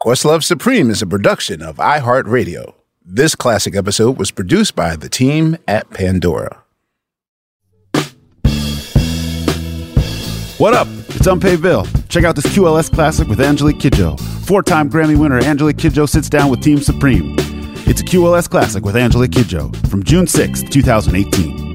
Questlove 0.00 0.44
Supreme 0.44 0.90
is 0.90 1.02
a 1.02 1.08
production 1.08 1.60
of 1.60 1.78
iHeartRadio. 1.78 2.72
This 3.04 3.34
classic 3.34 3.74
episode 3.74 4.16
was 4.16 4.30
produced 4.30 4.76
by 4.76 4.94
the 4.94 5.08
team 5.08 5.56
at 5.66 5.90
Pandora. 5.90 6.62
What 10.58 10.74
up? 10.74 10.86
It's 11.08 11.26
Unpaid 11.26 11.62
Bill. 11.62 11.84
Check 12.08 12.22
out 12.22 12.36
this 12.36 12.46
QLS 12.46 12.94
classic 12.94 13.26
with 13.26 13.40
Angelique 13.40 13.78
Kidjo. 13.78 14.20
Four 14.46 14.62
time 14.62 14.88
Grammy 14.88 15.18
winner 15.18 15.40
Angelique 15.40 15.78
Kidjo 15.78 16.08
sits 16.08 16.28
down 16.28 16.48
with 16.48 16.60
Team 16.60 16.78
Supreme. 16.78 17.34
It's 17.88 18.00
a 18.00 18.04
QLS 18.04 18.48
classic 18.48 18.84
with 18.84 18.94
Angelique 18.94 19.32
Kidjo 19.32 19.74
from 19.88 20.04
June 20.04 20.28
6, 20.28 20.62
2018. 20.62 21.67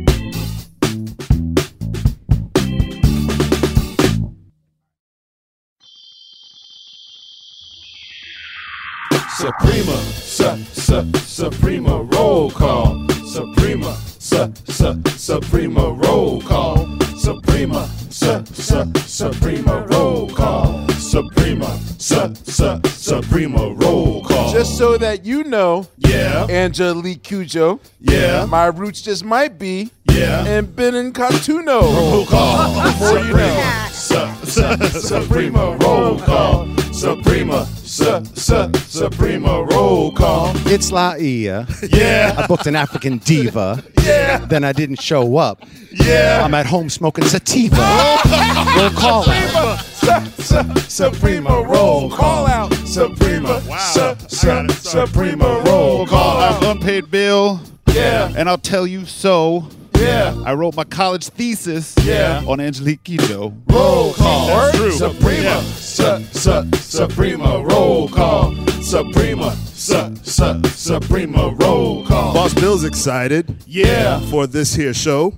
Suprema, 9.38 9.95
su, 10.22 10.44
su, 10.73 11.12
Suprema 11.26 12.02
roll 12.16 12.52
call. 12.52 13.08
Suprema, 13.26 13.95
su, 14.20 14.53
su, 14.67 15.02
Suprema 15.17 15.81
roll 16.06 16.39
call. 16.42 17.00
Suprema, 17.17 17.88
su, 18.09 18.44
su, 18.54 18.92
Suprema 19.08 19.86
roll 19.89 20.27
call. 20.30 20.88
Suprema, 20.99 21.67
su, 21.98 22.33
su, 22.45 22.80
Suprema 22.95 23.73
roll 23.77 24.23
call. 24.23 24.52
Just 24.54 24.77
so 24.77 24.98
that 24.98 25.26
you 25.26 25.44
know, 25.44 25.88
yeah, 25.98 26.45
Angelique 26.48 27.23
Kidjo, 27.23 27.80
yeah, 28.00 28.45
my 28.45 28.67
roots 28.67 29.02
just 29.02 29.26
might 29.26 29.58
be, 29.58 29.89
yeah, 30.11 30.45
and 30.45 30.76
Benin 30.76 31.11
Cotonou. 31.11 31.82
roll 31.82 32.26
call. 32.27 32.83
Before 32.83 33.20
you 33.20 33.33
know. 33.33 33.88
Su, 33.92 34.30
su, 34.45 35.00
Suprema 35.00 35.76
roll 35.77 36.20
call. 36.20 36.67
Suprema, 36.93 37.65
su, 37.83 38.23
su, 38.36 38.71
Suprema 38.87 39.64
roll 39.71 40.11
call. 40.14 40.52
It's 40.67 40.92
La 40.92 41.15
Ia. 41.15 41.67
Yeah, 41.92 42.36
I 42.37 42.48
booked 42.48 42.67
an 42.67 42.76
African 42.76 43.17
diva. 43.17 43.83
yeah, 44.04 44.37
Then 44.45 44.64
I 44.64 44.71
didn't 44.73 45.02
show 45.02 45.37
up. 45.37 45.64
yeah. 45.92 46.42
I'm 46.45 46.53
at 46.53 46.65
home 46.65 46.89
smoking 46.89 47.26
sativa. 47.26 47.76
Roll 48.77 48.89
call 48.92 49.30
out. 49.30 49.80
Su- 50.37 50.80
Suprema 50.87 51.61
roll 51.64 52.09
call 52.09 52.48
out. 52.48 52.73
Suprema, 52.87 53.59
su, 53.80 54.15
su, 54.27 54.67
Suprema 54.89 55.61
roll 55.65 56.05
call 56.08 56.39
out. 56.42 56.64
Unpaid 56.64 57.09
Bill, 57.11 57.59
Yeah, 57.93 58.32
and 58.36 58.48
I'll 58.49 58.58
tell 58.58 58.87
you 58.87 59.05
so. 59.05 59.67
Yeah, 59.98 60.36
I 60.45 60.54
wrote 60.54 60.76
my 60.76 60.83
college 60.83 61.27
thesis 61.30 61.93
Yeah. 62.04 62.43
on 62.48 62.59
Angelique 62.59 63.04
Kidjo. 63.04 63.54
roll 63.70 64.14
call. 64.14 64.48
That's 64.48 64.77
true. 64.77 64.92
Suprema, 64.92 65.43
Yeah. 65.43 65.61
su, 65.61 66.23
su, 66.31 66.70
Suprema 66.80 67.64
roll 67.64 68.08
call. 68.09 68.55
Suprema, 68.82 69.55
su, 69.73 70.15
su, 70.23 70.61
Suprema 70.76 71.49
roll 71.59 72.05
call. 72.05 72.33
Boss 72.33 72.53
Bill's 72.53 72.83
excited 72.83 73.55
Yeah, 73.65 74.20
for 74.30 74.48
this 74.48 74.76
here 74.76 74.93
show. 74.93 75.33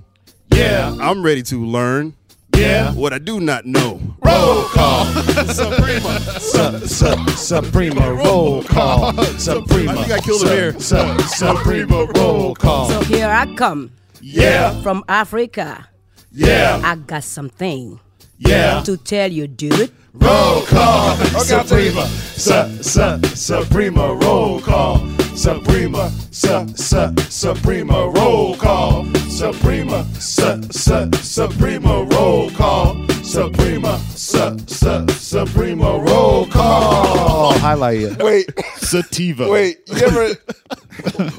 yeah, 0.52 0.94
I'm 1.00 1.22
ready 1.22 1.42
to 1.44 1.64
learn 1.64 2.14
yeah. 2.56 2.92
what 2.94 3.12
I 3.12 3.18
do 3.18 3.40
not 3.40 3.66
know. 3.66 4.00
Roll 4.24 4.64
call. 4.64 5.04
Suprema, 5.52 6.18
su, 6.40 6.86
su, 6.86 7.26
Suprema 7.36 8.12
roll 8.12 8.62
call. 8.64 9.12
Suprema. 9.38 9.92
I 10.00 10.04
think 10.04 10.12
I 10.12 10.20
killed 10.20 10.42
him 10.42 10.48
here. 10.48 10.72
Su, 10.80 10.96
Suprema 11.28 12.06
roll 12.16 12.54
call. 12.54 12.88
So 12.88 13.00
here 13.02 13.28
I 13.28 13.46
come 13.54 13.90
Yeah, 14.20 14.80
from 14.82 15.04
Africa. 15.08 15.88
yeah, 16.32 16.80
I 16.84 16.96
got 16.96 17.24
something 17.24 18.00
yeah. 18.38 18.82
to 18.82 18.96
tell 18.96 19.30
you, 19.30 19.46
dude. 19.46 19.92
Roll 20.14 20.62
call. 20.62 21.16
Suprema. 21.40 22.06
Su, 22.06 22.82
su, 22.82 23.20
Suprema 23.34 24.14
roll 24.14 24.60
call. 24.60 24.98
Suprema. 25.36 26.10
Su, 26.30 26.66
su, 26.74 27.14
Suprema 27.28 28.10
roll 28.14 28.56
call. 28.56 29.04
Suprema. 29.28 30.04
Su, 30.18 30.62
su, 30.70 31.10
Suprema 31.20 32.06
roll 32.10 32.50
call. 32.52 33.06
Suprema. 33.22 33.98
Su, 34.14 34.58
su, 34.66 35.06
Suprema 35.12 35.98
roll 35.98 36.46
call. 36.46 37.52
Oh, 37.52 37.58
highlight 37.58 38.00
it. 38.00 38.22
Wait, 38.22 38.50
Sativa. 38.76 39.48
wait. 39.50 39.78
You 39.88 40.06
ever, 40.06 40.34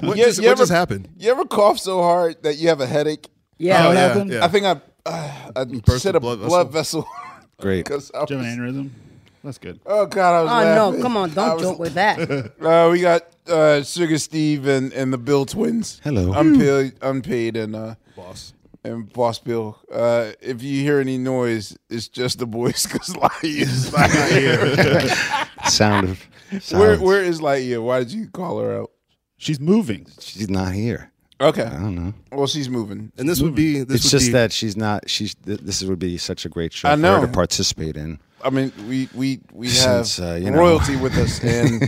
What, 0.02 0.18
you, 0.18 0.24
just, 0.26 0.40
you 0.40 0.46
what 0.46 0.52
ever, 0.52 0.62
just 0.62 0.72
happened? 0.72 1.10
You 1.18 1.32
ever 1.32 1.46
cough 1.46 1.80
so 1.80 2.02
hard 2.04 2.44
that 2.44 2.58
you 2.58 2.68
have 2.70 2.82
a 2.82 2.86
headache? 2.86 3.28
Oh, 3.28 3.34
yeah, 3.58 4.24
yeah. 4.24 4.46
I 4.46 4.48
think 4.50 4.66
I, 4.66 4.80
uh, 5.08 5.52
I 5.56 5.64
Burst 5.66 6.04
hit 6.04 6.16
a 6.16 6.18
a 6.18 6.22
blood 6.22 6.40
blood, 6.40 6.72
vessel. 6.72 7.02
vessel. 7.04 7.08
Great. 7.60 7.86
'Cause 7.90 8.12
I 8.14 8.26
Do 8.26 8.36
you 8.36 8.40
have 8.42 8.54
an 8.54 8.60
aneurysm? 8.60 8.90
That's 9.44 9.58
good. 9.60 9.80
oh 9.86 10.06
God, 10.08 10.34
I 10.36 10.42
was 10.44 10.52
Oh 10.52 10.56
laughing. 10.56 11.00
no, 11.00 11.04
come 11.04 11.18
on, 11.18 11.30
don't 11.34 11.54
was- 11.56 11.62
joke 11.64 11.80
with 11.80 11.94
that. 11.94 12.18
Uh, 12.62 12.90
we 12.92 13.02
got 13.02 13.22
uh, 13.48 13.82
Sugar 13.84 14.18
Steve 14.18 14.68
and, 14.68 14.92
and 14.94 15.14
the 15.14 15.18
Bill 15.18 15.46
twins. 15.46 16.02
Hello. 16.04 16.34
Unpaid, 16.34 16.94
unpaid, 17.02 17.56
and 17.56 17.76
uh, 17.76 17.96
Boss. 18.16 18.54
and 18.84 19.12
Boss 19.14 19.40
Bill. 19.40 19.80
Uh, 19.92 20.32
if 20.42 20.62
you 20.62 20.82
hear 20.82 21.00
any 21.00 21.18
noise, 21.18 21.78
it's 21.90 22.10
just 22.10 22.40
the 22.40 22.46
boys 22.48 22.84
because 22.86 23.14
Lightyear 23.14 23.62
is 23.62 23.94
not 23.94 24.10
here. 24.32 25.70
Sound 25.70 26.10
of. 26.10 26.72
where 26.72 26.98
where 27.00 27.24
is 27.24 27.40
Lightyear? 27.40 27.82
Why 27.82 28.00
did 28.00 28.12
you 28.12 28.28
call 28.28 28.60
her 28.60 28.82
out? 28.82 28.92
She's 29.38 29.60
moving. 29.62 30.08
She's 30.20 30.50
not 30.50 30.74
here. 30.74 31.12
Okay, 31.40 31.64
I 31.64 31.70
don't 31.70 31.96
know. 31.96 32.14
well 32.32 32.48
she's 32.48 32.68
moving. 32.70 33.12
And 33.18 33.30
this 33.30 33.42
would 33.42 33.54
be. 33.56 33.84
This 33.84 33.98
it's 33.98 34.06
would 34.06 34.12
just 34.20 34.26
be, 34.28 34.32
that 34.34 34.52
she's 34.52 34.76
not. 34.76 35.10
She's. 35.10 35.36
th- 35.36 35.60
This 35.60 35.84
would 35.84 36.00
be 36.00 36.18
such 36.18 36.46
a 36.46 36.50
great 36.50 36.74
show 36.74 36.90
I 36.90 36.96
for 36.96 36.98
know. 37.02 37.22
her 37.22 37.28
to 37.28 37.32
participate 37.32 37.96
in. 37.96 38.20
I 38.44 38.50
mean, 38.50 38.72
we 38.88 39.08
we 39.14 39.40
we 39.54 39.68
Since, 39.68 40.18
have 40.18 40.28
uh, 40.28 40.34
you 40.36 40.50
know. 40.52 40.58
royalty 40.58 40.96
with 40.96 41.16
us, 41.18 41.44
and 41.44 41.88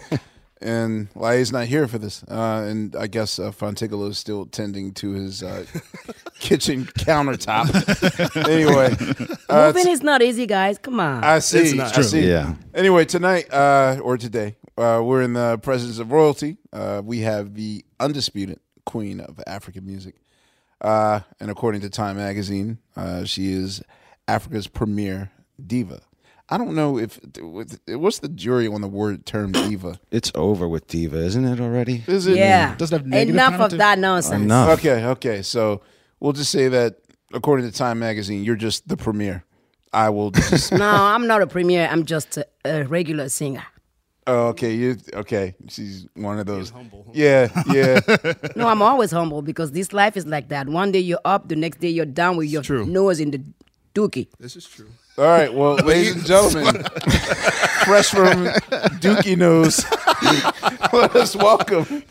and 0.62 1.10
Lightyear's 1.14 1.52
not 1.52 1.66
here 1.66 1.88
for 1.88 1.98
this. 1.98 2.24
Uh, 2.30 2.66
and 2.68 2.96
I 2.96 3.08
guess 3.08 3.40
uh, 3.40 3.52
Fontigolo 3.52 4.10
is 4.10 4.18
still 4.20 4.46
tending 4.46 4.94
to 4.96 5.12
his 5.14 5.42
uh, 5.42 5.66
kitchen 6.40 6.86
countertop. 6.86 7.70
anyway, 8.50 8.96
uh, 9.50 9.72
Moving 9.74 9.92
is 9.92 10.04
not 10.04 10.22
easy, 10.22 10.46
guys. 10.46 10.78
Come 10.78 11.00
on. 11.00 11.24
I 11.24 11.40
see. 11.40 11.60
It's 11.60 11.74
not. 11.74 11.92
I 11.92 11.96
True. 11.96 12.04
see. 12.04 12.28
Yeah. 12.28 12.54
Anyway, 12.74 13.06
tonight 13.06 13.52
uh, 13.52 14.00
or 14.04 14.18
today, 14.18 14.58
uh, 14.78 15.02
we're 15.04 15.22
in 15.24 15.34
the 15.34 15.58
presence 15.60 15.98
of 16.00 16.12
royalty. 16.12 16.58
Uh, 16.74 17.02
we 17.04 17.20
have 17.22 17.56
the 17.56 17.84
undisputed 18.00 18.60
queen 18.86 19.20
of 19.20 19.40
African 19.48 19.86
music, 19.86 20.16
uh, 20.82 21.22
and 21.40 21.52
according 21.52 21.82
to 21.82 21.90
Time 21.90 22.18
Magazine, 22.18 22.78
uh, 22.96 23.26
she 23.26 23.52
is 23.52 23.82
Africa's 24.28 24.68
premier 24.68 25.32
diva. 25.66 26.02
I 26.52 26.58
don't 26.58 26.74
know 26.74 26.98
if 26.98 27.20
what's 27.88 28.20
the 28.20 28.30
jury 28.30 28.68
on 28.68 28.82
the 28.82 28.88
word 28.88 29.26
term 29.26 29.52
diva. 29.70 30.00
It's 30.12 30.32
over 30.36 30.68
with 30.68 30.88
diva, 30.88 31.18
isn't 31.18 31.46
it 31.46 31.60
already? 31.60 32.04
Is 32.08 32.28
it? 32.28 32.38
Yeah. 32.38 32.76
Doesn't 32.76 32.98
have 32.98 33.08
negative 33.08 33.36
Enough 33.36 33.74
of 33.74 33.78
that 33.78 34.00
nonsense. 34.00 34.44
Enough. 34.44 34.80
Okay, 34.80 35.06
okay. 35.06 35.42
So 35.42 35.82
we'll 36.20 36.34
just 36.34 36.52
say 36.52 36.68
that 36.70 36.96
according 37.34 37.70
to 37.70 37.78
Time 37.78 38.00
Magazine, 38.00 38.44
you're 38.44 38.56
just 38.56 38.88
the 38.88 38.98
premier. 38.98 39.44
I 39.94 40.10
will 40.10 40.32
just. 40.50 40.72
No, 40.72 40.90
I'm 40.90 41.28
not 41.28 41.42
a 41.42 41.48
premier. 41.48 41.88
I'm 41.92 42.06
just 42.06 42.38
a, 42.38 42.48
a 42.66 42.84
regular 42.84 43.30
singer. 43.30 43.66
Oh, 44.30 44.50
okay, 44.50 44.76
you 44.76 44.96
okay? 45.12 45.56
She's 45.70 46.06
one 46.14 46.38
of 46.38 46.46
those. 46.46 46.70
Humble. 46.70 47.04
Yeah, 47.16 47.50
yeah. 47.72 48.00
No, 48.56 48.68
I'm 48.68 48.84
always 48.84 49.10
humble 49.10 49.42
because 49.42 49.72
this 49.72 49.92
life 49.92 50.16
is 50.16 50.28
like 50.28 50.50
that. 50.50 50.70
One 50.70 50.92
day 50.92 51.00
you're 51.00 51.26
up, 51.26 51.48
the 51.48 51.56
next 51.56 51.80
day 51.80 51.90
you're 51.90 52.06
down 52.06 52.38
with 52.38 52.48
your 52.48 52.62
true. 52.62 52.86
nose 52.86 53.20
in 53.20 53.32
the 53.32 53.42
dookie. 53.96 54.28
This 54.40 54.56
is 54.56 54.66
true. 54.68 54.88
All 55.18 55.26
right, 55.26 55.52
well, 55.52 55.78
ladies 55.78 56.16
and 56.16 56.26
gentlemen, 56.26 56.84
fresh 57.86 58.10
from 58.10 58.46
Dookie 59.02 59.36
Nose, 59.36 59.84
let 60.94 61.16
us 61.16 61.36
welcome 61.36 62.04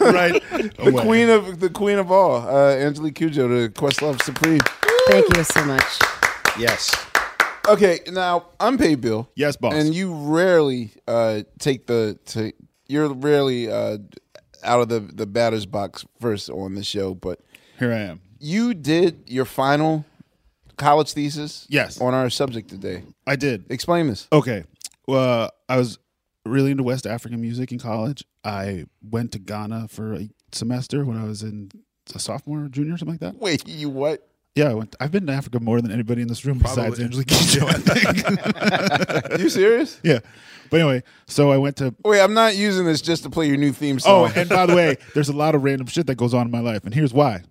right. 0.00 0.42
the 0.50 0.98
queen 1.00 1.30
of 1.30 1.60
the 1.60 1.70
queen 1.70 1.98
of 1.98 2.10
all, 2.10 2.46
uh, 2.48 2.74
Angelique 2.74 3.14
Kidjo, 3.14 3.46
to 3.48 3.68
Questlove 3.70 4.20
Supreme. 4.22 4.60
Thank 5.08 5.36
you 5.36 5.44
so 5.44 5.64
much. 5.64 5.98
Yes. 6.58 7.11
Okay, 7.68 8.00
now 8.10 8.46
unpaid 8.60 9.00
bill. 9.00 9.30
Yes, 9.36 9.56
boss. 9.56 9.74
And 9.74 9.94
you 9.94 10.12
rarely 10.14 10.92
uh, 11.06 11.42
take 11.58 11.86
the 11.86 12.18
to, 12.26 12.52
you're 12.88 13.12
rarely 13.12 13.70
uh, 13.70 13.98
out 14.64 14.80
of 14.80 14.88
the 14.88 15.00
the 15.00 15.26
batter's 15.26 15.66
box 15.66 16.04
first 16.20 16.50
on 16.50 16.74
the 16.74 16.84
show, 16.84 17.14
but 17.14 17.40
Here 17.78 17.92
I 17.92 17.98
am. 18.00 18.20
you 18.40 18.74
did 18.74 19.24
your 19.26 19.44
final 19.44 20.04
college 20.76 21.12
thesis. 21.12 21.66
Yes. 21.68 22.00
on 22.00 22.14
our 22.14 22.30
subject 22.30 22.68
today. 22.68 23.04
I 23.26 23.36
did. 23.36 23.64
Explain 23.70 24.08
this. 24.08 24.26
Okay. 24.32 24.64
Well, 25.06 25.50
I 25.68 25.76
was 25.76 25.98
really 26.44 26.72
into 26.72 26.82
West 26.82 27.06
African 27.06 27.40
music 27.40 27.70
in 27.70 27.78
college. 27.78 28.24
I 28.44 28.86
went 29.08 29.30
to 29.32 29.38
Ghana 29.38 29.86
for 29.88 30.14
a 30.14 30.28
semester 30.50 31.04
when 31.04 31.16
I 31.16 31.24
was 31.24 31.42
in 31.44 31.70
a 32.14 32.18
sophomore, 32.18 32.66
junior, 32.68 32.96
something 32.98 33.14
like 33.14 33.20
that. 33.20 33.36
Wait, 33.36 33.66
you 33.68 33.88
what? 33.88 34.26
Yeah, 34.54 34.70
I 34.70 34.74
went. 34.74 34.94
I've 35.00 35.10
been 35.10 35.26
to 35.28 35.32
Africa 35.32 35.60
more 35.60 35.80
than 35.80 35.90
anybody 35.90 36.20
in 36.20 36.28
this 36.28 36.44
room 36.44 36.58
besides. 36.58 37.00
Angelique 37.00 37.28
Kidjo, 37.28 37.68
I 37.68 39.30
think. 39.30 39.40
You 39.40 39.48
serious? 39.48 39.98
yeah. 40.02 40.18
But 40.70 40.80
anyway, 40.80 41.02
so 41.26 41.50
I 41.50 41.58
went 41.58 41.76
to. 41.76 41.94
Wait, 42.04 42.20
I'm 42.20 42.34
not 42.34 42.54
using 42.56 42.84
this 42.86 43.00
just 43.02 43.22
to 43.24 43.30
play 43.30 43.46
your 43.46 43.56
new 43.56 43.72
theme 43.72 43.98
song. 43.98 44.30
Oh, 44.30 44.40
and 44.40 44.48
by 44.48 44.66
the 44.66 44.74
way, 44.74 44.96
there's 45.14 45.28
a 45.28 45.32
lot 45.34 45.54
of 45.54 45.64
random 45.64 45.86
shit 45.86 46.06
that 46.06 46.14
goes 46.16 46.32
on 46.34 46.46
in 46.46 46.50
my 46.50 46.60
life, 46.60 46.84
and 46.84 46.94
here's 46.94 47.12
why. 47.14 47.42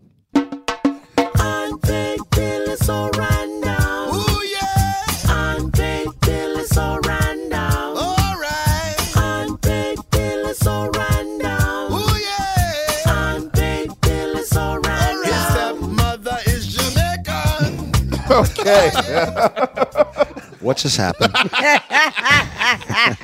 Okay. 18.71 20.27
What 20.61 20.77
just 20.77 20.95
happened? 20.95 21.33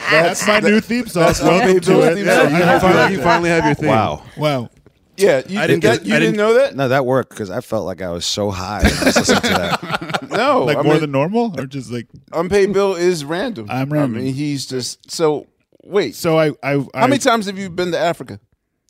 That's 0.09 0.47
my 0.47 0.59
new 0.59 0.79
theme 0.81 1.05
song. 1.07 1.23
that's 1.27 1.39
Welcome 1.41 1.79
to 1.81 2.01
it. 2.11 2.25
Yeah, 2.25 2.47
you 2.49 2.73
You 2.73 2.79
finally, 2.79 3.13
you 3.15 3.21
finally 3.21 3.49
have 3.51 3.65
your 3.65 3.75
thing. 3.75 3.89
wow. 3.89 4.23
Wow. 4.37 4.69
Yeah, 5.17 5.41
you, 5.47 5.59
I 5.59 5.67
didn't 5.67 5.83
that, 5.83 5.99
get- 5.99 6.05
you 6.07 6.15
I 6.15 6.19
didn't 6.19 6.33
didn't- 6.33 6.37
know 6.37 6.53
that? 6.55 6.75
No, 6.75 6.87
that 6.89 7.05
worked 7.05 7.29
because 7.31 7.49
I 7.51 7.61
felt 7.61 7.85
like 7.85 8.01
I 8.01 8.09
was 8.09 8.25
so 8.25 8.49
high 8.51 8.83
when 8.83 8.91
I 8.91 9.03
was 9.05 9.15
listening 9.17 9.41
to 9.41 9.47
that. 9.49 10.29
No, 10.29 10.65
Like 10.65 10.77
I 10.77 10.81
more 10.81 10.93
mean, 10.93 11.01
than 11.01 11.11
normal, 11.11 11.59
or 11.59 11.65
just 11.65 11.89
like 11.91 12.07
unpaid 12.33 12.73
bill 12.73 12.95
is 12.95 13.23
random. 13.25 13.67
I'm 13.69 13.91
random. 13.91 14.15
I 14.19 14.23
mean, 14.25 14.33
he's 14.33 14.65
just 14.67 15.09
so. 15.09 15.47
Wait, 15.83 16.15
so? 16.15 16.37
I 16.37 16.47
I, 16.61 16.73
I 16.93 16.99
how 17.01 17.07
many 17.07 17.17
times 17.17 17.45
have 17.47 17.57
you 17.57 17.69
been 17.69 17.91
to 17.91 17.97
Africa? 17.97 18.39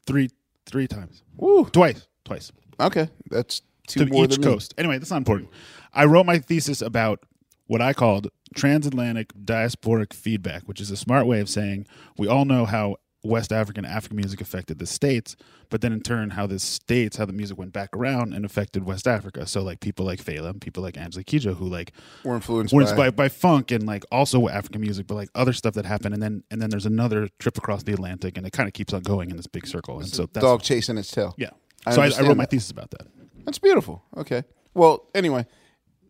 three 0.05 0.29
three 0.65 0.87
times, 0.87 1.21
Woo. 1.37 1.65
twice, 1.65 2.05
twice. 2.25 2.51
Okay, 2.79 3.07
that's 3.29 3.61
two 3.87 4.05
to 4.05 4.11
more 4.11 4.25
each 4.25 4.31
than 4.31 4.41
me. 4.41 4.47
coast. 4.53 4.73
Anyway, 4.77 4.97
that's 4.97 5.11
not 5.11 5.17
important. 5.17 5.49
I 5.97 6.05
wrote 6.05 6.25
my 6.25 6.37
thesis 6.39 6.81
about 6.81 7.25
what 7.65 7.81
I 7.81 7.91
called 7.91 8.29
transatlantic 8.55 9.33
diasporic 9.33 10.13
feedback, 10.13 10.63
which 10.63 10.79
is 10.79 10.91
a 10.91 10.95
smart 10.95 11.25
way 11.27 11.39
of 11.41 11.49
saying 11.49 11.85
we 12.17 12.27
all 12.27 12.45
know 12.45 12.65
how 12.65 12.97
West 13.23 13.51
African 13.51 13.83
African 13.83 14.15
music 14.15 14.39
affected 14.39 14.79
the 14.79 14.85
states, 14.85 15.35
but 15.69 15.81
then 15.81 15.91
in 15.91 16.01
turn 16.01 16.29
how 16.29 16.45
the 16.47 16.59
states, 16.59 17.17
how 17.17 17.25
the 17.25 17.33
music 17.33 17.57
went 17.57 17.73
back 17.73 17.89
around 17.95 18.33
and 18.33 18.45
affected 18.45 18.85
West 18.85 19.07
Africa. 19.07 19.45
So 19.47 19.61
like 19.63 19.79
people 19.79 20.05
like 20.05 20.23
Fela, 20.23 20.57
people 20.61 20.83
like 20.83 20.97
Angela 20.97 21.23
Kidjo, 21.23 21.55
who 21.57 21.67
like 21.67 21.91
We're 22.23 22.35
influenced 22.35 22.73
were 22.73 22.83
by. 22.83 22.89
inspired 22.89 23.15
by 23.15 23.27
funk 23.29 23.71
and 23.71 23.85
like 23.85 24.05
also 24.11 24.47
African 24.47 24.81
music, 24.81 25.07
but 25.07 25.15
like 25.15 25.29
other 25.35 25.51
stuff 25.51 25.73
that 25.73 25.85
happened, 25.85 26.13
and 26.13 26.23
then 26.23 26.43
and 26.51 26.61
then 26.61 26.69
there's 26.69 26.85
another 26.85 27.27
trip 27.39 27.57
across 27.57 27.83
the 27.83 27.93
Atlantic, 27.93 28.37
and 28.37 28.45
it 28.45 28.53
kind 28.53 28.67
of 28.67 28.73
keeps 28.73 28.93
on 28.93 29.01
going 29.01 29.31
in 29.31 29.35
this 29.35 29.47
big 29.47 29.65
circle. 29.67 29.99
And 29.99 30.07
so 30.07 30.27
that's 30.31 30.45
dog 30.45 30.61
chasing 30.61 30.97
its 30.97 31.11
tail. 31.11 31.33
yeah. 31.37 31.49
I 31.85 31.91
so 31.91 32.01
I, 32.01 32.05
I 32.05 32.21
wrote 32.21 32.37
my 32.37 32.43
that. 32.43 32.51
thesis 32.51 32.71
about 32.71 32.91
that. 32.91 33.07
That's 33.45 33.59
beautiful. 33.59 34.03
Okay. 34.15 34.43
Well, 34.73 35.07
anyway, 35.15 35.47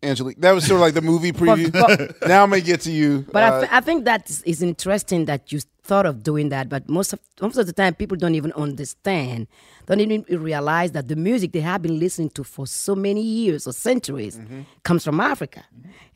Angelique, 0.02 0.40
that 0.40 0.52
was 0.52 0.64
sort 0.64 0.76
of 0.76 0.80
like 0.80 0.94
the 0.94 1.02
movie 1.02 1.32
preview. 1.32 1.72
but- 1.72 2.16
now 2.28 2.42
I'm 2.42 2.50
gonna 2.50 2.60
get 2.62 2.80
to 2.82 2.92
you. 2.92 3.26
But 3.32 3.42
I 3.42 3.48
Uh, 3.48 3.60
th- 3.60 3.72
I 3.72 3.80
think 3.80 4.04
that 4.04 4.30
is- 4.44 4.62
interesting 4.62 5.24
that 5.26 5.52
you 5.52 5.60
thought 5.82 6.06
of 6.06 6.22
doing 6.22 6.50
that. 6.50 6.68
But 6.68 6.88
most 6.88 7.12
of 7.12 7.20
most 7.40 7.56
of 7.58 7.66
the 7.66 7.72
time, 7.72 7.94
people 7.94 8.16
don't 8.16 8.34
even 8.34 8.52
understand, 8.52 9.46
don't 9.86 10.00
even 10.00 10.24
realize 10.28 10.92
that 10.92 11.08
the 11.08 11.16
music 11.16 11.52
they 11.52 11.60
have 11.60 11.80
been 11.82 11.98
listening 11.98 12.30
to 12.30 12.44
for 12.44 12.66
so 12.66 12.94
many 12.94 13.22
years 13.22 13.66
or 13.66 13.72
centuries 13.72 14.36
Mm-hmm. 14.38 14.60
comes 14.84 15.02
from 15.04 15.18
Africa. 15.20 15.64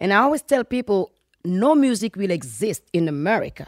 And 0.00 0.12
I 0.12 0.16
always 0.18 0.42
tell 0.42 0.64
people, 0.64 1.10
no 1.44 1.74
music 1.74 2.16
will 2.16 2.30
exist 2.30 2.82
in 2.92 3.08
America 3.08 3.66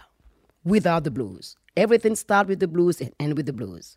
without 0.65 1.05
the 1.05 1.11
blues. 1.11 1.57
Everything 1.77 2.15
starts 2.17 2.49
with 2.49 2.61
the 2.61 2.69
blues 2.69 3.01
and 3.01 3.13
end 3.19 3.37
with 3.37 3.47
the 3.47 3.53
blues. 3.53 3.97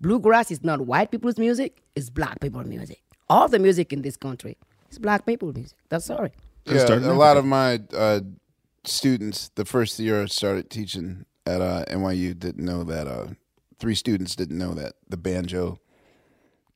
Bluegrass 0.00 0.50
is 0.50 0.62
not 0.62 0.82
white 0.82 1.10
people's 1.10 1.38
music; 1.38 1.82
it's 1.96 2.10
black 2.10 2.38
people's 2.40 2.66
music. 2.66 3.00
All 3.30 3.48
the 3.48 3.58
music 3.58 3.92
in 3.92 4.02
this 4.02 4.16
country 4.16 4.56
is 4.90 4.98
black 4.98 5.26
people 5.26 5.52
music. 5.52 5.78
That's 5.88 6.04
sorry. 6.06 6.32
yeah, 6.64 6.78
started 6.84 7.04
in 7.04 7.10
a 7.10 7.14
lot 7.14 7.36
of 7.36 7.44
my 7.44 7.80
uh, 7.96 8.20
students, 8.84 9.50
the 9.54 9.64
first 9.64 9.98
year 9.98 10.22
I 10.22 10.26
started 10.26 10.70
teaching 10.70 11.24
at 11.46 11.60
uh, 11.60 11.84
NYU, 11.88 12.38
didn't 12.38 12.64
know 12.64 12.84
that. 12.84 13.06
Uh, 13.06 13.26
three 13.78 13.94
students 13.94 14.34
didn't 14.36 14.58
know 14.58 14.74
that 14.74 14.94
the 15.08 15.16
banjo 15.16 15.80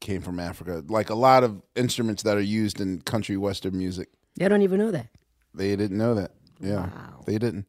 came 0.00 0.20
from 0.23 0.38
Africa. 0.41 0.82
Like 0.88 1.11
a 1.11 1.14
lot 1.14 1.44
of 1.44 1.61
instruments 1.76 2.23
that 2.25 2.37
are 2.37 2.41
used 2.41 2.81
in 2.81 3.00
country 3.03 3.37
western 3.37 3.76
music, 3.76 4.09
They 4.37 4.49
don't 4.49 4.62
even 4.62 4.79
know 4.79 4.91
that. 4.91 5.06
they 5.55 5.76
didn't 5.76 5.99
know 5.99 6.14
that. 6.14 6.32
Yeah, 6.61 6.88
they 7.26 7.38
didn't. 7.38 7.67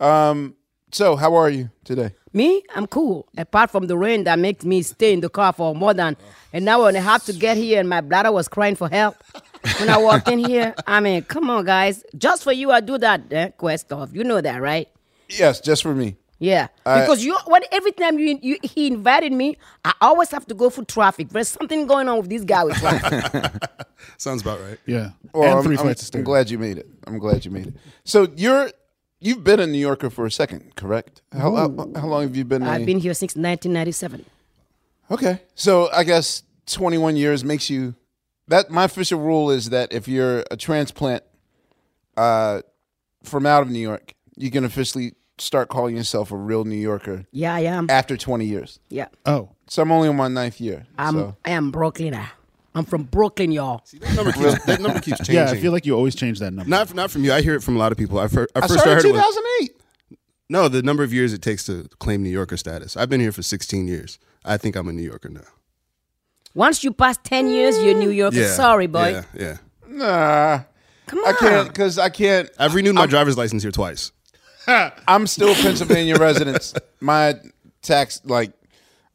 Um, 0.00 0.54
so 0.92 1.16
how 1.16 1.34
are 1.34 1.50
you 1.50 1.70
today? 1.84 2.12
Me, 2.32 2.62
I'm 2.74 2.86
cool. 2.86 3.26
Apart 3.36 3.70
from 3.70 3.88
the 3.88 3.98
rain 3.98 4.24
that 4.24 4.38
makes 4.38 4.64
me 4.64 4.80
stay 4.82 5.12
in 5.12 5.20
the 5.20 5.28
car 5.28 5.52
for 5.52 5.74
more 5.74 5.92
than 5.92 6.16
an 6.52 6.68
hour 6.68 6.88
and 6.88 6.96
a 6.96 7.00
half 7.00 7.24
to 7.26 7.32
get 7.32 7.56
here, 7.56 7.80
and 7.80 7.88
my 7.88 8.00
bladder 8.00 8.30
was 8.32 8.46
crying 8.48 8.76
for 8.76 8.88
help 8.88 9.16
when 9.78 9.88
I 9.90 9.98
walked 9.98 10.28
in 10.28 10.38
here. 10.38 10.74
I 10.86 11.00
mean, 11.00 11.22
come 11.22 11.50
on, 11.50 11.64
guys. 11.64 12.04
Just 12.16 12.42
for 12.44 12.52
you, 12.52 12.70
I 12.70 12.80
do 12.80 12.98
that 12.98 13.32
eh, 13.32 13.48
quest 13.50 13.92
off. 13.92 14.10
You 14.12 14.24
know 14.24 14.40
that, 14.40 14.60
right? 14.60 14.88
Yes, 15.28 15.60
just 15.60 15.82
for 15.82 15.94
me. 15.94 16.16
Yeah, 16.40 16.68
I- 16.86 17.00
because 17.00 17.24
you 17.24 17.36
when 17.46 17.62
every 17.72 17.90
time 17.92 18.18
you, 18.18 18.38
you 18.40 18.58
he 18.62 18.86
invited 18.86 19.32
me, 19.32 19.56
I 19.84 19.92
always 20.00 20.30
have 20.30 20.46
to 20.46 20.54
go 20.54 20.70
for 20.70 20.84
traffic. 20.84 21.30
There's 21.30 21.48
something 21.48 21.86
going 21.88 22.08
on 22.08 22.18
with 22.20 22.30
this 22.30 22.44
guy 22.44 22.62
with 22.64 22.76
traffic. 22.76 23.62
Sounds 24.18 24.42
about 24.42 24.60
right. 24.60 24.78
Yeah, 24.86 25.10
Well, 25.34 25.42
and 25.50 25.58
I'm, 25.58 25.64
three 25.64 25.76
I'm- 25.76 25.94
I'm 26.14 26.22
glad 26.22 26.48
you 26.48 26.58
made 26.58 26.78
it. 26.78 26.88
I'm 27.06 27.18
glad 27.18 27.44
you 27.44 27.50
made 27.50 27.66
it. 27.68 27.74
So 28.04 28.28
you're 28.36 28.70
you've 29.20 29.42
been 29.42 29.58
a 29.58 29.66
New 29.66 29.78
Yorker 29.78 30.10
for 30.10 30.26
a 30.26 30.30
second, 30.30 30.76
correct? 30.76 31.22
How, 31.32 31.54
how, 31.56 31.90
how 31.96 32.06
long 32.06 32.22
have 32.22 32.36
you 32.36 32.44
been? 32.44 32.62
I've 32.62 32.82
a- 32.82 32.86
been 32.86 33.00
here 33.00 33.14
since 33.14 33.34
1997. 33.34 34.24
Okay, 35.10 35.40
so 35.56 35.88
I 35.92 36.04
guess 36.04 36.42
21 36.66 37.16
years 37.16 37.42
makes 37.44 37.68
you. 37.68 37.94
That 38.48 38.70
my 38.70 38.84
official 38.84 39.20
rule 39.20 39.50
is 39.50 39.70
that 39.70 39.92
if 39.92 40.08
you're 40.08 40.44
a 40.50 40.56
transplant 40.56 41.22
uh, 42.16 42.62
from 43.22 43.46
out 43.46 43.62
of 43.62 43.70
New 43.70 43.78
York, 43.80 44.14
you 44.36 44.50
can 44.50 44.64
officially 44.64 45.12
start 45.38 45.68
calling 45.68 45.96
yourself 45.96 46.32
a 46.32 46.36
real 46.36 46.64
New 46.64 46.76
Yorker 46.76 47.26
Yeah, 47.30 47.54
I 47.54 47.60
am. 47.60 47.86
after 47.90 48.16
20 48.16 48.44
years. 48.44 48.80
Yeah, 48.88 49.06
Oh, 49.24 49.50
So 49.68 49.82
I'm 49.82 49.92
only 49.92 50.08
on 50.08 50.16
my 50.16 50.28
ninth 50.28 50.60
year. 50.60 50.86
I'm. 50.98 51.14
so. 51.14 51.36
I 51.44 51.50
am 51.50 51.70
Brooklyner. 51.70 52.28
I'm 52.74 52.84
from 52.84 53.04
Brooklyn, 53.04 53.50
y'all. 53.50 53.82
That 54.00 54.14
number 54.16 54.32
keeps, 54.32 54.64
that 54.66 54.80
number 54.80 55.00
keeps 55.00 55.18
changing. 55.18 55.34
yeah. 55.46 55.50
I 55.50 55.56
feel 55.56 55.72
like 55.72 55.84
you 55.86 55.94
always 55.96 56.14
change 56.14 56.38
that 56.40 56.52
number. 56.52 56.68
not 56.68 56.94
not 56.94 57.10
from 57.10 57.24
you. 57.24 57.32
I 57.32 57.40
hear 57.42 57.54
it 57.54 57.62
from 57.62 57.76
a 57.76 57.78
lot 57.78 57.92
of 57.92 57.98
people. 57.98 58.18
I, 58.18 58.28
fir- 58.28 58.46
I 58.54 58.58
I 58.60 58.62
first 58.62 58.74
started 58.74 58.94
heard 58.94 59.04
in 59.06 59.10
it 59.10 59.18
was, 59.18 59.34
2008. 60.10 60.18
no 60.50 60.68
the 60.68 60.82
number 60.82 61.02
of 61.02 61.12
years 61.12 61.32
it 61.32 61.42
takes 61.42 61.64
to 61.64 61.88
claim 61.98 62.22
New 62.22 62.30
Yorker 62.30 62.56
status. 62.56 62.96
I've 62.96 63.08
been 63.08 63.20
here 63.20 63.32
for 63.32 63.42
16 63.42 63.88
years. 63.88 64.18
I 64.44 64.56
think 64.58 64.76
I'm 64.76 64.86
a 64.88 64.92
New 64.92 65.02
Yorker 65.02 65.28
now. 65.28 65.40
Once 66.54 66.82
you 66.82 66.92
pass 66.92 67.18
10 67.24 67.48
years, 67.48 67.82
you're 67.82 67.94
New 67.94 68.10
Yorker. 68.10 68.36
Yeah, 68.36 68.52
Sorry, 68.52 68.86
boy. 68.86 69.10
Yeah, 69.10 69.24
yeah. 69.34 69.56
Nah, 69.86 70.60
Come 71.06 71.20
on. 71.20 71.28
I 71.28 71.32
can't 71.38 71.68
because 71.68 71.98
I 71.98 72.08
can't. 72.10 72.50
I've 72.58 72.74
renewed 72.74 72.94
my 72.94 73.06
driver's 73.06 73.36
license 73.38 73.62
here 73.62 73.72
twice. 73.72 74.12
I'm 74.66 75.26
still 75.26 75.54
Pennsylvania 75.54 76.16
residents. 76.20 76.74
My 77.00 77.34
tax, 77.82 78.20
like, 78.24 78.52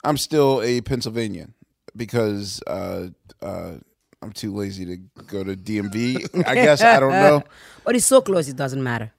I'm 0.04 0.18
still 0.18 0.62
a 0.63 0.82
Pennsylvanian 0.82 1.54
because 1.96 2.62
uh, 2.66 3.10
uh, 3.42 3.74
I'm 4.22 4.32
too 4.32 4.54
lazy 4.54 4.86
to 4.86 4.98
go 5.28 5.44
to 5.44 5.56
DMV. 5.56 6.46
I 6.48 6.56
guess 6.56 6.82
I 6.82 7.00
don't 7.00 7.12
know. 7.12 7.44
But 7.84 7.96
it's 7.96 8.06
so 8.06 8.22
close, 8.22 8.50
it 8.50 8.56
doesn't 8.56 8.82
matter. 8.82 9.12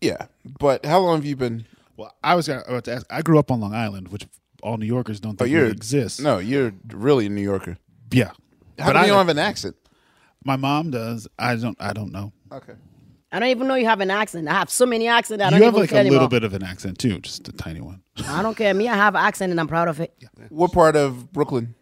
Yeah, 0.00 0.26
but 0.60 0.84
how 0.86 1.00
long 1.00 1.16
have 1.16 1.24
you 1.26 1.36
been? 1.36 1.66
Well, 1.96 2.14
I 2.22 2.34
was 2.34 2.48
about 2.48 2.84
to 2.84 2.92
ask. 2.92 3.06
I 3.10 3.22
grew 3.22 3.38
up 3.38 3.50
on 3.50 3.60
Long 3.60 3.74
Island, 3.74 4.08
which 4.08 4.26
all 4.66 4.76
New 4.76 4.86
Yorkers 4.86 5.20
don't 5.20 5.34
Oh, 5.40 5.44
think 5.44 5.50
you're 5.52 5.62
really 5.62 5.72
exists. 5.72 6.20
No, 6.20 6.38
you're 6.38 6.72
really 6.92 7.26
a 7.26 7.28
New 7.28 7.42
Yorker. 7.42 7.78
Yeah, 8.10 8.32
How 8.78 8.86
come 8.88 8.96
I 8.96 9.02
you 9.02 9.08
don't 9.08 9.18
have 9.18 9.28
an 9.28 9.38
accent? 9.38 9.76
My 10.44 10.56
mom 10.56 10.90
does. 10.90 11.26
I 11.38 11.56
don't. 11.56 11.76
I 11.80 11.92
don't 11.92 12.12
know. 12.12 12.32
Okay. 12.52 12.74
I 13.32 13.38
don't 13.40 13.48
even 13.48 13.66
know 13.66 13.74
you 13.74 13.86
have 13.86 14.00
an 14.00 14.10
accent. 14.10 14.48
I 14.48 14.52
have 14.54 14.70
so 14.70 14.86
many 14.86 15.08
accents. 15.08 15.42
I 15.42 15.50
don't 15.50 15.58
you 15.58 15.64
have 15.64 15.74
even 15.74 15.80
like 15.82 15.90
care 15.90 16.00
a 16.00 16.04
little 16.04 16.16
anymore. 16.18 16.28
bit 16.28 16.44
of 16.44 16.54
an 16.54 16.62
accent 16.62 16.98
too, 16.98 17.18
just 17.20 17.48
a 17.48 17.52
tiny 17.52 17.80
one. 17.80 18.00
I 18.26 18.42
don't 18.42 18.56
care. 18.56 18.72
Me, 18.72 18.88
I 18.88 18.94
have 18.94 19.14
an 19.14 19.22
accent 19.22 19.50
and 19.50 19.58
I'm 19.60 19.66
proud 19.68 19.88
of 19.88 20.00
it. 20.00 20.14
What 20.48 20.72
part 20.72 20.94
of 20.96 21.32
Brooklyn? 21.32 21.74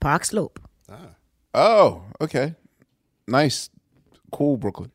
Park 0.00 0.24
Slope. 0.24 0.60
Ah. 0.90 1.14
Oh, 1.54 2.02
okay. 2.20 2.54
Nice, 3.26 3.70
cool 4.30 4.56
Brooklyn. 4.58 4.92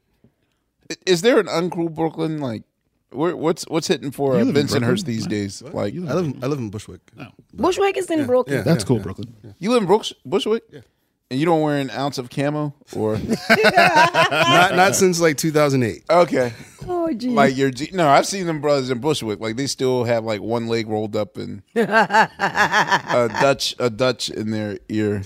Is 1.07 1.21
there 1.23 1.39
an 1.39 1.47
uncool 1.47 1.93
Brooklyn? 1.93 2.39
Like, 2.39 2.63
where, 3.11 3.35
what's 3.35 3.63
what's 3.67 3.87
hitting 3.87 4.11
for 4.11 4.35
uh, 4.35 4.43
Vincent 4.45 4.83
Hurst 4.83 5.05
these 5.05 5.23
right? 5.23 5.29
days? 5.29 5.61
Like, 5.61 5.93
I 5.93 6.13
live 6.13 6.25
in, 6.25 6.43
I 6.43 6.47
live 6.47 6.59
in 6.59 6.69
Bushwick. 6.69 7.01
Bushwick 7.53 7.97
is 7.97 8.09
in 8.09 8.25
Brooklyn. 8.25 8.63
That's 8.63 8.83
cool, 8.83 8.99
Brooklyn. 8.99 9.33
You 9.59 9.71
live 9.71 9.83
in 9.83 9.87
Brooks, 9.87 10.13
Bushwick? 10.25 10.63
Yeah. 10.71 10.81
And 11.29 11.39
you 11.39 11.45
don't 11.45 11.61
wear 11.61 11.77
an 11.77 11.89
ounce 11.91 12.17
of 12.17 12.29
camo 12.29 12.73
or 12.93 13.17
not 13.49 14.75
not 14.75 14.95
since 14.97 15.21
like 15.21 15.37
2008. 15.37 16.03
Okay. 16.09 16.51
Oh, 16.85 17.09
gee. 17.13 17.29
Like 17.29 17.55
your 17.55 17.71
G- 17.71 17.89
no, 17.93 18.09
I've 18.09 18.25
seen 18.25 18.47
them 18.47 18.59
brothers 18.59 18.89
in 18.89 18.99
Bushwick. 18.99 19.39
Like 19.39 19.55
they 19.55 19.67
still 19.67 20.03
have 20.03 20.25
like 20.25 20.41
one 20.41 20.67
leg 20.67 20.89
rolled 20.89 21.15
up 21.15 21.37
and 21.37 21.63
a 21.75 23.29
Dutch 23.39 23.75
a 23.79 23.89
Dutch 23.89 24.29
in 24.29 24.51
their 24.51 24.77
ear. 24.89 25.21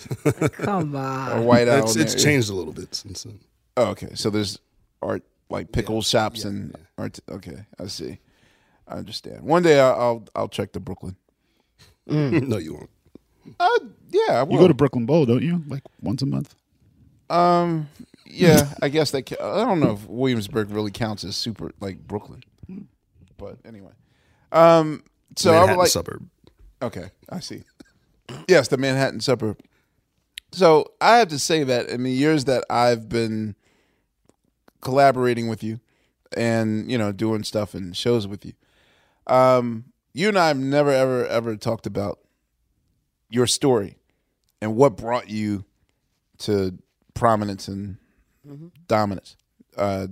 Come 0.51 0.95
on. 0.95 1.39
A 1.39 1.41
white 1.41 1.67
out. 1.67 1.85
It's, 1.85 1.95
it's 1.95 2.23
changed 2.23 2.51
a 2.51 2.53
little 2.53 2.73
bit 2.73 2.93
since 2.93 3.23
then. 3.23 3.39
Oh, 3.75 3.87
okay. 3.87 4.11
So 4.13 4.29
there's 4.29 4.59
art 5.01 5.23
like 5.49 5.71
pickle 5.71 6.01
shops 6.01 6.43
and 6.45 6.75
art. 6.97 7.19
Okay, 7.29 7.65
I 7.79 7.87
see. 7.87 8.19
I 8.87 8.95
understand. 8.95 9.41
One 9.41 9.63
day 9.63 9.79
I'll 9.79 9.93
I'll, 9.99 10.27
I'll 10.35 10.49
check 10.49 10.73
the 10.73 10.79
Brooklyn. 10.79 11.15
no, 12.07 12.57
you 12.57 12.73
won't. 12.73 12.89
Uh, 13.59 13.69
yeah, 14.09 14.41
I 14.41 14.47
You 14.49 14.57
go 14.57 14.67
to 14.67 14.73
Brooklyn 14.73 15.05
Bowl, 15.05 15.25
don't 15.25 15.43
you? 15.43 15.63
Like 15.67 15.83
once 16.01 16.21
a 16.21 16.25
month. 16.25 16.55
Um, 17.29 17.89
yeah, 18.25 18.73
I 18.81 18.89
guess 18.89 19.11
that. 19.11 19.25
ca- 19.25 19.37
I 19.39 19.65
don't 19.65 19.79
know 19.79 19.93
if 19.93 20.07
Williamsburg 20.07 20.69
really 20.71 20.91
counts 20.91 21.23
as 21.23 21.35
super 21.35 21.71
like 21.79 21.99
Brooklyn, 22.07 22.43
but 23.37 23.57
anyway. 23.65 23.91
Um, 24.51 25.03
so 25.35 25.51
I 25.51 25.53
would 25.53 25.59
Manhattan 25.61 25.79
like 25.79 25.89
suburb. 25.89 26.29
Okay, 26.81 27.11
I 27.29 27.39
see. 27.39 27.63
Yes, 28.47 28.67
the 28.67 28.77
Manhattan 28.77 29.19
suburb. 29.19 29.59
So 30.51 30.93
I 31.01 31.17
have 31.17 31.27
to 31.29 31.39
say 31.39 31.63
that 31.63 31.89
in 31.89 32.03
the 32.03 32.11
years 32.11 32.45
that 32.45 32.63
I've 32.69 33.09
been 33.09 33.55
collaborating 34.85 35.49
with 35.49 35.61
you, 35.61 35.81
and 36.37 36.89
you 36.89 36.97
know, 36.97 37.11
doing 37.11 37.43
stuff 37.43 37.73
and 37.73 37.97
shows 37.97 38.25
with 38.27 38.45
you, 38.45 38.53
um, 39.27 39.85
you 40.13 40.29
and 40.29 40.39
I 40.39 40.47
have 40.47 40.57
never, 40.57 40.91
ever, 40.91 41.27
ever 41.27 41.57
talked 41.57 41.85
about 41.85 42.19
your 43.29 43.47
story 43.47 43.97
and 44.61 44.77
what 44.77 44.95
brought 44.95 45.29
you 45.29 45.65
to 46.37 46.77
prominence 47.13 47.67
and 47.67 47.97
dominance 48.87 49.35
uh, 49.75 50.07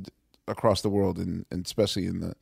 across 0.47 0.81
the 0.81 0.89
world, 0.89 1.17
and, 1.17 1.45
and 1.51 1.65
especially 1.65 2.05
in 2.05 2.19
the 2.19 2.35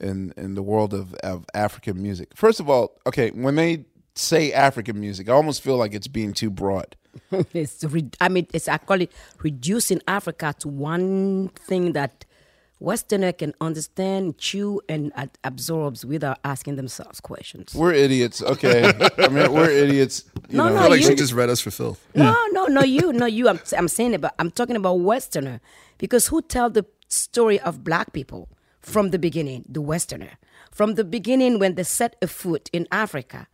in 0.00 0.34
in 0.36 0.54
the 0.54 0.62
world 0.62 0.92
of, 0.92 1.14
of 1.14 1.46
African 1.54 2.02
music. 2.02 2.32
First 2.34 2.60
of 2.60 2.68
all, 2.68 2.98
okay, 3.06 3.30
when 3.30 3.54
they 3.54 3.86
say 4.14 4.52
African 4.52 5.00
music, 5.00 5.28
I 5.28 5.32
almost 5.32 5.62
feel 5.62 5.76
like 5.76 5.94
it's 5.94 6.08
being 6.08 6.32
too 6.32 6.50
broad. 6.50 6.96
it's 7.52 7.84
re- 7.84 8.10
I 8.20 8.28
mean, 8.28 8.46
it's 8.52 8.68
I 8.68 8.78
call 8.78 9.00
it 9.00 9.12
reducing 9.42 10.00
Africa 10.08 10.54
to 10.60 10.68
one 10.68 11.48
thing 11.54 11.92
that 11.92 12.24
Westerner 12.80 13.32
can 13.32 13.54
understand, 13.60 14.36
chew, 14.36 14.80
and 14.88 15.10
ad- 15.14 15.38
absorbs 15.44 16.04
without 16.04 16.38
asking 16.44 16.76
themselves 16.76 17.20
questions. 17.20 17.74
We're 17.74 17.94
idiots, 17.94 18.42
okay? 18.42 18.92
I 19.18 19.28
mean, 19.28 19.52
we're 19.52 19.70
idiots. 19.70 20.24
You 20.50 20.58
No, 20.58 20.68
know. 20.68 20.74
no, 20.74 20.76
I 20.78 20.82
feel 20.82 20.90
like 20.90 21.00
you- 21.00 21.06
she 21.06 21.14
just 21.14 21.32
read 21.32 21.48
us 21.48 21.60
for 21.60 21.70
filth. 21.70 22.04
No, 22.14 22.36
no, 22.50 22.66
no, 22.66 22.82
you, 22.82 23.12
no, 23.12 23.26
you. 23.26 23.48
I'm, 23.48 23.60
I'm 23.78 23.88
saying 23.88 24.14
about. 24.14 24.32
I'm 24.38 24.50
talking 24.50 24.76
about 24.76 24.94
Westerner 25.00 25.60
because 25.98 26.26
who 26.26 26.42
tell 26.42 26.68
the 26.68 26.84
story 27.08 27.58
of 27.60 27.84
black 27.84 28.12
people 28.12 28.48
from 28.80 29.10
the 29.10 29.18
beginning? 29.18 29.64
The 29.68 29.80
Westerner. 29.80 30.32
From 30.70 30.96
the 30.96 31.04
beginning, 31.04 31.60
when 31.60 31.76
they 31.76 31.84
set 31.84 32.16
a 32.20 32.26
foot 32.26 32.68
in 32.72 32.88
Africa, 32.90 33.46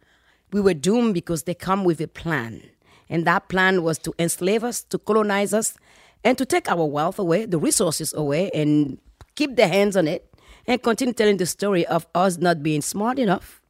we 0.52 0.61
were 0.62 0.75
doomed 0.75 1.12
because 1.14 1.43
they 1.45 1.55
come 1.55 1.85
with 1.85 2.00
a 2.00 2.09
plan, 2.09 2.62
and 3.11 3.26
that 3.26 3.49
plan 3.49 3.83
was 3.83 3.99
to 3.99 4.14
enslave 4.19 4.64
us, 4.64 4.83
to 4.85 4.99
colonize 4.99 5.52
us, 5.52 5.76
and 6.25 6.38
to 6.38 6.47
take 6.47 6.71
our 6.71 6.87
wealth 6.87 7.19
away, 7.19 7.45
the 7.45 7.59
resources 7.59 8.14
away, 8.14 8.50
and 8.55 8.99
keep 9.35 9.57
their 9.57 9.69
hands 9.69 9.97
on 9.97 10.09
it, 10.09 10.33
and 10.67 10.83
continue 10.83 11.12
telling 11.12 11.37
the 11.37 11.47
story 11.47 11.85
of 11.87 12.07
us 12.14 12.38
not 12.38 12.62
being 12.62 12.81
smart 12.81 13.19
enough 13.19 13.61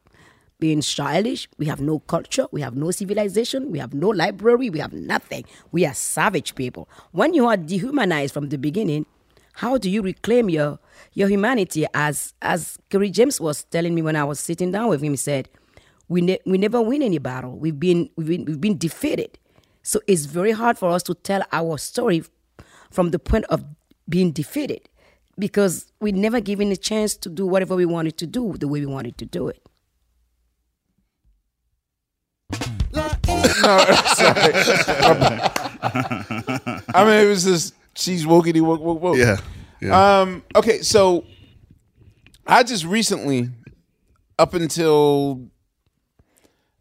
being 0.61 0.83
childish. 0.83 1.49
We 1.59 1.67
have 1.67 1.81
no 1.81 1.99
culture. 2.01 2.47
We 2.53 2.61
have 2.61 2.77
no 2.77 2.91
civilization. 2.93 3.71
We 3.73 3.79
have 3.79 3.95
no 3.95 4.11
library. 4.11 4.71
We 4.71 4.79
have 4.79 4.93
nothing. 4.93 5.45
We 5.73 5.87
are 5.87 5.95
savage 5.95 6.55
people. 6.55 6.89
When 7.11 7.35
you 7.35 7.47
are 7.47 7.57
dehumanized 7.57 8.33
from 8.33 8.51
the 8.51 8.59
beginning, 8.59 9.07
how 9.55 9.79
do 9.79 9.91
you 9.91 10.03
reclaim 10.03 10.49
your 10.49 10.79
your 11.13 11.29
humanity? 11.29 11.87
As 11.93 12.35
as 12.41 12.79
Kery 12.91 13.11
James 13.11 13.41
was 13.41 13.65
telling 13.65 13.95
me 13.95 14.03
when 14.03 14.15
I 14.15 14.25
was 14.25 14.39
sitting 14.39 14.71
down 14.71 14.89
with 14.89 15.03
him, 15.03 15.13
he 15.13 15.17
said, 15.17 15.49
"We 16.11 16.21
ne- 16.21 16.41
we 16.45 16.59
never 16.59 16.81
win 16.83 17.01
any 17.03 17.19
battle. 17.19 17.57
We've 17.57 17.79
been 17.81 18.11
we've 18.17 18.27
been 18.27 18.45
we've 18.45 18.61
been 18.61 18.77
defeated. 18.77 19.39
So 19.83 20.01
it's 20.07 20.27
very 20.27 20.51
hard 20.53 20.77
for 20.77 20.91
us 20.91 21.03
to 21.05 21.15
tell 21.15 21.43
our 21.53 21.79
story 21.79 22.23
from 22.91 23.11
the 23.13 23.19
point 23.19 23.47
of 23.47 23.65
being 24.09 24.33
defeated." 24.33 24.89
Because 25.39 25.91
we 26.01 26.13
never 26.13 26.41
given 26.41 26.71
a 26.71 26.77
chance 26.77 27.15
to 27.17 27.31
do 27.31 27.47
whatever 27.47 27.75
we 27.75 27.87
wanted 27.87 28.19
to 28.19 28.27
do 28.27 28.53
the 28.59 28.69
way 28.69 28.81
we 28.81 28.87
wanted 28.87 29.17
to 29.19 29.25
do 29.25 29.49
it. 29.49 29.63
no, 32.93 33.09
sorry. 34.19 34.53
I 36.95 37.05
mean, 37.07 37.25
it 37.25 37.29
was 37.29 37.45
just 37.45 37.75
she's 37.95 38.27
wokey 38.27 38.61
woke 38.61 38.81
woke 38.81 39.01
woke. 39.01 39.17
Yeah, 39.17 39.37
yeah. 39.81 40.21
Um. 40.21 40.43
Okay, 40.55 40.83
so 40.83 41.25
I 42.47 42.63
just 42.63 42.85
recently, 42.85 43.49
up 44.39 44.55
until 44.55 45.49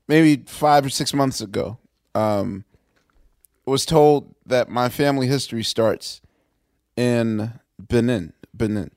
maybe 0.10 0.44
five 0.48 0.86
or 0.86 0.90
six 0.90 1.14
months 1.14 1.40
ago, 1.40 1.78
um, 2.16 2.66
was 3.66 3.86
told 3.86 4.36
that 4.46 4.68
my 4.68 4.90
family 4.90 5.28
history 5.28 5.64
starts 5.64 6.20
in 6.98 7.54
Benin. 7.80 8.34
Benin. 8.54 8.92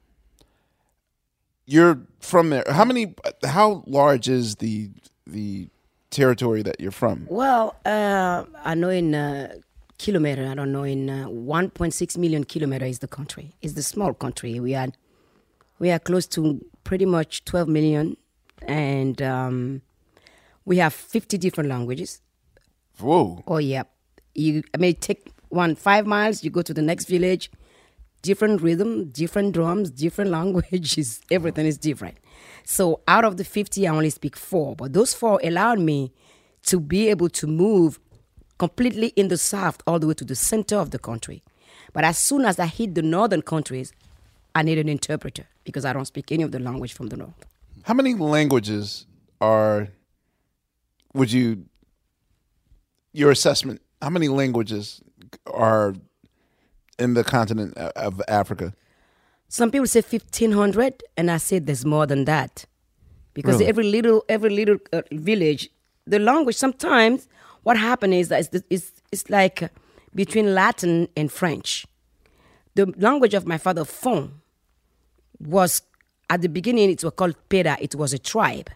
You're 1.66 2.00
from 2.19 2.50
there. 2.50 2.64
How 2.69 2.85
many? 2.85 3.14
How 3.45 3.85
large 3.87 4.28
is 4.28 4.57
the 4.57 4.90
the 5.26 5.69
territory 6.11 6.62
that 6.62 6.81
you're 6.81 6.90
from? 6.90 7.26
Well, 7.31 7.76
uh, 7.85 8.45
I 8.64 8.75
know 8.75 8.88
in 8.88 9.14
uh, 9.14 9.54
kilometer. 9.99 10.49
I 10.49 10.54
don't 10.54 10.73
know 10.73 10.83
in 10.83 11.09
uh, 11.09 11.28
1.6 11.28 12.19
million 12.19 12.45
kilometer 12.45 12.85
is 12.85 12.99
the 12.99 13.09
country. 13.09 13.54
It's 13.62 13.75
the 13.75 13.83
small 13.83 14.12
country. 14.12 14.59
We 14.59 14.75
are 14.75 14.88
we 15.78 15.90
are 15.92 16.00
close 16.00 16.26
to 16.28 16.64
pretty 16.83 17.07
much 17.07 17.45
12 17.45 17.69
million, 17.69 18.16
and 18.66 19.23
um, 19.23 19.83
we 20.64 20.76
have 20.78 20.95
50 20.95 21.38
different 21.38 21.69
languages. 21.69 22.21
Whoa! 22.99 23.42
Oh 23.47 23.59
yeah, 23.59 23.85
you. 24.35 24.62
I 24.75 24.76
mean, 24.76 24.95
take 24.97 25.33
one 25.49 25.75
five 25.75 26.07
miles. 26.07 26.45
You 26.45 26.50
go 26.50 26.62
to 26.62 26.75
the 26.75 26.83
next 26.83 27.07
village. 27.07 27.50
Different 28.23 28.62
rhythm, 28.62 29.09
different 29.11 29.52
drums, 29.52 29.90
different 29.90 30.31
languages. 30.38 31.21
Everything 31.31 31.66
is 31.66 31.78
different. 31.78 32.19
So 32.64 33.00
out 33.09 33.25
of 33.25 33.37
the 33.37 33.45
50, 33.45 33.88
I 33.88 33.90
only 33.90 34.11
speak 34.11 34.37
four, 34.37 34.76
but 34.76 34.92
those 34.92 35.12
four 35.12 35.40
allowed 35.42 35.81
me 35.81 36.12
to 36.66 36.78
be 36.78 37.09
able 37.09 37.28
to 37.31 37.47
move 37.49 37.99
completely 38.59 39.09
in 39.16 39.26
the 39.26 39.37
south 39.37 39.83
all 39.87 39.99
the 39.99 40.07
way 40.07 40.14
to 40.14 40.25
the 40.25 40.37
center 40.37 40.76
of 40.76 40.90
the 40.90 40.99
country. 40.99 41.42
But 41.92 42.04
as 42.04 42.19
soon 42.19 42.45
as 42.45 42.61
I 42.61 42.66
hit 42.66 42.95
the 42.95 43.02
northern 43.02 43.42
countries, 43.42 43.92
I 44.54 44.62
need 44.62 44.78
an 44.78 44.88
interpreter 44.88 45.47
because 45.64 45.85
I 45.85 45.92
don't 45.92 46.04
speak 46.04 46.31
any 46.31 46.45
of 46.45 46.52
the 46.52 46.61
language 46.61 46.92
from 46.92 47.09
the 47.09 47.16
north. 47.16 47.47
How 47.83 47.95
many 47.95 48.14
languages 48.14 49.07
are 49.40 49.88
would 51.14 51.33
you 51.33 51.64
your 53.12 53.31
assessment? 53.31 53.81
How 54.00 54.11
many 54.11 54.28
languages 54.28 55.00
are 55.47 55.95
in 56.99 57.14
the 57.14 57.25
continent 57.25 57.76
of 57.76 58.21
Africa? 58.28 58.75
Some 59.49 59.71
people 59.71 59.87
say 59.87 60.00
1500 60.00 61.02
and 61.16 61.31
I 61.31 61.37
say 61.37 61.59
there's 61.59 61.85
more 61.85 62.07
than 62.07 62.25
that. 62.25 62.64
Because 63.35 63.54
Really? 63.57 63.66
every 63.66 63.85
little 63.85 64.25
every 64.28 64.50
little 64.50 64.78
uh, 64.92 65.02
village 65.12 65.71
the 66.07 66.19
language 66.19 66.57
sometimes 66.57 67.28
what 67.62 67.76
happens 67.76 68.14
is 68.14 68.28
that 68.28 68.49
it's, 68.52 68.64
it's, 68.71 68.92
it's 69.12 69.31
like 69.31 69.71
between 70.14 70.54
Latin 70.54 71.09
and 71.16 71.31
French. 71.31 71.87
The 72.75 72.87
language 72.99 73.35
of 73.35 73.47
my 73.47 73.57
father, 73.59 73.85
Fon, 73.85 74.40
was 75.38 75.83
at 76.28 76.40
the 76.42 76.49
beginning 76.49 76.90
it 76.90 77.04
was 77.04 77.12
called 77.14 77.37
Peda. 77.49 77.76
it 77.81 77.95
was 77.95 78.12
a 78.12 78.19
tribe. 78.19 78.71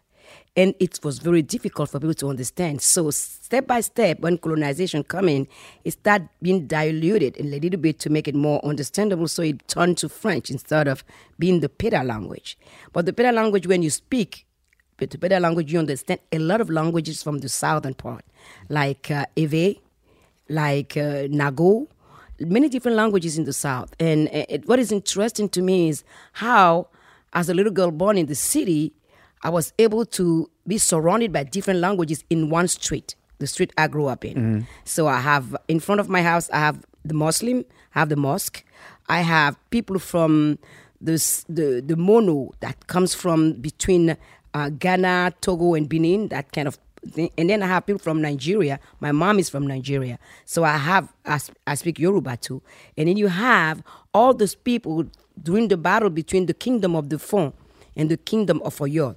And 0.56 0.74
it 0.80 0.98
was 1.04 1.18
very 1.18 1.42
difficult 1.42 1.90
for 1.90 2.00
people 2.00 2.14
to 2.14 2.28
understand. 2.28 2.80
So 2.80 3.10
step 3.10 3.66
by 3.66 3.82
step, 3.82 4.20
when 4.20 4.38
colonization 4.38 5.04
come 5.04 5.28
in, 5.28 5.46
it 5.84 5.92
started 5.92 6.28
being 6.40 6.66
diluted 6.66 7.38
a 7.38 7.42
little 7.42 7.78
bit 7.78 7.98
to 8.00 8.10
make 8.10 8.26
it 8.26 8.34
more 8.34 8.64
understandable. 8.64 9.28
So 9.28 9.42
it 9.42 9.68
turned 9.68 9.98
to 9.98 10.08
French 10.08 10.50
instead 10.50 10.88
of 10.88 11.04
being 11.38 11.60
the 11.60 11.68
Peda 11.68 12.04
language. 12.06 12.56
But 12.94 13.04
the 13.04 13.12
Peda 13.12 13.34
language, 13.34 13.66
when 13.66 13.82
you 13.82 13.90
speak, 13.90 14.46
the 14.96 15.06
Peda 15.06 15.38
language, 15.40 15.70
you 15.70 15.78
understand 15.78 16.20
a 16.32 16.38
lot 16.38 16.62
of 16.62 16.70
languages 16.70 17.22
from 17.22 17.38
the 17.40 17.50
southern 17.50 17.92
part, 17.92 18.24
like 18.70 19.10
uh, 19.10 19.26
Ewe, 19.36 19.76
like 20.48 20.96
uh, 20.96 21.28
Nago, 21.28 21.86
many 22.40 22.70
different 22.70 22.96
languages 22.96 23.36
in 23.36 23.44
the 23.44 23.52
South. 23.52 23.94
And 24.00 24.28
uh, 24.28 24.46
it, 24.48 24.66
what 24.66 24.78
is 24.78 24.90
interesting 24.90 25.50
to 25.50 25.60
me 25.60 25.90
is 25.90 26.02
how, 26.32 26.88
as 27.34 27.50
a 27.50 27.54
little 27.54 27.72
girl 27.72 27.90
born 27.90 28.16
in 28.16 28.24
the 28.24 28.34
city, 28.34 28.94
I 29.46 29.48
was 29.48 29.72
able 29.78 30.04
to 30.18 30.50
be 30.66 30.76
surrounded 30.76 31.30
by 31.32 31.44
different 31.44 31.78
languages 31.78 32.24
in 32.30 32.50
one 32.50 32.66
street, 32.66 33.14
the 33.38 33.46
street 33.46 33.72
I 33.78 33.86
grew 33.86 34.06
up 34.08 34.24
in. 34.24 34.66
So 34.84 35.06
I 35.06 35.20
have, 35.20 35.54
in 35.68 35.78
front 35.78 36.00
of 36.00 36.08
my 36.08 36.20
house, 36.30 36.50
I 36.50 36.58
have 36.58 36.84
the 37.04 37.14
Muslim, 37.14 37.64
I 37.94 38.00
have 38.00 38.08
the 38.08 38.16
mosque, 38.16 38.64
I 39.08 39.20
have 39.20 39.54
people 39.70 40.00
from 40.00 40.58
this, 41.00 41.44
the, 41.48 41.80
the 41.80 41.94
Mono 41.96 42.50
that 42.58 42.88
comes 42.88 43.14
from 43.14 43.52
between 43.52 44.16
uh, 44.52 44.68
Ghana, 44.70 45.34
Togo, 45.40 45.74
and 45.74 45.88
Benin, 45.88 46.26
that 46.34 46.50
kind 46.50 46.66
of 46.66 46.76
thing. 47.12 47.30
And 47.38 47.48
then 47.48 47.62
I 47.62 47.68
have 47.68 47.86
people 47.86 48.00
from 48.00 48.20
Nigeria. 48.20 48.80
My 48.98 49.12
mom 49.12 49.38
is 49.38 49.48
from 49.48 49.64
Nigeria. 49.64 50.18
So 50.44 50.64
I 50.64 50.76
have, 50.76 51.12
I, 51.24 51.38
I 51.68 51.76
speak 51.76 52.00
Yoruba 52.00 52.36
too. 52.38 52.62
And 52.96 53.06
then 53.08 53.16
you 53.16 53.28
have 53.28 53.80
all 54.12 54.34
those 54.34 54.56
people 54.56 55.04
during 55.40 55.68
the 55.68 55.76
battle 55.76 56.10
between 56.10 56.46
the 56.46 56.54
kingdom 56.54 56.96
of 56.96 57.10
the 57.10 57.18
Fon 57.20 57.52
and 57.94 58.10
the 58.10 58.16
kingdom 58.16 58.60
of 58.64 58.76
Oyo, 58.78 59.14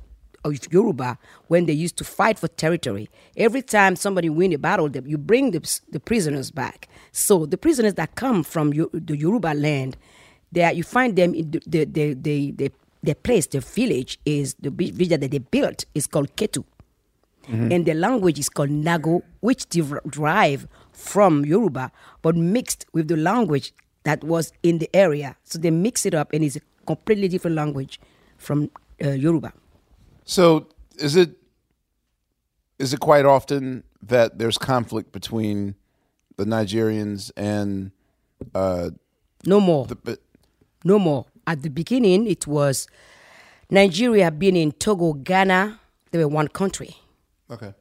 Yoruba, 0.71 1.17
when 1.47 1.65
they 1.65 1.73
used 1.73 1.97
to 1.97 2.03
fight 2.03 2.39
for 2.39 2.47
territory. 2.47 3.09
Every 3.37 3.61
time 3.61 3.95
somebody 3.95 4.29
win 4.29 4.53
a 4.53 4.57
battle, 4.57 4.89
they- 4.89 5.01
you 5.05 5.17
bring 5.17 5.51
the, 5.51 5.79
the 5.91 5.99
prisoners 5.99 6.51
back. 6.51 6.87
So 7.11 7.45
the 7.45 7.57
prisoners 7.57 7.95
that 7.95 8.15
come 8.15 8.43
from 8.43 8.71
the 8.71 9.17
Yoruba 9.17 9.53
land, 9.53 9.97
there 10.51 10.71
you 10.73 10.83
find 10.83 11.15
them 11.15 11.33
in 11.35 11.51
the 11.51 11.59
the 11.67 11.85
the, 11.85 12.51
the, 12.51 12.71
the, 13.03 13.15
place, 13.15 13.47
the 13.47 13.59
village 13.59 14.19
is 14.25 14.55
the 14.59 14.69
village 14.71 15.09
that 15.09 15.21
they 15.21 15.37
built 15.37 15.85
is 15.93 16.07
called 16.07 16.35
Ketu 16.35 16.63
and 17.71 17.85
the 17.87 17.93
language 17.95 18.37
is 18.37 18.47
called 18.49 18.69
Nago, 18.69 19.23
which 19.39 19.67
der- 19.69 20.01
derive 20.07 20.67
from 20.91 21.43
Yoruba, 21.45 21.91
but 22.21 22.35
mixed 22.35 22.85
with 22.93 23.07
the 23.07 23.15
language 23.17 23.73
that 24.03 24.23
was 24.23 24.53
in 24.61 24.77
the 24.77 24.89
area. 24.95 25.35
So 25.45 25.57
they 25.57 25.71
mix 25.71 26.05
it 26.05 26.13
up, 26.13 26.31
and 26.31 26.43
it's 26.43 26.57
a 26.57 26.61
completely 26.85 27.27
different 27.27 27.55
language 27.55 27.99
from 28.37 28.69
uh, 29.03 29.09
Yoruba. 29.11 29.53
So 30.29 30.67
is 30.97 31.15
it 31.15 31.31
is 32.77 32.93
it 32.93 32.99
quite 32.99 33.25
often 33.25 33.83
that 34.03 34.37
there's 34.37 34.59
conflict 34.59 35.11
between 35.11 35.73
the 36.37 36.45
Nigerians 36.45 37.31
and 37.35 37.91
uh, 38.53 38.91
No 39.45 39.59
more. 39.59 39.85
the 39.87 39.95
but 39.95 40.19
no 40.83 40.99
more. 40.99 41.25
At 41.47 41.63
the 41.63 41.69
beginning, 41.69 42.27
it 42.27 42.45
was 42.45 42.87
Nigeria 43.71 44.29
being 44.29 44.55
in 44.55 44.71
Togo, 44.73 45.13
Ghana. 45.13 45.79
They 46.11 46.19
were 46.19 46.27
one 46.27 46.47
country. 46.47 46.95
okay. 47.49 47.73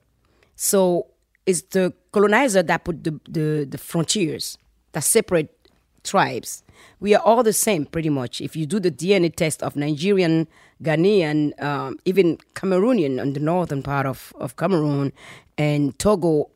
So 0.57 1.07
it's 1.47 1.62
the 1.62 1.93
colonizer 2.12 2.62
that 2.62 2.83
put 2.85 3.05
the, 3.05 3.21
the, 3.28 3.67
the 3.71 3.78
frontiers 3.78 4.57
that 4.93 5.05
separate 5.05 5.55
tribes. 6.02 6.64
We 6.99 7.14
are 7.14 7.23
all 7.23 7.43
the 7.43 7.52
same, 7.52 7.85
pretty 7.87 8.09
much. 8.11 8.40
If 8.40 8.57
you 8.57 8.67
do 8.67 8.81
the 8.81 8.90
DNA 8.90 9.35
test 9.35 9.62
of 9.62 9.76
Nigerian, 9.76 10.49
Ghanaian, 10.82 11.61
um, 11.62 11.99
even 12.04 12.38
Cameroonian 12.54 13.20
on 13.20 13.32
the 13.32 13.40
northern 13.40 13.82
part 13.82 14.06
of, 14.06 14.32
of 14.38 14.56
Cameroon 14.56 15.12
and 15.56 15.99
Togo, 15.99 16.50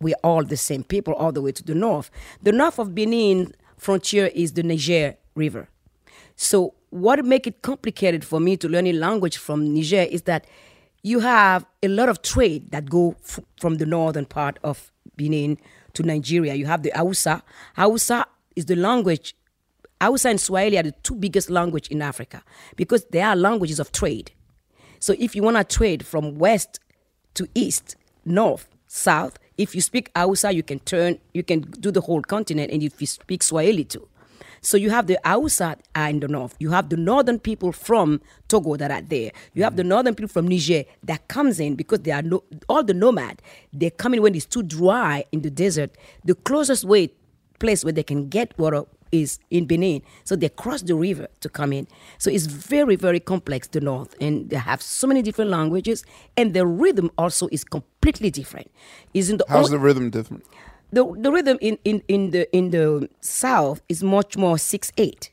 we're 0.00 0.16
all 0.22 0.44
the 0.44 0.56
same 0.56 0.82
people 0.84 1.14
all 1.14 1.32
the 1.32 1.42
way 1.42 1.52
to 1.52 1.62
the 1.64 1.74
north. 1.74 2.10
The 2.42 2.52
north 2.52 2.78
of 2.78 2.94
Benin 2.94 3.52
frontier 3.78 4.26
is 4.34 4.52
the 4.52 4.62
Niger 4.62 5.16
River. 5.34 5.68
So 6.36 6.74
what 6.90 7.24
make 7.24 7.46
it 7.46 7.62
complicated 7.62 8.24
for 8.24 8.40
me 8.40 8.56
to 8.58 8.68
learn 8.68 8.86
a 8.86 8.92
language 8.92 9.36
from 9.36 9.74
Niger 9.74 10.02
is 10.02 10.22
that 10.22 10.46
you 11.02 11.20
have 11.20 11.64
a 11.82 11.88
lot 11.88 12.08
of 12.08 12.22
trade 12.22 12.70
that 12.72 12.88
go 12.90 13.16
f- 13.22 13.40
from 13.60 13.76
the 13.76 13.86
northern 13.86 14.24
part 14.26 14.58
of 14.64 14.90
Benin 15.16 15.58
to 15.94 16.02
Nigeria. 16.02 16.54
You 16.54 16.66
have 16.66 16.82
the 16.82 16.92
Hausa. 16.94 17.42
Hausa 17.74 18.26
is 18.54 18.66
the 18.66 18.76
language. 18.76 19.34
Hausa 20.00 20.28
and 20.30 20.40
Swahili 20.40 20.78
are 20.78 20.82
the 20.82 20.92
two 21.02 21.14
biggest 21.14 21.50
language 21.50 21.88
in 21.88 22.02
Africa 22.02 22.42
because 22.76 23.04
they 23.06 23.20
are 23.22 23.34
languages 23.36 23.80
of 23.80 23.92
trade. 23.92 24.32
So 25.00 25.14
if 25.18 25.34
you 25.34 25.42
want 25.42 25.56
to 25.56 25.64
trade 25.64 26.06
from 26.06 26.38
west 26.38 26.80
to 27.34 27.48
east, 27.54 27.96
north, 28.24 28.68
south, 28.86 29.38
if 29.58 29.74
you 29.74 29.80
speak 29.80 30.10
Hausa, 30.14 30.52
you 30.52 30.62
can 30.62 30.80
turn, 30.80 31.18
you 31.32 31.42
can 31.42 31.60
do 31.60 31.90
the 31.90 32.02
whole 32.02 32.22
continent, 32.22 32.70
and 32.72 32.82
if 32.82 33.00
you 33.00 33.06
speak 33.06 33.42
Swahili 33.42 33.84
too. 33.84 34.06
So 34.60 34.76
you 34.76 34.90
have 34.90 35.06
the 35.06 35.18
Hausa 35.24 35.76
are 35.94 36.08
in 36.08 36.20
the 36.20 36.28
north. 36.28 36.56
You 36.58 36.70
have 36.70 36.88
the 36.88 36.96
northern 36.96 37.38
people 37.38 37.72
from 37.72 38.20
Togo 38.48 38.76
that 38.76 38.90
are 38.90 39.00
there. 39.02 39.30
You 39.54 39.62
have 39.62 39.76
the 39.76 39.82
mm-hmm. 39.82 39.90
northern 39.90 40.14
people 40.14 40.28
from 40.28 40.48
Niger 40.48 40.84
that 41.04 41.28
comes 41.28 41.60
in 41.60 41.76
because 41.76 42.00
they 42.00 42.10
are 42.10 42.22
no, 42.22 42.42
all 42.68 42.82
the 42.82 42.94
nomad. 42.94 43.40
They 43.72 43.90
come 43.90 44.14
in 44.14 44.22
when 44.22 44.34
it's 44.34 44.46
too 44.46 44.62
dry 44.64 45.24
in 45.30 45.42
the 45.42 45.50
desert. 45.50 45.96
The 46.24 46.34
closest 46.34 46.84
way 46.84 47.10
place 47.60 47.84
where 47.84 47.92
they 47.92 48.02
can 48.02 48.28
get 48.28 48.58
water 48.58 48.82
is 49.12 49.38
in 49.50 49.66
Benin. 49.66 50.02
So 50.24 50.36
they 50.36 50.48
cross 50.48 50.82
the 50.82 50.94
river 50.94 51.28
to 51.40 51.48
come 51.48 51.72
in. 51.72 51.86
So 52.18 52.30
it's 52.30 52.46
very, 52.46 52.96
very 52.96 53.20
complex, 53.20 53.68
the 53.68 53.80
north. 53.80 54.14
And 54.20 54.50
they 54.50 54.56
have 54.56 54.82
so 54.82 55.06
many 55.06 55.22
different 55.22 55.50
languages. 55.50 56.04
And 56.36 56.54
the 56.54 56.66
rhythm 56.66 57.10
also 57.18 57.48
is 57.52 57.64
completely 57.64 58.30
different. 58.30 58.70
Isn't 59.14 59.38
the 59.38 59.44
How's 59.48 59.70
the 59.70 59.78
rhythm 59.78 60.10
different? 60.10 60.44
the, 60.92 61.04
the 61.18 61.32
rhythm 61.32 61.58
in, 61.60 61.78
in, 61.84 62.02
in 62.08 62.30
the 62.30 62.56
in 62.56 62.70
the 62.70 63.08
south 63.20 63.82
is 63.88 64.02
much 64.02 64.36
more 64.36 64.58
six 64.58 64.92
eight, 64.96 65.30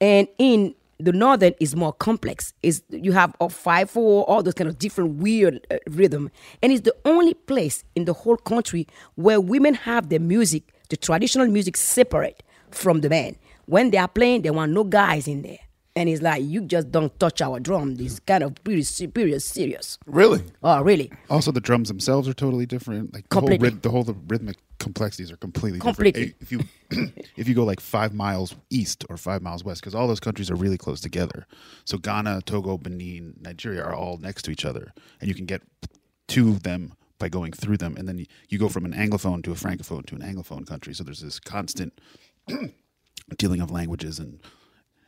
and 0.00 0.28
in 0.38 0.74
the 0.98 1.12
northern 1.12 1.54
is 1.60 1.74
more 1.74 1.92
complex. 1.92 2.52
Is 2.62 2.82
you 2.90 3.12
have 3.12 3.34
a 3.40 3.48
five 3.48 3.90
four, 3.90 4.24
all 4.24 4.42
those 4.42 4.54
kind 4.54 4.68
of 4.68 4.78
different 4.78 5.16
weird 5.16 5.66
uh, 5.70 5.78
rhythm, 5.88 6.30
and 6.62 6.72
it's 6.72 6.82
the 6.82 6.94
only 7.04 7.34
place 7.34 7.84
in 7.94 8.04
the 8.04 8.12
whole 8.12 8.36
country 8.36 8.86
where 9.14 9.40
women 9.40 9.74
have 9.74 10.10
their 10.10 10.20
music, 10.20 10.64
the 10.90 10.96
traditional 10.96 11.46
music, 11.46 11.76
separate 11.76 12.42
from 12.74 13.00
the 13.00 13.08
men. 13.08 13.36
When 13.66 13.90
they 13.90 13.98
are 13.98 14.08
playing, 14.08 14.42
they 14.42 14.50
want 14.50 14.72
no 14.72 14.84
guys 14.84 15.28
in 15.28 15.42
there. 15.42 15.58
And 15.96 16.08
it's 16.08 16.22
like 16.22 16.44
you 16.44 16.60
just 16.60 16.92
don't 16.92 17.18
touch 17.18 17.42
our 17.42 17.58
drum. 17.58 17.96
This 17.96 18.20
kind 18.20 18.44
of 18.44 18.54
pretty 18.62 18.84
serious, 18.84 19.44
serious. 19.44 19.98
Really? 20.06 20.44
Oh, 20.62 20.80
really? 20.80 21.10
Also, 21.28 21.50
the 21.50 21.60
drums 21.60 21.88
themselves 21.88 22.28
are 22.28 22.34
totally 22.34 22.66
different. 22.66 23.12
Like 23.12 23.28
the 23.28 23.40
whole, 23.40 23.48
the 23.48 23.90
whole 23.90 24.16
rhythmic 24.28 24.58
complexities 24.78 25.32
are 25.32 25.36
completely 25.36 25.80
Completely. 25.80 26.36
different. 26.38 26.42
If 26.42 26.52
you 26.52 27.12
if 27.36 27.48
you 27.48 27.54
go 27.54 27.64
like 27.64 27.80
five 27.80 28.14
miles 28.14 28.54
east 28.70 29.04
or 29.10 29.16
five 29.16 29.42
miles 29.42 29.64
west, 29.64 29.80
because 29.80 29.94
all 29.94 30.06
those 30.06 30.20
countries 30.20 30.52
are 30.52 30.54
really 30.54 30.78
close 30.78 31.00
together. 31.00 31.46
So 31.84 31.98
Ghana, 31.98 32.42
Togo, 32.42 32.78
Benin, 32.78 33.34
Nigeria 33.40 33.82
are 33.82 33.94
all 33.94 34.18
next 34.18 34.42
to 34.42 34.52
each 34.52 34.64
other, 34.64 34.92
and 35.20 35.28
you 35.28 35.34
can 35.34 35.46
get 35.46 35.62
to 36.28 36.54
them 36.54 36.94
by 37.18 37.28
going 37.28 37.52
through 37.52 37.76
them, 37.76 37.96
and 37.96 38.06
then 38.08 38.18
you, 38.18 38.26
you 38.48 38.58
go 38.58 38.68
from 38.68 38.84
an 38.84 38.92
anglophone 38.92 39.42
to 39.42 39.50
a 39.50 39.56
francophone 39.56 40.06
to 40.06 40.14
an 40.14 40.22
anglophone 40.22 40.64
country. 40.64 40.94
So 40.94 41.02
there's 41.02 41.20
this 41.20 41.40
constant 41.40 42.00
dealing 43.36 43.60
of 43.60 43.70
languages 43.70 44.18
and 44.18 44.40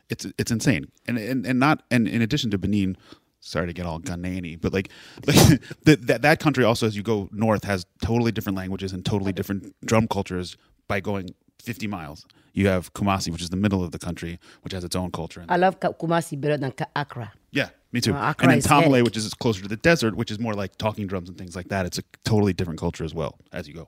it's 0.09 0.25
it's 0.37 0.51
insane. 0.51 0.91
And 1.07 1.17
and, 1.17 1.45
and 1.45 1.59
not 1.59 1.83
and 1.89 2.07
in 2.07 2.21
addition 2.21 2.51
to 2.51 2.57
benin 2.57 2.97
sorry 3.39 3.65
to 3.67 3.73
get 3.73 3.85
all 3.85 3.99
ghanaian 3.99 4.61
but 4.61 4.71
like, 4.71 4.89
like 5.25 5.35
that, 5.85 6.07
that 6.07 6.21
that 6.21 6.39
country 6.39 6.63
also 6.63 6.85
as 6.85 6.95
you 6.95 7.01
go 7.01 7.27
north 7.31 7.63
has 7.63 7.85
totally 8.03 8.31
different 8.31 8.57
languages 8.57 8.93
and 8.93 9.03
totally 9.03 9.33
different 9.33 9.75
drum 9.85 10.07
cultures 10.07 10.57
by 10.87 10.99
going 10.99 11.29
50 11.63 11.87
miles. 11.87 12.25
You 12.53 12.67
have 12.67 12.93
kumasi 12.93 13.31
which 13.31 13.41
is 13.41 13.49
the 13.49 13.55
middle 13.55 13.83
of 13.83 13.91
the 13.91 13.99
country 13.99 14.39
which 14.61 14.73
has 14.73 14.83
its 14.83 14.95
own 14.95 15.11
culture. 15.11 15.45
I 15.47 15.57
love 15.57 15.79
Kumasi 15.79 16.39
better 16.39 16.57
than 16.57 16.73
Accra. 16.95 17.31
yeah 17.51 17.69
me 17.93 18.01
too. 18.01 18.13
Well, 18.13 18.29
Accra 18.29 18.49
and 18.49 18.61
then 18.61 18.61
tamale 18.61 19.01
which 19.01 19.17
is 19.17 19.33
closer 19.33 19.61
to 19.61 19.67
the 19.67 19.77
desert 19.77 20.15
which 20.15 20.31
is 20.31 20.39
more 20.39 20.53
like 20.53 20.75
talking 20.77 21.07
drums 21.07 21.29
and 21.29 21.37
things 21.37 21.55
like 21.55 21.69
that. 21.69 21.85
It's 21.85 21.97
a 21.97 22.03
totally 22.25 22.53
different 22.53 22.79
culture 22.79 23.03
as 23.05 23.13
well 23.13 23.39
as 23.53 23.67
you 23.67 23.73
go. 23.73 23.87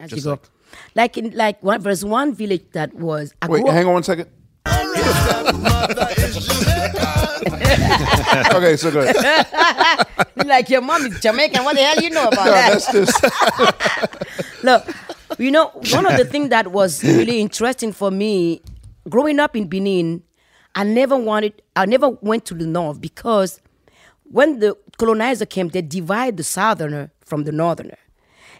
As 0.00 0.10
Just 0.10 0.24
you 0.24 0.24
go. 0.24 0.30
Like, 0.30 0.48
in 1.16 1.30
like 1.36 1.62
one 1.62 1.80
there's 1.82 2.04
one 2.04 2.34
village 2.34 2.64
that 2.72 2.94
was 2.94 3.34
I 3.42 3.48
Wait, 3.48 3.66
hang 3.68 3.86
on 3.86 3.94
one 3.94 4.02
second. 4.02 4.28
okay, 8.54 8.76
so 8.76 8.90
good. 8.90 9.14
like 10.46 10.68
your 10.70 10.80
mom 10.80 11.04
is 11.06 11.18
Jamaican. 11.20 11.64
What 11.64 11.76
the 11.76 11.82
hell 11.82 12.02
you 12.02 12.10
know 12.10 12.28
about 12.28 12.46
No, 12.46 12.52
that? 12.52 12.72
that's 12.72 12.92
just 12.92 14.62
Look, 14.64 14.86
you 15.38 15.50
know, 15.50 15.68
one 15.92 16.06
of 16.06 16.16
the 16.16 16.24
things 16.24 16.50
that 16.50 16.68
was 16.72 17.02
really 17.02 17.40
interesting 17.40 17.92
for 17.92 18.10
me, 18.10 18.62
growing 19.08 19.40
up 19.40 19.56
in 19.56 19.66
Benin, 19.68 20.22
I 20.74 20.84
never 20.84 21.16
wanted, 21.16 21.60
I 21.76 21.86
never 21.86 22.08
went 22.08 22.44
to 22.46 22.54
the 22.54 22.66
north 22.66 23.00
because 23.00 23.60
when 24.24 24.60
the 24.60 24.76
colonizer 24.98 25.46
came, 25.46 25.68
they 25.68 25.82
divide 25.82 26.36
the 26.36 26.44
southerner 26.44 27.10
from 27.24 27.44
the 27.44 27.52
northerner. 27.52 27.98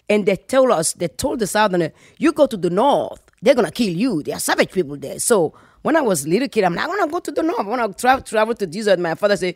And 0.09 0.25
they 0.25 0.35
told 0.35 0.71
us, 0.71 0.93
they 0.93 1.07
told 1.07 1.39
the 1.39 1.47
southerner, 1.47 1.91
you 2.17 2.31
go 2.33 2.45
to 2.45 2.57
the 2.57 2.69
north, 2.69 3.21
they're 3.41 3.55
gonna 3.55 3.71
kill 3.71 3.93
you. 3.93 4.23
There 4.23 4.35
are 4.35 4.39
savage 4.39 4.71
people 4.71 4.97
there. 4.97 5.19
So 5.19 5.53
when 5.81 5.95
I 5.95 6.01
was 6.01 6.25
a 6.25 6.29
little 6.29 6.47
kid, 6.47 6.63
I'm 6.63 6.75
like, 6.75 6.85
I 6.85 6.87
wanna 6.87 7.11
go 7.11 7.19
to 7.19 7.31
the 7.31 7.43
north. 7.43 7.59
I 7.59 7.63
wanna 7.63 7.93
travel, 7.93 8.23
travel 8.23 8.55
to 8.55 8.67
desert. 8.67 8.99
My 8.99 9.15
father 9.15 9.37
said, 9.37 9.55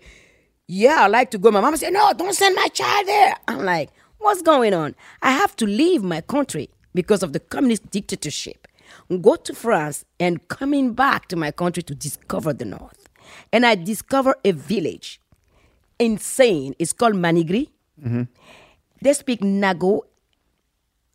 Yeah, 0.67 1.03
I 1.03 1.07
like 1.07 1.31
to 1.31 1.37
go. 1.37 1.51
My 1.51 1.61
mom 1.61 1.75
said, 1.77 1.93
No, 1.93 2.11
don't 2.13 2.33
send 2.33 2.55
my 2.55 2.67
child 2.67 3.07
there. 3.07 3.35
I'm 3.47 3.63
like, 3.63 3.89
What's 4.19 4.41
going 4.41 4.73
on? 4.73 4.95
I 5.21 5.31
have 5.31 5.55
to 5.57 5.65
leave 5.65 6.03
my 6.03 6.21
country 6.21 6.69
because 6.93 7.23
of 7.23 7.33
the 7.33 7.39
communist 7.39 7.89
dictatorship. 7.91 8.67
Go 9.21 9.35
to 9.35 9.53
France 9.53 10.05
and 10.19 10.45
coming 10.47 10.93
back 10.93 11.27
to 11.27 11.35
my 11.35 11.51
country 11.51 11.83
to 11.83 11.95
discover 11.95 12.53
the 12.53 12.65
North. 12.65 13.07
And 13.53 13.65
I 13.65 13.75
discover 13.75 14.35
a 14.43 14.51
village. 14.51 15.21
Insane. 15.99 16.75
It's 16.79 16.93
called 16.93 17.13
Manigri. 17.13 17.69
Mm-hmm. 18.03 18.23
They 19.01 19.13
speak 19.13 19.41
Nago 19.41 20.01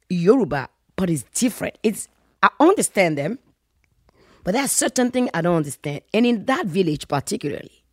Yoruba, 0.08 0.68
but 0.96 1.10
it's 1.10 1.24
different. 1.34 1.76
It's 1.82 2.08
I 2.42 2.50
understand 2.60 3.18
them, 3.18 3.38
but 4.44 4.52
there's 4.52 4.72
certain 4.72 5.10
things 5.10 5.30
I 5.34 5.42
don't 5.42 5.56
understand. 5.56 6.02
And 6.12 6.26
in 6.26 6.44
that 6.46 6.66
village 6.66 7.08
particularly, 7.08 7.84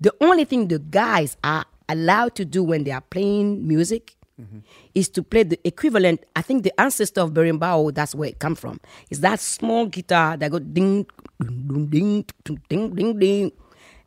the 0.00 0.14
only 0.20 0.44
thing 0.44 0.68
the 0.68 0.78
guys 0.78 1.36
are 1.44 1.64
allowed 1.88 2.34
to 2.36 2.44
do 2.44 2.62
when 2.64 2.84
they 2.84 2.90
are 2.90 3.00
playing 3.00 3.66
music 3.66 4.16
is 4.94 5.08
to 5.10 5.22
play 5.22 5.42
the 5.42 5.58
equivalent. 5.64 6.24
I 6.34 6.42
think 6.42 6.62
the 6.62 6.78
ancestor 6.80 7.20
of 7.20 7.32
berimbau, 7.32 7.94
that's 7.94 8.14
where 8.14 8.28
it 8.30 8.38
come 8.38 8.54
from. 8.54 8.80
Is 9.10 9.20
that 9.20 9.40
small 9.40 9.86
guitar 9.86 10.36
that 10.36 10.50
go 10.50 10.58
ding, 10.58 11.06
ding, 11.40 11.86
ding, 11.90 12.24
ding, 12.44 12.62
ding, 12.68 12.94
ding, 12.94 13.18
ding. 13.18 13.52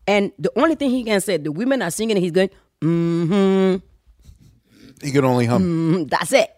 And 0.08 0.32
the 0.38 0.52
only 0.60 0.76
thing 0.76 0.90
he 0.90 1.04
can 1.04 1.22
say, 1.22 1.38
the 1.38 1.52
women 1.52 1.82
are 1.82 1.92
singing, 1.92 2.18
and 2.18 2.24
he's 2.24 2.32
going, 2.34 2.50
mm-hmm. 2.82 3.86
He 5.06 5.12
can 5.12 5.26
only 5.26 5.46
hum. 5.46 5.62
Mm, 5.64 6.10
that's 6.10 6.34
it. 6.34 6.50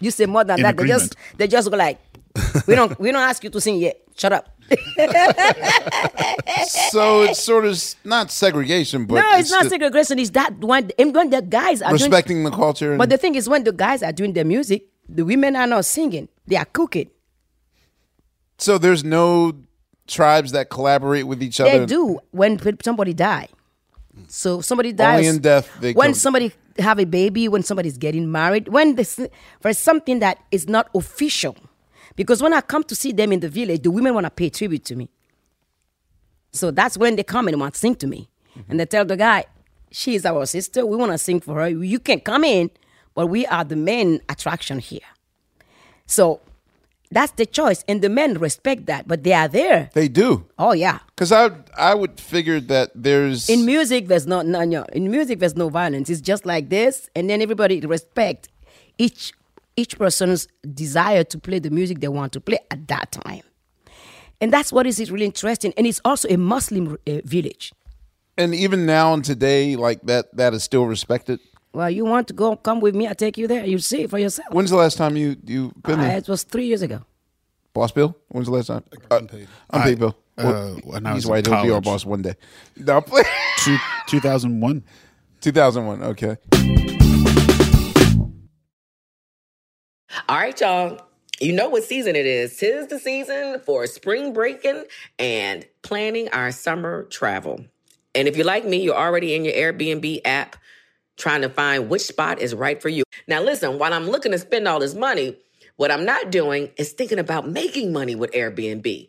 You 0.00 0.10
say 0.10 0.26
more 0.26 0.44
than 0.44 0.58
In 0.58 0.62
that, 0.64 0.76
they 0.76 0.86
just 0.86 1.16
they 1.36 1.46
just 1.48 1.70
go 1.70 1.76
like, 1.76 1.98
we 2.66 2.74
don't 2.74 2.98
we 2.98 3.12
don't 3.12 3.22
ask 3.22 3.42
you 3.44 3.50
to 3.50 3.60
sing 3.60 3.76
yet. 3.76 4.00
Shut 4.16 4.32
up. 4.32 4.48
so 6.90 7.22
it's 7.22 7.42
sort 7.42 7.64
of 7.64 7.82
not 8.04 8.30
segregation, 8.30 9.06
but 9.06 9.16
no, 9.16 9.38
it's, 9.38 9.50
not 9.50 9.64
the- 9.64 9.70
segregation. 9.70 10.18
It's 10.18 10.30
that 10.30 10.58
when 10.60 10.90
and 10.98 11.14
when 11.14 11.30
the 11.30 11.42
guys 11.42 11.82
are 11.82 11.90
doing- 11.90 12.00
respecting 12.00 12.44
the 12.44 12.50
culture. 12.50 12.90
And, 12.92 12.98
but 12.98 13.10
the 13.10 13.18
thing 13.18 13.34
is, 13.34 13.48
when 13.48 13.64
the 13.64 13.72
guys 13.72 14.02
are 14.02 14.12
doing 14.12 14.32
their 14.32 14.44
music, 14.44 14.86
the 15.08 15.24
women 15.24 15.56
are 15.56 15.66
not 15.66 15.84
singing; 15.84 16.28
they 16.46 16.56
are 16.56 16.64
cooking. 16.64 17.10
so 18.58 18.78
there's 18.78 19.04
no 19.04 19.52
tribes 20.06 20.52
that 20.52 20.70
collaborate 20.70 21.26
with 21.26 21.42
each 21.42 21.60
other. 21.60 21.80
They 21.80 21.86
do 21.86 22.20
when 22.30 22.58
somebody 22.82 23.14
die. 23.14 23.48
So 24.28 24.60
somebody 24.60 24.92
dies. 24.92 25.18
Only 25.18 25.28
in 25.28 25.38
death 25.40 25.68
when 25.80 25.94
come- 25.94 26.14
somebody 26.14 26.52
have 26.78 26.98
a 26.98 27.04
baby, 27.04 27.48
when 27.48 27.62
somebody's 27.62 27.98
getting 27.98 28.30
married, 28.30 28.68
when 28.68 28.94
this 28.96 29.20
for 29.60 29.72
something 29.72 30.18
that 30.20 30.38
is 30.50 30.68
not 30.68 30.88
official. 30.94 31.56
Because 32.16 32.42
when 32.42 32.52
I 32.52 32.60
come 32.60 32.84
to 32.84 32.94
see 32.94 33.12
them 33.12 33.32
in 33.32 33.40
the 33.40 33.48
village, 33.48 33.82
the 33.82 33.90
women 33.90 34.14
want 34.14 34.24
to 34.26 34.30
pay 34.30 34.48
tribute 34.50 34.84
to 34.86 34.96
me. 34.96 35.08
So 36.52 36.70
that's 36.70 36.96
when 36.96 37.16
they 37.16 37.24
come 37.24 37.48
and 37.48 37.58
want 37.60 37.74
to 37.74 37.80
sing 37.80 37.96
to 37.96 38.06
me. 38.06 38.28
Mm-hmm. 38.56 38.70
And 38.70 38.80
they 38.80 38.86
tell 38.86 39.04
the 39.04 39.16
guy, 39.16 39.46
she 39.90 40.14
is 40.14 40.24
our 40.24 40.46
sister. 40.46 40.86
We 40.86 40.96
want 40.96 41.10
to 41.12 41.18
sing 41.18 41.40
for 41.40 41.56
her. 41.56 41.68
You 41.68 41.98
can 41.98 42.20
come 42.20 42.44
in, 42.44 42.70
but 43.14 43.26
we 43.26 43.46
are 43.46 43.64
the 43.64 43.76
main 43.76 44.20
attraction 44.28 44.78
here. 44.78 45.00
So 46.06 46.40
that's 47.10 47.32
the 47.32 47.46
choice. 47.46 47.84
And 47.88 48.02
the 48.02 48.08
men 48.08 48.34
respect 48.34 48.86
that, 48.86 49.08
but 49.08 49.24
they 49.24 49.32
are 49.32 49.48
there. 49.48 49.90
They 49.92 50.08
do. 50.08 50.46
Oh, 50.58 50.72
yeah. 50.72 51.00
Because 51.14 51.30
I 51.32 51.50
I 51.76 51.94
would 51.94 52.18
figure 52.20 52.60
that 52.60 52.90
there's 52.94 53.48
In 53.48 53.64
music, 53.64 54.08
there's 54.08 54.26
no, 54.26 54.42
no, 54.42 54.64
no. 54.64 54.84
In 54.92 55.10
music, 55.10 55.38
there's 55.38 55.56
no 55.56 55.68
violence. 55.68 56.10
It's 56.10 56.20
just 56.20 56.44
like 56.44 56.68
this, 56.70 57.08
and 57.14 57.30
then 57.30 57.40
everybody 57.40 57.80
respect 57.80 58.48
each 58.98 59.32
each 59.76 59.96
person's 59.98 60.48
desire 60.74 61.24
to 61.24 61.38
play 61.38 61.58
the 61.60 61.70
music 61.70 62.00
they 62.00 62.08
want 62.08 62.32
to 62.32 62.40
play 62.40 62.58
at 62.70 62.86
that 62.88 63.12
time, 63.12 63.42
and 64.40 64.52
that's 64.52 64.72
what 64.72 64.86
is 64.86 65.10
really 65.10 65.24
interesting. 65.26 65.72
And 65.76 65.86
it's 65.86 66.00
also 66.04 66.28
a 66.28 66.36
Muslim 66.36 66.96
uh, 67.06 67.20
village. 67.24 67.72
and 68.36 68.52
even 68.54 68.84
now 68.86 69.12
and 69.14 69.24
today, 69.24 69.76
like 69.76 70.00
that 70.06 70.24
that 70.36 70.52
is 70.54 70.62
still 70.64 70.86
respected. 70.86 71.38
Well, 71.72 71.90
you 71.90 72.04
want 72.04 72.26
to 72.28 72.34
go? 72.34 72.56
Come 72.56 72.80
with 72.80 72.94
me. 72.96 73.06
I 73.08 73.14
take 73.14 73.36
you 73.38 73.46
there. 73.48 73.64
You 73.66 73.78
see 73.78 74.06
for 74.08 74.18
yourself. 74.18 74.48
When's 74.52 74.70
the 74.70 74.76
last 74.76 74.96
time 74.96 75.16
you 75.16 75.36
you 75.46 75.72
been 75.86 75.98
Uh, 76.00 76.02
there? 76.08 76.18
it 76.18 76.28
was 76.28 76.42
three 76.44 76.66
years 76.66 76.82
ago. 76.82 76.98
Boss 77.72 77.92
Bill? 77.92 78.14
When's 78.28 78.46
the 78.46 78.52
last 78.54 78.66
time? 78.68 78.82
Uh, 79.10 79.16
unpaid. 79.18 79.46
Unpaid 79.70 79.96
I- 79.98 80.00
Bill. 80.00 80.14
Uh, 80.38 80.42
Well, 80.44 80.80
when 80.84 81.06
I 81.06 81.14
he's 81.14 81.16
was 81.16 81.24
in 81.24 81.30
white. 81.30 81.46
He'll 81.46 81.62
be 81.62 81.70
our 81.70 81.80
boss 81.80 82.04
one 82.04 82.22
day. 82.22 82.34
No, 82.76 83.00
Two, 83.58 83.76
2001. 84.08 84.82
2001. 85.40 86.02
Okay. 86.02 86.36
All 90.28 90.36
right, 90.36 90.58
y'all. 90.60 91.00
You 91.40 91.52
know 91.52 91.68
what 91.68 91.82
season 91.82 92.14
it 92.14 92.26
is. 92.26 92.56
Tis 92.56 92.86
the 92.86 92.98
season 92.98 93.60
for 93.66 93.86
spring 93.86 94.32
breaking 94.32 94.84
and 95.18 95.66
planning 95.82 96.28
our 96.28 96.52
summer 96.52 97.04
travel. 97.04 97.64
And 98.14 98.28
if 98.28 98.36
you're 98.36 98.46
like 98.46 98.64
me, 98.64 98.78
you're 98.80 98.94
already 98.96 99.34
in 99.34 99.44
your 99.44 99.54
Airbnb 99.54 100.20
app 100.24 100.56
trying 101.16 101.42
to 101.42 101.48
find 101.48 101.88
which 101.88 102.02
spot 102.02 102.38
is 102.40 102.54
right 102.54 102.80
for 102.80 102.88
you. 102.88 103.02
Now, 103.26 103.42
listen, 103.42 103.78
while 103.78 103.92
I'm 103.92 104.08
looking 104.08 104.32
to 104.32 104.38
spend 104.38 104.68
all 104.68 104.78
this 104.78 104.94
money, 104.94 105.36
what 105.76 105.90
I'm 105.90 106.04
not 106.04 106.30
doing 106.30 106.70
is 106.76 106.92
thinking 106.92 107.18
about 107.18 107.48
making 107.48 107.92
money 107.92 108.14
with 108.14 108.30
Airbnb. 108.32 109.08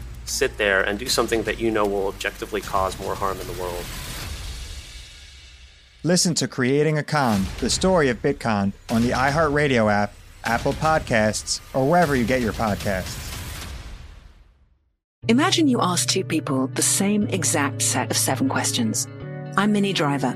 sit 0.31 0.57
there 0.57 0.81
and 0.81 0.97
do 0.97 1.07
something 1.07 1.43
that 1.43 1.59
you 1.59 1.69
know 1.69 1.85
will 1.85 2.07
objectively 2.07 2.61
cause 2.61 2.99
more 2.99 3.15
harm 3.15 3.39
in 3.39 3.47
the 3.47 3.53
world? 3.53 3.85
Listen 6.03 6.33
to 6.35 6.47
Creating 6.47 6.97
a 6.97 7.03
Con, 7.03 7.45
the 7.59 7.69
story 7.69 8.09
of 8.09 8.21
Bitcoin, 8.21 8.73
on 8.89 9.03
the 9.03 9.11
iHeartRadio 9.11 9.91
app, 9.91 10.13
Apple 10.43 10.73
Podcasts, 10.73 11.61
or 11.75 11.87
wherever 11.87 12.15
you 12.15 12.25
get 12.25 12.41
your 12.41 12.53
podcasts. 12.53 13.27
Imagine 15.27 15.67
you 15.67 15.79
ask 15.79 16.09
two 16.09 16.23
people 16.23 16.65
the 16.67 16.81
same 16.81 17.27
exact 17.27 17.83
set 17.83 18.09
of 18.09 18.17
seven 18.17 18.49
questions. 18.49 19.07
I'm 19.55 19.71
Minnie 19.71 19.93
Driver, 19.93 20.35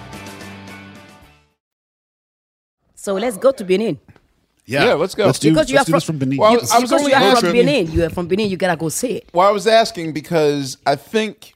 So 3.01 3.15
let's 3.15 3.35
go 3.35 3.51
to 3.51 3.63
Benin. 3.65 3.99
Yeah, 4.67 4.85
yeah, 4.85 4.93
let's 4.93 5.15
go. 5.15 5.25
Let's 5.25 5.39
do, 5.39 5.49
because 5.49 5.71
you 5.71 5.75
let's 5.75 5.89
are 5.89 5.91
do 5.91 5.97
this 5.97 6.03
from 6.03 6.19
Benin. 6.19 6.37
Well, 6.37 6.51
You, 6.51 6.57
I 6.59 6.61
was 6.61 6.91
because 6.91 6.91
only 6.91 7.11
you 7.11 7.17
are 7.17 7.35
from 7.35 7.51
Benin. 7.51 7.91
You 7.91 8.03
are 8.05 8.09
from 8.11 8.27
Benin. 8.27 8.47
You 8.47 8.57
gotta 8.57 8.77
go 8.77 8.89
see 8.89 9.13
it. 9.13 9.29
Well, 9.33 9.47
I 9.47 9.51
was 9.51 9.65
asking 9.65 10.13
because 10.13 10.77
I 10.85 10.95
think 10.95 11.55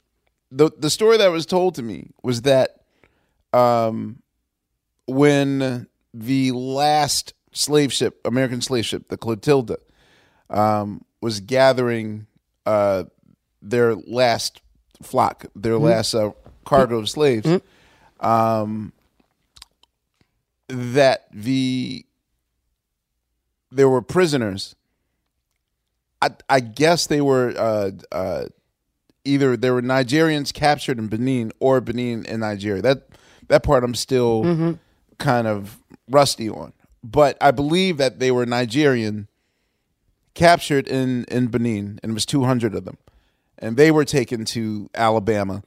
the 0.51 0.71
the 0.75 0.89
story 0.89 1.17
that 1.17 1.27
was 1.27 1.45
told 1.45 1.75
to 1.75 1.83
me 1.83 2.09
was 2.23 2.41
that 2.41 2.77
um, 3.53 4.23
when 5.05 5.85
the 6.15 6.51
last 6.51 7.33
slave 7.51 7.93
ship, 7.93 8.19
American 8.25 8.61
slave 8.61 8.87
ship, 8.87 9.09
the 9.09 9.17
Clotilda, 9.17 9.77
um, 10.49 11.05
was 11.21 11.41
gathering 11.41 12.25
uh, 12.65 13.03
their 13.61 13.93
last 13.93 14.63
flock, 15.03 15.45
their 15.55 15.73
Mhm. 15.73 15.81
last 15.81 16.15
uh, 16.15 16.31
cargo 16.65 16.97
of 16.97 17.07
slaves, 17.07 17.47
um, 18.19 18.93
that 20.67 21.27
the 21.31 22.05
there 23.71 23.89
were 23.89 24.01
prisoners. 24.01 24.75
I, 26.21 26.29
I 26.49 26.59
guess 26.59 27.07
they 27.07 27.21
were 27.21 27.53
uh, 27.57 27.91
uh, 28.11 28.45
either 29.25 29.57
there 29.57 29.73
were 29.73 29.81
Nigerians 29.81 30.53
captured 30.53 30.97
in 30.97 31.07
Benin 31.07 31.51
or 31.59 31.81
Benin 31.81 32.25
in 32.25 32.39
Nigeria. 32.39 32.81
That 32.81 33.07
that 33.47 33.63
part 33.63 33.83
I'm 33.83 33.95
still 33.95 34.43
Mhm. 34.43 34.79
kind 35.19 35.47
of 35.47 35.79
rusty 36.09 36.49
on, 36.49 36.73
but 37.03 37.37
I 37.41 37.51
believe 37.51 37.97
that 37.97 38.19
they 38.19 38.31
were 38.31 38.45
Nigerian 38.45 39.27
captured 40.33 40.87
in 40.87 41.25
in 41.25 41.47
Benin, 41.47 41.99
and 42.01 42.11
it 42.11 42.13
was 42.13 42.25
200 42.25 42.73
of 42.75 42.85
them, 42.85 42.97
and 43.59 43.77
they 43.77 43.91
were 43.91 44.05
taken 44.05 44.45
to 44.45 44.89
Alabama, 44.95 45.63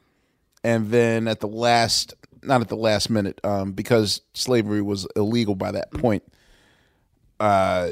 and 0.64 0.90
then 0.90 1.28
at 1.28 1.40
the 1.40 1.48
last, 1.48 2.14
not 2.48 2.60
at 2.62 2.68
the 2.68 2.76
last 2.76 3.10
minute, 3.10 3.40
um, 3.44 3.72
because 3.72 4.22
slavery 4.34 4.82
was 4.82 5.06
illegal 5.14 5.54
by 5.54 5.70
that 5.72 5.90
point. 5.92 6.22
Uh, 7.38 7.90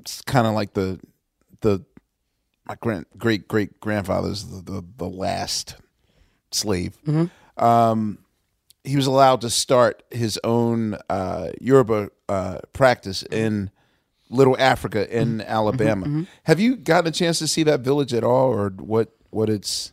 it's 0.00 0.22
kind 0.22 0.46
of 0.46 0.54
like 0.54 0.72
the 0.74 0.98
the 1.60 1.84
my 2.66 2.74
grand 2.80 3.06
great 3.16 3.46
great 3.46 3.78
grandfather's 3.80 4.44
the, 4.46 4.62
the 4.72 4.84
the 4.96 5.08
last 5.08 5.76
slave. 6.50 6.96
Mhm. 7.06 7.30
Um, 7.56 8.18
he 8.84 8.96
was 8.96 9.06
allowed 9.06 9.40
to 9.42 9.50
start 9.50 10.02
his 10.10 10.38
own 10.44 10.96
uh, 11.10 11.50
Yoruba 11.60 12.10
uh, 12.28 12.58
practice 12.72 13.22
in 13.22 13.70
Little 14.30 14.56
Africa 14.58 15.08
in 15.14 15.40
Alabama. 15.42 16.06
mhm. 16.06 16.26
Have 16.44 16.60
you 16.60 16.76
gotten 16.76 17.08
a 17.08 17.12
chance 17.12 17.38
to 17.40 17.48
see 17.48 17.62
that 17.64 17.80
village 17.80 18.14
at 18.14 18.24
all, 18.24 18.48
or 18.50 18.70
what? 18.70 19.10
What 19.30 19.50
it's? 19.50 19.92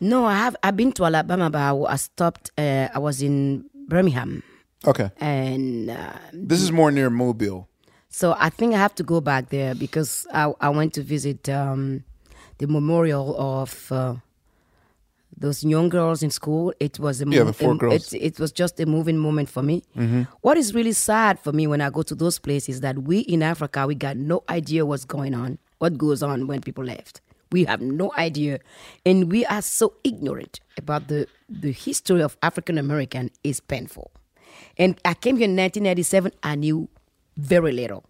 No, 0.00 0.24
I 0.26 0.34
have. 0.34 0.56
I've 0.62 0.76
been 0.76 0.92
to 0.92 1.04
Alabama, 1.04 1.48
but 1.50 1.58
I, 1.60 1.74
I 1.92 1.96
stopped. 1.96 2.50
Uh, 2.58 2.88
I 2.94 2.98
was 2.98 3.22
in 3.22 3.64
Birmingham, 3.88 4.42
Okay, 4.86 5.10
and 5.20 5.90
uh, 5.90 6.12
this 6.32 6.60
is 6.60 6.70
more 6.70 6.90
near 6.90 7.08
Mobile. 7.10 7.66
so 8.08 8.34
I 8.38 8.50
think 8.50 8.74
I 8.74 8.78
have 8.78 8.94
to 8.96 9.02
go 9.02 9.20
back 9.20 9.48
there 9.50 9.74
because 9.74 10.26
I, 10.32 10.52
I 10.60 10.68
went 10.70 10.92
to 10.94 11.02
visit 11.02 11.48
um, 11.48 12.04
the 12.58 12.66
memorial 12.66 13.34
of 13.38 13.90
uh, 13.90 14.16
those 15.38 15.64
young 15.64 15.88
girls 15.88 16.22
in 16.22 16.30
school. 16.30 16.72
It 16.80 16.98
was 16.98 17.20
a 17.22 17.26
Yeah, 17.28 17.44
the 17.44 17.52
four 17.52 17.72
a- 17.72 17.76
girls. 17.78 18.12
It, 18.12 18.22
it 18.22 18.38
was 18.40 18.52
just 18.52 18.78
a 18.80 18.86
moving 18.86 19.18
moment 19.18 19.48
for 19.48 19.62
me. 19.62 19.82
Mhm. 19.96 20.26
What 20.42 20.56
is 20.58 20.74
really 20.74 20.92
sad 20.92 21.38
for 21.40 21.52
me 21.52 21.66
when 21.66 21.80
I 21.80 21.90
go 21.90 22.02
to 22.02 22.14
those 22.14 22.38
places 22.38 22.80
that 22.80 22.98
we 22.98 23.20
in 23.20 23.42
Africa 23.42 23.86
we 23.86 23.94
got 23.94 24.16
no 24.16 24.42
idea 24.50 24.84
what's 24.84 25.04
going 25.06 25.34
on, 25.34 25.58
what 25.78 25.96
goes 25.96 26.22
on 26.22 26.46
when 26.46 26.60
people 26.60 26.84
left. 26.84 27.20
We 27.52 27.64
have 27.64 27.80
no 27.80 28.12
idea, 28.16 28.58
and 29.04 29.30
we 29.30 29.46
are 29.46 29.62
so 29.62 29.94
ignorant 30.02 30.60
about 30.76 31.08
the 31.08 31.28
the 31.48 31.72
history 31.72 32.22
of 32.22 32.36
African 32.42 32.76
American 32.76 33.30
is 33.44 33.60
painful. 33.60 34.10
And 34.76 34.98
I 35.04 35.14
came 35.14 35.36
here 35.36 35.44
in 35.44 35.56
1997. 35.56 36.32
I 36.42 36.54
knew 36.56 36.88
very 37.36 37.72
little. 37.72 38.04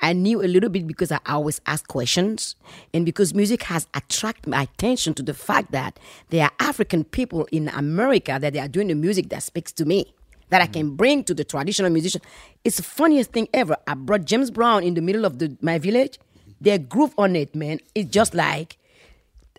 I 0.00 0.12
knew 0.12 0.42
a 0.42 0.46
little 0.46 0.70
bit 0.70 0.86
because 0.86 1.10
I 1.10 1.18
always 1.26 1.60
ask 1.66 1.86
questions, 1.88 2.54
and 2.94 3.04
because 3.04 3.34
music 3.34 3.64
has 3.64 3.86
attracted 3.94 4.46
my 4.46 4.62
attention 4.62 5.14
to 5.14 5.22
the 5.22 5.34
fact 5.34 5.72
that 5.72 5.98
there 6.30 6.44
are 6.44 6.52
African 6.60 7.04
people 7.04 7.48
in 7.50 7.68
America 7.68 8.38
that 8.40 8.52
they 8.52 8.60
are 8.60 8.68
doing 8.68 8.88
the 8.88 8.94
music 8.94 9.28
that 9.30 9.42
speaks 9.42 9.72
to 9.72 9.84
me, 9.84 10.14
that 10.50 10.62
I 10.62 10.66
mm. 10.66 10.72
can 10.72 10.90
bring 10.94 11.24
to 11.24 11.34
the 11.34 11.44
traditional 11.44 11.90
musician. 11.90 12.20
It's 12.64 12.76
the 12.76 12.82
funniest 12.84 13.32
thing 13.32 13.48
ever. 13.52 13.76
I 13.86 13.94
brought 13.94 14.24
James 14.24 14.50
Brown 14.50 14.84
in 14.84 14.94
the 14.94 15.02
middle 15.02 15.24
of 15.24 15.38
the, 15.38 15.56
my 15.60 15.78
village. 15.78 16.18
Their 16.60 16.78
groove 16.78 17.14
on 17.18 17.36
it, 17.36 17.54
man, 17.54 17.80
it's 17.94 18.10
just 18.10 18.34
like 18.34 18.78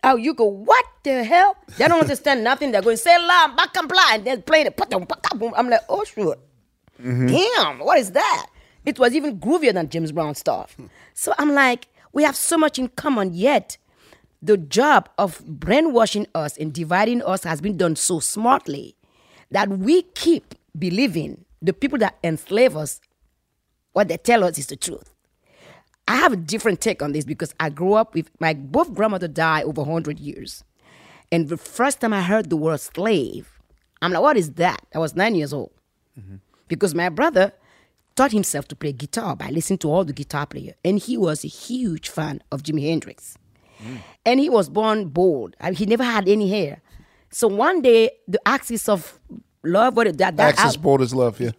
Oh, 0.03 0.15
you 0.15 0.33
go, 0.33 0.45
what 0.45 0.85
the 1.03 1.23
hell? 1.23 1.57
They 1.77 1.88
don't 1.88 1.99
understand 1.99 2.43
nothing. 2.43 2.71
They're 2.71 2.81
going, 2.81 2.97
say 2.97 3.17
la, 3.17 3.53
back 3.55 3.75
and 3.75 3.88
blah, 3.88 4.12
and 4.13 4.25
they're 4.25 4.38
playing 4.38 4.67
it. 4.67 4.81
I'm 5.55 5.69
like, 5.69 5.81
oh, 5.89 6.03
sure. 6.05 6.38
Mm-hmm. 7.01 7.27
Damn, 7.27 7.79
what 7.79 7.99
is 7.99 8.12
that? 8.12 8.47
It 8.85 8.97
was 8.97 9.13
even 9.13 9.39
groovier 9.39 9.73
than 9.73 9.89
James 9.89 10.12
Brown 10.12 10.35
stuff. 10.35 10.73
Hmm. 10.75 10.85
So 11.13 11.33
I'm 11.38 11.53
like, 11.53 11.88
we 12.13 12.23
have 12.23 12.35
so 12.35 12.57
much 12.57 12.79
in 12.79 12.88
common, 12.89 13.33
yet 13.33 13.77
the 14.41 14.57
job 14.57 15.09
of 15.17 15.41
brainwashing 15.45 16.27
us 16.33 16.57
and 16.57 16.73
dividing 16.73 17.21
us 17.23 17.43
has 17.43 17.62
been 17.62 17.77
done 17.77 17.95
so 17.95 18.19
smartly 18.19 18.95
that 19.51 19.69
we 19.69 20.03
keep 20.03 20.55
believing 20.77 21.43
the 21.62 21.73
people 21.73 21.99
that 21.99 22.17
enslave 22.23 22.77
us, 22.77 23.01
what 23.91 24.07
they 24.07 24.17
tell 24.17 24.43
us 24.45 24.57
is 24.57 24.67
the 24.67 24.77
truth. 24.77 25.12
I 26.09 26.15
have 26.15 26.33
a 26.33 26.37
different 26.37 26.81
take 26.81 27.01
on 27.01 27.11
this 27.13 27.23
because 27.23 27.53
I 27.59 27.69
grew 27.69 27.93
up 27.93 28.13
with 28.15 28.29
my 28.39 28.53
both 28.55 28.93
grandmother 28.93 29.27
died 29.27 29.63
over 29.65 29.81
100 29.81 30.19
years. 30.19 30.63
And 31.31 31.47
the 31.49 31.57
first 31.57 32.01
time 32.01 32.13
I 32.13 32.23
heard 32.23 32.49
the 32.49 32.57
word 32.57 32.79
slave, 32.79 33.59
I'm 34.01 34.11
like, 34.11 34.21
what 34.23 34.35
is 34.35 34.53
that? 34.53 34.81
I 34.93 34.97
was 34.99 35.15
nine 35.15 35.35
years 35.35 35.53
old. 35.53 35.71
Mm-hmm. 36.19 36.37
Because 36.67 36.95
my 36.95 37.09
brother 37.09 37.53
taught 38.15 38.31
himself 38.31 38.67
to 38.69 38.75
play 38.75 38.91
guitar 38.91 39.35
by 39.35 39.49
listening 39.49 39.77
to 39.79 39.89
all 39.91 40.03
the 40.03 40.11
guitar 40.13 40.45
players. 40.47 40.73
And 40.83 40.97
he 40.99 41.15
was 41.15 41.43
a 41.45 41.47
huge 41.47 42.09
fan 42.09 42.41
of 42.51 42.63
Jimi 42.63 42.89
Hendrix. 42.89 43.37
Mm. 43.81 43.97
And 44.25 44.39
he 44.39 44.49
was 44.49 44.67
born 44.67 45.09
bald. 45.09 45.55
I- 45.61 45.73
He 45.73 45.85
never 45.85 46.03
had 46.03 46.27
any 46.27 46.49
hair. 46.49 46.81
So 47.29 47.47
one 47.47 47.81
day, 47.83 48.09
the 48.27 48.39
axis 48.45 48.89
of 48.89 49.19
love, 49.63 49.95
what 49.95 50.17
that, 50.17 50.35
that 50.37 50.57
bold 50.81 51.01
as 51.01 51.13
love. 51.13 51.39
Yeah. 51.39 51.51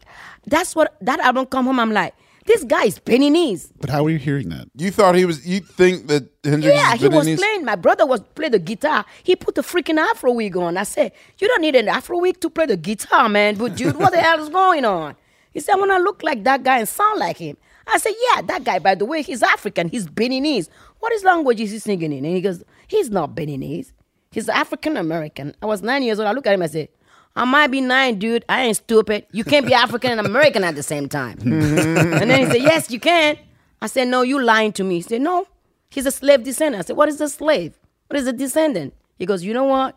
that's 0.47 0.75
what 0.75 0.97
that 1.01 1.21
album 1.21 1.47
come 1.47 1.67
home. 1.67 1.79
I'm 1.79 1.93
like, 1.93 2.15
this 2.47 2.65
guy 2.65 2.85
is 2.85 2.99
Beninese. 2.99 3.71
But 3.81 3.91
how 3.91 4.03
were 4.03 4.11
you 4.11 4.19
hearing 4.19 4.49
that? 4.51 4.69
You 4.77 4.91
thought 4.91 5.15
he 5.15 5.25
was? 5.25 5.47
You 5.47 5.61
think 5.61 6.07
that 6.09 6.29
Hendrix 6.45 6.75
Yeah, 6.77 6.95
is 6.95 7.01
he 7.01 7.09
was 7.09 7.27
playing. 7.39 7.65
My 7.65 7.77
brother 7.77 8.07
was 8.07 8.21
playing 8.35 8.53
the 8.53 8.59
guitar. 8.59 9.05
He 9.23 9.37
put 9.37 9.55
the 9.55 9.63
freaking 9.63 9.99
Afro 9.99 10.33
wig 10.33 10.57
on. 10.57 10.77
I 10.77 10.85
said, 10.85 11.13
"You 11.39 11.49
don't 11.49 11.61
need 11.61 11.77
an 11.77 11.89
Afro 11.89 12.19
wig 12.19 12.41
to 12.41 12.51
play 12.51 12.67
the 12.67 12.77
guitar, 12.77 13.29
man." 13.29 13.57
But 13.57 13.77
dude, 13.77 13.97
what 13.97 14.13
the 14.13 14.21
hell 14.23 14.43
is 14.43 14.49
going 14.49 14.85
on? 14.85 15.17
He 15.53 15.61
said, 15.61 15.75
"I 15.75 15.79
want 15.79 15.91
to 15.93 15.99
look 15.99 16.23
like 16.23 16.45
that 16.45 16.63
guy 16.63 16.79
and 16.79 16.89
sound 16.89 17.19
like 17.19 17.37
him." 17.39 17.57
I 17.87 17.99
said, 17.99 18.15
"Yeah, 18.35 18.43
that 18.43 18.65
guy. 18.65 18.79
By 18.79 18.95
the 18.95 19.05
way, 19.05 19.23
he's 19.23 19.43
African. 19.43 19.89
He's 19.89 20.07
Beninese. 20.07 20.69
What 21.01 21.13
is 21.13 21.25
language 21.25 21.61
is 21.61 21.71
he 21.71 21.79
singing 21.79 22.13
in?" 22.13 22.25
And 22.25 22.35
he 22.35 22.41
goes, 22.41 22.63
"He's 22.89 23.11
not 23.11 23.35
Beninese. 23.35 23.93
He's 24.31 24.49
African 24.49 24.97
American." 24.97 25.55
I 25.61 25.67
was 25.67 25.83
nine 25.83 26.03
years 26.03 26.19
old. 26.19 26.29
I 26.29 26.33
look 26.33 26.47
at 26.47 26.55
him. 26.55 26.63
I 26.63 26.67
said. 26.67 26.89
I 27.37 27.45
might 27.45 27.69
be 27.69 27.81
nine, 27.81 28.19
dude. 28.19 28.45
I 28.49 28.63
ain't 28.65 28.77
stupid. 28.77 29.27
You 29.33 29.45
can't 29.45 29.67
be 29.67 29.73
African 29.73 30.13
and 30.19 30.27
American 30.27 30.65
at 30.65 30.75
the 30.75 30.83
same 30.83 31.09
time. 31.09 31.39
Mm-hmm. 31.51 32.15
and 32.15 32.31
then 32.31 32.39
he 32.41 32.47
said, 32.47 32.63
Yes, 32.63 32.91
you 32.91 33.01
can. 33.01 33.37
I 33.81 33.87
said, 33.87 34.09
No, 34.09 34.23
you 34.23 34.43
lying 34.43 34.73
to 34.73 34.85
me. 34.85 34.97
He 34.97 35.03
said, 35.03 35.21
No, 35.21 35.47
he's 35.91 36.07
a 36.07 36.11
slave 36.11 36.45
descendant. 36.45 36.85
I 36.85 36.87
said, 36.87 36.97
What 36.97 37.09
is 37.09 37.21
a 37.21 37.29
slave? 37.29 37.79
What 38.09 38.19
is 38.19 38.27
a 38.27 38.33
descendant? 38.33 38.95
He 39.19 39.27
goes, 39.27 39.45
You 39.45 39.55
know 39.55 39.65
what? 39.65 39.97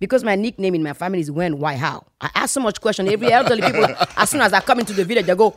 Because 0.00 0.24
my 0.24 0.34
nickname 0.34 0.74
in 0.74 0.82
my 0.82 0.92
family 0.92 1.20
is 1.20 1.30
when, 1.30 1.58
why, 1.58 1.76
how. 1.76 2.04
I 2.20 2.30
ask 2.34 2.52
so 2.54 2.60
much 2.60 2.80
question. 2.80 3.08
Every 3.08 3.32
elderly 3.32 3.62
people, 3.62 3.86
as 4.16 4.30
soon 4.30 4.40
as 4.40 4.52
I 4.52 4.60
come 4.60 4.80
into 4.80 4.92
the 4.92 5.04
village, 5.04 5.26
they 5.26 5.34
go, 5.34 5.56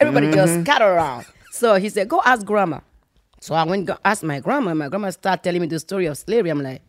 Everybody 0.00 0.28
mm-hmm. 0.28 0.34
just 0.34 0.60
scatter 0.62 0.84
around. 0.86 1.26
So 1.50 1.74
he 1.76 1.88
said, 1.88 2.08
Go 2.08 2.22
ask 2.24 2.46
grandma. 2.46 2.80
So 3.40 3.54
I 3.54 3.64
went 3.64 3.86
go 3.86 3.96
ask 4.04 4.22
my 4.22 4.38
grandma. 4.40 4.74
My 4.74 4.88
grandma 4.88 5.10
started 5.10 5.42
telling 5.42 5.62
me 5.62 5.66
the 5.66 5.80
story 5.80 6.06
of 6.06 6.18
slavery. 6.18 6.50
I'm 6.50 6.62
like, 6.62 6.82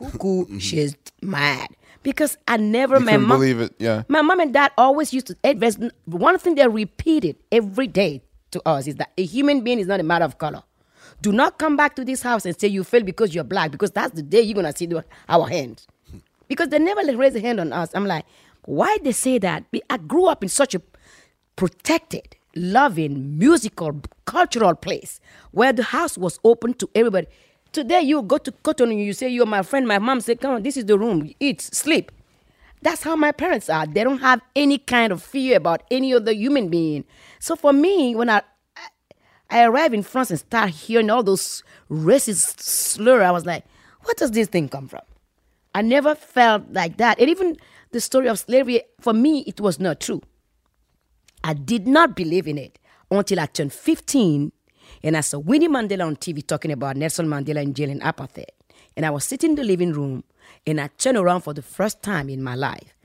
cuckoo, 0.00 0.44
mm-hmm. 0.44 0.58
she's 0.58 0.96
mad. 1.22 1.68
Because 2.02 2.38
I 2.48 2.56
never, 2.56 2.98
You 2.98 3.04
my 3.04 3.16
mom, 3.18 3.38
believe 3.38 3.60
it. 3.60 3.74
Yeah. 3.78 4.04
my 4.08 4.22
mom 4.22 4.40
and 4.40 4.54
dad 4.54 4.72
always 4.78 5.12
used 5.12 5.26
to 5.26 5.36
advise. 5.44 5.78
One 6.06 6.38
thing 6.38 6.54
they 6.54 6.66
repeated 6.66 7.36
every 7.52 7.86
day 7.86 8.22
to 8.52 8.62
us 8.66 8.86
is 8.86 8.96
that 8.96 9.10
a 9.18 9.24
human 9.24 9.60
being 9.60 9.78
is 9.78 9.86
not 9.86 10.00
a 10.00 10.02
matter 10.02 10.24
of 10.24 10.38
color. 10.38 10.62
Do 11.20 11.30
not 11.32 11.58
come 11.58 11.76
back 11.76 11.96
to 11.96 12.04
this 12.04 12.22
house 12.22 12.46
and 12.46 12.58
say 12.58 12.68
you 12.68 12.84
fail 12.84 13.02
because 13.02 13.34
you're 13.34 13.44
black, 13.44 13.70
because 13.70 13.90
that's 13.90 14.14
the 14.14 14.22
day 14.22 14.40
you're 14.40 14.54
gonna 14.54 14.74
see 14.74 14.86
the, 14.86 15.04
our 15.28 15.46
hands. 15.46 15.86
Because 16.48 16.68
they 16.68 16.78
never 16.78 17.02
raise 17.16 17.34
a 17.34 17.40
hand 17.40 17.60
on 17.60 17.72
us. 17.72 17.90
I'm 17.94 18.06
like, 18.06 18.24
why 18.64 18.96
they 19.02 19.12
say 19.12 19.38
that? 19.38 19.64
I 19.90 19.98
grew 19.98 20.26
up 20.26 20.42
in 20.42 20.48
such 20.48 20.74
a 20.74 20.82
protected 21.56 22.36
loving, 22.56 23.38
musical, 23.38 24.00
cultural 24.24 24.74
place 24.74 25.20
where 25.52 25.72
the 25.72 25.82
house 25.82 26.16
was 26.18 26.38
open 26.44 26.74
to 26.74 26.88
everybody. 26.94 27.26
Today, 27.72 28.00
you 28.00 28.22
go 28.22 28.38
to 28.38 28.50
Cotonou, 28.50 29.04
you 29.04 29.12
say, 29.12 29.28
You're 29.28 29.46
my 29.46 29.62
friend. 29.62 29.86
My 29.86 29.98
mom 29.98 30.20
say, 30.20 30.34
Come 30.34 30.54
on, 30.54 30.62
this 30.62 30.76
is 30.76 30.86
the 30.86 30.98
room. 30.98 31.32
Eat, 31.38 31.60
sleep. 31.60 32.10
That's 32.82 33.02
how 33.02 33.14
my 33.14 33.30
parents 33.30 33.68
are. 33.68 33.86
They 33.86 34.02
don't 34.02 34.20
have 34.20 34.40
any 34.56 34.78
kind 34.78 35.12
of 35.12 35.22
fear 35.22 35.56
about 35.56 35.82
any 35.90 36.14
other 36.14 36.32
human 36.32 36.68
being. 36.68 37.04
So 37.38 37.54
for 37.54 37.72
me, 37.72 38.14
when 38.14 38.30
I 38.30 38.42
I 39.50 39.64
arrived 39.64 39.94
in 39.94 40.02
France 40.02 40.30
and 40.30 40.38
start 40.38 40.70
hearing 40.70 41.10
all 41.10 41.22
those 41.22 41.62
racist 41.90 42.60
slur, 42.60 43.22
I 43.22 43.32
was 43.32 43.44
like, 43.44 43.64
where 44.02 44.14
does 44.16 44.30
this 44.30 44.48
thing 44.48 44.68
come 44.68 44.86
from? 44.86 45.02
I 45.74 45.82
never 45.82 46.14
felt 46.14 46.64
like 46.72 46.96
that. 46.98 47.18
And 47.18 47.28
even 47.28 47.56
the 47.90 48.00
story 48.00 48.28
of 48.28 48.38
slavery, 48.38 48.82
for 49.00 49.12
me, 49.12 49.40
it 49.46 49.60
was 49.60 49.80
not 49.80 50.00
true. 50.00 50.22
I 51.42 51.54
did 51.54 51.88
not 51.88 52.14
believe 52.14 52.46
in 52.46 52.58
it 52.58 52.78
until 53.10 53.40
I 53.40 53.46
turned 53.46 53.72
15 53.72 54.52
and 55.02 55.16
I 55.16 55.20
saw 55.20 55.38
Winnie 55.38 55.68
Mandela 55.68 56.06
on 56.06 56.16
TV 56.16 56.46
talking 56.46 56.72
about 56.72 56.96
Nelson 56.96 57.26
Mandela 57.26 57.62
in 57.62 57.74
jail 57.74 57.90
in 57.90 58.00
apartheid. 58.00 58.46
And 58.96 59.06
I 59.06 59.10
was 59.10 59.24
sitting 59.24 59.50
in 59.50 59.56
the 59.56 59.64
living 59.64 59.92
room 59.92 60.24
and 60.66 60.80
I 60.80 60.88
turned 60.98 61.16
around 61.18 61.42
for 61.42 61.54
the 61.54 61.62
first 61.62 62.02
time 62.02 62.28
in 62.28 62.42
my 62.42 62.54
life. 62.54 62.96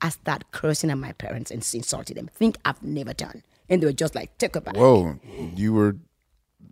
I 0.00 0.08
started 0.08 0.50
cursing 0.50 0.90
at 0.90 0.98
my 0.98 1.12
parents 1.12 1.50
and 1.50 1.58
insulting 1.74 2.16
them, 2.16 2.28
think 2.34 2.56
I've 2.64 2.82
never 2.82 3.12
done. 3.14 3.42
And 3.68 3.80
they 3.82 3.86
were 3.86 3.92
just 3.92 4.14
like, 4.14 4.36
take 4.38 4.56
a 4.56 4.60
back. 4.60 4.76
Whoa, 4.76 5.18
you 5.54 5.72
were 5.72 5.96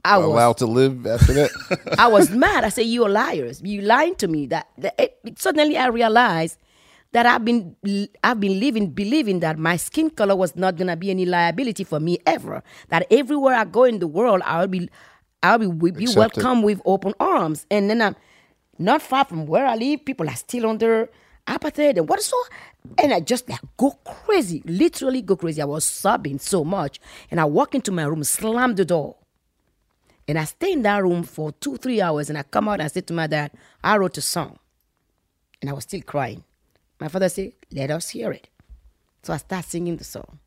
I 0.05 0.18
was- 0.18 0.27
allowed 0.27 0.57
to 0.59 0.66
live 0.66 1.07
after 1.07 1.33
that? 1.35 1.95
I 1.99 2.09
was 2.09 2.31
mad. 2.31 2.64
I 2.64 2.71
said, 2.71 2.87
"You 2.87 3.05
are 3.05 3.09
liars. 3.09 3.62
You 3.64 3.83
lying 3.83 4.16
to 4.16 4.27
me." 4.27 4.47
That, 4.47 4.68
that 4.79 4.95
it- 4.99 5.38
suddenly 5.38 5.77
I 5.79 5.87
realized 5.87 6.59
that 7.12 7.27
I've 7.27 7.44
been 7.44 7.77
I've 8.25 8.40
been 8.40 8.59
living 8.59 8.90
believing 8.90 9.40
that 9.40 9.59
my 9.59 9.77
skin 9.77 10.11
color 10.11 10.35
was 10.35 10.57
not 10.57 10.77
gonna 10.77 10.96
be 10.96 11.11
any 11.11 11.27
liability 11.27 11.85
for 11.85 12.01
me 12.01 12.18
ever. 12.27 12.62
That 12.88 13.07
everywhere 13.11 13.55
I 13.55 13.64
go 13.64 13.85
in 13.85 13.98
the 13.98 14.07
world, 14.07 14.42
I'll 14.44 14.66
be 14.68 14.88
I'll 15.42 15.59
be, 15.59 15.66
be 15.90 16.05
Accepted. 16.05 16.42
welcome 16.42 16.62
with 16.62 16.81
open 16.85 17.14
arms. 17.20 17.66
And 17.70 17.90
then 17.90 18.01
I'm 18.01 18.16
not 18.79 19.03
far 19.03 19.25
from 19.25 19.46
where 19.46 19.66
I 19.66 19.75
live. 19.75 20.05
People 20.05 20.29
are 20.29 20.37
still 20.37 20.66
under 20.66 21.09
apartheid 21.46 21.98
and 21.98 22.09
what 22.09 22.22
so 22.22 22.37
and 22.98 23.12
I 23.12 23.20
just 23.20 23.48
like 23.48 23.61
go 23.77 23.90
crazy, 24.05 24.62
literally 24.64 25.22
go 25.22 25.37
crazy. 25.37 25.62
I 25.62 25.66
was 25.66 25.85
sobbing 25.85 26.38
so 26.38 26.64
much, 26.64 27.01
and 27.31 27.40
I 27.40 27.44
walk 27.44 27.75
into 27.75 27.92
my 27.92 28.05
room, 28.05 28.25
slam 28.25 28.75
the 28.75 28.85
door. 28.85 29.16
And 30.29 30.38
I 30.38 30.44
stay 30.44 30.72
in 30.72 30.83
that 30.83 31.03
room 31.03 31.25
for 31.25 31.53
two, 31.53 31.77
three 31.77 32.01
hours, 32.01 32.29
and 32.29 32.38
I 32.38 32.42
come 32.42 32.68
out 32.68 32.75
and 32.75 32.83
I 32.83 32.87
say 32.87 33.01
to 33.03 33.12
my 33.12 33.27
dad, 33.27 33.51
I 33.83 33.96
wrote 33.96 34.16
a 34.18 34.20
song. 34.20 34.59
And 35.61 35.68
I 35.68 35.72
was 35.72 35.85
still 35.85 36.01
crying. 36.03 36.44
My 37.03 37.09
father 37.09 37.29
said, 37.29 37.55
Let 37.73 37.91
us 37.91 38.11
hear 38.11 38.31
it. 38.31 38.49
So 39.25 39.33
I 39.33 39.38
start 39.38 39.65
singing 39.65 39.97
the 39.97 40.05
song. 40.05 40.38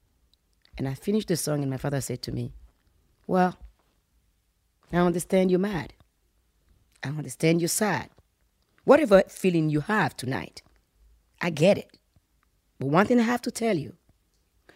And 0.78 0.88
I 0.88 0.94
finished 0.94 1.28
the 1.28 1.36
song, 1.36 1.62
and 1.62 1.70
my 1.70 1.76
father 1.76 2.00
said 2.00 2.22
to 2.22 2.32
me, 2.32 2.54
Well, 3.28 3.58
I 4.94 4.96
understand 5.00 5.52
you're 5.52 5.60
mad. 5.60 5.92
I 7.04 7.10
understand 7.10 7.60
you're 7.60 7.68
sad. 7.68 8.10
Whatever 8.86 9.24
feeling 9.28 9.70
you 9.70 9.82
have 9.82 10.16
tonight, 10.16 10.62
I 11.42 11.50
get 11.50 11.78
it. 11.78 11.98
But 12.80 12.88
one 12.88 13.06
thing 13.06 13.20
I 13.20 13.24
have 13.24 13.42
to 13.42 13.52
tell 13.52 13.78
you 13.78 13.98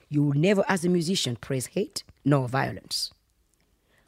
you 0.10 0.24
will 0.24 0.34
never, 0.34 0.66
as 0.68 0.84
a 0.84 0.90
musician, 0.90 1.38
praise 1.38 1.68
hate 1.68 2.04
nor 2.26 2.50
violence. 2.50 3.14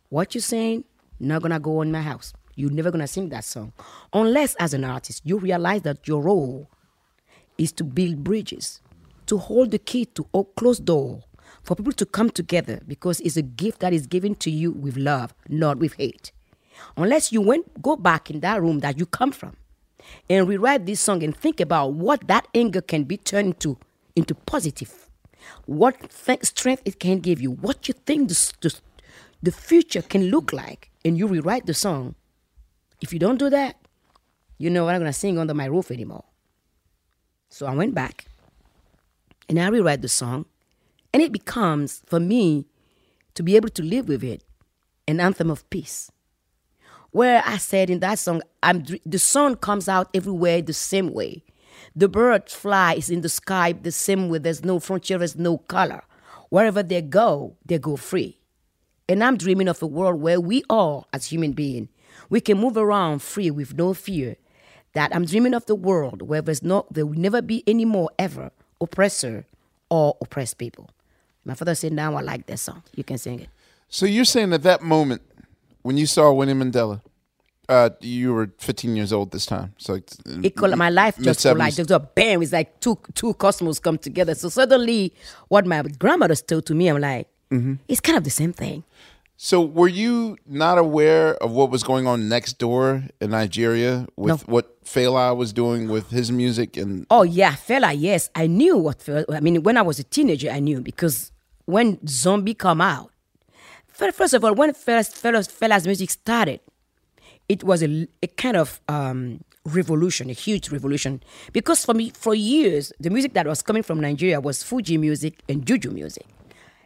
What 0.10 0.36
you're 0.36 0.41
saying, 0.41 0.84
not 1.21 1.41
gonna 1.41 1.57
go 1.57 1.81
in 1.84 1.91
my 1.93 2.01
house. 2.01 2.34
You're 2.53 2.69
never 2.69 2.91
gonna 2.91 3.07
sing 3.07 3.29
that 3.29 3.45
song. 3.45 3.71
Unless, 4.12 4.55
as 4.55 4.73
an 4.73 4.84
artist, 4.84 5.21
you 5.23 5.38
realize 5.38 5.84
that 5.84 6.05
your 6.05 6.21
role 6.21 6.69
is 7.57 7.71
to 7.73 7.83
build 7.83 8.23
bridges, 8.23 8.81
to 9.27 9.37
hold 9.37 9.71
the 9.71 9.79
key 9.79 10.05
to 10.05 10.25
a 10.33 10.43
closed 10.43 10.85
door, 10.85 11.23
for 11.63 11.75
people 11.75 11.93
to 11.93 12.05
come 12.05 12.29
together 12.29 12.81
because 12.87 13.19
it's 13.19 13.37
a 13.37 13.41
gift 13.41 13.79
that 13.81 13.93
is 13.93 14.07
given 14.07 14.35
to 14.35 14.49
you 14.49 14.71
with 14.71 14.97
love, 14.97 15.33
not 15.47 15.77
with 15.77 15.93
hate. 15.95 16.31
Unless 16.97 17.31
you 17.31 17.41
went 17.41 17.81
go 17.81 17.95
back 17.95 18.29
in 18.29 18.39
that 18.39 18.61
room 18.61 18.79
that 18.79 18.97
you 18.97 19.05
come 19.05 19.31
from 19.31 19.55
and 20.29 20.47
rewrite 20.47 20.85
this 20.85 20.99
song 20.99 21.23
and 21.23 21.35
think 21.35 21.59
about 21.59 21.93
what 21.93 22.27
that 22.27 22.47
anger 22.55 22.81
can 22.81 23.03
be 23.03 23.17
turned 23.17 23.53
into, 23.53 23.77
into 24.15 24.33
positive. 24.33 25.09
What 25.65 26.09
th- 26.25 26.43
strength 26.43 26.81
it 26.85 26.99
can 26.99 27.19
give 27.19 27.41
you, 27.41 27.51
what 27.51 27.87
you 27.87 27.93
think 28.05 28.29
the, 28.29 28.53
the, 28.61 28.79
the 29.43 29.51
future 29.51 30.01
can 30.01 30.27
look 30.29 30.53
like, 30.53 30.89
and 31.03 31.17
you 31.17 31.27
rewrite 31.27 31.65
the 31.65 31.73
song. 31.73 32.15
If 33.01 33.11
you 33.13 33.19
don't 33.19 33.37
do 33.37 33.49
that, 33.49 33.75
you 34.57 34.69
know 34.69 34.85
what 34.85 34.93
I'm 34.93 35.01
gonna 35.01 35.13
sing 35.13 35.39
under 35.39 35.53
my 35.53 35.65
roof 35.65 35.89
anymore. 35.91 36.23
So 37.51 37.65
I 37.65 37.75
went 37.75 37.93
back 37.93 38.25
and 39.49 39.59
I 39.59 39.67
rewrite 39.67 40.01
the 40.01 40.07
song, 40.07 40.45
and 41.13 41.21
it 41.21 41.33
becomes 41.33 42.01
for 42.05 42.17
me 42.17 42.65
to 43.35 43.43
be 43.43 43.57
able 43.57 43.67
to 43.69 43.83
live 43.83 44.07
with 44.07 44.23
it 44.23 44.41
an 45.05 45.19
anthem 45.19 45.51
of 45.51 45.69
peace. 45.69 46.09
Where 47.11 47.43
I 47.45 47.57
said 47.57 47.89
in 47.89 47.99
that 47.99 48.19
song, 48.19 48.41
I'm 48.63 48.85
the 49.05 49.19
sun 49.19 49.57
comes 49.57 49.89
out 49.89 50.09
everywhere 50.13 50.61
the 50.61 50.71
same 50.71 51.11
way. 51.13 51.43
The 51.93 52.07
bird 52.07 52.49
flies 52.49 53.09
in 53.09 53.19
the 53.19 53.27
sky 53.27 53.73
the 53.73 53.91
same 53.91 54.29
way. 54.29 54.37
There's 54.39 54.63
no 54.63 54.79
frontier, 54.79 55.17
there's 55.17 55.35
no 55.35 55.57
color. 55.57 56.03
Wherever 56.47 56.81
they 56.81 57.01
go, 57.01 57.57
they 57.65 57.79
go 57.79 57.97
free. 57.97 58.37
And 59.09 59.21
I'm 59.21 59.35
dreaming 59.35 59.67
of 59.67 59.83
a 59.83 59.87
world 59.87 60.21
where 60.21 60.39
we 60.39 60.63
all, 60.69 61.07
as 61.11 61.25
human 61.25 61.51
beings, 61.51 61.89
we 62.29 62.39
can 62.39 62.57
move 62.57 62.77
around 62.77 63.21
free 63.21 63.51
with 63.51 63.73
no 63.73 63.93
fear. 63.93 64.37
That 64.93 65.15
I'm 65.15 65.25
dreaming 65.25 65.54
of 65.54 65.65
the 65.67 65.75
world 65.75 66.21
where 66.21 66.41
there's 66.41 66.63
no, 66.63 66.86
there 66.91 67.06
will 67.06 67.17
never 67.17 67.41
be 67.41 67.63
any 67.65 67.86
more 67.86 68.10
ever 68.19 68.51
oppressor 68.82 69.45
or 69.89 70.17
oppressed 70.21 70.58
people. 70.58 70.89
My 71.45 71.54
father 71.56 71.75
said, 71.75 71.93
"Now 71.93 72.15
I 72.15 72.21
like 72.21 72.45
that 72.47 72.60
song. 72.60 72.84
You 72.95 73.04
can 73.04 73.17
sing 73.17 73.39
it." 73.39 73.49
So 73.89 74.06
you're 74.06 74.25
saying 74.25 74.51
at 74.54 74.63
that 74.63 74.82
moment 74.82 75.21
when 75.82 75.97
you 75.97 76.06
saw 76.06 76.32
Winnie 76.34 76.54
Mandela, 76.54 77.01
uh, 77.69 77.89
you 78.01 78.34
were 78.34 78.49
15 78.58 78.95
years 78.97 79.13
old 79.13 79.32
this 79.32 79.45
time. 79.45 79.73
So 79.77 79.93
it's, 79.95 80.17
uh, 80.27 80.39
It 80.43 80.56
coll- 80.56 80.75
my 80.75 80.89
life 80.89 81.15
just 81.15 81.25
mid-seventies. 81.25 81.77
Just 81.77 81.91
a 81.91 81.99
bam! 81.99 82.41
It's 82.41 82.51
like 82.51 82.80
two 82.82 82.97
two 83.15 83.34
cosmos 83.36 83.80
come 83.80 83.97
together. 83.97 84.36
So 84.36 84.49
suddenly, 84.49 85.13
what 85.47 85.65
my 85.65 85.82
grandmother 85.84 86.36
told 86.36 86.65
to 86.65 86.75
me, 86.75 86.89
I'm 86.89 86.99
like, 86.99 87.27
Mhm. 87.49 87.80
it's 87.88 88.01
kind 88.01 88.17
of 88.17 88.23
the 88.25 88.30
same 88.30 88.51
thing. 88.54 88.84
So 89.43 89.60
were 89.60 89.88
you 89.88 90.38
not 90.45 90.77
aware 90.77 91.34
of 91.43 91.49
what 91.49 91.71
was 91.71 91.82
going 91.82 92.06
on 92.06 92.30
next 92.30 92.60
door 92.60 93.06
in 93.19 93.32
Nigeria 93.32 94.06
with 94.15 94.47
what 94.47 94.86
Fela 94.86 95.36
was 95.36 95.51
doing 95.51 95.89
with 95.89 96.12
his 96.12 96.32
music 96.32 96.77
and 96.77 97.08
Oh 97.10 97.23
yeah, 97.23 97.54
Fela, 97.54 97.91
yes, 97.97 98.30
I 98.36 98.45
knew 98.45 98.77
what. 98.77 98.99
Fela- 98.99 99.25
I 99.34 99.39
mean, 99.39 99.63
when 99.63 99.77
I 99.77 99.82
was 99.82 99.97
a 99.97 100.04
teenager, 100.04 100.51
I 100.51 100.60
knew 100.60 100.80
because 100.80 101.32
when 101.65 101.97
Zombie 102.08 102.54
come 102.54 102.82
out, 102.82 103.10
first 103.88 104.36
of 104.36 104.45
all, 104.45 104.54
when 104.54 104.73
Fela's, 104.73 105.10
Fela's, 105.10 105.47
Fela's 105.47 105.88
music 105.88 106.12
started, 106.12 106.60
it 107.49 107.63
was 107.63 107.82
a, 107.82 108.08
a 108.21 108.27
kind 108.27 108.58
of 108.58 108.80
um, 108.88 109.43
revolution, 109.65 110.30
a 110.30 110.34
huge 110.34 110.69
revolution. 110.69 111.19
Because 111.51 111.84
for 111.84 111.95
me, 111.95 112.12
for 112.12 112.36
years, 112.36 112.93
the 112.99 113.10
music 113.10 113.34
that 113.34 113.47
was 113.47 113.63
coming 113.63 113.82
from 113.82 114.01
Nigeria 114.01 114.39
was 114.39 114.62
Fuji 114.62 114.99
music 114.99 115.41
and 115.49 115.65
Juju 115.65 115.89
music 115.89 116.27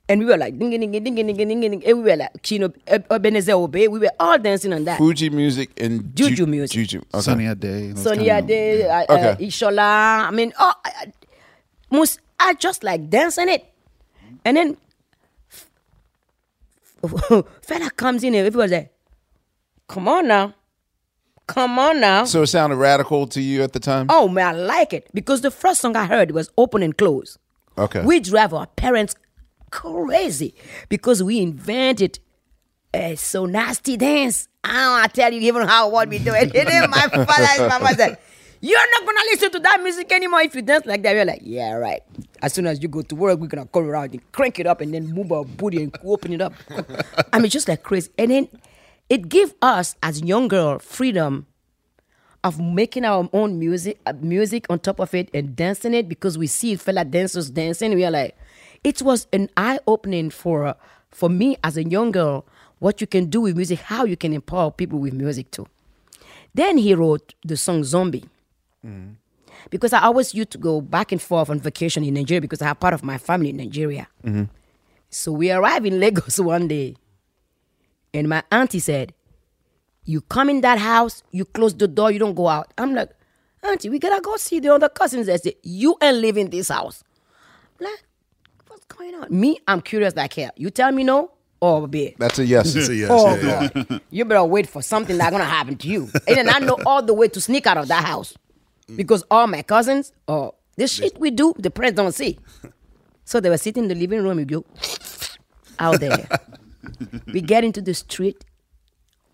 and 0.07 0.19
we 0.19 0.25
were 0.25 0.37
like 0.37 0.57
ding 0.57 0.69
ding 0.69 0.91
ding 0.91 1.03
ding 1.03 1.15
ding 1.25 1.47
ding 1.47 1.83
and 1.83 1.97
we 2.03 2.11
were 2.11 2.15
like 2.15 2.31
Chino 2.43 2.71
eh, 2.87 2.99
Ebenezer 3.09 3.53
Obey. 3.53 3.87
We 3.87 3.99
were 3.99 4.11
all 4.19 4.37
dancing 4.37 4.73
on 4.73 4.85
that 4.85 4.97
Fuji 4.97 5.29
music 5.29 5.71
and 5.79 6.15
ju- 6.15 6.29
juju 6.29 6.45
music, 6.45 6.75
juju, 6.75 7.01
okay. 7.13 7.21
Sunny 7.21 7.47
Ade, 7.47 7.97
Sunny 7.97 8.29
Ade, 8.29 8.79
yeah. 8.79 9.05
Uh, 9.09 9.13
uh, 9.13 9.17
okay. 9.33 9.45
Ishola. 9.45 10.27
I 10.27 10.31
mean, 10.31 10.53
oh, 10.59 10.73
I, 10.85 11.11
most 11.89 12.19
I 12.39 12.53
just 12.53 12.83
like 12.83 13.09
dancing 13.09 13.49
it, 13.49 13.65
and 14.43 14.57
then 14.57 14.77
Fela 17.05 17.95
comes 17.95 18.23
in 18.23 18.35
and 18.35 18.45
everybody's 18.47 18.71
like, 18.71 18.93
"Come 19.87 20.07
on 20.07 20.27
now." 20.27 20.53
Come 21.47 21.77
on 21.77 21.99
now. 22.01 22.25
So 22.25 22.41
it 22.41 22.47
sounded 22.47 22.77
radical 22.77 23.27
to 23.27 23.39
you 23.39 23.61
at 23.61 23.73
the 23.73 23.79
time? 23.79 24.07
Oh 24.09 24.27
man, 24.27 24.55
I 24.55 24.57
like 24.57 24.93
it. 24.93 25.07
Because 25.13 25.41
the 25.41 25.51
first 25.51 25.79
song 25.79 25.95
I 25.95 26.05
heard 26.05 26.31
was 26.31 26.49
open 26.57 26.81
and 26.81 26.97
close. 26.97 27.37
Okay. 27.77 28.01
We 28.03 28.19
drive 28.19 28.51
our 28.51 28.65
parents 28.65 29.15
crazy 29.75 30.55
because 30.87 31.21
we 31.21 31.39
invented 31.41 32.19
a 32.93 33.15
so 33.15 33.45
nasty 33.45 33.97
dance. 33.97 34.47
I 34.63 34.73
don't 34.73 34.91
want 34.91 35.13
to 35.13 35.21
tell 35.21 35.33
you 35.33 35.41
even 35.41 35.67
how 35.67 35.89
what 35.89 36.07
we 36.07 36.17
do 36.19 36.31
it. 36.33 36.53
My 36.89 37.07
father 37.27 37.47
and 37.59 37.67
mama 37.67 37.93
said, 37.93 38.17
You're 38.61 38.91
not 38.91 39.05
gonna 39.05 39.19
listen 39.31 39.51
to 39.51 39.59
that 39.59 39.81
music 39.83 40.11
anymore 40.13 40.41
if 40.41 40.55
you 40.55 40.61
dance 40.61 40.85
like 40.85 41.03
that. 41.03 41.13
We're 41.13 41.25
like, 41.25 41.41
Yeah, 41.43 41.73
right. 41.73 42.01
As 42.41 42.53
soon 42.53 42.67
as 42.67 42.81
you 42.81 42.87
go 42.87 43.01
to 43.01 43.15
work, 43.15 43.39
we're 43.39 43.47
gonna 43.47 43.65
come 43.67 43.83
around 43.85 44.13
and 44.13 44.31
crank 44.31 44.59
it 44.59 44.65
up 44.65 44.79
and 44.79 44.93
then 44.93 45.11
move 45.11 45.31
our 45.31 45.43
booty 45.43 45.83
and 45.83 45.95
open 46.05 46.33
it 46.33 46.41
up. 46.41 46.53
I 47.33 47.39
mean, 47.39 47.51
just 47.51 47.67
like 47.67 47.83
crazy. 47.83 48.09
And 48.17 48.31
then 48.31 48.47
it 49.09 49.27
gave 49.27 49.53
us 49.61 49.95
as 50.01 50.21
young 50.21 50.47
girl 50.47 50.79
freedom 50.79 51.47
of 52.45 52.59
making 52.61 53.03
our 53.03 53.27
own 53.33 53.59
music, 53.59 53.99
uh, 54.05 54.13
music 54.21 54.67
on 54.69 54.79
top 54.79 54.99
of 54.99 55.13
it 55.13 55.29
and 55.33 55.55
dancing 55.55 55.93
it 55.93 56.07
because 56.07 56.37
we 56.37 56.47
see 56.47 56.75
Fela 56.77 57.09
dancers 57.09 57.49
dancing. 57.49 57.93
We 57.93 58.05
are 58.05 58.11
like, 58.11 58.37
it 58.85 59.01
was 59.01 59.27
an 59.33 59.49
eye 59.57 59.79
opening 59.87 60.29
for 60.29 60.75
for 61.11 61.29
me 61.29 61.57
as 61.63 61.75
a 61.75 61.83
young 61.83 62.11
girl 62.11 62.45
what 62.79 63.01
you 63.01 63.07
can 63.07 63.25
do 63.29 63.41
with 63.41 63.55
music, 63.55 63.79
how 63.79 64.03
you 64.05 64.15
can 64.15 64.31
empower 64.33 64.69
people 64.69 64.99
with 64.99 65.13
music 65.13 65.49
too. 65.49 65.65
Then 66.53 66.77
he 66.77 66.93
wrote 66.93 67.33
the 67.43 67.57
song 67.57 67.83
Zombie 67.83 68.25
because 69.71 69.91
I 69.93 70.01
always 70.03 70.35
used 70.35 70.51
to 70.51 70.57
go 70.59 70.79
back 70.81 71.11
and 71.11 71.19
forth 71.21 71.49
on 71.49 71.59
vacation 71.59 72.03
in 72.03 72.13
Nigeria 72.13 72.41
because 72.41 72.61
I 72.61 72.65
have 72.67 72.79
part 72.79 72.93
of 72.93 73.03
my 73.03 73.17
family 73.17 73.49
in 73.49 73.57
Nigeria. 73.57 74.07
Mhm. 74.23 74.49
So 75.09 75.31
we 75.31 75.51
arrived 75.51 75.85
in 75.87 75.99
Lagos 75.99 76.39
one 76.55 76.67
day, 76.67 76.95
and 78.13 78.29
my 78.29 78.43
auntie 78.51 78.79
said, 78.79 79.13
"You 80.03 80.21
come 80.21 80.49
in 80.51 80.61
that 80.61 80.77
house, 80.77 81.23
you 81.31 81.45
close 81.45 81.73
the 81.73 81.87
door, 81.87 82.11
you 82.11 82.19
don't 82.19 82.35
go 82.35 82.47
out." 82.47 82.71
I'm 82.77 82.93
like, 82.93 83.09
"Auntie, 83.63 83.89
we 83.89 83.97
gotta 83.97 84.21
go 84.21 84.37
see 84.37 84.59
the 84.59 84.71
other 84.73 84.89
cousins." 84.89 85.25
They 85.25 85.37
say, 85.37 85.55
"You 85.63 85.97
ain't 86.01 86.37
in 86.37 86.49
this 86.51 86.67
house." 86.69 87.03
I'm 87.79 87.85
like, 87.87 88.03
going 88.87 89.15
on? 89.15 89.27
Me, 89.29 89.59
I'm 89.67 89.81
curious 89.81 90.15
like 90.15 90.33
hell. 90.33 90.51
You 90.55 90.69
tell 90.69 90.91
me 90.91 91.03
no 91.03 91.31
oh, 91.61 91.81
or 91.81 91.87
be. 91.87 92.15
That's 92.17 92.39
a 92.39 92.45
yes. 92.45 92.75
It's 92.75 92.89
a 92.89 92.95
yes, 92.95 93.09
Oh 93.11 93.35
yeah, 93.35 93.69
God! 93.73 94.01
You 94.09 94.25
better 94.25 94.43
wait 94.43 94.67
for 94.67 94.81
something 94.81 95.17
that's 95.17 95.31
gonna 95.31 95.45
happen 95.45 95.77
to 95.77 95.87
you. 95.87 96.09
And 96.27 96.37
then 96.37 96.49
I 96.49 96.59
know 96.59 96.77
all 96.85 97.01
the 97.01 97.13
way 97.13 97.27
to 97.29 97.41
sneak 97.41 97.67
out 97.67 97.77
of 97.77 97.87
that 97.87 98.05
house 98.05 98.35
mm. 98.89 98.97
because 98.97 99.23
all 99.29 99.47
my 99.47 99.61
cousins, 99.61 100.13
oh, 100.27 100.55
the 100.77 100.87
shit 100.87 101.17
we 101.19 101.31
do, 101.31 101.53
the 101.57 101.71
parents 101.71 101.97
don't 101.97 102.13
see. 102.13 102.39
So 103.23 103.39
they 103.39 103.49
were 103.49 103.57
sitting 103.57 103.83
in 103.83 103.89
the 103.89 103.95
living 103.95 104.21
room. 104.23 104.37
We 104.37 104.45
go 104.45 104.65
out 105.79 105.99
there. 105.99 106.27
we 107.27 107.41
get 107.41 107.63
into 107.63 107.81
the 107.81 107.93
street. 107.93 108.45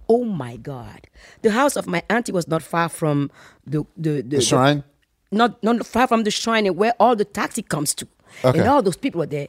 Oh 0.08 0.24
my 0.26 0.58
God! 0.58 1.08
The 1.42 1.52
house 1.52 1.76
of 1.76 1.88
my 1.88 2.04
auntie 2.10 2.32
was 2.32 2.48
not 2.48 2.62
far 2.62 2.90
from 2.90 3.32
the 3.66 3.86
the, 3.98 4.22
The 4.22 4.42
shrine? 4.42 4.84
not 5.32 5.64
not 5.64 5.86
far 5.86 6.08
from 6.08 6.24
the 6.24 6.32
shrine 6.32 6.68
where 6.76 6.94
all 7.00 7.16
the 7.16 7.26
taxi 7.26 7.62
comes 7.62 7.94
to. 7.96 8.08
Okay. 8.44 8.60
And 8.60 8.68
all 8.68 8.82
those 8.82 8.98
people 8.98 9.20
were 9.20 9.26
there. 9.26 9.48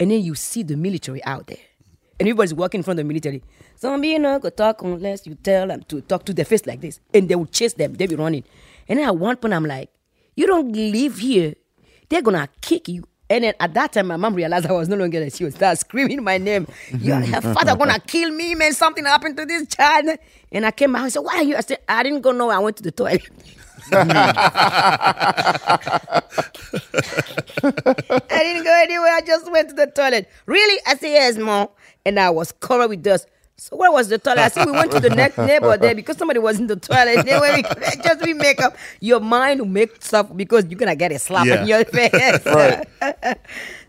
And 0.00 0.10
then 0.10 0.22
you 0.22 0.34
see 0.34 0.62
the 0.62 0.76
military 0.76 1.22
out 1.24 1.46
there. 1.46 1.58
And 2.18 2.28
everybody's 2.28 2.54
walking 2.54 2.80
in 2.80 2.82
front 2.82 2.98
of 3.00 3.04
the 3.04 3.08
military. 3.08 3.42
Zombie 3.78 4.18
no 4.18 4.38
go 4.38 4.50
talk 4.50 4.82
unless 4.82 5.26
you 5.26 5.34
tell 5.34 5.66
them 5.66 5.82
to 5.88 6.00
talk 6.02 6.24
to 6.26 6.32
their 6.34 6.44
face 6.44 6.66
like 6.66 6.80
this. 6.80 7.00
And 7.12 7.28
they 7.28 7.34
will 7.34 7.46
chase 7.46 7.74
them. 7.74 7.94
They'll 7.94 8.08
be 8.08 8.16
running. 8.16 8.44
And 8.88 8.98
then 8.98 9.06
at 9.06 9.16
one 9.16 9.36
point 9.36 9.54
I'm 9.54 9.64
like, 9.64 9.90
you 10.36 10.46
don't 10.46 10.72
live 10.72 11.18
here. 11.18 11.54
They're 12.08 12.22
gonna 12.22 12.48
kick 12.60 12.88
you. 12.88 13.04
And 13.28 13.44
then 13.44 13.54
at 13.60 13.72
that 13.74 13.94
time, 13.94 14.08
my 14.08 14.16
mom 14.16 14.34
realized 14.34 14.66
I 14.66 14.72
was 14.72 14.88
no 14.90 14.96
longer 14.96 15.18
there. 15.18 15.30
She 15.30 15.44
would 15.44 15.54
start 15.54 15.78
screaming 15.78 16.22
my 16.22 16.36
name. 16.36 16.66
Your 16.98 17.16
her 17.16 17.40
father 17.40 17.74
gonna 17.76 17.98
kill 18.06 18.30
me, 18.30 18.54
man. 18.54 18.72
Something 18.74 19.06
happened 19.06 19.36
to 19.38 19.46
this 19.46 19.66
child. 19.68 20.18
And 20.50 20.66
I 20.66 20.70
came 20.70 20.94
out 20.94 21.04
and 21.04 21.12
said, 21.12 21.20
Why 21.20 21.36
are 21.36 21.42
you? 21.42 21.56
I 21.56 21.60
said, 21.60 21.78
I 21.88 22.02
didn't 22.02 22.20
go 22.20 22.32
nowhere. 22.32 22.56
I 22.56 22.58
went 22.58 22.76
to 22.76 22.82
the 22.82 22.92
toilet. 22.92 23.22
I 23.92 25.62
didn't 28.28 28.64
go 28.64 28.80
anywhere. 28.82 29.14
I 29.14 29.20
just 29.26 29.50
went 29.50 29.68
to 29.70 29.74
the 29.74 29.86
toilet. 29.86 30.28
Really? 30.46 30.80
I 30.86 30.96
said, 30.96 31.08
yes, 31.08 31.36
mom. 31.36 31.68
And 32.04 32.18
I 32.18 32.30
was 32.30 32.52
covered 32.52 32.88
with 32.88 33.02
dust. 33.02 33.26
So 33.56 33.76
where 33.76 33.92
was 33.92 34.08
the 34.08 34.18
toilet? 34.18 34.38
I 34.40 34.48
said, 34.48 34.66
we 34.66 34.72
went 34.72 34.90
to 34.92 35.00
the 35.00 35.10
next 35.10 35.38
neighbor 35.38 35.76
there 35.76 35.94
because 35.94 36.16
somebody 36.16 36.40
was 36.40 36.58
in 36.58 36.66
the 36.66 36.76
toilet. 36.76 37.24
They 37.24 37.38
were 37.38 37.62
just 38.02 38.24
we 38.24 38.34
make 38.34 38.60
up. 38.60 38.76
Your 39.00 39.20
mind 39.20 39.60
will 39.60 39.68
make 39.68 40.02
stuff 40.02 40.34
because 40.34 40.66
you're 40.66 40.78
gonna 40.78 40.96
get 40.96 41.12
a 41.12 41.18
slap 41.18 41.46
Yeah. 41.46 41.62
in 41.62 41.68
your 41.68 41.84
face. 41.84 42.10
Right. 42.46 42.86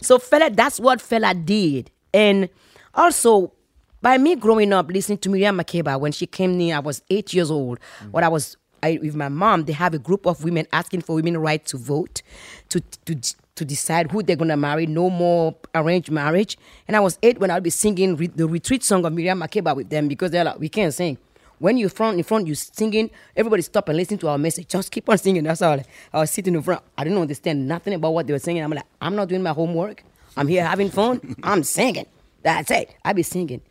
so 0.02 0.20
Fela, 0.20 0.56
that's 0.56 0.80
what 0.80 1.00
Fela 1.00 1.34
did. 1.44 1.90
And 2.14 2.50
also, 2.94 3.54
by 4.02 4.18
me 4.20 4.36
growing 4.36 4.74
up 4.74 4.92
listening 4.92 5.18
to 5.20 5.30
Miriam 5.30 5.58
Makeba 5.58 6.00
when 6.00 6.12
she 6.12 6.28
came 6.28 6.58
near, 6.58 6.76
I 6.76 6.80
was 6.80 7.02
eight 7.10 7.34
years 7.34 7.50
old. 7.50 7.80
When 8.12 8.24
I 8.24 8.28
was 8.28 8.58
I, 8.84 9.00
with 9.02 9.16
my 9.16 9.30
mom, 9.30 9.64
they 9.66 9.74
have 9.74 9.94
a 9.94 10.00
group 10.00 10.26
of 10.28 10.44
women 10.44 10.68
asking 10.74 11.02
for 11.02 11.16
women 11.16 11.38
right 11.38 11.66
to 11.66 11.78
vote, 11.78 12.22
to 12.70 12.82
to 13.06 13.16
to 13.56 13.66
decide 13.66 14.12
who 14.12 14.22
they're 14.22 14.36
gonna 14.36 14.58
marry. 14.58 14.86
No 14.86 15.10
more 15.10 15.56
arranged 15.74 16.12
marriage. 16.12 16.58
And 16.88 16.98
I 16.98 17.00
was 17.00 17.18
eight 17.24 17.40
when 17.40 17.50
I'll 17.50 17.62
be 17.62 17.70
singing 17.70 18.16
re- 18.16 18.28
the 18.28 18.48
retreat 18.48 18.84
song 18.84 19.06
of 19.06 19.14
Miriam 19.14 19.40
Makeba 19.40 19.76
with 19.76 19.90
them 19.90 20.08
because 20.08 20.32
they're 20.32 20.44
like, 20.44 20.60
we 20.60 20.70
can't 20.70 20.94
sing. 20.94 21.18
When 21.60 21.78
you 21.78 21.88
front 21.88 22.18
in 22.18 22.24
front, 22.24 22.48
you 22.48 22.56
singing. 22.56 23.10
Everybody 23.38 23.62
stop 23.62 23.88
and 23.88 23.98
listen 23.98 24.18
to 24.18 24.28
our 24.28 24.38
message. 24.38 24.68
Just 24.68 24.92
keep 24.92 25.08
on 25.08 25.18
singing. 25.18 25.44
That's 25.44 25.62
all. 25.62 25.80
I 26.12 26.20
was 26.20 26.32
sitting 26.32 26.56
in 26.56 26.62
front. 26.62 26.82
I 26.98 27.06
didn't 27.06 27.20
understand 27.20 27.68
nothing 27.68 27.94
about 27.94 28.14
what 28.14 28.28
they 28.28 28.34
were 28.34 28.40
singing. 28.40 28.64
I'm 28.64 28.72
like, 28.72 28.86
I'm 29.00 29.16
not 29.16 29.30
doing 29.30 29.44
my 29.44 29.52
homework. 29.52 30.04
I'm 30.36 30.48
here 30.48 30.66
having 30.66 30.90
fun. 30.90 31.36
I'm 31.44 31.64
singing. 31.64 32.08
That's 32.42 32.70
it. 32.72 32.94
I 33.06 33.14
be 33.14 33.24
singing. 33.24 33.62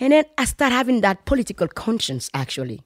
And 0.00 0.12
then 0.14 0.24
I 0.38 0.46
start 0.46 0.72
having 0.72 1.02
that 1.02 1.26
political 1.26 1.68
conscience 1.68 2.30
actually 2.34 2.80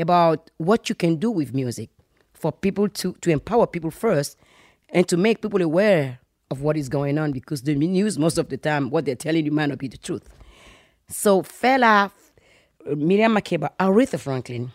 about 0.00 0.50
what 0.58 0.88
you 0.88 0.94
can 0.94 1.16
do 1.16 1.30
with 1.30 1.54
music 1.54 1.90
for 2.32 2.52
people 2.52 2.88
to, 2.88 3.12
to 3.20 3.30
empower 3.30 3.66
people 3.66 3.90
first 3.90 4.36
and 4.88 5.06
to 5.08 5.16
make 5.16 5.42
people 5.42 5.62
aware 5.62 6.18
of 6.50 6.62
what 6.62 6.76
is 6.76 6.88
going 6.88 7.18
on 7.18 7.32
because 7.32 7.62
the 7.62 7.74
news 7.74 8.18
most 8.18 8.38
of 8.38 8.48
the 8.48 8.56
time 8.56 8.90
what 8.90 9.04
they're 9.04 9.14
telling 9.14 9.44
you 9.44 9.52
might 9.52 9.66
not 9.66 9.78
be 9.78 9.88
the 9.88 9.98
truth. 9.98 10.28
So 11.08 11.42
Fela 11.42 12.10
Miriam 12.86 13.34
Makeba, 13.34 13.70
Aretha 13.78 14.18
Franklin, 14.18 14.72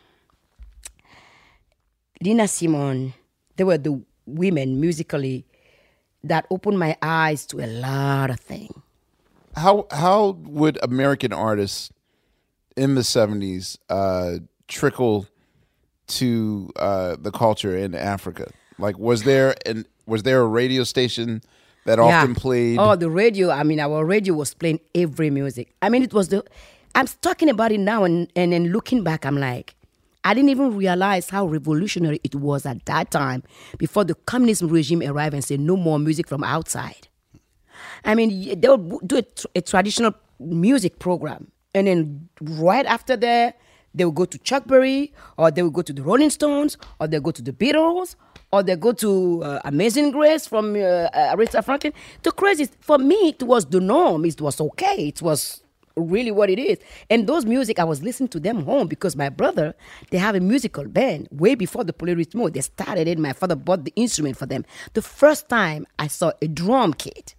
Nina 2.22 2.48
Simone, 2.48 3.14
they 3.56 3.64
were 3.64 3.78
the 3.78 4.02
women 4.26 4.80
musically 4.80 5.46
that 6.24 6.46
opened 6.50 6.80
my 6.80 6.98
eyes 7.02 7.46
to 7.48 7.64
a 7.64 7.68
lot 7.68 8.30
of 8.30 8.40
things. 8.40 8.74
How 9.56 9.88
how 9.92 10.38
would 10.44 10.78
American 10.84 11.32
artists 11.32 11.90
in 12.76 12.96
the 12.96 13.04
seventies 13.04 13.78
uh, 13.90 14.40
trickle 14.68 15.28
to 16.08 16.72
uh, 16.76 17.16
the 17.20 17.32
culture 17.32 17.76
in 17.76 17.96
Africa? 17.96 18.52
Like, 18.78 18.98
was 18.98 19.24
there 19.24 19.56
an 19.66 19.86
was 20.06 20.24
there 20.24 20.42
a 20.42 20.48
radio 20.48 20.84
station 20.84 21.42
that 21.86 22.00
often 22.00 22.36
played? 22.36 22.78
Oh, 22.80 22.96
the 22.96 23.10
radio. 23.10 23.50
I 23.50 23.64
mean, 23.64 23.80
our 23.80 24.06
radio 24.06 24.34
was 24.34 24.54
playing 24.54 24.80
every 24.94 25.30
music. 25.30 25.74
I 25.82 25.90
mean, 25.90 26.04
it 26.04 26.14
was 26.14 26.30
the. 26.30 26.44
I'm 26.94 27.08
talking 27.22 27.50
about 27.50 27.72
it 27.72 27.80
now, 27.80 28.04
and 28.04 28.32
and 28.36 28.54
then 28.54 28.68
looking 28.68 29.04
back, 29.04 29.26
I'm 29.26 29.38
like, 29.38 29.76
I 30.24 30.34
didn't 30.34 30.50
even 30.50 30.76
realize 30.76 31.30
how 31.30 31.46
revolutionary 31.46 32.20
it 32.24 32.36
was 32.36 32.66
at 32.66 32.86
that 32.86 33.12
time 33.12 33.44
before 33.78 34.04
the 34.04 34.16
communism 34.16 34.70
regime 34.70 35.02
arrived 35.04 35.36
and 35.36 35.44
said 35.44 35.60
no 35.60 35.78
more 35.78 36.00
music 36.00 36.28
from 36.28 36.44
outside. 36.44 37.08
I 38.04 38.16
mean, 38.16 38.60
they 38.60 38.68
would 38.68 39.08
do 39.08 39.18
a, 39.18 39.22
tr- 39.22 39.48
a 39.56 39.62
traditional 39.62 40.14
music 40.40 41.00
program, 41.00 41.52
and 41.74 41.88
then 41.88 42.30
right 42.42 42.86
after 42.86 43.16
that, 43.18 43.58
they 43.96 44.06
will 44.06 44.12
go 44.12 44.26
to 44.26 44.38
Chuck 44.40 44.68
Berry, 44.68 45.14
or 45.38 45.50
they 45.52 45.64
will 45.64 45.72
go 45.72 45.82
to 45.82 45.94
the 45.94 46.04
Rolling 46.04 46.30
Stones, 46.30 46.78
or 47.00 47.08
they 47.08 47.20
go 47.20 47.32
to 47.32 47.42
the 47.42 47.54
Beatles, 47.54 48.16
or 48.52 48.62
they 48.62 48.76
go 48.76 48.92
to 48.94 49.44
uh, 49.44 49.62
Amazing 49.64 50.12
Grace 50.12 50.46
from 50.48 50.76
uh, 50.76 50.80
uh, 50.80 51.36
Aretha 51.36 51.64
Franklin. 51.64 51.94
The 52.24 52.32
crazy 52.32 52.70
for 52.82 52.98
me, 52.98 53.30
it 53.30 53.44
was 53.44 53.66
the 53.66 53.80
norm. 53.80 54.26
It 54.26 54.42
was 54.42 54.60
okay. 54.62 55.08
It 55.08 55.22
was 55.22 55.64
really 55.98 56.32
what 56.32 56.50
it 56.50 56.60
is. 56.60 56.78
And 57.10 57.28
those 57.28 57.46
music, 57.46 57.80
I 57.80 57.84
was 57.84 58.04
listening 58.04 58.30
to 58.30 58.40
them 58.40 58.64
home 58.64 58.88
because 58.88 59.16
my 59.16 59.30
brother, 59.30 59.74
they 60.12 60.18
have 60.18 60.36
a 60.36 60.40
musical 60.40 60.86
band 60.86 61.28
way 61.32 61.56
before 61.56 61.84
the 61.84 61.94
mode. 62.34 62.54
They 62.54 62.62
started 62.62 63.08
it. 63.08 63.18
My 63.18 63.34
father 63.34 63.56
bought 63.56 63.86
the 63.86 63.94
instrument 63.96 64.38
for 64.38 64.46
them. 64.46 64.66
The 64.94 65.02
first 65.02 65.50
time 65.50 65.88
I 65.98 66.08
saw 66.08 66.34
a 66.42 66.48
drum 66.48 66.94
kit, 66.94 67.36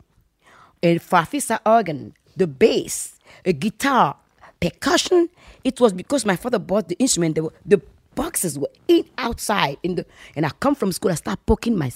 a 0.83 0.99
farfisa 0.99 1.61
organ, 1.67 2.15
the 2.37 2.47
bass, 2.47 3.19
a 3.45 3.53
guitar, 3.53 4.17
percussion. 4.61 5.29
It 5.67 5.81
was 5.81 5.93
because 5.93 6.25
my 6.25 6.37
father 6.37 6.61
bought 6.61 6.89
the 6.89 6.97
instrument. 7.01 7.35
They 7.35 7.41
were, 7.41 7.53
the 7.65 7.83
boxes 8.15 8.57
were 8.57 8.71
in 8.87 9.05
outside 9.19 9.79
in 9.83 9.97
the, 9.97 10.07
and 10.37 10.47
I 10.47 10.51
come 10.61 10.77
from 10.77 10.93
school. 10.93 11.11
I 11.11 11.17
start 11.17 11.45
poking 11.45 11.77
my. 11.77 11.91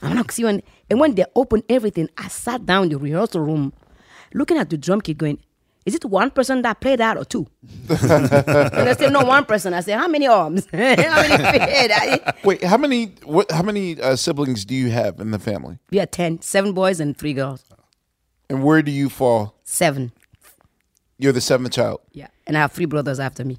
I'm 0.00 0.14
not 0.14 0.30
see 0.30 0.44
when 0.44 0.62
and 0.88 1.00
when 1.00 1.16
they 1.16 1.24
opened 1.34 1.64
everything, 1.68 2.08
I 2.16 2.28
sat 2.28 2.64
down 2.64 2.84
in 2.84 2.88
the 2.90 2.98
rehearsal 2.98 3.40
room, 3.40 3.72
looking 4.34 4.56
at 4.56 4.70
the 4.70 4.78
drum 4.78 5.00
kit, 5.00 5.18
going, 5.18 5.40
"Is 5.84 5.96
it 5.96 6.04
one 6.04 6.30
person 6.30 6.62
that 6.62 6.78
played 6.80 7.00
that 7.00 7.16
or 7.16 7.24
two? 7.24 7.48
and 7.88 7.98
they 8.86 8.94
said, 8.94 9.12
"No, 9.12 9.24
one 9.24 9.46
person." 9.46 9.74
I 9.74 9.80
said, 9.80 9.98
"How 9.98 10.06
many 10.06 10.28
arms? 10.28 10.66
how 10.70 10.78
many 10.78 11.58
feet?" 11.58 12.34
Wait, 12.44 12.62
how 12.62 12.76
many 12.76 13.06
what, 13.24 13.50
how 13.50 13.62
many 13.62 14.00
uh, 14.00 14.14
siblings 14.14 14.64
do 14.64 14.76
you 14.76 14.92
have 14.92 15.18
in 15.18 15.32
the 15.32 15.40
family? 15.40 15.80
We 15.90 15.98
had 15.98 16.12
10, 16.12 16.42
seven 16.42 16.72
boys 16.72 17.00
and 17.00 17.18
three 17.18 17.34
girls. 17.34 17.64
And 18.48 18.62
where 18.62 18.80
do 18.80 18.92
you 18.92 19.08
fall? 19.08 19.56
Seven. 19.64 20.12
You're 21.18 21.32
the 21.32 21.40
seventh 21.40 21.72
child. 21.72 22.00
Yeah. 22.12 22.28
And 22.46 22.56
I 22.56 22.60
have 22.60 22.72
three 22.72 22.86
brothers 22.86 23.20
after 23.20 23.44
me. 23.44 23.58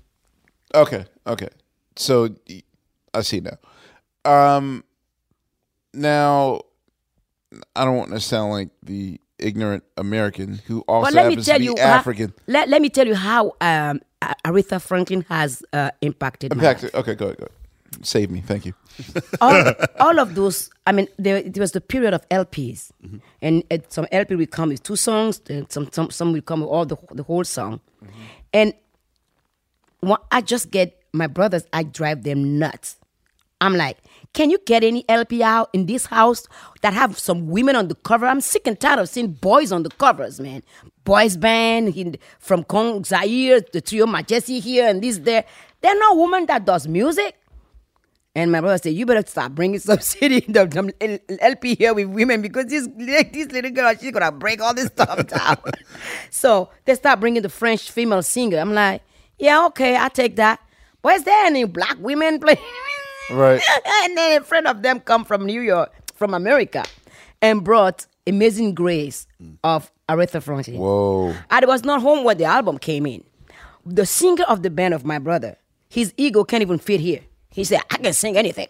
Okay, 0.76 1.06
okay. 1.28 1.50
So 1.96 2.36
I 3.14 3.22
see 3.22 3.42
now. 3.42 3.58
Um, 4.26 4.84
now 5.94 6.62
I 7.76 7.86
don't 7.86 7.98
want 7.98 8.12
to 8.12 8.20
sound 8.20 8.52
like 8.52 8.70
the 8.82 9.20
ignorant 9.40 9.84
American 9.98 10.60
who 10.68 10.82
also 10.88 11.08
But 11.08 11.14
let 11.14 11.26
me 11.28 11.32
happens 11.34 11.46
tell 11.46 11.56
to 11.56 11.60
be 11.60 11.66
you, 11.66 11.76
how- 11.78 11.84
African. 11.98 12.34
let, 12.48 12.70
let 12.70 12.82
me 12.82 12.90
tell 12.90 13.08
you 13.08 13.16
how 13.16 13.54
um, 13.62 14.02
Aretha 14.46 14.82
Franklin 14.82 15.26
has 15.30 15.64
uh, 15.74 15.92
impacted. 16.02 16.52
Impacted. 16.54 16.94
Okay, 16.96 17.16
go 17.16 17.26
ahead, 17.26 17.38
go 17.38 17.44
ahead. 17.46 17.52
Save 18.02 18.32
me, 18.32 18.42
thank 18.42 18.66
you. 18.66 18.74
all, 19.42 19.74
all 20.00 20.20
of 20.20 20.34
those, 20.34 20.70
I 20.88 20.92
mean, 20.94 21.08
there, 21.20 21.38
it 21.38 21.58
was 21.60 21.74
the 21.74 21.82
period 21.82 22.14
of 22.16 22.28
LPs, 22.30 22.90
Mm-hmm. 23.06 23.18
and 23.42 23.64
some 23.90 24.08
LP 24.12 24.36
will 24.36 24.48
come 24.48 24.70
with 24.70 24.82
two 24.82 24.96
songs, 24.96 25.40
and 25.48 25.72
some 25.72 25.92
some 25.92 26.10
some 26.10 26.34
will 26.34 26.42
come 26.42 26.62
with 26.62 26.70
all 26.70 26.86
the 26.88 26.98
the 27.12 27.22
whole 27.24 27.44
song, 27.44 27.82
Mm-hmm. 28.04 28.22
And 28.54 28.74
when 30.00 30.18
I 30.32 30.42
just 30.42 30.72
get 30.72 31.02
my 31.12 31.28
brothers, 31.28 31.64
I 31.74 31.84
drive 31.84 32.24
them 32.24 32.60
nuts. 32.60 32.98
I'm 33.62 33.76
like, 33.76 33.98
can 34.34 34.50
you 34.50 34.58
get 34.66 34.84
any 34.84 35.06
LP 35.08 35.42
out 35.42 35.70
in 35.74 35.86
this 35.86 36.08
house 36.08 36.48
that 36.82 36.94
have 36.94 37.18
some 37.18 37.48
women 37.48 37.76
on 37.76 37.88
the 37.88 37.96
cover? 37.96 38.26
I'm 38.26 38.42
sick 38.42 38.68
and 38.68 38.78
tired 38.80 39.00
of 39.00 39.08
seeing 39.08 39.32
boys 39.32 39.72
on 39.72 39.84
the 39.84 39.90
covers, 39.90 40.40
man. 40.40 40.64
Boys 41.06 41.38
band 41.38 41.96
in, 41.96 42.18
from 42.40 42.64
Kong 42.64 43.04
Zaire, 43.06 43.62
the 43.72 43.80
trio 43.80 44.06
Madjesi 44.06 44.60
here 44.60 44.88
and 44.88 45.02
this 45.02 45.20
there. 45.20 45.46
They're 45.82 45.98
not 45.98 46.18
women 46.18 46.46
that 46.48 46.66
does 46.66 46.88
music. 46.88 47.36
And 48.36 48.52
my 48.52 48.62
brother 48.62 48.80
said, 48.80 48.94
"You 48.94 49.06
better 49.06 49.28
stop 49.28 49.52
bringing 49.52 49.80
some 49.80 50.00
city 50.02 50.40
the, 50.42 50.66
the 50.66 51.38
LP 51.42 51.76
here 51.76 51.94
with 51.94 52.08
women 52.08 52.42
because 52.42 52.66
this 52.66 52.88
this 52.98 53.52
little 53.52 53.72
girl 53.72 53.94
she's 54.00 54.12
gonna 54.12 54.32
break 54.32 54.62
all 54.62 54.74
this 54.74 54.88
stuff 54.88 55.26
down." 55.28 55.58
so 56.30 56.70
they 56.86 56.96
start 56.96 57.20
bringing 57.20 57.44
the 57.44 57.50
French 57.50 57.92
female 57.92 58.24
singer. 58.24 58.58
I'm 58.58 58.74
like, 58.74 59.04
"Yeah, 59.38 59.66
okay, 59.68 59.96
I 59.98 60.10
take 60.10 60.36
that." 60.38 60.60
But 61.02 61.16
is 61.16 61.24
there 61.24 61.46
any 61.46 61.66
black 61.66 61.98
women 62.00 62.40
playing? 62.40 62.60
Right. 63.32 63.62
and 64.04 64.18
then 64.18 64.42
a 64.42 64.44
friend 64.44 64.68
of 64.68 64.82
them 64.82 65.00
come 65.00 65.24
from 65.24 65.46
New 65.46 65.62
York, 65.62 65.94
from 66.14 66.34
America, 66.34 66.84
and 67.42 67.64
brought 67.64 68.06
Amazing 68.28 68.74
Grace 68.76 69.28
mm. 69.42 69.58
of 69.64 69.90
Aretha 70.10 70.44
Franklin. 70.44 70.78
Whoa. 70.78 71.34
I 71.50 71.66
was 71.66 71.86
not 71.86 72.02
home 72.02 72.26
when 72.26 72.38
the 72.38 72.44
album 72.44 72.78
came 72.78 73.06
in. 73.06 73.24
The 73.86 74.06
singer 74.06 74.44
of 74.44 74.62
the 74.62 74.70
band 74.70 74.94
of 74.94 75.06
my 75.06 75.20
brother, 75.20 75.58
his 75.90 76.14
ego 76.18 76.44
can't 76.44 76.62
even 76.62 76.80
fit 76.80 77.00
here. 77.00 77.22
He 77.54 77.64
said, 77.64 77.82
I 77.90 77.98
can 77.98 78.14
sing 78.14 78.36
anything. 78.36 78.68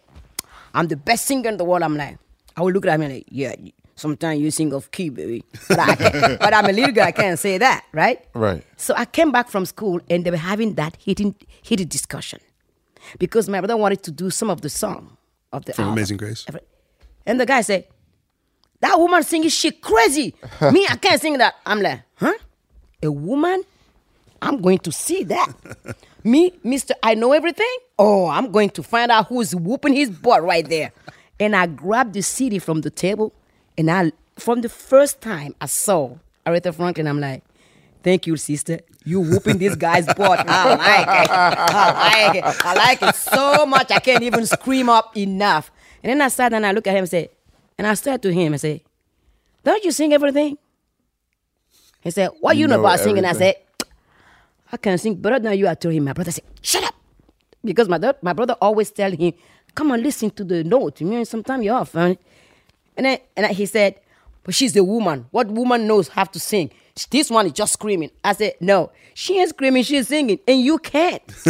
I'm 0.74 0.88
the 0.88 0.98
best 0.98 1.26
singer 1.26 1.50
in 1.50 1.58
the 1.58 1.64
world. 1.64 1.84
I'm 1.84 1.96
like, 1.96 2.18
I 2.58 2.62
would 2.62 2.74
look 2.74 2.86
at 2.86 2.96
him 2.96 3.02
and 3.02 3.14
like, 3.14 3.26
yeah, 3.30 3.56
sometimes 3.96 4.40
you 4.42 4.52
sing 4.52 4.74
off 4.74 4.92
key, 4.92 5.10
baby. 5.10 5.44
But, 5.70 5.80
I 5.80 6.38
but 6.40 6.54
I'm 6.54 6.66
a 6.66 6.72
little 6.74 6.92
girl, 6.94 7.06
I 7.06 7.12
can't 7.12 7.40
say 7.40 7.58
that, 7.58 7.86
right? 7.94 8.20
Right. 8.34 8.64
So 8.78 8.94
I 8.96 9.06
came 9.06 9.32
back 9.32 9.50
from 9.50 9.66
school 9.66 10.02
and 10.10 10.26
they 10.26 10.32
were 10.32 10.38
having 10.38 10.76
that 10.76 10.98
heated, 10.98 11.34
heated 11.62 11.90
discussion 11.90 12.40
because 13.20 13.48
my 13.50 13.60
brother 13.60 13.78
wanted 13.78 14.04
to 14.04 14.12
do 14.12 14.30
some 14.30 14.50
of 14.50 14.62
the 14.62 14.70
song 14.70 15.18
of 15.52 15.66
the 15.66 15.74
From 15.74 15.86
album. 15.86 15.98
Amazing 15.98 16.18
Grace. 16.18 16.46
And 17.26 17.40
the 17.40 17.46
guy 17.46 17.62
said, 17.62 17.88
That 18.82 19.00
woman 19.00 19.24
singing 19.24 19.50
shit 19.50 19.82
crazy. 19.82 20.36
Me, 20.72 20.86
I 20.90 20.98
can't 20.98 21.22
sing 21.22 21.38
that. 21.38 21.56
I'm 21.66 21.82
like, 21.82 22.02
huh? 22.16 22.34
A 23.02 23.12
woman? 23.12 23.64
I'm 24.44 24.62
going 24.62 24.80
to 24.80 24.92
see 24.92 25.24
that. 25.24 25.54
Me, 26.24 26.52
Mr. 26.66 26.92
I 27.02 27.16
know 27.16 27.32
everything? 27.32 27.76
Oh, 27.98 28.28
I'm 28.28 28.52
going 28.52 28.70
to 28.72 28.84
find 28.84 29.12
out 29.12 29.28
who's 29.28 29.56
whooping 29.56 29.94
his 29.94 30.10
butt 30.10 30.44
right 30.44 30.68
there. 30.68 30.92
And 31.40 31.56
I 31.56 31.66
grabbed 31.66 32.14
the 32.14 32.22
CD 32.22 32.60
from 32.60 32.82
the 32.82 32.92
table, 32.92 33.34
and 33.76 33.90
I, 33.90 34.12
from 34.38 34.62
the 34.62 34.70
first 34.70 35.20
time 35.20 35.56
I 35.60 35.66
saw 35.66 36.18
Aretha 36.46 36.74
Franklin, 36.74 37.08
I'm 37.08 37.20
like, 37.20 37.44
Thank 38.04 38.28
you, 38.28 38.38
sister. 38.38 38.82
You 39.04 39.22
whooping 39.22 39.58
this 39.58 39.76
guy's 39.76 40.06
butt. 40.06 40.48
I 40.48 40.76
like 40.76 41.26
it. 41.26 41.32
I 41.32 42.28
like 42.28 42.36
it. 42.36 42.66
I 42.66 42.74
like 42.76 43.02
it 43.02 43.16
so 43.16 43.66
much. 43.66 43.92
I 43.92 44.00
can't 44.00 44.24
even 44.24 44.46
scream 44.46 44.90
up 44.90 45.18
enough. 45.18 45.72
And 46.04 46.12
then 46.12 46.22
I 46.22 46.28
sat 46.28 46.54
and 46.54 46.66
I 46.66 46.72
look 46.72 46.86
at 46.86 46.92
him 46.92 47.00
and 47.00 47.10
said, 47.10 47.30
and 47.78 47.88
I 47.88 47.96
said 47.96 48.22
to 48.22 48.32
him 48.32 48.54
and 48.54 48.62
said, 48.62 48.82
Don't 49.64 49.84
you 49.84 49.92
sing 49.92 50.14
everything? 50.14 50.58
He 52.02 52.12
said, 52.12 52.30
What 52.42 52.56
you, 52.58 52.62
You 52.62 52.68
know, 52.68 52.76
know 52.76 52.82
about 52.82 53.00
singing? 53.00 53.26
I 53.26 53.34
said, 53.34 53.56
I 54.74 54.78
can 54.78 54.98
sing 54.98 55.14
better 55.16 55.40
than 55.40 55.58
you. 55.58 55.68
I 55.68 55.76
told 55.76 55.94
him. 55.94 56.04
My 56.06 56.14
brother 56.14 56.32
said, 56.32 56.44
Shut 56.62 56.84
up. 56.84 56.96
Because 57.64 57.88
my, 57.88 58.00
dad- 58.00 58.18
my 58.24 58.34
brother 58.34 58.56
always 58.60 58.90
tell 58.90 59.12
him, 59.12 59.34
Come 59.76 59.92
on, 59.92 60.02
listen 60.02 60.32
to 60.32 60.44
the 60.44 60.64
note. 60.64 61.00
You 61.00 61.08
know, 61.08 61.24
sometimes 61.24 61.64
you're 61.64 61.76
off. 61.76 61.92
huh?" 61.94 62.16
And 62.98 63.06
then 63.06 63.20
and 63.38 63.46
then 63.46 63.54
he 63.54 63.68
said, 63.68 64.00
But 64.44 64.56
she's 64.56 64.76
a 64.76 64.84
woman. 64.84 65.28
What 65.30 65.48
woman 65.48 65.86
knows 65.88 66.08
how 66.08 66.24
to 66.24 66.40
sing? 66.40 66.72
This 67.12 67.30
one 67.30 67.46
is 67.46 67.52
just 67.54 67.74
screaming. 67.74 68.10
I 68.24 68.34
said, 68.34 68.54
No, 68.60 68.92
she 69.14 69.40
ain't 69.40 69.50
screaming, 69.50 69.84
she's 69.84 70.08
singing, 70.08 70.40
and 70.48 70.60
you 70.60 70.80
can't. 70.80 71.22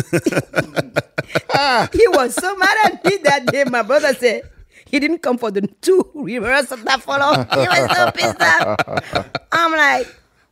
he 1.93 2.07
was 2.09 2.35
so 2.35 2.55
mad 2.57 2.77
at 2.85 3.05
me 3.05 3.17
that 3.23 3.45
day. 3.47 3.63
My 3.63 3.83
brother 3.83 4.13
said 4.13 4.43
he 4.85 4.99
didn't 4.99 5.19
come 5.19 5.37
for 5.37 5.49
the 5.49 5.61
two 5.81 6.09
rehearsals 6.13 6.83
that 6.83 7.01
follow. 7.01 7.35
He 7.43 7.67
was 7.67 7.97
so 7.97 8.11
pissed 8.11 8.41
off. 8.41 9.29
I'm 9.51 9.71
like, 9.71 10.07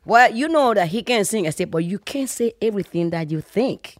well, 0.05 0.33
you 0.33 0.47
know 0.47 0.73
that 0.73 0.87
he 0.87 1.03
can 1.03 1.23
sing. 1.25 1.47
I 1.47 1.51
said, 1.51 1.69
but 1.71 1.79
you 1.85 1.99
can't 1.99 2.29
say 2.29 2.53
everything 2.61 3.09
that 3.11 3.29
you 3.31 3.41
think. 3.41 3.95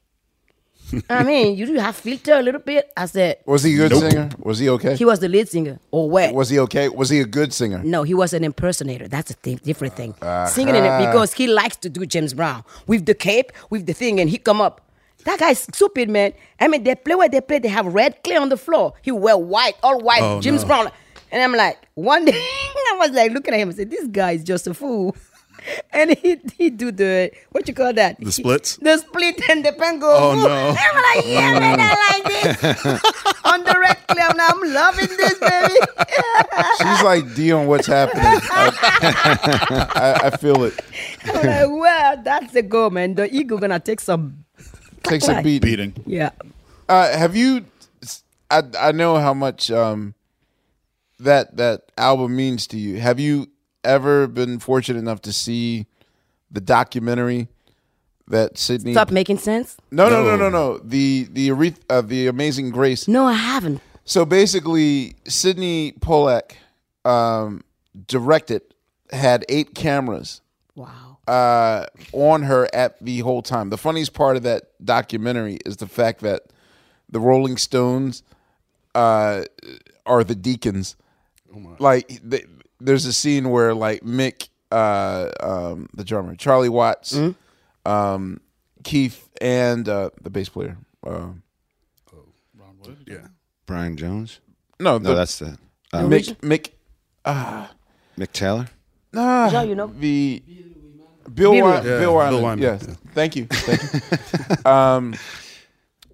I 1.10 1.24
mean, 1.30 1.56
you 1.56 1.66
do 1.68 1.76
have 1.76 1.96
filter 1.96 2.34
a 2.34 2.42
little 2.42 2.60
bit. 2.60 2.92
I 2.98 3.06
said, 3.06 3.38
Was 3.46 3.64
he 3.64 3.76
a 3.76 3.78
good 3.88 3.92
Nope. 3.92 4.12
singer? 4.12 4.30
Was 4.40 4.60
he 4.60 4.70
okay? 4.70 4.96
He 4.96 5.06
was 5.06 5.20
the 5.20 5.30
lead 5.30 5.48
singer. 5.48 5.80
Or 5.92 6.10
what? 6.10 6.34
Was 6.34 6.50
he 6.50 6.60
okay? 6.60 6.90
Was 6.90 7.10
he 7.10 7.20
a 7.22 7.26
good 7.26 7.54
singer? 7.54 7.82
No, 7.84 8.04
he 8.04 8.14
was 8.14 8.34
an 8.34 8.44
impersonator. 8.44 9.08
That's 9.08 9.32
a 9.32 9.36
thing, 9.36 9.60
different 9.64 9.96
thing. 9.96 10.14
Singing 10.48 10.76
in 10.76 10.84
it 10.84 10.88
Uh-huh. 10.90 11.06
because 11.12 11.34
he 11.34 11.48
likes 11.48 11.78
to 11.78 11.90
do 11.90 12.06
James 12.06 12.34
Brown 12.34 12.64
with 12.88 13.06
the 13.06 13.14
cape, 13.14 13.52
with 13.70 13.86
the 13.86 13.94
thing, 13.94 14.20
and 14.20 14.30
he 14.30 14.38
come 14.38 14.60
up. 14.60 14.82
That 15.24 15.40
guy's 15.40 15.60
stupid, 15.60 16.10
man. 16.10 16.34
I 16.60 16.68
mean, 16.68 16.84
they 16.84 16.96
play 16.96 17.14
where 17.16 17.30
they 17.30 17.42
play. 17.42 17.60
They 17.60 17.70
have 17.70 17.86
red 17.94 18.24
clay 18.24 18.38
on 18.38 18.50
the 18.50 18.58
floor. 18.58 18.94
He 19.04 19.12
wear 19.12 19.38
white, 19.38 19.76
all 19.84 20.00
white, 20.02 20.24
Oh, 20.24 20.42
James 20.42 20.64
no. 20.64 20.68
Brown. 20.68 20.92
And 21.32 21.42
I'm 21.44 21.54
like, 21.54 21.78
one 21.94 22.26
day, 22.26 22.34
I 22.36 22.96
was 23.00 23.12
like 23.12 23.32
looking 23.32 23.54
at 23.54 23.60
him 23.60 23.70
and 23.70 23.78
said, 23.78 23.90
this 23.92 24.08
guy 24.08 24.32
is 24.32 24.44
just 24.44 24.66
a 24.68 24.74
fool. 24.74 25.16
And 25.94 26.18
he 26.18 26.40
he 26.58 26.70
do 26.70 26.92
the 26.92 27.32
what 27.52 27.68
you 27.68 27.74
call 27.74 27.94
that? 27.94 28.20
The 28.20 28.32
splits? 28.32 28.78
The 28.78 28.98
split 28.98 29.42
and 29.50 29.64
the 29.64 29.74
pen 29.74 30.00
go. 30.00 30.10
Oh, 30.10 30.32
"Ooh." 30.34 30.48
no. 30.48 30.76
I'm 30.78 30.96
like, 31.04 31.26
yeah, 31.28 31.60
man, 31.60 31.80
I 31.80 31.94
like 32.10 32.24
this. 32.26 32.64
on 33.46 33.64
the 33.64 33.78
red 33.78 33.98
clay, 34.08 34.24
I'm, 34.24 34.38
like, 34.38 34.54
I'm 34.54 34.74
loving 34.74 35.18
this, 35.18 35.38
baby. 35.40 35.76
She's 36.78 37.04
like 37.04 37.36
Dion, 37.36 37.68
what's 37.68 37.88
happening? 37.88 38.24
I, 38.26 39.88
I, 39.96 40.28
I 40.28 40.38
feel 40.38 40.64
it. 40.64 40.80
I'm 41.26 41.46
like, 41.46 41.82
well, 41.82 42.22
that's 42.24 42.54
the 42.54 42.64
goal, 42.64 42.90
man. 42.90 43.16
The 43.16 43.34
ego 43.34 43.58
gonna 43.58 43.80
take 43.80 44.00
some 44.00 44.46
Takes 45.04 45.28
a 45.28 45.42
beat. 45.42 45.62
Beating. 45.62 45.94
Yeah. 46.06 46.32
Uh, 46.88 47.16
have 47.18 47.36
you? 47.36 47.66
I 48.50 48.64
I 48.80 48.92
know 48.92 49.18
how 49.18 49.34
much 49.34 49.72
um 49.72 50.14
that 51.20 51.58
that 51.58 51.92
album 51.98 52.36
means 52.36 52.68
to 52.68 52.78
you. 52.78 53.00
Have 53.00 53.20
you 53.20 53.48
ever 53.84 54.28
been 54.28 54.60
fortunate 54.60 55.00
enough 55.00 55.22
to 55.22 55.34
see 55.34 55.88
the 56.50 56.62
documentary 56.62 57.48
that 58.28 58.58
Sydney? 58.58 58.94
Stop 58.94 59.12
making 59.12 59.38
sense. 59.38 59.78
No, 59.92 60.10
no, 60.10 60.24
no, 60.24 60.36
no, 60.36 60.50
no. 60.50 60.78
The 60.80 61.28
the 61.32 61.50
Areth- 61.50 61.82
uh, 61.90 62.02
the 62.02 62.28
Amazing 62.28 62.72
Grace. 62.72 63.08
No, 63.08 63.26
I 63.26 63.34
haven't. 63.34 63.82
So 64.06 64.26
basically, 64.26 65.16
Sydney 65.28 65.94
Pollack 65.94 66.58
um, 67.06 67.64
directed, 68.08 68.62
had 69.12 69.46
eight 69.50 69.76
cameras. 69.76 70.42
Wow. 70.76 71.20
Uh, 71.28 71.86
on 72.14 72.44
her 72.44 72.68
at 72.74 73.00
the 73.00 73.20
whole 73.20 73.42
time. 73.42 73.70
The 73.70 73.78
funniest 73.78 74.14
part 74.14 74.38
of 74.38 74.44
that 74.44 74.64
documentary 74.84 75.60
is 75.66 75.78
the 75.78 75.88
fact 75.88 76.22
that 76.22 76.44
the 77.10 77.20
Rolling 77.20 77.58
Stones 77.58 78.24
uh, 78.96 79.44
are 80.06 80.24
the 80.24 80.36
deacons. 80.36 80.96
Oh 81.54 81.76
like 81.80 82.20
they, 82.24 82.46
there's 82.86 83.06
a 83.06 83.14
scene 83.14 83.50
where 83.50 83.74
like 83.74 84.02
Mick, 84.02 84.50
uh, 84.72 85.30
um, 85.42 85.90
the 85.94 86.04
drummer, 86.04 86.36
Charlie 86.36 86.70
Watts, 86.70 87.18
um, 87.86 88.40
Keith, 88.84 89.30
and 89.40 89.88
uh, 89.88 90.10
the 90.22 90.30
bass 90.30 90.50
player. 90.50 90.78
Uh, 91.06 91.10
oh, 91.10 91.34
Ron 92.58 92.76
Wood, 92.80 92.98
Yeah. 93.08 93.28
Brian 93.66 93.96
Jones? 93.98 94.40
No, 94.80 94.98
no, 94.98 95.16
that's 95.16 95.40
the 95.40 95.58
uh, 95.94 96.02
Mick 96.04 96.36
Mick. 96.42 96.72
Uh, 97.24 97.68
Mick 98.18 98.32
Taylor. 98.32 98.68
Nah, 99.14 99.50
Joe, 99.50 99.62
you 99.64 99.76
know? 99.76 99.88
the 99.88 100.42
Bill 101.34 101.52
Bill 101.52 101.52
Wy- 101.54 101.62
Wyman. 101.62 101.84
Bill 101.84 101.92
Yeah, 101.92 102.00
Bill 102.30 102.42
Wyman, 102.42 102.60
Yes, 102.60 102.86
yeah. 102.88 102.96
thank 103.14 103.36
you, 103.36 103.46
thank 103.46 104.64
you. 104.66 104.66
um, 104.72 105.14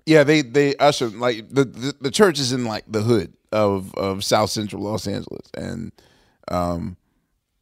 yeah, 0.05 0.24
they 0.24 0.41
they 0.41 0.76
usher 0.78 1.07
like 1.07 1.49
the, 1.49 1.63
the 1.65 1.95
the 2.01 2.11
church 2.11 2.39
is 2.39 2.51
in 2.51 2.65
like 2.65 2.84
the 2.88 3.01
hood 3.01 3.34
of 3.51 3.93
of 3.95 4.24
South 4.24 4.49
Central 4.49 4.82
Los 4.84 5.07
Angeles, 5.07 5.47
and 5.53 5.91
um, 6.50 6.98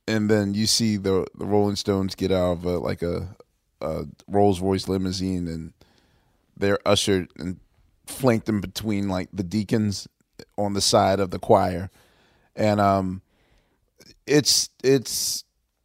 and 0.07 0.29
then 0.29 0.53
you 0.53 0.65
see 0.67 0.97
the 0.97 1.25
the 1.37 1.45
Rolling 1.45 1.75
Stones 1.75 2.15
get 2.15 2.31
out 2.31 2.51
of 2.53 2.65
a, 2.65 2.77
like 2.79 3.01
a, 3.01 3.35
a 3.81 4.05
Rolls 4.27 4.61
Royce 4.61 4.87
limousine, 4.87 5.47
and 5.47 5.73
they're 6.57 6.79
ushered 6.85 7.29
and 7.37 7.59
flanked 8.05 8.47
in 8.49 8.61
between 8.61 9.09
like 9.09 9.29
the 9.33 9.43
deacons 9.43 10.07
on 10.57 10.73
the 10.73 10.81
side 10.81 11.19
of 11.19 11.31
the 11.31 11.39
choir, 11.39 11.89
and 12.55 12.79
um, 12.79 13.21
it's 14.27 14.69
it's. 14.83 15.43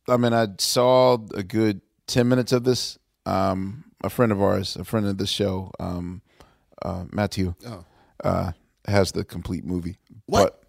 I 0.08 0.16
mean, 0.16 0.32
I 0.32 0.48
saw 0.58 1.14
a 1.34 1.42
good 1.42 1.80
ten 2.06 2.28
minutes 2.28 2.52
of 2.52 2.64
this. 2.64 2.98
Um, 3.26 3.84
a 4.02 4.08
friend 4.10 4.32
of 4.32 4.42
ours, 4.42 4.76
a 4.76 4.84
friend 4.84 5.06
of 5.06 5.18
the 5.18 5.26
show, 5.26 5.70
um, 5.78 6.22
uh, 6.82 7.04
Matthew, 7.12 7.54
Oh. 7.66 7.84
uh, 8.24 8.52
has 8.86 9.12
the 9.12 9.24
complete 9.24 9.62
movie. 9.64 9.98
What? 10.24 10.62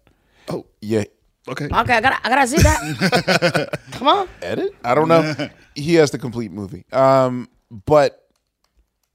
But, 0.46 0.54
oh, 0.54 0.66
yeah. 0.82 1.04
Okay. 1.48 1.64
Okay, 1.64 1.74
I 1.74 2.00
gotta 2.00 2.18
I 2.24 2.28
gotta 2.28 2.46
see 2.46 2.62
that. 2.62 3.78
Come 3.92 4.08
on. 4.08 4.28
Edit? 4.42 4.74
I 4.84 4.94
don't 4.94 5.08
know. 5.08 5.34
he 5.74 5.94
has 5.94 6.10
the 6.12 6.18
complete 6.18 6.52
movie. 6.52 6.84
Um, 6.92 7.48
but 7.70 8.28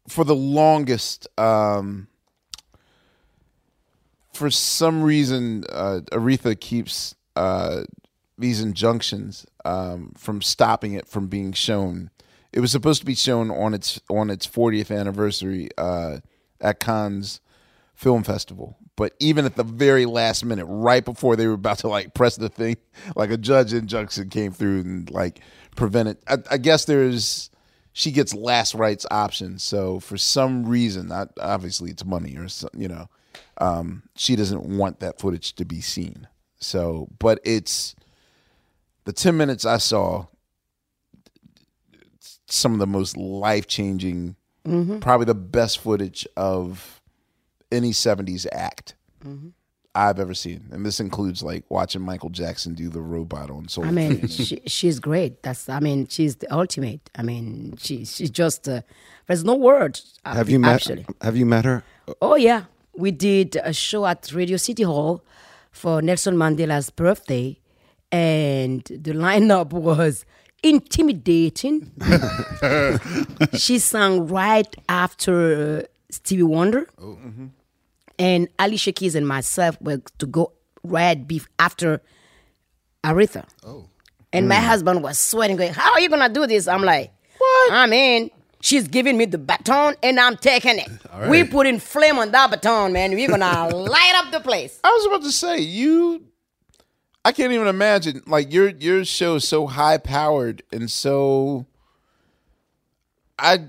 for 0.09 0.23
the 0.25 0.35
longest, 0.35 1.27
um, 1.39 2.07
for 4.33 4.49
some 4.49 5.03
reason, 5.03 5.63
uh, 5.71 6.01
Aretha 6.11 6.59
keeps 6.59 7.15
uh, 7.35 7.83
these 8.37 8.61
injunctions 8.61 9.45
um, 9.65 10.13
from 10.17 10.41
stopping 10.41 10.93
it 10.93 11.07
from 11.07 11.27
being 11.27 11.53
shown. 11.53 12.09
It 12.53 12.59
was 12.59 12.71
supposed 12.71 13.01
to 13.01 13.05
be 13.05 13.15
shown 13.15 13.51
on 13.51 13.73
its 13.73 13.99
on 14.09 14.29
its 14.29 14.45
40th 14.47 14.95
anniversary 14.95 15.69
uh, 15.77 16.19
at 16.59 16.79
Cannes 16.79 17.39
Film 17.95 18.23
Festival, 18.23 18.77
but 18.97 19.13
even 19.19 19.45
at 19.45 19.55
the 19.55 19.63
very 19.63 20.05
last 20.05 20.43
minute, 20.43 20.65
right 20.65 21.05
before 21.05 21.37
they 21.37 21.47
were 21.47 21.53
about 21.53 21.77
to 21.79 21.87
like 21.87 22.13
press 22.13 22.35
the 22.35 22.49
thing, 22.49 22.75
like 23.15 23.29
a 23.31 23.37
judge 23.37 23.71
injunction 23.71 24.29
came 24.29 24.51
through 24.51 24.81
and 24.81 25.09
like 25.09 25.39
prevented. 25.77 26.17
I, 26.27 26.37
I 26.51 26.57
guess 26.57 26.83
there's 26.83 27.49
she 27.93 28.11
gets 28.11 28.33
last 28.33 28.73
rights 28.75 29.05
options. 29.09 29.63
So 29.63 29.99
for 30.01 30.17
some 30.17 30.65
reason, 30.67 31.07
not 31.07 31.29
obviously 31.39 31.91
it's 31.91 32.03
money 32.03 32.35
or 32.35 32.47
some, 32.49 32.69
you 32.77 32.87
know, 32.89 33.07
um, 33.59 34.03
she 34.15 34.35
doesn't 34.35 34.63
want 34.77 34.99
that 34.99 35.19
footage 35.19 35.53
to 35.53 35.65
be 35.65 35.79
seen. 35.79 36.27
So, 36.59 37.07
but 37.19 37.39
it's 37.43 37.95
the 39.05 39.13
ten 39.13 39.37
minutes 39.37 39.63
I 39.65 39.77
saw. 39.77 40.25
Some 42.49 42.73
of 42.73 42.79
the 42.79 42.87
most 42.87 43.17
life 43.17 43.67
changing, 43.67 44.35
Mhm. 44.65 45.01
probably 45.01 45.25
the 45.25 45.35
best 45.35 45.79
footage 45.79 46.25
of 46.37 46.96
any 47.71 47.91
'70s 47.91 48.45
act 48.51 48.95
Mhm. 49.25 49.51
I've 49.95 50.19
ever 50.19 50.35
seen, 50.35 50.67
and 50.71 50.85
this 50.85 50.99
includes 50.99 51.41
like 51.41 51.63
watching 51.69 52.01
Michael 52.03 52.29
Jackson 52.29 52.75
do 52.75 52.87
the 52.87 53.01
robot 53.01 53.49
on 53.49 53.67
Soul. 53.67 53.85
I 53.85 53.91
mean, 53.91 54.27
she, 54.27 54.61
she's 54.67 54.99
great. 54.99 55.41
That's 55.41 55.67
I 55.67 55.79
mean, 55.79 56.07
she's 56.07 56.35
the 56.35 56.53
ultimate. 56.53 57.09
I 57.15 57.23
mean, 57.23 57.75
she 57.79 58.05
she's 58.05 58.29
just 58.29 58.69
uh, 58.69 58.81
there's 59.25 59.43
no 59.43 59.55
words. 59.55 60.19
uh, 60.23 60.35
Have 60.35 60.49
you 60.51 60.59
met? 60.59 60.75
Actually, 60.75 61.05
Have 61.21 61.35
you 61.35 61.45
met 61.47 61.65
her? 61.65 61.83
oh 62.21 62.35
yeah, 62.35 62.65
we 62.95 63.09
did 63.11 63.55
a 63.63 63.73
show 63.73 64.05
at 64.05 64.31
Radio 64.33 64.57
City 64.57 64.83
Hall 64.83 65.23
for 65.71 65.99
Nelson 66.01 66.35
Mandela's 66.35 66.91
birthday, 66.91 67.57
and 68.11 68.83
the 68.83 69.13
lineup 69.13 69.71
was 69.89 70.25
intimidating. 70.61 71.91
she 73.57 73.79
sang 73.79 74.27
right 74.27 74.75
after 74.87 75.79
uh, 75.79 75.87
Stevie 76.11 76.43
Wonder. 76.43 76.87
And 78.19 78.47
Alicia 78.59 78.91
Keys 78.93 79.15
and 79.15 79.27
myself 79.27 79.79
were 79.81 80.01
to 80.17 80.25
go 80.25 80.53
right 80.83 81.27
bef- 81.27 81.47
after 81.59 82.01
Aretha. 83.03 83.45
Oh. 83.65 83.87
And 84.33 84.47
my. 84.49 84.55
Mm. 84.55 84.63
husband 84.63 85.03
was 85.03 85.17
sweating, 85.19 85.55
going, 85.55 85.73
How 85.73 85.93
are 85.93 85.99
you 85.99 86.09
going 86.09 86.21
to 86.27 86.33
do 86.33 86.47
this? 86.47 86.67
I'm 86.67 86.81
like, 86.83 87.11
What? 87.37 87.73
I'm 87.73 87.93
in. 87.93 88.31
She's 88.59 88.87
giving 88.87 89.17
me 89.17 89.25
the 89.25 89.37
baton 89.37 89.95
and 90.01 90.19
I'm 90.19 90.35
taking 90.35 90.79
it. 90.79 90.89
All 91.13 91.29
We 91.29 91.41
right. 91.43 91.51
putting 91.51 91.79
flame 91.79 92.17
on 92.17 92.31
that 92.31 92.49
baton, 92.49 92.91
man. 92.91 93.11
We're 93.11 93.27
to 93.27 93.35
light 93.75 94.13
up 94.15 94.31
the 94.31 94.39
place. 94.39 94.79
I 94.83 94.89
was 94.89 95.05
about 95.05 95.21
to 95.23 95.31
say 95.31 95.59
you. 95.59 96.23
I 97.23 97.31
can't 97.33 97.53
even 97.53 97.67
imagine. 97.67 98.23
Like 98.25 98.51
your 98.51 98.69
your 98.69 99.05
show 99.05 99.35
is 99.35 99.47
so 99.47 99.67
high 99.67 99.97
powered 99.99 100.63
and 100.71 100.89
so. 100.89 101.65
I. 103.37 103.65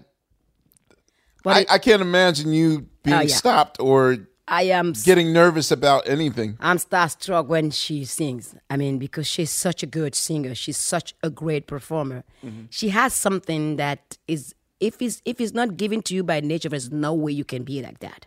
I, 1.46 1.64
I 1.70 1.78
can't 1.78 2.02
imagine 2.02 2.52
you 2.52 2.88
being 3.02 3.16
Oh, 3.16 3.20
yeah. 3.20 3.34
stopped 3.34 3.80
or 3.80 4.18
I 4.48 4.62
am 4.62 4.92
getting 5.04 5.32
nervous 5.32 5.70
about 5.70 6.08
anything. 6.08 6.56
I'm 6.58 6.78
starstruck 6.78 7.46
when 7.46 7.70
she 7.70 8.04
sings. 8.06 8.54
I 8.70 8.78
mean, 8.78 8.98
because 8.98 9.26
she's 9.26 9.50
such 9.50 9.82
a 9.82 9.86
good 9.86 10.14
singer. 10.14 10.54
She's 10.54 10.78
such 10.78 11.14
a 11.22 11.28
great 11.28 11.66
performer. 11.66 12.24
Mm-hmm. 12.44 12.64
She 12.70 12.88
has 12.88 13.12
something 13.12 13.76
that 13.76 14.16
is 14.26 14.54
if 14.80 15.02
it's 15.02 15.20
if 15.24 15.40
it's 15.40 15.52
not 15.52 15.76
given 15.76 16.00
to 16.02 16.14
you 16.14 16.24
by 16.24 16.40
nature, 16.40 16.70
there's 16.70 16.90
no 16.90 17.12
way 17.12 17.32
you 17.32 17.44
can 17.44 17.62
be 17.62 17.82
like 17.82 17.98
that. 18.00 18.26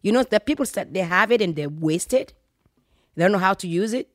You 0.00 0.12
know, 0.12 0.22
the 0.22 0.40
people 0.40 0.64
that 0.64 0.94
they 0.94 1.00
have 1.00 1.30
it 1.30 1.42
and 1.42 1.54
they 1.54 1.66
waste 1.66 2.14
it. 2.14 2.32
They 3.14 3.24
don't 3.24 3.32
know 3.32 3.38
how 3.38 3.54
to 3.54 3.68
use 3.68 3.92
it. 3.92 4.08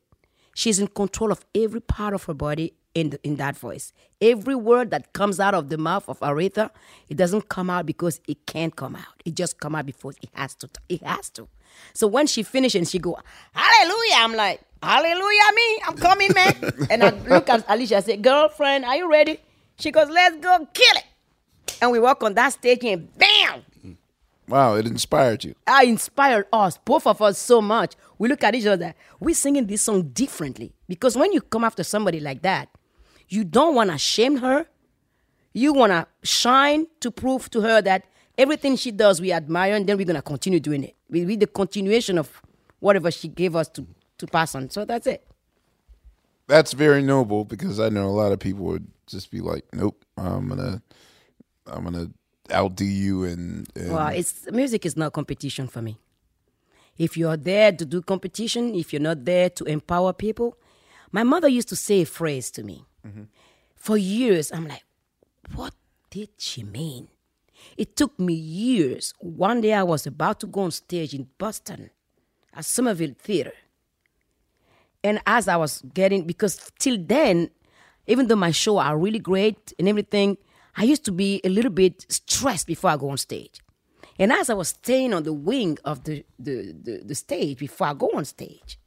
She's 0.54 0.80
in 0.80 0.88
control 0.88 1.30
of 1.30 1.44
every 1.54 1.80
part 1.80 2.14
of 2.14 2.24
her 2.24 2.34
body 2.34 2.74
in 2.94 3.10
the, 3.10 3.20
in 3.22 3.36
that 3.36 3.56
voice. 3.56 3.92
Every 4.20 4.54
word 4.54 4.90
that 4.90 5.12
comes 5.12 5.40
out 5.40 5.54
of 5.54 5.68
the 5.68 5.76
mouth 5.76 6.08
of 6.08 6.18
Aretha, 6.20 6.70
it 7.08 7.16
doesn't 7.16 7.48
come 7.48 7.68
out 7.68 7.86
because 7.86 8.20
it 8.26 8.46
can't 8.46 8.74
come 8.74 8.96
out. 8.96 9.22
It 9.24 9.34
just 9.34 9.58
come 9.58 9.74
out 9.74 9.86
because 9.86 10.16
it 10.22 10.30
has 10.32 10.54
to. 10.56 10.68
It 10.88 11.02
has 11.02 11.28
to. 11.30 11.48
So 11.92 12.06
when 12.06 12.26
she 12.26 12.42
finishes 12.42 12.76
and 12.78 12.88
she 12.88 12.98
go, 12.98 13.18
Hallelujah, 13.52 14.14
I'm 14.16 14.34
like, 14.34 14.60
Hallelujah, 14.82 15.52
me, 15.54 15.78
I'm 15.86 15.96
coming, 15.96 16.32
man. 16.34 16.72
and 16.90 17.02
I 17.02 17.10
look 17.10 17.48
at 17.48 17.64
Alicia, 17.68 17.96
I 17.96 18.00
say, 18.00 18.16
Girlfriend, 18.16 18.84
are 18.84 18.96
you 18.96 19.10
ready? 19.10 19.38
She 19.78 19.90
goes, 19.90 20.08
Let's 20.08 20.36
go 20.36 20.66
kill 20.72 20.96
it. 20.96 21.04
And 21.82 21.90
we 21.90 21.98
walk 21.98 22.22
on 22.22 22.34
that 22.34 22.52
stage 22.52 22.84
and 22.84 23.08
bam, 23.18 23.64
Wow, 24.46 24.74
it 24.74 24.86
inspired 24.86 25.42
you. 25.42 25.54
I 25.66 25.84
inspired 25.84 26.46
us, 26.52 26.78
both 26.84 27.06
of 27.06 27.22
us, 27.22 27.38
so 27.38 27.62
much. 27.62 27.94
We 28.18 28.28
look 28.28 28.44
at 28.44 28.54
each 28.54 28.66
other. 28.66 28.94
We're 29.18 29.34
singing 29.34 29.66
this 29.66 29.82
song 29.82 30.02
differently 30.08 30.72
because 30.86 31.16
when 31.16 31.32
you 31.32 31.40
come 31.40 31.64
after 31.64 31.82
somebody 31.82 32.20
like 32.20 32.42
that, 32.42 32.68
you 33.28 33.44
don't 33.44 33.74
want 33.74 33.90
to 33.90 33.98
shame 33.98 34.36
her. 34.36 34.66
You 35.52 35.72
want 35.72 35.92
to 35.92 36.06
shine 36.22 36.86
to 37.00 37.10
prove 37.10 37.50
to 37.50 37.60
her 37.60 37.80
that 37.82 38.04
everything 38.36 38.76
she 38.76 38.90
does 38.90 39.20
we 39.20 39.32
admire, 39.32 39.74
and 39.74 39.86
then 39.86 39.96
we're 39.96 40.06
gonna 40.06 40.22
continue 40.22 40.60
doing 40.60 40.84
it. 40.84 40.96
We 41.08 41.24
read 41.24 41.40
the 41.40 41.46
continuation 41.46 42.18
of 42.18 42.42
whatever 42.80 43.10
she 43.10 43.28
gave 43.28 43.54
us 43.56 43.68
to 43.68 43.86
to 44.18 44.26
pass 44.26 44.54
on. 44.54 44.70
So 44.70 44.84
that's 44.84 45.06
it. 45.06 45.26
That's 46.46 46.72
very 46.72 47.02
noble 47.02 47.44
because 47.44 47.80
I 47.80 47.88
know 47.88 48.06
a 48.06 48.10
lot 48.10 48.32
of 48.32 48.38
people 48.38 48.64
would 48.66 48.86
just 49.06 49.30
be 49.30 49.40
like, 49.40 49.64
"Nope, 49.72 50.04
I'm 50.16 50.48
gonna, 50.48 50.82
I'm 51.66 51.84
gonna 51.84 52.10
outdo 52.52 52.84
you." 52.84 53.24
And, 53.24 53.68
and 53.74 53.92
Well, 53.92 54.08
it's 54.08 54.50
music 54.50 54.84
is 54.84 54.96
not 54.96 55.12
competition 55.12 55.68
for 55.68 55.80
me. 55.82 55.98
If 56.98 57.16
you're 57.16 57.36
there 57.36 57.72
to 57.72 57.84
do 57.84 58.02
competition, 58.02 58.74
if 58.74 58.92
you're 58.92 59.02
not 59.02 59.24
there 59.24 59.50
to 59.50 59.64
empower 59.64 60.12
people, 60.12 60.56
my 61.10 61.22
mother 61.22 61.48
used 61.48 61.68
to 61.70 61.76
say 61.76 62.02
a 62.02 62.06
phrase 62.06 62.50
to 62.52 62.62
me. 62.62 62.84
For 63.76 63.96
years, 63.96 64.50
I'm 64.52 64.66
like, 64.66 64.84
what 65.54 65.74
did 66.10 66.30
she 66.38 66.62
mean? 66.62 67.08
It 67.76 67.96
took 67.96 68.18
me 68.18 68.34
years. 68.34 69.14
One 69.18 69.60
day 69.60 69.72
I 69.72 69.82
was 69.82 70.06
about 70.06 70.40
to 70.40 70.46
go 70.46 70.62
on 70.62 70.70
stage 70.70 71.14
in 71.14 71.28
Boston 71.38 71.90
at 72.52 72.64
Somerville 72.64 73.14
Theater. 73.18 73.52
And 75.02 75.20
as 75.26 75.48
I 75.48 75.56
was 75.56 75.82
getting, 75.92 76.26
because 76.26 76.70
till 76.78 76.96
then, 76.98 77.50
even 78.06 78.26
though 78.26 78.36
my 78.36 78.50
show 78.50 78.78
are 78.78 78.96
really 78.98 79.18
great 79.18 79.72
and 79.78 79.88
everything, 79.88 80.38
I 80.76 80.84
used 80.84 81.04
to 81.04 81.12
be 81.12 81.40
a 81.44 81.48
little 81.48 81.70
bit 81.70 82.06
stressed 82.08 82.66
before 82.66 82.90
I 82.90 82.96
go 82.96 83.10
on 83.10 83.18
stage. 83.18 83.60
And 84.18 84.32
as 84.32 84.48
I 84.48 84.54
was 84.54 84.68
staying 84.68 85.12
on 85.12 85.24
the 85.24 85.32
wing 85.32 85.78
of 85.84 86.04
the, 86.04 86.24
the, 86.38 86.74
the, 86.82 87.02
the 87.04 87.14
stage 87.14 87.58
before 87.58 87.88
I 87.88 87.94
go 87.94 88.10
on 88.14 88.24
stage, 88.24 88.78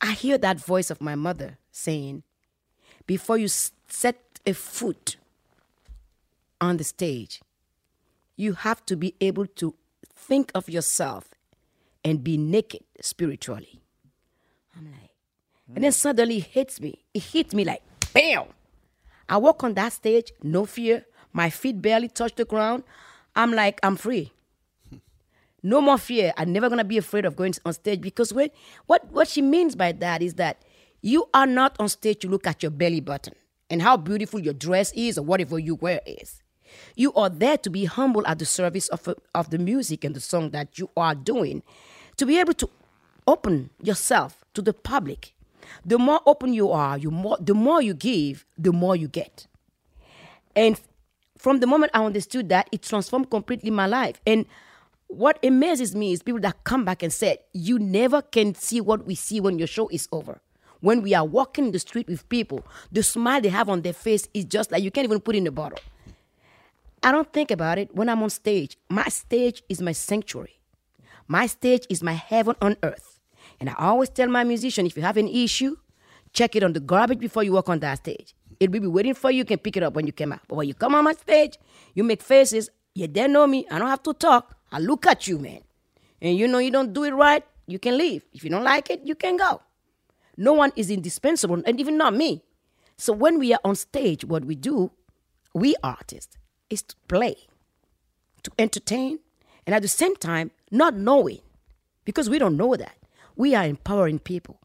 I 0.00 0.12
hear 0.12 0.38
that 0.38 0.60
voice 0.60 0.90
of 0.90 1.00
my 1.00 1.14
mother 1.14 1.58
saying, 1.70 2.22
Before 3.08 3.38
you 3.38 3.48
set 3.48 4.38
a 4.46 4.52
foot 4.52 5.16
on 6.60 6.76
the 6.76 6.84
stage, 6.84 7.40
you 8.36 8.52
have 8.52 8.84
to 8.84 8.96
be 8.96 9.14
able 9.22 9.46
to 9.46 9.74
think 10.14 10.52
of 10.54 10.68
yourself 10.68 11.30
and 12.04 12.22
be 12.22 12.36
naked 12.36 12.82
spiritually. 13.00 13.80
I'm 14.76 14.92
like, 14.92 15.10
and 15.74 15.84
then 15.84 15.92
suddenly 15.92 16.36
it 16.36 16.44
hits 16.44 16.82
me. 16.82 17.02
It 17.14 17.22
hits 17.22 17.54
me 17.54 17.64
like, 17.64 17.82
bam! 18.12 18.44
I 19.26 19.38
walk 19.38 19.64
on 19.64 19.72
that 19.74 19.94
stage, 19.94 20.30
no 20.42 20.66
fear. 20.66 21.06
My 21.32 21.48
feet 21.48 21.80
barely 21.80 22.08
touch 22.08 22.34
the 22.34 22.44
ground. 22.44 22.84
I'm 23.34 23.54
like, 23.54 23.80
I'm 23.82 23.96
free. 23.96 24.32
No 25.60 25.80
more 25.80 25.98
fear. 25.98 26.32
I'm 26.36 26.52
never 26.52 26.68
gonna 26.68 26.84
be 26.84 26.98
afraid 26.98 27.24
of 27.24 27.34
going 27.34 27.52
on 27.64 27.72
stage 27.72 28.00
because 28.00 28.32
when 28.32 28.50
what 28.86 29.10
what 29.10 29.26
she 29.26 29.42
means 29.42 29.74
by 29.74 29.90
that 29.90 30.22
is 30.22 30.34
that 30.34 30.62
you 31.00 31.28
are 31.32 31.46
not 31.46 31.76
on 31.78 31.88
stage 31.88 32.20
to 32.20 32.28
look 32.28 32.46
at 32.46 32.62
your 32.62 32.70
belly 32.70 33.00
button 33.00 33.34
and 33.70 33.82
how 33.82 33.96
beautiful 33.96 34.40
your 34.40 34.54
dress 34.54 34.92
is 34.94 35.18
or 35.18 35.22
whatever 35.22 35.58
you 35.58 35.74
wear 35.74 36.00
is. 36.06 36.42
You 36.96 37.12
are 37.14 37.30
there 37.30 37.56
to 37.58 37.70
be 37.70 37.84
humble 37.84 38.26
at 38.26 38.38
the 38.38 38.44
service 38.44 38.88
of, 38.88 39.08
of 39.34 39.50
the 39.50 39.58
music 39.58 40.04
and 40.04 40.14
the 40.14 40.20
song 40.20 40.50
that 40.50 40.78
you 40.78 40.90
are 40.96 41.14
doing, 41.14 41.62
to 42.16 42.26
be 42.26 42.38
able 42.38 42.54
to 42.54 42.68
open 43.26 43.70
yourself 43.82 44.44
to 44.54 44.62
the 44.62 44.72
public. 44.72 45.34
The 45.84 45.98
more 45.98 46.20
open 46.26 46.52
you 46.52 46.70
are, 46.70 46.98
you 46.98 47.10
more 47.10 47.36
the 47.40 47.54
more 47.54 47.82
you 47.82 47.94
give, 47.94 48.44
the 48.56 48.72
more 48.72 48.96
you 48.96 49.08
get. 49.08 49.46
And 50.56 50.80
from 51.36 51.60
the 51.60 51.66
moment 51.66 51.92
I 51.94 52.04
understood 52.04 52.48
that, 52.48 52.68
it 52.72 52.82
transformed 52.82 53.30
completely 53.30 53.70
my 53.70 53.86
life. 53.86 54.20
And 54.26 54.46
what 55.08 55.38
amazes 55.44 55.94
me 55.94 56.12
is 56.12 56.22
people 56.22 56.40
that 56.40 56.64
come 56.64 56.84
back 56.84 57.02
and 57.02 57.12
said, 57.12 57.38
You 57.52 57.78
never 57.78 58.22
can 58.22 58.54
see 58.54 58.80
what 58.80 59.06
we 59.06 59.14
see 59.14 59.40
when 59.40 59.58
your 59.58 59.68
show 59.68 59.88
is 59.88 60.08
over. 60.10 60.40
When 60.80 61.02
we 61.02 61.14
are 61.14 61.24
walking 61.24 61.66
in 61.66 61.72
the 61.72 61.78
street 61.78 62.08
with 62.08 62.28
people, 62.28 62.64
the 62.92 63.02
smile 63.02 63.40
they 63.40 63.48
have 63.48 63.68
on 63.68 63.82
their 63.82 63.92
face 63.92 64.28
is 64.32 64.44
just 64.44 64.70
like 64.70 64.82
you 64.82 64.90
can't 64.90 65.04
even 65.04 65.20
put 65.20 65.34
in 65.36 65.46
a 65.46 65.50
bottle. 65.50 65.78
I 67.02 67.12
don't 67.12 67.32
think 67.32 67.50
about 67.50 67.78
it 67.78 67.94
when 67.94 68.08
I'm 68.08 68.22
on 68.22 68.30
stage. 68.30 68.76
My 68.88 69.08
stage 69.08 69.62
is 69.68 69.80
my 69.80 69.92
sanctuary. 69.92 70.60
My 71.26 71.46
stage 71.46 71.86
is 71.88 72.02
my 72.02 72.12
heaven 72.12 72.56
on 72.60 72.76
earth. 72.82 73.20
And 73.60 73.70
I 73.70 73.74
always 73.78 74.08
tell 74.08 74.28
my 74.28 74.44
musician 74.44 74.86
if 74.86 74.96
you 74.96 75.02
have 75.02 75.16
an 75.16 75.28
issue, 75.28 75.76
check 76.32 76.56
it 76.56 76.62
on 76.62 76.72
the 76.72 76.80
garbage 76.80 77.18
before 77.18 77.42
you 77.42 77.52
walk 77.52 77.68
on 77.68 77.80
that 77.80 77.98
stage. 77.98 78.34
It 78.60 78.70
will 78.72 78.80
be 78.80 78.86
waiting 78.86 79.14
for 79.14 79.30
you. 79.30 79.38
You 79.38 79.44
can 79.44 79.58
pick 79.58 79.76
it 79.76 79.82
up 79.82 79.94
when 79.94 80.06
you 80.06 80.12
come 80.12 80.32
out. 80.32 80.40
But 80.48 80.56
when 80.56 80.68
you 80.68 80.74
come 80.74 80.94
on 80.94 81.04
my 81.04 81.12
stage, 81.12 81.58
you 81.94 82.02
make 82.02 82.22
faces. 82.22 82.70
You 82.94 83.06
dare 83.06 83.28
know 83.28 83.46
me. 83.46 83.66
I 83.70 83.78
don't 83.78 83.88
have 83.88 84.02
to 84.04 84.12
talk. 84.12 84.56
I 84.72 84.78
look 84.80 85.06
at 85.06 85.28
you, 85.28 85.38
man. 85.38 85.60
And 86.20 86.36
you 86.36 86.48
know 86.48 86.58
you 86.58 86.70
don't 86.70 86.92
do 86.92 87.04
it 87.04 87.12
right, 87.12 87.44
you 87.66 87.78
can 87.78 87.96
leave. 87.96 88.24
If 88.32 88.42
you 88.42 88.50
don't 88.50 88.64
like 88.64 88.90
it, 88.90 89.02
you 89.04 89.14
can 89.14 89.36
go. 89.36 89.62
No 90.38 90.52
one 90.52 90.72
is 90.76 90.88
indispensable, 90.88 91.60
and 91.66 91.80
even 91.80 91.98
not 91.98 92.14
me. 92.14 92.44
So 92.96 93.12
when 93.12 93.40
we 93.40 93.52
are 93.52 93.60
on 93.64 93.74
stage, 93.74 94.24
what 94.24 94.44
we 94.44 94.54
do, 94.54 94.92
we 95.52 95.74
artists, 95.82 96.38
is 96.70 96.80
to 96.84 96.94
play, 97.08 97.36
to 98.44 98.50
entertain, 98.56 99.18
and 99.66 99.74
at 99.74 99.82
the 99.82 99.88
same 99.88 100.14
time, 100.14 100.52
not 100.70 100.94
knowing, 100.94 101.40
because 102.04 102.30
we 102.30 102.38
don't 102.38 102.56
know 102.56 102.76
that. 102.76 102.96
We 103.34 103.56
are 103.56 103.66
empowering 103.66 104.20
people. 104.20 104.60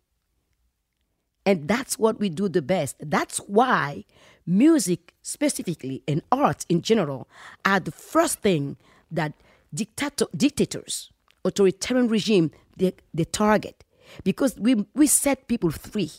And 1.43 1.67
that's 1.67 1.97
what 1.97 2.19
we 2.19 2.30
do 2.30 2.47
the 2.47 2.61
best. 2.61 2.95
That's 2.99 3.39
why 3.39 4.05
music 4.45 5.13
specifically 5.24 6.03
and 6.07 6.21
art 6.32 6.67
in 6.69 6.84
general 6.84 7.28
are 7.65 7.80
the 7.80 7.91
first 7.91 8.39
thing 8.39 8.78
that 9.09 9.34
dictator, 9.74 10.28
dictators, 10.36 11.11
authoritarian 11.43 12.09
regime, 12.09 12.51
they, 12.78 12.93
they 13.11 13.26
target. 13.26 13.84
Because 14.24 14.57
we, 14.57 14.86
we 14.93 15.07
set 15.07 15.47
people 15.47 15.72
free. 15.72 16.11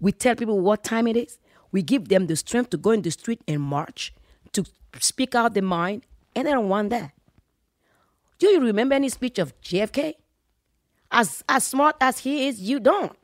We 0.00 0.12
tell 0.12 0.34
people 0.34 0.60
what 0.60 0.82
time 0.84 1.06
it 1.06 1.16
is. 1.16 1.38
We 1.70 1.82
give 1.82 2.08
them 2.08 2.26
the 2.26 2.36
strength 2.36 2.70
to 2.70 2.76
go 2.76 2.90
in 2.90 3.02
the 3.02 3.10
street 3.10 3.40
and 3.48 3.60
march, 3.62 4.12
to 4.52 4.64
speak 5.00 5.34
out 5.34 5.54
their 5.54 5.62
mind, 5.62 6.02
and 6.36 6.46
they 6.46 6.52
don't 6.52 6.68
want 6.68 6.90
that. 6.90 7.12
Do 8.38 8.48
you 8.48 8.60
remember 8.60 8.94
any 8.94 9.08
speech 9.08 9.38
of 9.38 9.58
JFK? 9.62 10.14
As, 11.10 11.44
as 11.48 11.64
smart 11.64 11.96
as 12.00 12.18
he 12.18 12.48
is, 12.48 12.60
you 12.60 12.80
don't. 12.80 13.16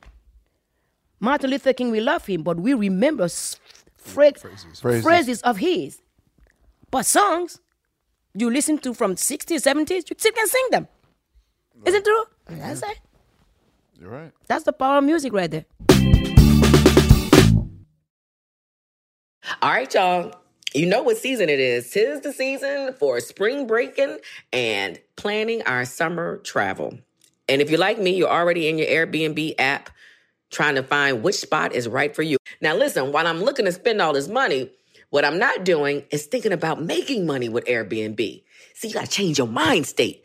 Martin 1.20 1.50
Luther 1.50 1.72
King, 1.72 1.90
we 1.90 2.00
love 2.00 2.24
him, 2.26 2.42
but 2.42 2.58
we 2.60 2.74
remember 2.74 3.24
s- 3.24 3.58
Phrases. 3.96 5.02
phrases 5.02 5.42
of 5.42 5.56
his. 5.58 6.00
But 6.90 7.04
songs, 7.04 7.60
you 8.34 8.50
listen 8.50 8.78
to 8.78 8.94
from 8.94 9.16
60s, 9.16 9.62
70s, 9.62 10.08
you 10.08 10.16
still 10.16 10.32
can 10.32 10.46
sing 10.46 10.66
them. 10.70 10.88
Isn't 11.84 12.00
it 12.00 12.04
true? 12.04 12.24
That's 12.46 12.82
it. 12.82 12.98
You're 14.00 14.10
right. 14.10 14.32
That's 14.46 14.64
the 14.64 14.72
power 14.72 14.98
of 14.98 15.04
music 15.04 15.32
right 15.32 15.50
there. 15.50 15.64
All 19.60 19.70
right, 19.70 19.92
y'all. 19.92 20.32
You 20.74 20.86
know 20.86 21.02
what 21.02 21.16
season 21.16 21.48
it 21.48 21.58
is. 21.58 21.90
Tis 21.90 22.20
the 22.20 22.32
season 22.32 22.92
for 22.92 23.18
spring 23.20 23.66
breaking 23.66 24.18
and 24.52 25.00
planning 25.16 25.62
our 25.62 25.84
summer 25.86 26.36
travel. 26.38 26.98
And 27.48 27.62
if 27.62 27.70
you're 27.70 27.80
like 27.80 27.98
me, 27.98 28.14
you're 28.14 28.28
already 28.28 28.68
in 28.68 28.76
your 28.78 28.86
Airbnb 28.86 29.54
app 29.58 29.90
trying 30.50 30.74
to 30.74 30.82
find 30.82 31.22
which 31.22 31.36
spot 31.36 31.72
is 31.72 31.88
right 31.88 32.14
for 32.14 32.22
you. 32.22 32.36
Now, 32.60 32.74
listen, 32.76 33.12
while 33.12 33.26
I'm 33.26 33.42
looking 33.42 33.64
to 33.64 33.72
spend 33.72 34.02
all 34.02 34.12
this 34.12 34.28
money, 34.28 34.70
what 35.10 35.24
I'm 35.24 35.38
not 35.38 35.64
doing 35.64 36.04
is 36.10 36.26
thinking 36.26 36.52
about 36.52 36.82
making 36.82 37.26
money 37.26 37.48
with 37.48 37.64
Airbnb. 37.64 38.42
See, 38.74 38.88
you 38.88 38.94
gotta 38.94 39.08
change 39.08 39.38
your 39.38 39.46
mind 39.46 39.86
state. 39.86 40.24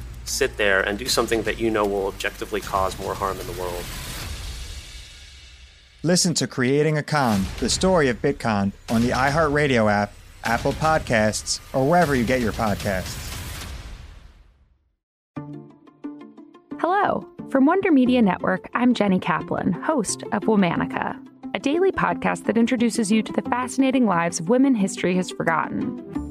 sit 0.31 0.57
there 0.57 0.81
and 0.81 0.97
do 0.97 1.05
something 1.05 1.43
that 1.43 1.59
you 1.59 1.69
know 1.69 1.85
will 1.85 2.07
objectively 2.07 2.61
cause 2.61 2.97
more 2.99 3.13
harm 3.13 3.39
in 3.39 3.47
the 3.47 3.53
world? 3.53 3.83
Listen 6.03 6.33
to 6.33 6.47
Creating 6.47 6.97
a 6.97 7.03
Con, 7.03 7.45
the 7.59 7.69
story 7.69 8.09
of 8.09 8.21
Bitcoin, 8.21 8.71
on 8.89 9.01
the 9.03 9.09
iHeartRadio 9.09 9.91
app, 9.91 10.13
Apple 10.43 10.73
Podcasts, 10.73 11.59
or 11.73 11.87
wherever 11.87 12.15
you 12.15 12.23
get 12.23 12.41
your 12.41 12.53
podcasts. 12.53 13.27
Hello. 16.79 17.27
From 17.51 17.65
Wonder 17.67 17.91
Media 17.91 18.21
Network, 18.21 18.69
I'm 18.73 18.93
Jenny 18.93 19.19
Kaplan, 19.19 19.73
host 19.73 20.23
of 20.31 20.43
Womanica, 20.43 21.19
a 21.53 21.59
daily 21.59 21.91
podcast 21.91 22.45
that 22.45 22.57
introduces 22.57 23.11
you 23.11 23.21
to 23.21 23.33
the 23.33 23.41
fascinating 23.43 24.05
lives 24.05 24.39
of 24.39 24.49
women 24.49 24.73
history 24.73 25.15
has 25.17 25.29
forgotten. 25.29 26.30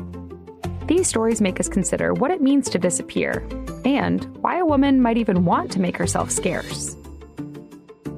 These 0.87 1.07
stories 1.07 1.41
make 1.41 1.59
us 1.59 1.69
consider 1.69 2.13
what 2.13 2.31
it 2.31 2.41
means 2.41 2.69
to 2.69 2.79
disappear 2.79 3.45
and 3.85 4.23
why 4.37 4.57
a 4.57 4.65
woman 4.65 5.01
might 5.01 5.17
even 5.17 5.45
want 5.45 5.71
to 5.73 5.79
make 5.79 5.95
herself 5.97 6.31
scarce. 6.31 6.95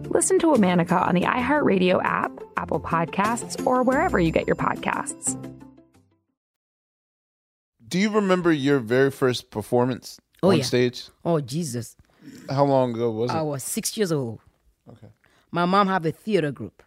Listen 0.09 0.39
to 0.39 0.47
Womanica 0.47 1.07
on 1.07 1.15
the 1.15 1.21
iHeartRadio 1.21 2.01
app, 2.03 2.31
Apple 2.57 2.79
Podcasts, 2.79 3.63
or 3.65 3.83
wherever 3.83 4.19
you 4.19 4.31
get 4.31 4.47
your 4.47 4.55
podcasts. 4.55 5.37
Do 7.87 7.99
you 7.99 8.09
remember 8.09 8.51
your 8.51 8.79
very 8.79 9.11
first 9.11 9.51
performance 9.51 10.19
Oh, 10.41 10.49
on 10.51 10.57
yeah. 10.57 10.63
stage? 10.63 11.03
Oh, 11.23 11.39
Jesus. 11.39 11.95
How 12.49 12.65
long 12.65 12.95
ago 12.95 13.11
was 13.11 13.29
it? 13.31 13.35
I 13.35 13.41
was 13.41 13.63
six 13.63 13.95
years 13.97 14.11
old. 14.11 14.39
Okay. 14.89 15.07
My 15.51 15.65
mom 15.65 15.87
have 15.87 16.05
a 16.05 16.11
theater 16.11 16.51
group. 16.51 16.81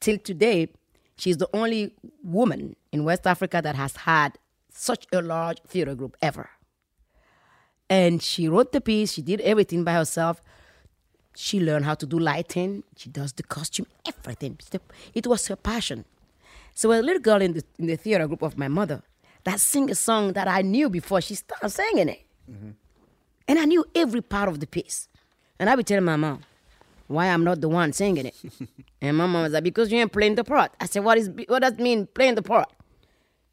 Till 0.00 0.18
today, 0.18 0.68
she's 1.16 1.36
the 1.36 1.48
only 1.54 1.92
woman 2.22 2.74
in 2.92 3.04
West 3.04 3.26
Africa 3.26 3.60
that 3.62 3.74
has 3.76 3.94
had 3.96 4.38
such 4.78 5.06
a 5.12 5.20
large 5.20 5.60
theater 5.66 5.94
group 5.94 6.16
ever. 6.22 6.50
And 7.90 8.22
she 8.22 8.48
wrote 8.48 8.72
the 8.72 8.80
piece, 8.80 9.12
she 9.12 9.22
did 9.22 9.40
everything 9.40 9.82
by 9.84 9.94
herself. 9.94 10.42
She 11.34 11.60
learned 11.60 11.84
how 11.84 11.94
to 11.94 12.06
do 12.06 12.18
lighting, 12.18 12.82
she 12.96 13.08
does 13.08 13.32
the 13.32 13.42
costume, 13.42 13.86
everything. 14.06 14.58
It 15.14 15.26
was 15.26 15.46
her 15.48 15.56
passion. 15.56 16.04
So 16.74 16.92
a 16.92 17.00
little 17.00 17.20
girl 17.20 17.40
in 17.40 17.52
the, 17.54 17.64
in 17.78 17.86
the 17.86 17.96
theater 17.96 18.26
group 18.26 18.42
of 18.42 18.58
my 18.58 18.68
mother 18.68 19.02
that 19.44 19.60
sing 19.60 19.90
a 19.90 19.94
song 19.94 20.32
that 20.34 20.48
I 20.48 20.62
knew 20.62 20.90
before 20.90 21.20
she 21.20 21.34
started 21.34 21.70
singing 21.70 22.08
it. 22.08 22.26
And 23.48 23.58
I 23.58 23.64
knew 23.64 23.84
every 23.94 24.20
part 24.20 24.48
of 24.48 24.60
the 24.60 24.66
piece. 24.66 25.08
And 25.58 25.70
I 25.70 25.74
would 25.74 25.86
tell 25.86 26.00
my 26.00 26.16
mom 26.16 26.40
why 27.06 27.26
I'm 27.28 27.42
not 27.42 27.60
the 27.60 27.68
one 27.68 27.92
singing 27.92 28.26
it. 28.26 28.34
and 29.00 29.16
my 29.16 29.26
mom 29.26 29.42
was 29.42 29.52
like, 29.52 29.64
because 29.64 29.90
you 29.90 29.98
ain't 29.98 30.12
playing 30.12 30.34
the 30.34 30.44
part. 30.44 30.72
I 30.80 30.86
said, 30.86 31.02
what 31.04 31.18
is 31.18 31.30
what 31.48 31.60
does 31.62 31.72
it 31.72 31.80
mean 31.80 32.06
playing 32.06 32.34
the 32.34 32.42
part? 32.42 32.70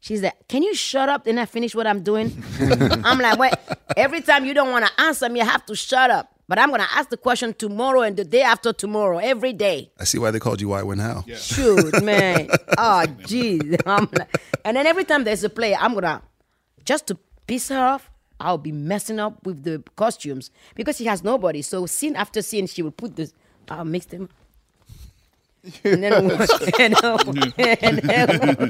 She's 0.06 0.22
like, 0.22 0.46
can 0.46 0.62
you 0.62 0.72
shut 0.72 1.08
up 1.08 1.26
and 1.26 1.40
I 1.40 1.46
finish 1.46 1.74
what 1.74 1.84
I'm 1.88 2.04
doing? 2.04 2.30
I'm 2.60 3.18
like, 3.18 3.36
wait, 3.40 3.54
every 3.96 4.20
time 4.20 4.44
you 4.44 4.54
don't 4.54 4.70
want 4.70 4.86
to 4.86 5.00
answer 5.00 5.28
me, 5.28 5.40
you 5.40 5.44
have 5.46 5.66
to 5.66 5.74
shut 5.74 6.12
up. 6.12 6.32
But 6.46 6.60
I'm 6.60 6.70
gonna 6.70 6.86
ask 6.94 7.08
the 7.10 7.16
question 7.16 7.54
tomorrow 7.54 8.02
and 8.02 8.16
the 8.16 8.24
day 8.24 8.42
after 8.42 8.72
tomorrow, 8.72 9.18
every 9.18 9.52
day. 9.52 9.90
I 9.98 10.04
see 10.04 10.18
why 10.18 10.30
they 10.30 10.38
called 10.38 10.60
you 10.60 10.68
Why 10.68 10.84
When 10.84 11.00
How. 11.00 11.24
Yeah. 11.26 11.34
Shoot, 11.38 12.00
man. 12.04 12.48
oh, 12.78 13.02
jeez. 13.30 13.80
I'm 13.86 14.08
like- 14.16 14.40
And 14.64 14.76
then 14.76 14.86
every 14.86 15.02
time 15.02 15.24
there's 15.24 15.42
a 15.42 15.50
play, 15.50 15.74
I'm 15.74 15.92
gonna 15.94 16.22
just 16.84 17.08
to 17.08 17.18
piss 17.48 17.68
her 17.70 17.84
off. 17.84 18.08
I'll 18.38 18.58
be 18.58 18.70
messing 18.70 19.18
up 19.18 19.44
with 19.44 19.64
the 19.64 19.82
costumes 19.96 20.52
because 20.76 20.98
she 20.98 21.06
has 21.06 21.24
nobody. 21.24 21.62
So 21.62 21.84
scene 21.86 22.14
after 22.14 22.42
scene, 22.42 22.68
she 22.68 22.82
will 22.82 22.92
put 22.92 23.16
this. 23.16 23.32
I'll 23.68 23.84
mix 23.84 24.06
them. 24.06 24.28
And 25.84 26.02
then, 26.02 26.30
and 26.78 26.94
then, 26.94 27.18
and 27.58 27.98
then, 27.98 28.68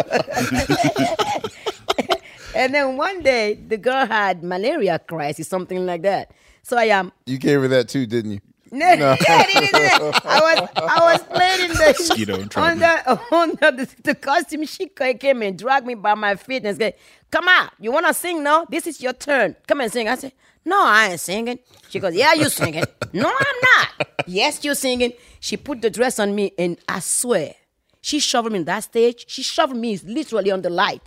and 2.54 2.74
then 2.74 2.96
one 2.96 3.22
day, 3.22 3.54
the 3.54 3.76
girl 3.76 4.06
had 4.06 4.42
malaria 4.42 4.98
crisis, 4.98 5.48
something 5.48 5.84
like 5.84 6.02
that. 6.02 6.32
So 6.62 6.76
I 6.76 6.84
am. 6.84 7.12
You 7.26 7.38
gave 7.38 7.60
her 7.60 7.68
that 7.68 7.88
too, 7.88 8.06
didn't 8.06 8.32
you? 8.32 8.40
No, 8.72 8.86
yeah, 8.86 9.16
I 9.20 9.60
did 9.60 9.70
it. 9.72 10.26
I 10.26 10.40
was 10.40 10.68
I 10.76 11.12
was 11.12 11.22
playing 11.24 11.60
in 11.64 11.68
the 11.70 11.94
Mosquito 11.98 12.34
on 12.60 12.78
the 12.78 13.20
on 13.32 13.50
the, 13.50 13.88
the 14.02 14.14
costume. 14.14 14.64
She 14.66 14.88
came 14.88 15.42
and 15.42 15.56
dragged 15.58 15.86
me 15.86 15.94
by 15.94 16.14
my 16.14 16.34
feet 16.34 16.64
and 16.64 16.76
said, 16.76 16.94
"Come 17.30 17.46
out, 17.48 17.72
you 17.78 17.92
wanna 17.92 18.12
sing 18.12 18.42
now? 18.42 18.64
This 18.64 18.86
is 18.86 19.00
your 19.00 19.12
turn. 19.12 19.54
Come 19.66 19.82
and 19.82 19.92
sing." 19.92 20.08
I 20.08 20.16
said, 20.16 20.32
"No, 20.64 20.82
I 20.84 21.10
ain't 21.10 21.20
singing." 21.20 21.60
She 21.90 22.00
goes, 22.00 22.14
"Yeah, 22.14 22.32
you 22.34 22.48
singing." 22.48 22.84
no, 23.12 23.28
I'm 23.28 23.56
not. 23.62 24.08
Yes, 24.26 24.64
you 24.64 24.74
singing. 24.74 25.12
She 25.38 25.56
put 25.56 25.80
the 25.80 25.90
dress 25.90 26.18
on 26.18 26.34
me, 26.34 26.52
and 26.58 26.76
I 26.88 26.98
swear, 26.98 27.54
she 28.00 28.18
shoved 28.18 28.50
me 28.50 28.58
in 28.58 28.64
that 28.64 28.84
stage. 28.84 29.26
She 29.28 29.42
shoved 29.42 29.76
me 29.76 29.96
literally 29.98 30.50
on 30.50 30.62
the 30.62 30.70
light. 30.70 31.02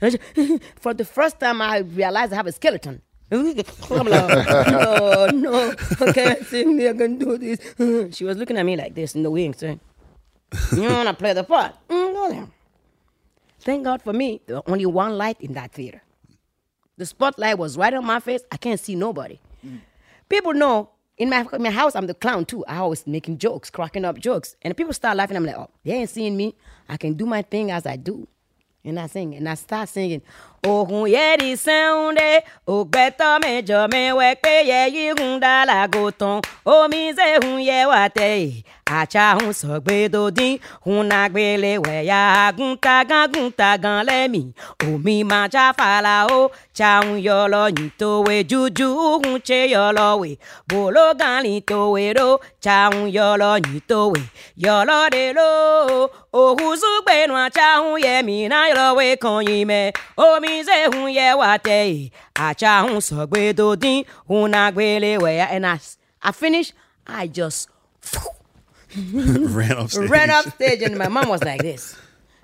For 0.80 0.94
the 0.94 1.04
first 1.04 1.38
time, 1.38 1.60
I 1.62 1.78
realized 1.78 2.32
I 2.32 2.36
have 2.36 2.46
a 2.46 2.52
skeleton. 2.52 3.02
No, 4.70 5.26
no, 5.32 5.74
I 6.00 6.12
can't 6.12 6.46
sing. 6.46 6.86
I 6.86 6.92
can 6.92 7.18
do 7.18 7.38
this. 7.38 7.58
She 8.16 8.24
was 8.24 8.36
looking 8.36 8.56
at 8.58 8.66
me 8.66 8.76
like 8.76 8.94
this 8.94 9.14
in 9.14 9.22
the 9.22 9.30
wings, 9.30 9.58
saying, 9.58 9.80
"You 10.72 10.82
want 10.82 11.08
to 11.08 11.14
play 11.14 11.32
the 11.32 11.44
part? 11.44 11.74
Mm, 11.88 12.12
go 12.12 12.30
there." 12.30 12.46
Thank 13.60 13.84
God 13.84 14.02
for 14.02 14.12
me, 14.12 14.40
there 14.46 14.56
was 14.56 14.64
only 14.66 14.86
one 14.86 15.16
light 15.16 15.40
in 15.40 15.52
that 15.54 15.72
theater. 15.72 16.02
The 16.98 17.06
spotlight 17.06 17.58
was 17.58 17.76
right 17.76 17.94
on 17.94 18.04
my 18.04 18.20
face. 18.20 18.42
I 18.50 18.56
can't 18.56 18.78
see 18.78 18.96
nobody. 18.96 19.38
People 20.28 20.52
know 20.52 20.90
in 21.16 21.30
my, 21.30 21.46
in 21.52 21.62
my 21.62 21.70
house, 21.70 21.94
I'm 21.94 22.06
the 22.06 22.14
clown 22.14 22.44
too. 22.44 22.64
I 22.66 22.78
always 22.78 23.06
making 23.06 23.38
jokes, 23.38 23.70
cracking 23.70 24.04
up 24.04 24.18
jokes. 24.18 24.56
And 24.62 24.76
people 24.76 24.92
start 24.92 25.16
laughing. 25.16 25.36
I'm 25.36 25.46
like, 25.46 25.56
oh, 25.56 25.70
they 25.84 25.92
ain't 25.92 26.10
seeing 26.10 26.36
me. 26.36 26.54
I 26.88 26.96
can 26.96 27.14
do 27.14 27.26
my 27.26 27.42
thing 27.42 27.70
as 27.70 27.86
I 27.86 27.96
do. 27.96 28.26
And 28.84 28.98
I 28.98 29.06
sing, 29.06 29.34
and 29.36 29.48
I 29.48 29.54
start 29.54 29.88
singing. 29.88 30.22
Oh, 30.64 30.84
hun 30.84 31.10
ye 31.10 31.36
di 31.38 31.56
sound, 31.56 32.20
oh, 32.68 32.84
better 32.84 33.38
me 33.42 33.62
me 33.90 34.12
wek 34.12 34.40
pe 34.42 34.62
ye 34.62 34.88
yi 34.94 35.08
hun 35.08 35.40
da 35.40 35.64
la 35.64 35.88
go 35.88 36.10
ton. 36.10 36.40
Oh, 36.64 36.86
mi 36.86 37.12
ze 37.12 37.38
hun 37.42 37.58
ye 37.60 37.84
wate. 37.84 38.62
Acha 38.86 39.40
hun 39.40 39.52
so 39.52 39.80
gbe 39.80 40.08
do 40.10 40.30
din, 40.30 40.60
hun 40.84 41.08
na 41.08 41.28
gbe 41.28 41.58
le 41.58 41.78
we 41.78 42.02
ya 42.04 42.52
gun 42.52 42.76
ta 42.78 43.02
gan 43.02 43.32
gun 43.32 43.50
ta 43.50 43.76
gan 43.76 44.06
le 44.06 44.28
mi. 44.28 44.52
Oh, 44.84 44.98
mi 44.98 45.24
ma 45.24 45.48
cha 45.48 45.72
fa 45.72 46.00
la 46.00 46.26
o, 46.30 46.50
cha 46.72 47.00
hun 47.02 47.18
yo 47.18 47.46
lo 47.48 47.68
ni 47.68 47.90
to 47.98 48.20
we 48.22 48.44
juju 48.44 48.86
hun 49.22 49.40
che 49.40 49.66
yo 49.66 49.90
lo 49.90 50.18
we. 50.18 50.38
Bolo 50.68 51.14
gan 51.14 51.42
to 51.66 51.90
we 51.90 52.12
ro, 52.12 52.38
cha 52.60 52.88
hun 52.92 53.08
yo 53.10 53.34
lo 53.36 53.56
ni 53.58 53.80
to 53.80 54.08
we. 54.12 54.20
Yo 54.56 54.84
lo 54.84 55.08
de 55.10 55.32
lo, 55.32 56.08
oh, 56.32 56.54
hu 56.56 56.76
su 56.76 57.02
gbe 57.06 57.26
no 57.26 57.48
cha 57.48 57.80
hun 57.82 57.98
ye 58.00 58.22
mi 58.22 58.46
na 58.46 58.68
yo 58.68 58.74
lo 58.74 58.94
we 58.94 59.16
kon 59.16 59.44
yi 59.46 59.64
me. 59.64 59.90
Oh, 60.18 60.38
mi 60.52 60.62
ze 60.62 60.84
hun 60.92 61.10
ye 61.12 61.34
wate. 61.34 62.10
Acha 62.34 62.88
hun 62.88 63.00
so 63.00 63.26
gbe 63.26 63.54
do 63.54 63.74
din, 63.76 64.04
hun 64.28 64.50
na 64.50 64.70
gbe 64.70 65.00
le. 65.00 65.28
And 65.28 65.66
I, 65.66 65.78
I 66.22 66.32
finish, 66.32 66.72
I 67.06 67.26
just 67.26 67.68
Ran 69.12 69.72
off 69.78 69.90
stage. 69.90 70.10
ran 70.10 70.30
up 70.30 70.44
stage 70.54 70.82
and 70.82 70.98
my 70.98 71.08
mom 71.08 71.28
was 71.28 71.42
like 71.42 71.62
this. 71.62 71.96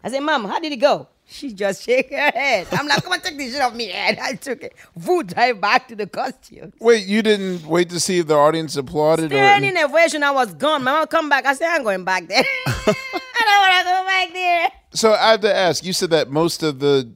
I 0.02 0.10
said, 0.10 0.20
Mom, 0.20 0.44
how 0.46 0.58
did 0.60 0.72
it 0.72 0.76
go? 0.76 1.08
She 1.26 1.52
just 1.52 1.82
shake 1.82 2.10
her 2.10 2.30
head. 2.30 2.68
I'm 2.72 2.86
like, 2.88 3.02
come 3.02 3.12
on, 3.12 3.20
take 3.20 3.36
this 3.36 3.52
shit 3.52 3.60
off 3.60 3.74
me. 3.74 3.90
And 3.92 4.18
I 4.18 4.32
took 4.34 4.62
it. 4.62 4.72
Woo, 5.04 5.22
drive 5.22 5.60
back 5.60 5.88
to 5.88 5.96
the 5.96 6.06
costume. 6.06 6.72
Wait, 6.80 7.06
you 7.06 7.20
didn't 7.20 7.66
wait 7.66 7.90
to 7.90 8.00
see 8.00 8.20
if 8.20 8.28
the 8.28 8.34
audience 8.34 8.76
applauded? 8.76 9.26
Or, 9.26 9.36
Standing 9.36 9.76
ovation, 9.76 10.22
I 10.22 10.30
was 10.30 10.54
gone. 10.54 10.84
My 10.84 10.92
mom 10.92 11.06
come 11.08 11.28
back. 11.28 11.44
I 11.44 11.52
said, 11.52 11.68
I'm 11.68 11.82
going 11.82 12.04
back 12.04 12.28
there. 12.28 12.42
I 12.66 13.42
don't 13.44 13.60
want 13.60 13.78
to 13.78 13.84
go 13.84 14.04
back 14.06 14.32
there. 14.32 14.68
so 14.94 15.12
I 15.12 15.32
have 15.32 15.40
to 15.42 15.54
ask. 15.54 15.84
You 15.84 15.92
said 15.92 16.08
that 16.10 16.30
most 16.30 16.62
of 16.62 16.78
the 16.78 17.12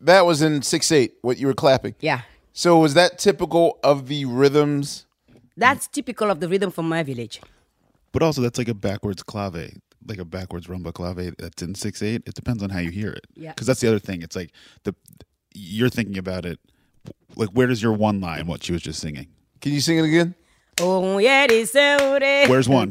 that 0.00 0.26
was 0.26 0.42
in 0.42 0.62
six 0.62 0.90
eight. 0.92 1.14
What 1.22 1.38
you 1.38 1.46
were 1.46 1.54
clapping? 1.54 1.94
Yeah. 2.00 2.22
So 2.52 2.78
was 2.78 2.94
that 2.94 3.18
typical 3.18 3.78
of 3.82 4.08
the 4.08 4.24
rhythms? 4.24 5.06
That's 5.56 5.86
typical 5.86 6.30
of 6.30 6.40
the 6.40 6.48
rhythm 6.48 6.70
from 6.70 6.88
my 6.88 7.02
village. 7.02 7.40
But 8.12 8.22
also, 8.22 8.40
that's 8.40 8.58
like 8.58 8.68
a 8.68 8.74
backwards 8.74 9.22
clave, 9.22 9.78
like 10.06 10.18
a 10.18 10.24
backwards 10.24 10.66
rumba 10.66 10.92
clave 10.92 11.34
that's 11.38 11.62
in 11.62 11.74
six 11.74 12.02
eight. 12.02 12.22
It 12.26 12.34
depends 12.34 12.62
on 12.62 12.70
how 12.70 12.80
you 12.80 12.90
hear 12.90 13.10
it. 13.10 13.26
Yeah. 13.34 13.50
Because 13.50 13.66
that's 13.66 13.80
the 13.80 13.88
other 13.88 13.98
thing. 13.98 14.22
It's 14.22 14.36
like 14.36 14.52
the 14.84 14.94
you're 15.54 15.88
thinking 15.88 16.18
about 16.18 16.44
it. 16.44 16.58
Like, 17.36 17.50
where 17.50 17.66
does 17.66 17.82
your 17.82 17.92
one 17.92 18.20
line? 18.20 18.46
What 18.46 18.62
she 18.62 18.72
was 18.72 18.82
just 18.82 19.00
singing? 19.00 19.28
Can 19.60 19.72
you 19.72 19.80
sing 19.80 19.98
it 19.98 20.04
again? 20.04 20.34
Yeah, 20.78 21.46
this 21.46 21.72
Saturday. 21.72 22.46
Where's 22.48 22.68
one? 22.68 22.88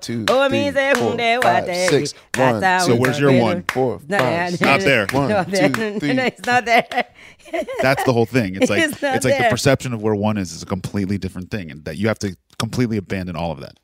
two, 0.00 0.24
three, 0.24 0.48
me 0.48 0.72
say, 0.72 0.94
four, 0.94 1.12
"Hunde 1.12 1.42
five, 1.42 1.66
wate." 1.66 1.88
six, 1.90 2.14
That's 2.32 2.62
one, 2.62 2.80
So 2.80 2.96
where's 2.96 3.18
your 3.18 3.32
one? 3.40 3.64
Four, 3.72 3.98
five, 4.08 4.60
Not 4.60 4.80
there. 4.80 5.06
One, 5.10 5.28
no, 5.28 5.44
two, 5.44 5.50
there- 5.50 5.98
three. 6.00 6.12
no, 6.14 6.24
it's 6.24 6.46
not 6.46 6.64
there. 6.64 6.86
That's 7.82 8.04
the 8.04 8.12
whole 8.12 8.26
thing. 8.26 8.56
It's 8.56 8.70
like 8.70 8.82
It's 8.82 8.92
it's, 8.94 9.02
like 9.02 9.22
there. 9.22 9.42
the 9.44 9.50
perception 9.50 9.92
of 9.92 10.02
where 10.02 10.14
one 10.14 10.36
is 10.38 10.52
is 10.52 10.62
a 10.62 10.66
completely 10.66 11.18
different 11.18 11.50
thing, 11.50 11.70
and 11.70 11.84
that 11.84 11.96
you 11.96 12.08
have 12.08 12.18
to 12.20 12.34
completely 12.58 12.96
abandon 12.96 13.36
all 13.36 13.52
of 13.52 13.60
that. 13.60 13.78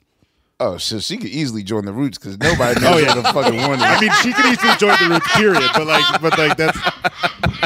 Oh, 0.58 0.76
so 0.78 1.00
she 1.00 1.16
could 1.16 1.30
easily 1.30 1.62
join 1.64 1.84
the 1.84 1.92
Roots 1.92 2.18
because 2.18 2.38
nobody 2.38 2.80
knows 2.80 2.94
Oh 2.94 2.98
yeah, 2.98 3.14
what 3.16 3.22
the 3.24 3.32
fucking 3.32 3.60
one 3.60 3.74
is. 3.74 3.82
I 3.82 4.00
mean, 4.00 4.12
she 4.22 4.32
could 4.32 4.46
easily 4.46 4.76
join 4.78 4.96
the 5.02 5.08
roots, 5.14 5.36
period. 5.36 5.70
But 5.74 5.86
like, 5.86 6.20
but 6.22 6.38
like 6.38 6.56
that's 6.56 6.78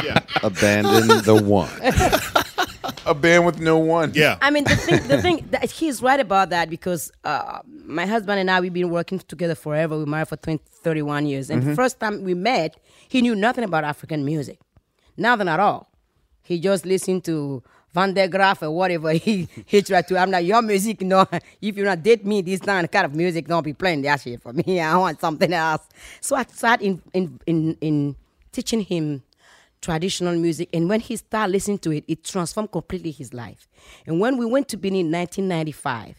yeah. 0.03 0.19
Abandon 0.43 1.07
the 1.23 1.41
one. 1.43 1.69
A 3.07 3.13
band 3.13 3.45
with 3.45 3.59
no 3.59 3.77
one. 3.77 4.11
Yeah. 4.13 4.37
I 4.41 4.49
mean, 4.51 4.63
the 4.65 4.75
thing, 4.87 5.07
the 5.07 5.21
thing 5.21 5.47
that 5.51 5.69
he's 5.71 6.01
right 6.01 6.19
about 6.19 6.49
that 6.49 6.69
because 6.69 7.11
uh, 7.23 7.59
my 7.85 8.05
husband 8.05 8.39
and 8.39 8.49
I, 8.51 8.59
we've 8.61 8.73
been 8.73 8.89
working 8.89 9.19
together 9.19 9.55
forever. 9.55 9.97
We 9.97 10.05
married 10.05 10.27
for 10.27 10.37
20, 10.37 10.61
31 10.83 11.25
years. 11.25 11.49
And 11.49 11.61
the 11.61 11.65
Mm-hmm. 11.65 11.73
Mhm. 11.73 11.75
first 11.75 11.99
time 11.99 12.23
we 12.23 12.33
met, 12.33 12.77
he 13.07 13.21
knew 13.21 13.35
nothing 13.35 13.63
about 13.63 13.83
African 13.83 14.23
music. 14.25 14.59
Nothing 15.15 15.47
at 15.47 15.59
all. 15.59 15.89
He 16.43 16.59
just 16.59 16.85
listened 16.85 17.23
to 17.25 17.63
Van 17.93 18.13
der 18.13 18.27
Graaf 18.27 18.61
or 18.61 18.71
whatever 18.71 19.11
he, 19.25 19.47
he 19.65 19.81
tried 19.81 20.07
to. 20.09 20.17
I'm 20.17 20.31
like, 20.31 20.45
your 20.45 20.61
music, 20.61 21.01
no, 21.01 21.25
if 21.61 21.77
you 21.77 21.83
not 21.83 22.03
date 22.03 22.25
me, 22.25 22.41
this 22.41 22.59
kind 22.61 22.87
of 22.93 23.15
music, 23.15 23.47
don't 23.47 23.63
be 23.63 23.73
playing 23.73 24.01
that 24.03 24.21
shit 24.21 24.41
for 24.41 24.53
me. 24.53 24.79
I 24.79 24.95
want 24.97 25.19
something 25.19 25.51
else. 25.51 25.81
So 26.21 26.35
I 26.35 26.43
started 26.43 26.85
in, 26.85 27.01
in, 27.13 27.39
in, 27.45 27.77
in 27.81 28.15
teaching 28.51 28.81
him 28.81 29.23
traditional 29.81 30.35
music. 30.35 30.69
And 30.73 30.89
when 30.89 30.99
he 30.99 31.15
started 31.15 31.51
listening 31.51 31.79
to 31.79 31.91
it, 31.91 32.03
it 32.07 32.23
transformed 32.23 32.71
completely 32.71 33.11
his 33.11 33.33
life. 33.33 33.67
And 34.05 34.19
when 34.19 34.37
we 34.37 34.45
went 34.45 34.67
to 34.69 34.77
Benin 34.77 35.07
in 35.07 35.11
1995, 35.11 36.17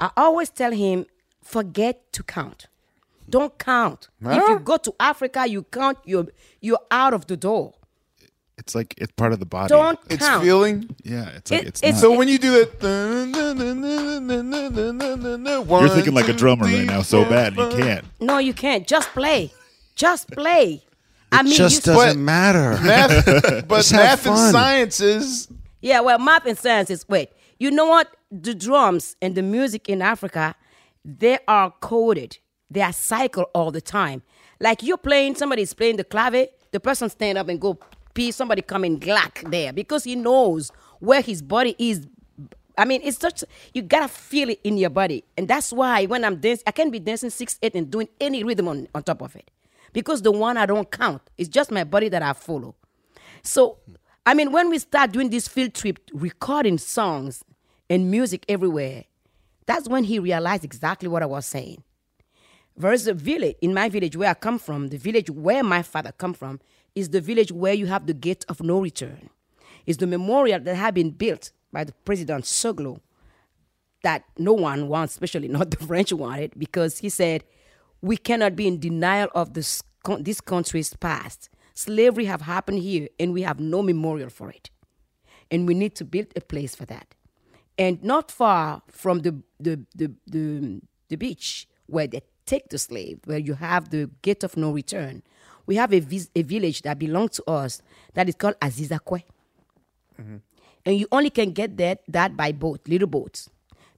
I 0.00 0.10
always 0.16 0.50
tell 0.50 0.72
him, 0.72 1.06
forget 1.42 2.12
to 2.12 2.22
count. 2.22 2.66
Don't 3.28 3.58
count. 3.58 4.08
If 4.22 4.48
you 4.48 4.58
go 4.58 4.76
to 4.76 4.94
Africa, 5.00 5.46
you 5.48 5.62
count, 5.64 5.98
you're, 6.04 6.26
you're 6.60 6.80
out 6.90 7.14
of 7.14 7.26
the 7.26 7.36
door. 7.36 7.74
It's 8.56 8.74
like 8.74 8.94
it's 8.98 9.10
part 9.12 9.32
of 9.32 9.40
the 9.40 9.46
body. 9.46 9.68
Don't 9.68 9.98
It's 10.08 10.24
count. 10.24 10.44
feeling. 10.44 10.94
Yeah, 11.02 11.28
it's 11.30 11.50
like 11.50 11.62
It- 11.62 11.66
it's, 11.68 11.82
it's- 11.82 11.94
not. 11.94 12.00
So 12.12 12.16
when 12.16 12.28
you 12.28 12.38
do 12.38 12.52
that, 12.52 12.80
You're 15.80 15.88
thinking 15.88 16.14
like 16.14 16.28
a 16.28 16.32
drummer 16.32 16.64
right 16.66 16.86
now, 16.86 17.02
so 17.02 17.24
bad 17.24 17.56
you 17.56 17.68
can't. 17.70 18.04
No, 18.20 18.38
you 18.38 18.54
can't. 18.54 18.86
Just 18.86 19.08
play. 19.10 19.52
Just 19.96 20.30
play. 20.30 20.82
I 21.38 21.42
mean, 21.42 21.54
just 21.54 21.86
you- 21.86 21.92
doesn't 21.94 22.24
matter. 22.24 22.78
Math, 22.82 23.24
but 23.68 23.76
Just 23.78 23.92
have 23.92 24.02
math 24.02 24.26
and 24.26 24.34
fun. 24.36 24.52
sciences. 24.52 25.48
Yeah, 25.80 26.00
well, 26.00 26.18
math 26.18 26.46
and 26.46 26.58
science 26.58 26.90
is 26.90 27.06
wait. 27.08 27.30
You 27.58 27.70
know 27.70 27.86
what? 27.86 28.14
The 28.30 28.54
drums 28.54 29.16
and 29.22 29.34
the 29.34 29.42
music 29.42 29.88
in 29.88 30.02
Africa, 30.02 30.54
they 31.04 31.38
are 31.46 31.70
coded. 31.80 32.38
They 32.70 32.80
are 32.80 32.92
cycled 32.92 33.46
all 33.54 33.70
the 33.70 33.80
time. 33.80 34.22
Like 34.60 34.82
you're 34.82 34.96
playing, 34.96 35.34
somebody's 35.36 35.72
playing 35.74 35.96
the 35.96 36.04
clave, 36.04 36.48
the 36.72 36.80
person 36.80 37.08
stand 37.10 37.38
up 37.38 37.48
and 37.48 37.60
go 37.60 37.78
pee, 38.14 38.30
somebody 38.30 38.62
come 38.62 38.84
in 38.84 38.98
glack 38.98 39.48
there 39.50 39.72
because 39.72 40.04
he 40.04 40.16
knows 40.16 40.72
where 41.00 41.20
his 41.20 41.42
body 41.42 41.76
is. 41.78 42.06
I 42.76 42.84
mean, 42.86 43.00
it's 43.04 43.18
such 43.18 43.44
you 43.72 43.82
gotta 43.82 44.08
feel 44.08 44.48
it 44.50 44.60
in 44.64 44.76
your 44.78 44.90
body, 44.90 45.22
and 45.36 45.46
that's 45.46 45.72
why 45.72 46.06
when 46.06 46.24
I'm 46.24 46.36
dancing, 46.36 46.64
I 46.66 46.72
can't 46.72 46.90
be 46.90 46.98
dancing 46.98 47.30
six 47.30 47.56
eight 47.62 47.74
and 47.76 47.88
doing 47.90 48.08
any 48.20 48.42
rhythm 48.42 48.66
on, 48.66 48.88
on 48.94 49.02
top 49.04 49.22
of 49.22 49.36
it, 49.36 49.48
because 49.94 50.20
the 50.20 50.32
one 50.32 50.58
I 50.58 50.66
don't 50.66 50.90
count 50.90 51.22
is 51.38 51.48
just 51.48 51.70
my 51.70 51.84
body 51.84 52.10
that 52.10 52.22
I 52.22 52.34
follow. 52.34 52.74
So, 53.42 53.78
I 54.26 54.34
mean, 54.34 54.52
when 54.52 54.68
we 54.68 54.78
start 54.78 55.12
doing 55.12 55.30
this 55.30 55.48
field 55.48 55.72
trip, 55.72 55.98
recording 56.12 56.76
songs 56.76 57.42
and 57.88 58.10
music 58.10 58.44
everywhere, 58.48 59.04
that's 59.64 59.88
when 59.88 60.04
he 60.04 60.18
realized 60.18 60.64
exactly 60.64 61.08
what 61.08 61.22
I 61.22 61.26
was 61.26 61.46
saying. 61.46 61.82
There's 62.76 63.06
a 63.06 63.14
village 63.14 63.56
in 63.62 63.72
my 63.72 63.88
village 63.88 64.16
where 64.16 64.28
I 64.28 64.34
come 64.34 64.58
from, 64.58 64.88
the 64.88 64.98
village 64.98 65.30
where 65.30 65.62
my 65.62 65.82
father 65.82 66.12
come 66.12 66.34
from, 66.34 66.60
is 66.94 67.10
the 67.10 67.20
village 67.20 67.52
where 67.52 67.72
you 67.72 67.86
have 67.86 68.06
the 68.06 68.14
gate 68.14 68.44
of 68.48 68.62
no 68.62 68.80
return. 68.80 69.30
It's 69.86 69.98
the 69.98 70.06
memorial 70.06 70.60
that 70.60 70.74
had 70.74 70.94
been 70.94 71.10
built 71.10 71.52
by 71.72 71.84
the 71.84 71.92
president 72.04 72.44
Soglo 72.44 73.00
that 74.02 74.24
no 74.38 74.52
one 74.54 74.88
wants, 74.88 75.14
especially 75.14 75.48
not 75.48 75.70
the 75.70 75.76
French 75.76 76.12
wanted, 76.12 76.52
because 76.58 76.98
he 76.98 77.08
said, 77.08 77.44
we 78.04 78.18
cannot 78.18 78.54
be 78.54 78.66
in 78.66 78.78
denial 78.78 79.30
of 79.34 79.54
this, 79.54 79.82
this 80.20 80.38
country's 80.38 80.92
past. 80.94 81.48
Slavery 81.72 82.26
have 82.26 82.42
happened 82.42 82.80
here, 82.80 83.08
and 83.18 83.32
we 83.32 83.40
have 83.42 83.58
no 83.58 83.80
memorial 83.80 84.28
for 84.28 84.50
it. 84.50 84.68
And 85.50 85.66
we 85.66 85.72
need 85.72 85.94
to 85.96 86.04
build 86.04 86.26
a 86.36 86.42
place 86.42 86.74
for 86.74 86.84
that. 86.84 87.14
And 87.78 88.02
not 88.04 88.30
far 88.30 88.82
from 88.88 89.20
the, 89.20 89.42
the, 89.58 89.80
the, 89.96 90.12
the, 90.26 90.80
the 91.08 91.16
beach 91.16 91.66
where 91.86 92.06
they 92.06 92.20
take 92.44 92.68
the 92.68 92.76
slave, 92.78 93.20
where 93.24 93.38
you 93.38 93.54
have 93.54 93.88
the 93.88 94.10
gate 94.20 94.44
of 94.44 94.54
no 94.54 94.70
return, 94.70 95.22
we 95.64 95.76
have 95.76 95.94
a, 95.94 96.00
vis- 96.00 96.28
a 96.36 96.42
village 96.42 96.82
that 96.82 96.98
belongs 96.98 97.30
to 97.36 97.50
us 97.50 97.80
that 98.12 98.28
is 98.28 98.34
called 98.34 98.60
Azizakwe. 98.60 99.22
and 100.84 100.98
you 100.98 101.06
only 101.10 101.30
can 101.30 101.52
get 101.52 101.78
that 101.78 102.02
that 102.06 102.36
by 102.36 102.52
boat, 102.52 102.80
little 102.86 103.08
boats, 103.08 103.48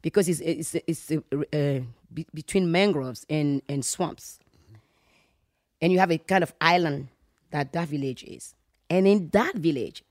because 0.01 0.29
it's 0.29 0.41
it's 0.41 0.75
it's 0.87 1.11
uh, 1.11 1.19
uh, 1.53 1.81
be, 2.17 2.27
between 2.35 2.73
mangroves 2.73 3.25
and 3.29 3.63
and 3.69 3.85
swamps, 3.85 4.41
and 5.81 5.93
you 5.93 5.99
have 6.01 6.11
a 6.11 6.19
kind 6.19 6.43
of 6.43 6.53
island 6.61 7.09
that 7.51 7.73
that 7.73 7.89
village 7.89 8.25
is, 8.25 8.55
and 8.91 9.07
in 9.07 9.29
that 9.31 9.55
village, 9.55 10.03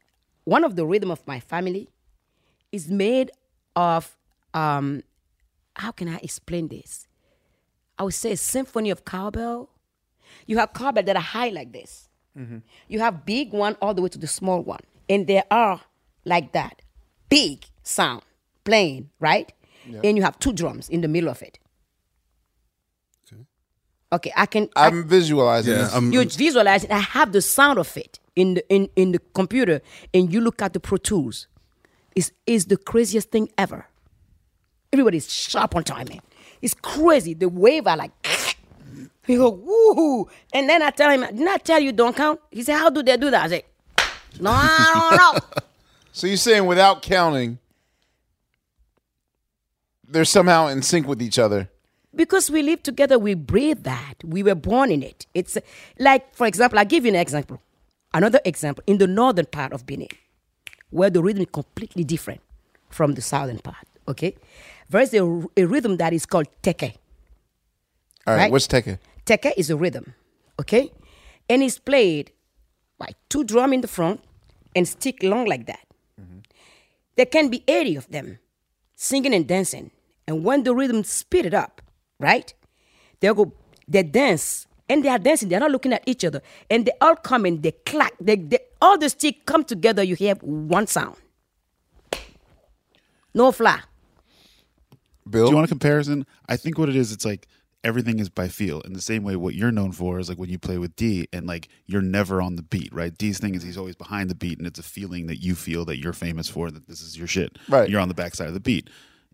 one 0.45 0.63
of 0.63 0.75
the 0.77 0.85
rhythm 0.85 1.11
of 1.11 1.25
my 1.27 1.39
family 1.39 1.89
is 2.71 2.89
made 2.89 3.31
of 3.75 4.15
um, 4.53 5.03
how 5.75 5.91
can 5.91 6.07
I 6.07 6.17
explain 6.23 6.69
this? 6.69 7.07
I 7.97 8.03
would 8.03 8.13
say 8.13 8.31
a 8.31 8.37
symphony 8.37 8.89
of 8.89 9.03
cowbell. 9.05 9.69
You 10.45 10.57
have 10.57 10.73
cowbell 10.73 11.03
that 11.03 11.15
are 11.15 11.21
high 11.21 11.49
like 11.49 11.71
this. 11.71 12.09
You 12.89 12.99
have 12.99 13.25
big 13.25 13.53
one 13.53 13.77
all 13.81 13.93
the 13.93 14.01
way 14.01 14.09
to 14.09 14.17
the 14.17 14.27
small 14.27 14.61
one. 14.61 14.81
And 15.07 15.25
they 15.27 15.41
are 15.49 15.81
like 16.25 16.51
that. 16.51 16.81
Big 17.29 17.65
sound 17.83 18.23
playing, 18.65 19.09
right? 19.19 19.53
Yeah. 19.87 20.01
And 20.03 20.17
you 20.17 20.23
have 20.23 20.37
two 20.39 20.51
drums 20.51 20.89
in 20.89 20.99
the 21.01 21.07
middle 21.07 21.29
of 21.29 21.41
it. 21.41 21.59
Okay, 24.13 24.31
I 24.35 24.45
can 24.45 24.69
I'm 24.75 25.07
visualizing 25.07 25.73
Yeah, 25.73 25.83
this. 25.83 25.93
I'm- 25.93 26.13
you 26.13 26.23
visualize 26.25 26.83
it. 26.83 26.91
I 26.91 26.99
have 26.99 27.31
the 27.31 27.41
sound 27.41 27.79
of 27.79 27.95
it 27.97 28.19
in 28.35 28.55
the 28.55 28.69
in, 28.69 28.89
in 28.95 29.11
the 29.11 29.19
computer, 29.33 29.81
and 30.13 30.31
you 30.31 30.41
look 30.41 30.61
at 30.61 30.73
the 30.73 30.79
Pro 30.79 30.97
Tools. 30.97 31.47
It's, 32.15 32.31
is 32.47 32.65
the 32.67 32.77
craziest 32.77 33.29
thing 33.29 33.49
ever. 33.57 33.87
Everybody's 34.93 35.29
sharp 35.31 35.75
on 35.75 35.83
timing. 35.83 36.21
It's 36.61 36.73
crazy. 36.73 37.33
The 37.33 37.49
wave 37.49 37.87
are 37.87 37.97
like, 37.97 38.11
you 39.27 39.37
go, 39.37 39.51
woohoo. 39.51 40.29
And 40.53 40.69
then 40.69 40.81
I 40.81 40.91
tell 40.91 41.09
him, 41.09 41.21
didn't 41.21 41.47
I 41.49 41.57
tell 41.57 41.79
you 41.81 41.91
don't 41.91 42.15
count? 42.15 42.39
He 42.51 42.63
said, 42.63 42.77
how 42.77 42.89
do 42.89 43.03
they 43.03 43.17
do 43.17 43.29
that? 43.31 43.43
I 43.45 43.49
said, 43.49 43.63
no, 44.39 44.49
I 44.53 45.09
don't 45.09 45.17
know. 45.43 45.63
So 46.13 46.27
you're 46.27 46.37
saying 46.37 46.65
without 46.65 47.01
counting, 47.01 47.59
they're 50.07 50.23
somehow 50.23 50.67
in 50.67 50.81
sync 50.81 51.07
with 51.07 51.21
each 51.21 51.37
other. 51.37 51.69
Because 52.15 52.49
we 52.49 52.61
live 52.63 52.81
together, 52.83 53.17
we 53.19 53.33
breathe 53.33 53.83
that. 53.83 54.15
We 54.23 54.43
were 54.43 54.55
born 54.55 54.91
in 54.91 55.03
it. 55.03 55.25
It's 55.33 55.57
like, 55.99 56.33
for 56.35 56.47
example, 56.47 56.79
I'll 56.79 56.85
give 56.85 57.05
you 57.05 57.11
an 57.11 57.15
example. 57.19 57.61
Another 58.13 58.39
example 58.45 58.83
in 58.87 58.97
the 58.97 59.07
northern 59.07 59.45
part 59.45 59.73
of 59.73 59.85
Benin, 59.85 60.07
where 60.89 61.09
the 61.09 61.21
rhythm 61.21 61.41
is 61.43 61.49
completely 61.51 62.03
different 62.03 62.41
from 62.89 63.13
the 63.15 63.21
southern 63.21 63.59
part. 63.59 63.85
Okay, 64.07 64.35
there's 64.89 65.13
a, 65.13 65.23
a 65.57 65.65
rhythm 65.65 65.97
that 65.97 66.13
is 66.13 66.25
called 66.25 66.47
teke. 66.61 66.95
All 68.27 68.33
right, 68.35 68.43
Right. 68.43 68.51
what's 68.51 68.67
Teke? 68.67 68.97
Teke 69.25 69.51
is 69.57 69.69
a 69.69 69.75
rhythm, 69.75 70.13
okay, 70.59 70.91
and 71.49 71.61
it's 71.63 71.77
played 71.79 72.31
by 72.97 73.09
two 73.29 73.43
drum 73.43 73.73
in 73.73 73.81
the 73.81 73.87
front 73.87 74.21
and 74.75 74.87
stick 74.87 75.21
long 75.23 75.45
like 75.45 75.65
that. 75.65 75.85
Mm-hmm. 76.21 76.39
There 77.17 77.25
can 77.25 77.49
be 77.49 77.63
80 77.67 77.95
of 77.97 78.07
them 78.09 78.39
singing 78.95 79.33
and 79.33 79.47
dancing. 79.47 79.91
And 80.27 80.43
when 80.43 80.63
the 80.63 80.73
rhythm 80.73 81.03
speed 81.03 81.45
it 81.45 81.53
up, 81.53 81.81
right? 82.19 82.53
They'll 83.19 83.33
go, 83.33 83.53
they 83.87 84.03
dance 84.03 84.67
and 84.89 85.03
they 85.03 85.09
are 85.09 85.19
dancing. 85.19 85.49
They're 85.49 85.59
not 85.59 85.71
looking 85.71 85.93
at 85.93 86.03
each 86.05 86.23
other. 86.25 86.41
And 86.69 86.85
they 86.85 86.91
all 87.01 87.15
come 87.15 87.45
and 87.45 87.61
they 87.61 87.71
clack. 87.71 88.13
They, 88.19 88.35
they, 88.35 88.59
all 88.81 88.97
the 88.97 89.09
stick 89.09 89.45
come 89.45 89.63
together. 89.63 90.03
You 90.03 90.15
hear 90.15 90.35
one 90.35 90.87
sound. 90.87 91.17
No 93.33 93.51
fly. 93.51 93.81
Bill? 95.29 95.45
Do 95.45 95.51
you 95.51 95.55
want 95.55 95.65
a 95.65 95.69
comparison? 95.69 96.25
I 96.47 96.55
think 96.55 96.77
what 96.77 96.87
it 96.87 96.95
is, 96.95 97.11
it's 97.11 97.25
like 97.25 97.47
everything 97.83 98.19
is 98.19 98.29
by 98.29 98.47
feel. 98.47 98.81
In 98.81 98.93
the 98.93 99.01
same 99.01 99.23
way, 99.23 99.35
what 99.35 99.55
you're 99.55 99.71
known 99.71 99.91
for 99.91 100.19
is 100.19 100.29
like 100.29 100.37
when 100.37 100.49
you 100.49 100.59
play 100.59 100.77
with 100.77 100.95
D, 100.95 101.27
and 101.33 101.45
like 101.45 101.67
you're 101.85 102.01
never 102.01 102.41
on 102.41 102.55
the 102.55 102.61
beat, 102.61 102.93
right? 102.93 103.15
D's 103.15 103.39
thing 103.39 103.55
is 103.55 103.63
he's 103.63 103.77
always 103.77 103.95
behind 103.95 104.29
the 104.29 104.35
beat, 104.35 104.57
and 104.57 104.67
it's 104.67 104.79
a 104.79 104.83
feeling 104.83 105.27
that 105.27 105.37
you 105.37 105.55
feel 105.55 105.85
that 105.85 105.97
you're 105.97 106.13
famous 106.13 106.47
for, 106.47 106.69
that 106.71 106.87
this 106.87 107.01
is 107.01 107.17
your 107.17 107.27
shit. 107.27 107.57
Right. 107.67 107.89
You're 107.89 107.99
on 107.99 108.07
the 108.07 108.13
backside 108.13 108.47
of 108.47 108.53
the 108.53 108.59
beat. 108.59 108.89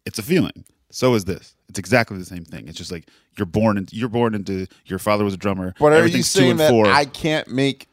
It's 0.06 0.18
a 0.20 0.24
feeling. 0.24 0.66
So 0.92 1.14
is 1.16 1.26
this. 1.26 1.56
It's 1.70 1.80
exactly 1.80 2.18
the 2.18 2.26
same 2.26 2.44
thing. 2.44 2.68
It's 2.68 2.78
just 2.78 2.92
like 2.92 3.08
you're 3.38 3.46
born 3.46 3.78
into 3.78 3.96
you're 3.96 4.10
born 4.10 4.36
into 4.36 4.68
your 4.86 5.00
father 5.00 5.24
was 5.24 5.34
a 5.34 5.38
drummer. 5.38 5.74
But 5.80 5.94
are 5.94 6.06
you 6.06 6.24
saying 6.24 6.58
that. 6.58 6.72
I 6.88 7.06
can't 7.06 7.48
make 7.48 7.88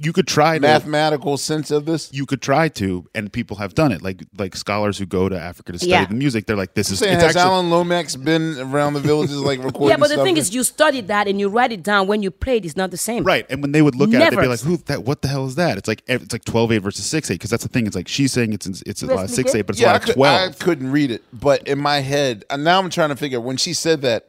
you 0.00 0.12
could 0.12 0.26
try 0.26 0.54
to 0.58 0.60
mathematical 0.60 1.36
sense 1.36 1.70
of 1.70 1.84
this? 1.84 2.12
you 2.12 2.24
could 2.26 2.40
try 2.40 2.68
to, 2.68 3.06
and 3.14 3.32
people 3.32 3.56
have 3.56 3.74
done 3.74 3.90
it. 3.92 4.00
Like 4.02 4.22
like 4.36 4.54
scholars 4.56 4.96
who 4.98 5.06
go 5.06 5.28
to 5.28 5.38
Africa 5.38 5.72
to 5.72 5.78
study 5.78 5.90
Yeah. 5.90 6.04
the 6.06 6.14
music, 6.14 6.46
they're 6.46 6.56
like, 6.56 6.74
this 6.74 6.90
is 6.90 7.00
saying, 7.00 7.14
it's 7.14 7.22
has 7.24 7.36
actually 7.36 7.50
Alan 7.52 7.70
Lomax 7.70 8.16
been 8.16 8.58
around 8.60 8.94
the 8.94 9.00
villages 9.00 9.36
like 9.40 9.58
recording 9.62 9.90
Yeah, 9.90 9.96
but 9.96 10.08
the 10.08 10.14
stuff? 10.14 10.24
thing 10.24 10.36
is, 10.36 10.54
you 10.54 10.62
study 10.64 11.00
that 11.02 11.26
and 11.28 11.40
you 11.40 11.48
write 11.48 11.72
it 11.72 11.82
down. 11.82 12.06
When 12.06 12.22
you 12.22 12.30
play 12.30 12.58
it, 12.58 12.64
it's 12.64 12.76
not 12.76 12.90
the 12.90 12.96
same. 12.96 13.24
Right, 13.24 13.44
and 13.50 13.60
when 13.62 13.72
they 13.72 13.82
would 13.82 13.94
look 13.94 14.12
at 14.14 14.22
it, 14.22 14.30
they'd 14.30 14.40
be 14.40 14.46
like, 14.46 14.60
"Who 14.60 14.76
that? 14.86 15.04
What 15.04 15.22
the 15.22 15.28
hell 15.28 15.46
is 15.46 15.56
that?" 15.56 15.78
It's 15.78 15.88
like 15.88 16.02
it's 16.06 16.32
like 16.32 16.44
twelve 16.44 16.70
eight 16.72 16.78
versus 16.78 17.04
six 17.04 17.30
eight 17.30 17.34
because 17.34 17.50
that's 17.50 17.62
the 17.64 17.68
thing. 17.68 17.86
It's 17.86 17.96
like 17.96 18.08
she's 18.08 18.32
saying 18.32 18.52
it's 18.52 18.66
it's 18.82 19.02
a 19.02 19.06
lot 19.06 19.24
of 19.24 19.30
six 19.30 19.54
eight, 19.54 19.62
but 19.66 19.74
it's 19.74 19.80
yeah, 19.82 19.88
a 19.88 19.90
I, 19.90 19.92
lot 19.94 20.08
of 20.08 20.14
twelve. 20.14 20.50
I 20.50 20.54
couldn't 20.64 20.92
read 20.92 21.10
it, 21.10 21.22
but 21.32 21.66
in 21.66 21.78
my 21.78 22.00
head, 22.00 22.44
and 22.50 22.62
now 22.64 22.78
I'm 22.78 22.90
trying 22.90 23.08
to 23.10 23.16
figure. 23.16 23.40
When 23.40 23.56
she 23.56 23.72
said 23.72 24.02
that, 24.02 24.28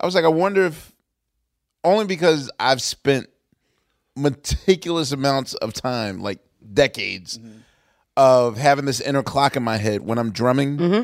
I 0.00 0.06
was 0.06 0.14
like, 0.14 0.24
I 0.24 0.28
wonder 0.28 0.64
if 0.66 0.92
only 1.84 2.04
because 2.06 2.50
I've 2.60 2.82
spent 2.82 3.28
meticulous 4.18 5.12
amounts 5.12 5.54
of 5.54 5.72
time, 5.72 6.20
like 6.20 6.40
decades, 6.74 7.38
Mm-hmm. 7.38 7.58
of 8.16 8.56
having 8.58 8.84
this 8.84 9.00
inner 9.00 9.22
clock 9.22 9.56
in 9.56 9.62
my 9.62 9.76
head 9.76 10.02
when 10.02 10.18
I'm 10.18 10.32
drumming. 10.32 10.76
Mm-hmm. 10.76 11.02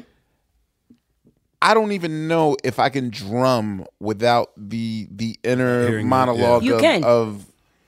I 1.62 1.72
don't 1.72 1.92
even 1.92 2.28
know 2.28 2.56
if 2.62 2.78
I 2.78 2.88
can 2.90 3.08
drum 3.10 3.86
without 4.00 4.50
the 4.56 5.08
the 5.10 5.38
inner 5.42 5.88
Hearing 5.88 6.06
it, 6.06 6.10
monologue 6.10 6.62
yeah. 6.62 6.68
You 6.68 6.74
of, 6.74 6.80
can. 6.82 7.04
of 7.04 7.46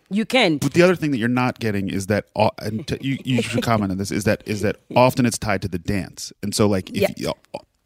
You 0.09 0.25
can. 0.25 0.57
But 0.59 0.73
the 0.73 0.83
other 0.83 0.97
thing 0.97 1.11
that 1.11 1.19
you're 1.19 1.29
not 1.29 1.59
getting 1.59 1.91
is 1.91 2.07
that, 2.07 2.27
au- 2.37 2.51
and 2.61 2.87
t- 2.89 2.97
you, 3.03 3.19
you 3.25 3.43
should 3.43 3.63
comment 3.71 3.93
on 3.93 3.99
this, 3.99 4.11
is 4.11 4.25
that 4.25 4.43
is 4.47 4.63
that 4.63 4.77
often 4.95 5.27
it's 5.27 5.39
tied 5.39 5.61
to 5.63 5.69
the 5.69 5.79
dance, 5.79 6.33
and 6.43 6.55
so 6.55 6.67
like 6.69 6.89
if 6.91 6.97
Yeah. 7.03 7.09
you, 7.17 7.33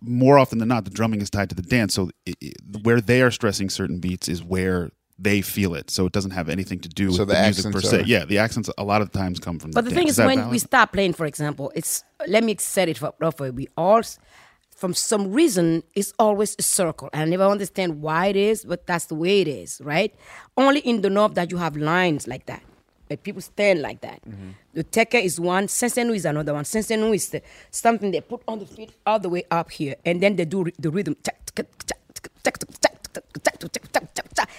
more 0.02 0.38
often 0.38 0.58
than 0.58 0.68
not, 0.68 0.84
the 0.84 0.90
drumming 0.90 1.20
is 1.20 1.28
tied 1.30 1.48
to 1.48 1.54
the 1.56 1.62
dance. 1.62 1.94
So 1.94 2.10
it, 2.24 2.36
it- 2.40 2.56
where 2.84 3.00
they 3.00 3.20
are 3.22 3.30
stressing 3.32 3.68
certain 3.70 3.98
beats 3.98 4.28
is 4.28 4.44
where 4.44 4.90
they 5.22 5.42
feel 5.42 5.74
it. 5.74 5.90
So 5.90 6.06
it 6.06 6.12
doesn't 6.12 6.30
have 6.32 6.48
anything 6.48 6.80
to 6.80 6.88
do 6.88 7.06
with 7.08 7.16
So 7.16 7.24
the, 7.24 7.34
the 7.34 7.42
music 7.42 7.72
per 7.72 7.80
se. 7.80 8.00
are- 8.00 8.04
Yeah, 8.04 8.24
the 8.24 8.38
accents 8.38 8.70
a 8.78 8.84
lot 8.84 9.02
of 9.02 9.12
times 9.12 9.38
come 9.38 9.58
from. 9.58 9.72
The 9.72 9.76
circle. 9.76 9.82
But 9.82 9.84
the 9.84 9.90
dance. 9.90 9.98
thing 10.00 10.08
is, 10.08 10.16
that 10.16 10.26
when 10.26 10.38
valid? 10.38 10.52
we 10.52 10.58
start 10.58 10.92
playing, 10.92 11.12
for 11.12 11.26
example, 11.26 11.70
it's 11.74 12.04
let 12.26 12.42
me 12.44 12.56
set 12.58 12.88
it 12.88 13.02
up 13.02 13.16
for. 13.36 13.50
We 13.52 13.68
all, 13.76 14.02
from 14.74 14.94
some 14.94 15.30
reason, 15.32 15.82
it's 15.94 16.12
always 16.18 16.56
a 16.58 16.62
circle. 16.62 17.10
and 17.12 17.22
I 17.22 17.24
never 17.26 17.44
understand 17.44 18.00
why 18.00 18.26
it 18.28 18.36
is, 18.36 18.64
but 18.64 18.86
that's 18.86 19.06
the 19.06 19.14
way 19.14 19.40
it 19.42 19.48
is, 19.48 19.80
right? 19.84 20.14
Only 20.56 20.80
in 20.80 21.02
the 21.02 21.10
north 21.10 21.34
that 21.34 21.50
you 21.50 21.58
have 21.58 21.76
lines 21.76 22.26
like 22.26 22.46
that. 22.46 22.62
Like 23.10 23.22
people 23.24 23.42
stand 23.42 23.82
like 23.82 24.00
that. 24.02 24.20
Mm-hmm. 24.22 24.50
The 24.72 24.84
teke 24.84 25.20
is 25.22 25.40
one, 25.40 25.66
sensenu 25.66 26.14
is 26.14 26.24
another 26.24 26.54
one. 26.54 26.64
Sensenu 26.64 27.12
is 27.14 27.28
the, 27.30 27.42
something 27.72 28.10
they 28.12 28.20
put 28.20 28.40
on 28.46 28.60
the 28.60 28.66
feet 28.66 28.92
all 29.04 29.18
the 29.18 29.28
way 29.28 29.42
up 29.50 29.70
here, 29.72 29.96
and 30.06 30.22
then 30.22 30.36
they 30.36 30.44
do 30.44 30.64
the 30.78 30.90
rhythm. 30.90 31.16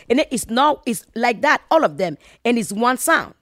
And 0.10 0.20
it 0.20 0.28
is 0.32 0.49
now 0.49 0.82
it's 0.86 1.06
like 1.16 1.41
that, 1.41 1.62
all 1.72 1.84
of 1.84 1.97
them, 1.97 2.18
and 2.43 2.58
it's 2.58 2.72
one 2.72 2.97
sound. 2.97 3.34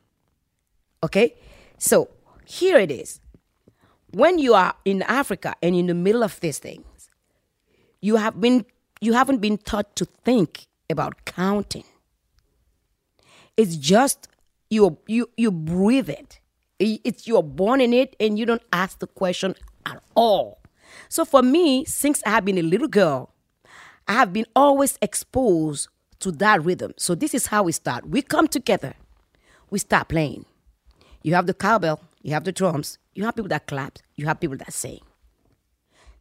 Okay? 1.03 1.35
So 1.77 2.09
here 2.45 2.77
it 2.77 2.91
is. 2.91 3.19
When 4.11 4.39
you 4.39 4.53
are 4.53 4.75
in 4.85 5.03
Africa 5.03 5.55
and 5.61 5.75
in 5.75 5.87
the 5.87 5.93
middle 5.93 6.23
of 6.23 6.39
these 6.39 6.59
things, 6.59 7.09
you 8.01 8.15
have 8.17 8.39
been 8.39 8.65
you 9.01 9.13
haven't 9.13 9.39
been 9.39 9.57
taught 9.57 9.95
to 9.97 10.05
think 10.23 10.67
about 10.89 11.25
counting. 11.25 11.83
It's 13.55 13.75
just 13.75 14.27
you 14.69 14.97
you 15.07 15.29
you 15.37 15.51
breathe 15.51 16.09
it. 16.09 16.39
It's 16.79 17.27
you're 17.27 17.43
born 17.43 17.81
in 17.81 17.93
it 17.93 18.15
and 18.19 18.39
you 18.39 18.45
don't 18.45 18.63
ask 18.71 18.99
the 18.99 19.07
question 19.07 19.55
at 19.85 20.01
all. 20.15 20.59
So 21.09 21.25
for 21.25 21.41
me, 21.41 21.85
since 21.85 22.23
I 22.25 22.29
have 22.29 22.45
been 22.45 22.57
a 22.57 22.63
little 22.63 22.87
girl, 22.87 23.33
I 24.09 24.13
have 24.13 24.33
been 24.33 24.47
always 24.55 24.97
exposed 25.03 25.87
to 26.19 26.31
that 26.31 26.63
rhythm. 26.65 26.93
So 26.97 27.13
this 27.13 27.35
is 27.35 27.45
how 27.45 27.61
we 27.63 27.71
start. 27.71 28.09
We 28.09 28.23
come 28.23 28.47
together, 28.47 28.95
we 29.69 29.77
start 29.77 30.09
playing. 30.09 30.45
You 31.21 31.35
have 31.35 31.45
the 31.45 31.53
cowbell, 31.53 32.01
you 32.23 32.33
have 32.33 32.43
the 32.43 32.51
drums, 32.51 32.97
you 33.13 33.23
have 33.25 33.35
people 33.35 33.49
that 33.49 33.67
clap, 33.67 33.99
you 34.15 34.25
have 34.25 34.39
people 34.39 34.57
that 34.57 34.73
sing. 34.73 34.99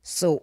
So 0.02 0.42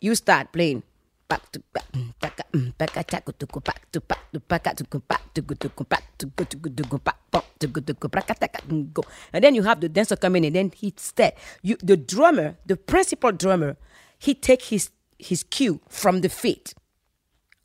you 0.00 0.14
start 0.14 0.50
playing. 0.52 0.82
Back 1.28 1.52
to 1.52 1.60
back, 1.74 1.84
back, 2.20 2.40
back, 2.78 2.94
back 2.94 3.24
to 3.38 3.44
go 3.44 3.60
back 3.60 3.92
to 3.92 4.00
back 4.00 4.32
to 4.32 4.40
back 4.40 4.64
to 4.76 4.84
go 4.84 4.98
back 4.98 5.34
to 5.34 5.42
go 5.42 5.54
to 5.56 5.68
go 5.68 5.84
back 5.84 6.16
to 6.16 6.24
go 6.24 6.44
to 6.44 6.56
go 6.56 6.70
to 6.70 6.82
go 6.84 6.96
back 6.96 7.18
to 7.58 7.66
go 7.66 7.80
to 7.82 7.92
go 7.92 8.08
back 8.08 8.40
back 8.40 8.62
go. 8.94 9.02
And 9.34 9.44
then 9.44 9.54
you 9.54 9.62
have 9.64 9.82
the 9.82 9.90
dancer 9.90 10.16
coming 10.16 10.42
in, 10.42 10.56
and 10.56 10.72
he 10.72 10.94
step. 10.96 11.36
You 11.60 11.76
the 11.82 11.98
drummer, 11.98 12.56
the 12.64 12.78
principal 12.78 13.32
drummer, 13.32 13.76
he 14.18 14.32
take 14.32 14.62
his 14.62 14.88
his 15.18 15.42
cue 15.44 15.80
from 15.88 16.20
the 16.20 16.28
feet 16.28 16.74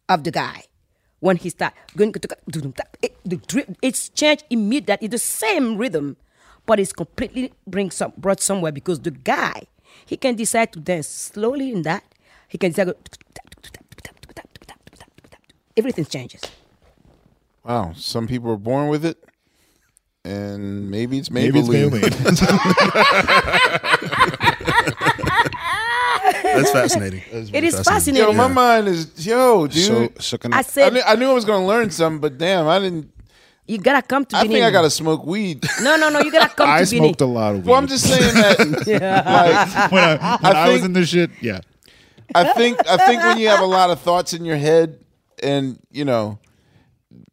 of 0.10 0.24
the 0.24 0.32
guy 0.32 0.64
when 1.20 1.38
he 1.38 1.50
start 1.50 1.74
going 1.96 2.12
to 2.12 2.30
it, 3.02 3.16
the 3.24 3.38
dri- 3.38 3.76
it's 3.82 4.10
changed 4.10 4.44
immediately 4.50 5.08
the 5.08 5.18
same 5.18 5.78
rhythm 5.78 6.18
but 6.66 6.80
it's 6.80 6.94
completely 6.94 7.54
bring 7.68 7.92
some 7.92 8.12
brought 8.18 8.42
somewhere 8.42 8.72
because 8.72 9.00
the 9.02 9.12
guy 9.12 9.62
he 10.06 10.18
can 10.18 10.36
decide 10.36 10.74
to 10.74 10.80
dance 10.80 11.08
slowly 11.08 11.72
in 11.72 11.84
that 11.84 12.04
he 12.48 12.58
can 12.58 12.72
decide 12.72 12.94
everything 15.78 16.06
changes 16.06 16.42
wow, 17.64 17.94
some 17.96 18.28
people 18.28 18.52
are 18.52 18.58
born 18.58 18.90
with 18.90 19.06
it, 19.06 19.18
and 20.26 20.92
maybe 20.92 21.18
it's 21.18 21.32
Maybe 21.32 21.60
it's 21.60 21.70
Maybelline. 21.70 22.12
That's 26.56 26.72
fascinating. 26.80 27.22
It 27.32 27.64
is 27.64 27.80
fascinating. 27.82 28.28
Yo, 28.28 28.34
my 28.34 28.48
mind 28.48 28.88
is 28.88 29.26
yo, 29.26 29.68
dude. 29.68 29.84
So- 29.84 30.10
so 30.20 30.38
can 30.38 30.54
I 30.54 30.60
I, 30.60 30.62
said- 30.62 30.94
knew, 30.94 31.02
I 31.06 31.16
knew 31.16 31.30
I 31.30 31.34
was 31.34 31.46
gonna 31.46 31.66
learn 31.66 31.90
something, 31.92 32.20
but 32.22 32.38
damn, 32.38 32.68
I 32.68 32.80
didn't. 32.80 33.12
You 33.66 33.78
gotta 33.78 34.02
come 34.06 34.26
to 34.26 34.36
I 34.36 34.42
Benin. 34.42 34.56
think 34.56 34.66
I 34.66 34.72
gotta 34.72 34.90
smoke 34.90 35.26
weed. 35.26 35.64
No, 35.82 35.96
no, 35.96 36.10
no. 36.10 36.20
You 36.20 36.32
gotta 36.32 36.54
come 36.54 36.70
I 36.70 36.84
to 36.84 36.90
Benin. 36.92 37.04
smoked 37.06 37.22
a 37.22 37.26
lot 37.26 37.56
of 37.56 37.62
weed. 37.62 37.66
Well, 37.70 37.78
I'm 37.80 37.88
just 37.88 38.06
saying 38.08 38.34
that. 38.36 38.60
like, 39.80 39.92
when 39.92 40.04
I, 40.04 40.38
when 40.42 40.56
I, 40.56 40.68
was 40.68 40.74
think- 40.76 40.86
in 40.86 40.94
this 40.94 41.10
shit, 41.10 41.32
yeah. 41.42 41.62
I 42.36 42.52
think 42.54 42.78
I 42.90 42.98
think 43.06 43.22
when 43.22 43.38
you 43.38 43.48
have 43.50 43.60
a 43.62 43.66
lot 43.66 43.90
of 43.90 44.00
thoughts 44.02 44.34
in 44.34 44.44
your 44.46 44.58
head, 44.58 45.00
and 45.42 45.80
you 45.92 46.04
know, 46.06 46.40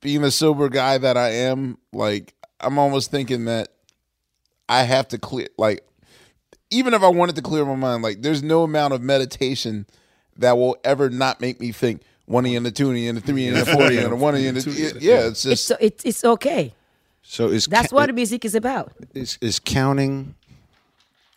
being 0.00 0.22
the 0.22 0.30
sober 0.30 0.68
guy 0.68 0.98
that 0.98 1.16
I 1.16 1.30
am, 1.30 1.78
like 1.92 2.34
I'm 2.60 2.78
almost 2.78 3.10
thinking 3.10 3.46
that 3.46 3.68
I 4.68 4.82
have 4.82 5.08
to 5.08 5.18
clear. 5.18 5.48
Like, 5.58 5.80
even 6.70 6.94
if 6.94 7.02
I 7.02 7.08
wanted 7.08 7.36
to 7.36 7.42
clear 7.42 7.64
my 7.64 7.74
mind, 7.74 8.02
like 8.02 8.22
there's 8.22 8.42
no 8.42 8.62
amount 8.62 8.94
of 8.94 9.02
meditation 9.02 9.86
that 10.36 10.56
will 10.56 10.76
ever 10.84 11.10
not 11.10 11.40
make 11.40 11.60
me 11.60 11.72
think 11.72 12.02
one 12.26 12.46
and 12.46 12.66
a 12.66 12.70
two 12.70 12.90
and 12.90 13.18
a 13.18 13.20
three 13.20 13.48
and 13.48 13.58
a 13.58 13.66
four 13.66 13.82
and 13.90 14.12
a 14.12 14.16
one 14.16 14.34
and 14.36 14.56
a 14.56 14.62
two. 14.62 14.70
Yeah, 15.00 15.26
it's 15.26 15.44
It's 15.44 15.68
just 15.68 15.80
it's 15.80 16.04
it's 16.04 16.24
okay. 16.24 16.74
So 17.22 17.48
is 17.48 17.66
That's 17.66 17.90
ca- 17.90 17.96
what 17.96 18.14
music 18.14 18.44
is 18.44 18.54
about. 18.54 18.92
is 19.14 19.36
is 19.40 19.58
counting 19.58 20.34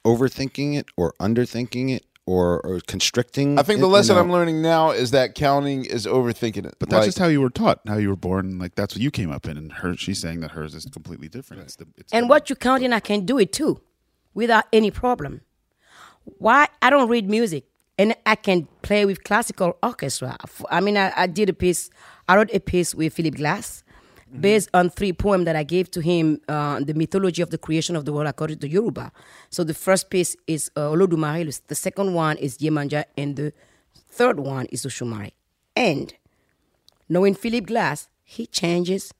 overthinking 0.05 0.77
it 0.77 0.85
or 0.97 1.13
underthinking 1.19 1.95
it 1.95 2.05
or, 2.25 2.61
or 2.61 2.79
constricting? 2.87 3.59
I 3.59 3.63
think 3.63 3.79
it, 3.79 3.81
the 3.81 3.87
you 3.87 3.93
lesson 3.93 4.15
know? 4.15 4.21
I'm 4.21 4.31
learning 4.31 4.61
now 4.61 4.91
is 4.91 5.11
that 5.11 5.35
counting 5.35 5.85
is 5.85 6.05
overthinking 6.05 6.65
it. 6.65 6.75
But 6.79 6.89
that's 6.89 7.01
Like, 7.01 7.07
just 7.07 7.19
how 7.19 7.27
you 7.27 7.41
were 7.41 7.49
taught, 7.49 7.81
how 7.87 7.97
you 7.97 8.09
were 8.09 8.15
born. 8.15 8.59
Like 8.59 8.75
that's 8.75 8.95
what 8.95 9.01
you 9.01 9.11
came 9.11 9.31
up 9.31 9.45
in, 9.47 9.57
and 9.57 9.71
her, 9.73 9.95
she's 9.97 10.19
saying 10.19 10.39
that 10.41 10.51
hers 10.51 10.73
is 10.75 10.85
completely 10.85 11.27
different. 11.27 11.63
It's 11.63 11.75
the, 11.75 11.87
it's 11.97 12.13
And 12.13 12.29
what 12.29 12.49
you 12.49 12.55
counting, 12.55 12.93
I 12.93 12.99
can 12.99 13.25
do 13.25 13.37
it 13.39 13.51
too, 13.51 13.81
without 14.33 14.65
any 14.73 14.91
problem. 14.91 15.41
Why 16.37 16.67
I 16.81 16.89
don't 16.89 17.09
read 17.09 17.29
music, 17.29 17.65
and 17.97 18.15
I 18.25 18.35
can 18.35 18.67
play 18.81 19.05
with 19.05 19.23
classical 19.23 19.77
orchestra. 19.83 20.37
I 20.69 20.79
mean, 20.81 20.97
I, 20.97 21.11
I 21.15 21.27
did 21.27 21.49
a 21.49 21.53
piece. 21.53 21.89
I 22.27 22.35
wrote 22.35 22.49
a 22.53 22.59
piece 22.59 22.95
with 22.95 23.13
Philip 23.13 23.35
Glass, 23.35 23.83
based 24.39 24.69
on 24.73 24.89
three 24.89 25.13
poems 25.13 25.45
that 25.45 25.55
I 25.55 25.63
gave 25.63 25.91
to 25.91 26.01
him, 26.01 26.39
uh, 26.47 26.79
the 26.79 26.93
mythology 26.93 27.41
of 27.41 27.49
the 27.49 27.57
creation 27.57 27.95
of 27.95 28.05
the 28.05 28.13
world 28.13 28.27
according 28.27 28.59
to 28.59 28.67
Yoruba. 28.69 29.11
So 29.49 29.63
the 29.63 29.73
first 29.73 30.09
piece 30.09 30.35
is 30.47 30.71
uh, 30.75 30.81
Olodumare, 30.81 31.61
the 31.67 31.75
second 31.75 32.13
one 32.13 32.37
is 32.37 32.57
Yemanja, 32.57 33.03
and 33.17 33.35
the 33.35 33.53
third 34.09 34.39
one 34.39 34.65
is 34.67 34.85
Oshumare. 34.85 35.31
And 35.75 36.13
knowing 37.09 37.35
Philip 37.35 37.65
Glass, 37.67 38.07
he 38.23 38.47
changes 38.47 39.13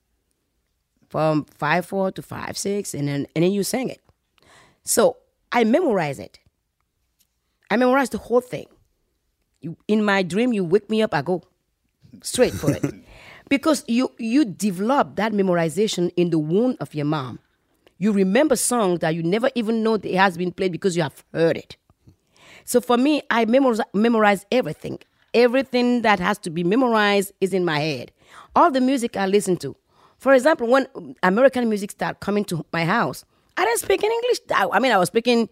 from 1.08 1.44
five 1.44 1.86
four 1.86 2.10
to 2.10 2.22
five 2.22 2.56
six, 2.58 2.94
and 2.94 3.06
then 3.06 3.26
and 3.36 3.44
then 3.44 3.52
you 3.52 3.62
sang 3.62 3.90
it. 3.90 4.00
So 4.84 5.16
I 5.50 5.64
memorize 5.64 6.18
it. 6.18 6.38
I 7.70 7.76
memorize 7.76 8.10
the 8.10 8.18
whole 8.18 8.40
thing. 8.40 8.66
You, 9.60 9.76
in 9.88 10.04
my 10.04 10.22
dream, 10.22 10.52
you 10.52 10.64
wake 10.64 10.90
me 10.90 11.02
up, 11.02 11.14
I 11.14 11.22
go 11.22 11.42
straight 12.22 12.52
for 12.52 12.70
it, 12.70 12.84
because 13.48 13.82
you 13.88 14.12
you 14.18 14.44
develop 14.44 15.16
that 15.16 15.32
memorization 15.32 16.12
in 16.16 16.30
the 16.30 16.38
womb 16.38 16.76
of 16.80 16.94
your 16.94 17.06
mom. 17.06 17.38
You 17.96 18.12
remember 18.12 18.56
songs 18.56 18.98
that 19.00 19.14
you 19.14 19.22
never 19.22 19.50
even 19.54 19.82
know 19.82 19.96
that 19.96 20.08
it 20.08 20.16
has 20.16 20.36
been 20.36 20.52
played 20.52 20.72
because 20.72 20.96
you 20.96 21.02
have 21.02 21.24
heard 21.32 21.56
it. 21.56 21.76
So 22.64 22.80
for 22.80 22.96
me, 22.98 23.22
I 23.30 23.44
memorize, 23.44 23.80
memorize 23.94 24.44
everything. 24.52 24.98
Everything 25.32 26.02
that 26.02 26.20
has 26.20 26.38
to 26.38 26.50
be 26.50 26.64
memorized 26.64 27.32
is 27.40 27.52
in 27.52 27.64
my 27.64 27.78
head. 27.78 28.12
All 28.54 28.70
the 28.70 28.80
music 28.80 29.16
I 29.16 29.26
listen 29.26 29.56
to. 29.58 29.76
For 30.18 30.34
example, 30.34 30.68
when 30.68 30.86
American 31.22 31.68
music 31.68 31.90
started 31.92 32.20
coming 32.20 32.44
to 32.46 32.64
my 32.72 32.84
house, 32.84 33.24
I 33.56 33.64
didn't 33.64 33.80
speak 33.80 34.02
in 34.02 34.10
English. 34.10 34.38
I 34.54 34.68
I 34.72 34.78
mean, 34.78 34.92
I 34.92 34.98
was 34.98 35.08
speaking, 35.08 35.48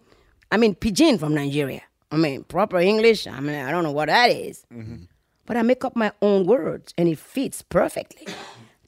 I 0.51 0.57
mean, 0.57 0.75
pidgin 0.75 1.17
from 1.17 1.33
Nigeria. 1.33 1.81
I 2.11 2.17
mean, 2.17 2.43
proper 2.43 2.79
English. 2.79 3.25
I 3.27 3.39
mean, 3.39 3.55
I 3.55 3.71
don't 3.71 3.83
know 3.83 3.91
what 3.91 4.07
that 4.07 4.29
is. 4.29 4.65
Mm-hmm. 4.71 5.05
But 5.45 5.57
I 5.57 5.61
make 5.61 5.83
up 5.83 5.95
my 5.95 6.11
own 6.21 6.45
words 6.45 6.93
and 6.97 7.09
it 7.09 7.17
fits 7.17 7.61
perfectly. 7.61 8.27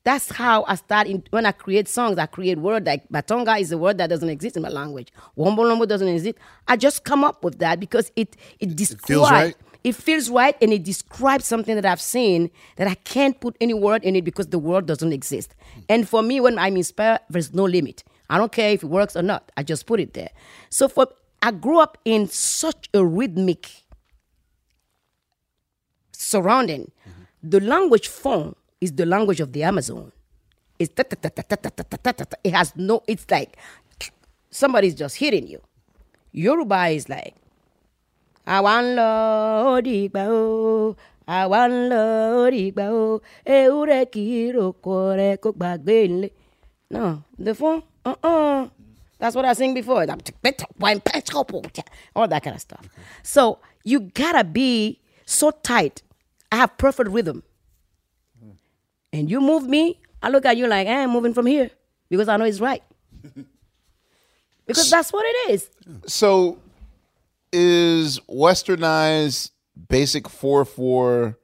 That's 0.04 0.30
how 0.32 0.64
I 0.68 0.76
start 0.76 1.08
in, 1.08 1.24
when 1.32 1.48
I 1.48 1.52
create 1.52 1.88
songs. 1.88 2.20
I 2.20 2.28
create 2.28 2.60
words 2.60 2.86
like 2.86 3.10
Batonga 3.10 3.60
is 3.60 3.72
a 3.72 3.78
word 3.78 3.98
that 3.98 4.08
doesn't 4.12 4.30
exist 4.30 4.56
in 4.56 4.62
my 4.62 4.70
language. 4.70 5.12
Wombolombo 5.36 5.88
doesn't 5.88 6.08
exist. 6.08 6.38
I 6.68 6.78
just 6.78 7.04
come 7.04 7.24
up 7.24 7.44
with 7.44 7.58
that 7.60 7.80
because 7.80 8.12
it 8.16 8.38
it 8.60 8.76
describes. 8.76 9.08
feels 9.08 9.32
right. 9.32 9.56
It 9.84 9.96
feels 9.96 10.30
right 10.30 10.56
and 10.62 10.72
it 10.72 10.84
describes 10.84 11.46
something 11.46 11.76
that 11.76 11.86
I've 11.86 12.02
seen 12.02 12.52
that 12.76 12.88
I 12.88 12.94
can't 12.96 13.40
put 13.40 13.56
any 13.60 13.74
word 13.74 14.04
in 14.04 14.16
it 14.16 14.24
because 14.24 14.48
the 14.48 14.60
word 14.60 14.86
doesn't 14.86 15.12
exist. 15.12 15.56
Hmm. 15.74 15.80
And 15.90 16.10
for 16.10 16.22
me, 16.22 16.40
when 16.40 16.60
I'm 16.60 16.78
inspired, 16.78 17.22
there's 17.30 17.54
no 17.54 17.64
limit. 17.64 18.04
I 18.30 18.38
don't 18.38 18.52
care 18.52 18.72
if 18.72 18.84
it 18.84 18.88
works 18.90 19.16
or 19.16 19.22
not. 19.22 19.52
I 19.58 19.64
just 19.64 19.86
put 19.86 20.00
it 20.00 20.14
there. 20.14 20.30
So 20.70 20.88
for 20.88 21.08
I 21.42 21.52
grew 21.52 21.80
up 21.80 21.98
in 22.06 22.28
such 22.28 22.90
a 22.94 23.06
rhythmic 23.06 23.70
surrounding. 26.12 26.92
The 27.44 27.60
language 27.60 28.08
form 28.08 28.56
is 28.82 28.94
the 28.94 29.06
language 29.06 29.40
of 29.40 29.54
the 29.54 29.64
Amazon. 29.64 30.12
It's 30.80 30.94
ta- 30.94 31.04
ta- 31.04 31.16
ta- 31.22 31.30
ta- 31.30 31.44
ta- 31.44 31.56
ta- 31.56 31.70
ta- 31.70 31.84
ta- 31.84 31.98
ta- 32.02 32.12
ta- 32.12 32.26
ta. 32.26 32.38
it 32.44 32.54
has 32.54 32.74
no. 32.76 33.04
It's 33.08 33.26
like 33.30 33.58
somebody's 34.50 34.96
just 34.96 35.16
hitting 35.18 35.48
you. 35.48 35.62
Yoruba 36.34 36.88
is 36.90 37.08
like 37.08 37.36
àwọn 38.46 38.96
lọ 39.00 39.82
dìgbà 39.86 40.24
o 40.30 40.96
àwọn 41.28 41.72
lọ 41.90 42.04
dìgbà 42.54 42.86
o 42.94 43.22
ewúrẹ́ 43.46 44.06
kì 44.14 44.22
í 44.22 44.52
roko 44.54 45.16
rẹ̀ 45.20 45.38
kó 45.44 45.50
gbàgbé 45.52 45.96
ilé. 46.06 46.30
No, 46.92 47.24
the 47.40 47.54
phone, 47.56 47.82
uh-uh. 48.06 48.70
That's 49.20 49.36
what 49.36 49.46
I 49.46 49.54
sing 49.54 49.74
before. 49.74 50.02
All 50.02 50.08
that 52.28 52.44
kind 52.44 52.56
of 52.56 52.62
stuff. 52.62 52.90
So 53.24 53.60
you 53.84 54.02
gotta 54.02 54.44
be 54.44 55.00
so 55.26 55.52
tight. 55.52 56.02
I 56.52 56.58
have 56.58 56.78
perfect 56.78 57.10
rhythm. 57.10 57.44
And 59.12 59.32
you 59.32 59.40
move 59.40 59.68
me, 59.68 60.00
I 60.22 60.30
look 60.30 60.46
at 60.46 60.58
you 60.58 60.68
like, 60.68 60.88
eh, 60.88 61.04
I'm 61.04 61.12
moving 61.12 61.34
from 61.34 61.46
here 61.46 61.72
because 62.10 62.28
I 62.28 62.36
know 62.36 62.44
it's 62.44 62.60
right. 62.60 62.84
because 64.68 64.90
that's 64.90 65.14
what 65.14 65.26
it 65.26 65.52
is. 65.52 65.70
So, 66.06 66.58
is 67.54 68.20
westernized 68.30 69.52
basic 69.88 70.28
four 70.28 70.66
four 70.66 71.40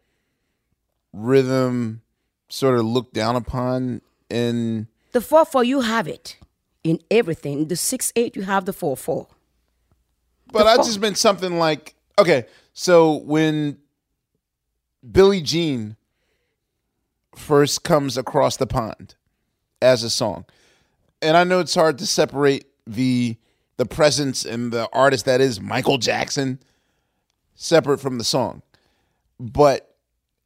rhythm 1.14 2.02
sort 2.50 2.78
of 2.78 2.86
looked 2.86 3.14
down 3.14 3.38
upon 3.38 4.02
in? 4.30 4.88
The 5.14 5.22
4 5.22 5.46
4, 5.46 5.64
you 5.64 5.82
have 5.82 6.08
it 6.08 6.38
in 6.84 7.00
everything. 7.10 7.68
The 7.68 7.76
6 7.76 8.14
8, 8.16 8.36
you 8.36 8.44
have 8.44 8.66
the 8.66 8.74
4 8.74 8.98
4. 8.98 9.28
But 10.52 10.68
I 10.68 10.78
just 10.78 11.00
meant 11.00 11.18
something 11.18 11.58
like 11.58 11.96
okay. 12.20 12.46
So 12.74 13.16
when 13.18 13.78
Billie 15.10 15.42
Jean 15.42 15.96
first 17.36 17.84
comes 17.84 18.18
across 18.18 18.58
the 18.58 18.68
pond 18.68 19.16
as 19.82 20.04
a 20.04 20.10
song, 20.10 20.46
and 21.22 21.38
I 21.38 21.44
know 21.44 21.60
it's 21.60 21.76
hard 21.76 21.98
to 22.00 22.08
separate 22.08 22.66
the 22.86 23.38
the 23.78 23.86
presence 23.86 24.46
and 24.46 24.72
the 24.72 24.90
artist 24.92 25.26
that 25.26 25.42
is 25.42 25.62
Michael 25.62 25.98
Jackson 25.98 26.60
separate 27.56 28.00
from 28.00 28.18
the 28.18 28.24
song, 28.24 28.62
but 29.40 29.96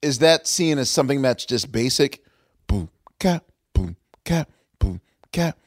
is 0.01 0.19
that 0.19 0.47
seen 0.47 0.77
as 0.77 0.89
something 0.89 1.21
that's 1.21 1.45
just 1.45 1.71
basic? 1.71 2.23
Boom, 2.67 2.89
cap, 3.19 3.45
boom, 3.73 3.95
cap, 4.23 4.51
boom, 4.77 5.01
cap, 5.31 5.57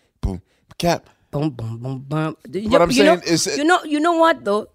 Cap. 0.78 1.10
Boom, 1.30 1.50
boom, 1.50 1.76
boom, 1.78 1.98
boom. 2.08 2.36
You, 2.52 2.70
what 2.70 2.82
I'm 2.82 2.88
you 2.90 2.94
saying 2.96 3.18
know, 3.18 3.22
is, 3.26 3.46
you 3.58 3.64
know, 3.64 3.82
you 3.84 4.00
know 4.00 4.12
what 4.14 4.44
though? 4.44 4.68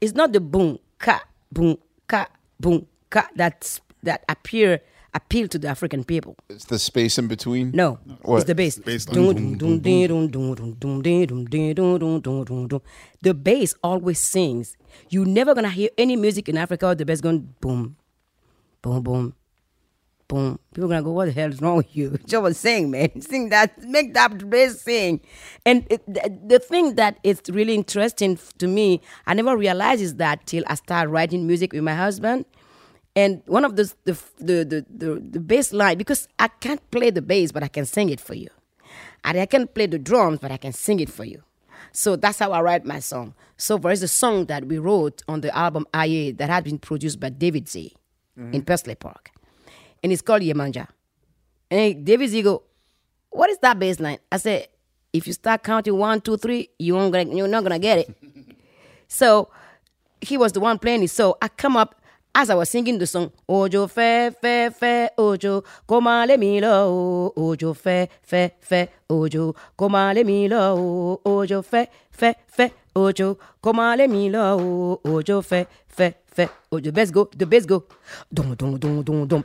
It's 0.00 0.14
not 0.14 0.32
the 0.32 0.40
boom, 0.40 0.78
ka, 0.98 1.22
boom, 1.52 1.76
ka, 2.06 2.28
boom, 2.58 2.86
ka 3.10 3.28
that's 3.34 3.80
that 4.02 4.24
appear 4.28 4.80
appeal 5.12 5.48
to 5.48 5.58
the 5.58 5.68
African 5.68 6.04
people. 6.04 6.36
It's 6.48 6.64
the 6.64 6.78
space 6.78 7.18
in 7.18 7.28
between? 7.28 7.70
No. 7.72 7.98
What? 8.22 8.38
It's 8.38 8.46
the 8.46 8.54
bass. 8.54 8.76
The 13.22 13.34
bass 13.34 13.74
always 13.82 14.18
sings. 14.18 14.76
You're 15.08 15.26
never 15.26 15.54
going 15.54 15.64
to 15.64 15.70
hear 15.70 15.88
any 15.96 16.16
music 16.16 16.48
in 16.48 16.56
Africa 16.58 16.94
the 16.96 17.04
bass 17.04 17.20
going 17.20 17.54
boom, 17.60 17.96
boom, 18.82 19.02
boom, 19.02 19.34
boom. 20.34 20.58
People 20.74 20.88
gonna 20.88 21.02
go, 21.02 21.12
"What 21.12 21.26
the 21.26 21.32
hell 21.32 21.50
is 21.50 21.60
wrong 21.60 21.76
with 21.76 21.96
you?" 21.96 22.18
Joe 22.26 22.40
was 22.40 22.58
saying, 22.58 22.90
man, 22.90 23.20
sing 23.30 23.48
that, 23.50 23.82
make 23.82 24.14
that 24.14 24.50
bass 24.50 24.80
sing. 24.80 25.20
And 25.64 25.86
it, 25.90 26.04
the, 26.06 26.38
the 26.46 26.58
thing 26.58 26.96
that 26.96 27.18
is 27.22 27.40
really 27.48 27.74
interesting 27.74 28.38
to 28.58 28.66
me, 28.66 29.00
I 29.26 29.34
never 29.34 29.56
realized 29.56 30.02
is 30.02 30.16
that 30.16 30.46
till 30.46 30.64
I 30.66 30.74
started 30.74 31.10
writing 31.10 31.46
music 31.46 31.72
with 31.72 31.82
my 31.82 31.94
husband. 31.94 32.44
And 33.16 33.42
one 33.46 33.64
of 33.64 33.76
the 33.76 33.92
the 34.04 34.14
the 34.38 34.56
the, 34.64 34.86
the, 34.90 35.20
the 35.20 35.40
bass 35.40 35.72
line 35.72 35.98
because 35.98 36.26
I 36.38 36.48
can't 36.48 36.82
play 36.90 37.10
the 37.10 37.22
bass, 37.22 37.52
but 37.52 37.62
I 37.62 37.68
can 37.68 37.86
sing 37.86 38.08
it 38.10 38.20
for 38.20 38.34
you. 38.34 38.48
And 39.22 39.38
I 39.38 39.46
can 39.46 39.68
play 39.68 39.86
the 39.86 39.98
drums, 39.98 40.40
but 40.40 40.50
I 40.50 40.56
can 40.58 40.72
sing 40.72 41.00
it 41.00 41.08
for 41.08 41.24
you. 41.24 41.42
So 41.92 42.16
that's 42.16 42.40
how 42.40 42.50
I 42.50 42.60
write 42.60 42.84
my 42.84 42.98
song. 42.98 43.34
So 43.56 43.78
there 43.78 43.92
is 43.92 44.02
a 44.02 44.08
song 44.08 44.46
that 44.46 44.64
we 44.66 44.78
wrote 44.78 45.22
on 45.28 45.42
the 45.42 45.56
album 45.56 45.86
Aye 45.94 46.34
that 46.38 46.50
had 46.50 46.64
been 46.64 46.78
produced 46.78 47.20
by 47.20 47.28
David 47.30 47.68
Z 47.68 47.94
in 48.36 48.44
mm-hmm. 48.44 48.60
Paisley 48.62 48.96
Park. 48.96 49.30
And 50.04 50.12
it's 50.12 50.20
called 50.20 50.42
Yemanja. 50.42 50.86
And 51.70 52.04
David 52.04 52.28
Z 52.28 52.42
go, 52.42 52.62
what 53.30 53.48
is 53.48 53.56
that 53.58 53.78
bass 53.78 53.98
line? 53.98 54.18
I 54.30 54.36
said, 54.36 54.68
if 55.14 55.26
you 55.26 55.32
start 55.32 55.62
counting 55.62 55.96
one, 55.96 56.20
two, 56.20 56.36
three, 56.36 56.68
you 56.78 56.94
won't 56.94 57.10
gonna, 57.10 57.34
you're 57.34 57.48
not 57.48 57.62
gonna 57.62 57.78
get 57.78 58.00
it. 58.00 58.14
so 59.08 59.48
he 60.20 60.36
was 60.36 60.52
the 60.52 60.60
one 60.60 60.78
playing 60.78 61.04
it. 61.04 61.10
So 61.10 61.38
I 61.40 61.48
come 61.48 61.78
up 61.78 61.94
as 62.34 62.50
I 62.50 62.54
was 62.54 62.68
singing 62.68 62.98
the 62.98 63.06
song, 63.06 63.32
Ojo 63.48 63.86
fe 63.86 64.30
fe 64.42 64.68
fe 64.70 65.08
Ojo, 65.16 65.62
koma 65.86 66.26
le 66.26 66.36
mi 66.36 66.60
lo 66.60 67.32
Ojo 67.34 67.72
fe 67.72 68.08
fe 68.22 68.50
fe 68.60 68.88
Ojo, 69.08 69.54
koma 69.76 70.12
le 70.12 70.24
mi 70.24 70.48
lo 70.48 71.20
Ojo 71.24 71.62
fe 71.62 71.88
fe 72.10 72.34
fe 72.46 72.72
Ojo, 72.94 73.38
koma 73.62 73.96
le 73.96 74.06
mi 74.08 74.28
lo 74.28 75.00
Ojo 75.04 75.40
fe 75.42 75.66
fe 75.88 76.14
fe 76.26 76.48
Ojo. 76.70 76.80
The 76.82 76.92
Bass 76.92 77.10
go, 77.10 77.24
the 77.36 77.46
bass 77.46 77.64
go, 77.64 77.84
dum 78.32 78.54
dum 78.54 78.78
dum 78.78 79.02
dum 79.02 79.26
dum, 79.28 79.44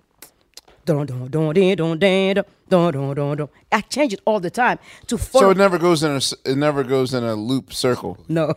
I 3.71 3.81
change 3.89 4.13
it 4.13 4.21
all 4.25 4.39
the 4.39 4.49
time 4.49 4.79
to 5.07 5.17
follow. 5.17 5.45
So 5.45 5.49
it 5.51 5.57
never 5.57 5.77
goes 5.77 6.03
in 6.03 6.11
a 6.11 6.21
it 6.49 6.57
never 6.57 6.83
goes 6.83 7.13
in 7.13 7.23
a 7.23 7.35
loop 7.35 7.73
circle. 7.73 8.17
No. 8.27 8.53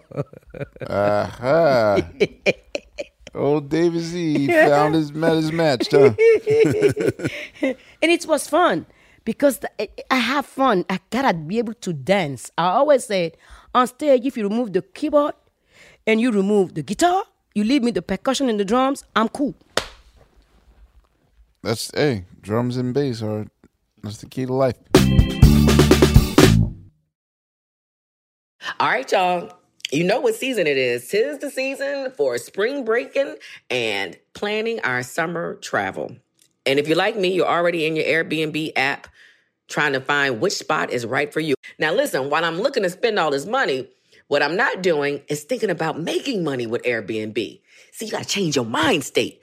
Aha. 0.89 1.99
Old 3.35 3.69
David 3.69 4.01
Z 4.01 4.47
found 4.47 4.95
his 4.95 5.13
met 5.13 5.35
his 5.35 5.51
match, 5.51 5.89
huh? 5.91 6.15
and 7.61 7.77
it 8.03 8.27
was 8.27 8.47
fun 8.49 8.87
because 9.25 9.59
the, 9.59 9.71
I- 9.83 9.89
I 10.11 10.17
have 10.17 10.47
fun. 10.47 10.85
I 10.89 11.01
gotta 11.11 11.35
be 11.35 11.59
able 11.59 11.75
to 11.75 11.93
dance. 11.93 12.53
I 12.57 12.67
always 12.69 13.07
said 13.07 13.37
on 13.75 13.89
stage, 13.89 14.25
if 14.25 14.37
you 14.37 14.45
remove 14.45 14.73
the 14.73 14.83
keyboard 14.83 15.35
and 16.07 16.21
you 16.21 16.31
remove 16.31 16.75
the 16.75 16.83
guitar, 16.85 17.25
you 17.57 17.65
leave 17.65 17.83
me 17.83 17.91
the 17.91 18.03
percussion 18.03 18.49
and 18.49 18.61
the 18.61 18.65
drums, 18.65 19.03
I'm 19.17 19.29
cool. 19.29 19.55
That's 21.65 21.91
hey, 21.95 22.27
drums 22.43 22.77
and 22.77 22.93
bass 22.93 23.23
are 23.23 23.47
that's 24.03 24.19
the 24.19 24.27
key 24.27 24.45
to 24.45 24.53
life. 24.53 24.77
All 28.79 28.89
right, 28.89 29.11
y'all. 29.11 29.51
You 29.91 30.05
know 30.05 30.21
what 30.21 30.35
season 30.35 30.67
it 30.67 30.77
is. 30.77 31.09
Tis 31.09 31.39
the 31.39 31.51
season 31.51 32.11
for 32.19 32.37
spring 32.37 32.85
breaking 32.85 33.37
and 33.71 34.15
planning 34.35 34.81
our 34.81 35.03
summer 35.03 35.55
travel. 35.55 36.15
And 36.67 36.79
if 36.79 36.87
you're 36.87 36.99
like 36.99 37.17
me, 37.17 37.33
you're 37.33 37.47
already 37.47 37.87
in 37.87 37.97
your 37.97 38.05
Airbnb 38.05 38.73
app 38.77 39.07
trying 39.67 39.95
to 39.95 40.01
find 40.03 40.43
which 40.43 40.53
spot 40.53 40.91
is 40.91 41.07
right 41.07 41.33
for 41.33 41.41
you. 41.41 41.55
Now, 41.79 41.95
listen, 41.95 42.29
while 42.29 42.45
I'm 42.45 42.61
looking 42.61 42.83
to 42.83 42.91
spend 42.91 43.19
all 43.19 43.31
this 43.31 43.47
money, 43.47 43.89
what 44.29 44.43
I'm 44.43 44.57
not 44.57 44.83
doing 44.83 45.23
is 45.29 45.45
thinking 45.45 45.71
about 45.71 45.99
making 45.99 46.45
money 46.45 46.67
with 46.67 46.83
Airbnb. 46.83 47.61
See, 47.93 48.05
you 48.05 48.13
got 48.13 48.25
to 48.25 48.29
change 48.29 48.57
your 48.57 48.67
mind 48.67 49.05
state. 49.05 49.43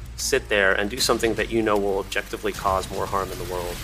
sit 0.21 0.49
there 0.49 0.73
and 0.73 0.89
do 0.89 0.97
something 0.97 1.33
that 1.35 1.51
you 1.51 1.61
know 1.61 1.77
will 1.77 1.99
objectively 1.99 2.51
cause 2.51 2.89
more 2.91 3.05
harm 3.05 3.31
in 3.31 3.37
the 3.37 3.45
world? 3.45 3.75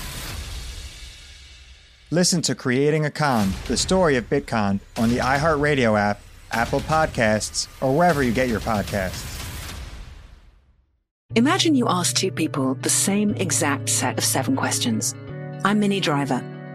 Listen 2.09 2.41
to 2.43 2.55
Creating 2.55 3.03
a 3.05 3.11
Con, 3.11 3.51
the 3.65 3.75
story 3.75 4.15
of 4.15 4.29
Bitcon, 4.29 4.79
on 4.95 5.09
the 5.09 5.17
iHeartRadio 5.17 5.99
app, 5.99 6.21
Apple 6.51 6.79
Podcasts, 6.79 7.67
or 7.81 7.95
wherever 7.97 8.23
you 8.23 8.31
get 8.31 8.47
your 8.47 8.61
podcasts. 8.61 9.33
Imagine 11.35 11.75
you 11.75 11.89
ask 11.89 12.15
two 12.15 12.31
people 12.31 12.75
the 12.75 12.89
same 12.89 13.31
exact 13.35 13.89
set 13.89 14.17
of 14.17 14.23
seven 14.23 14.55
questions. 14.55 15.13
I'm 15.65 15.79
Minnie 15.79 15.99
Driver, 15.99 16.41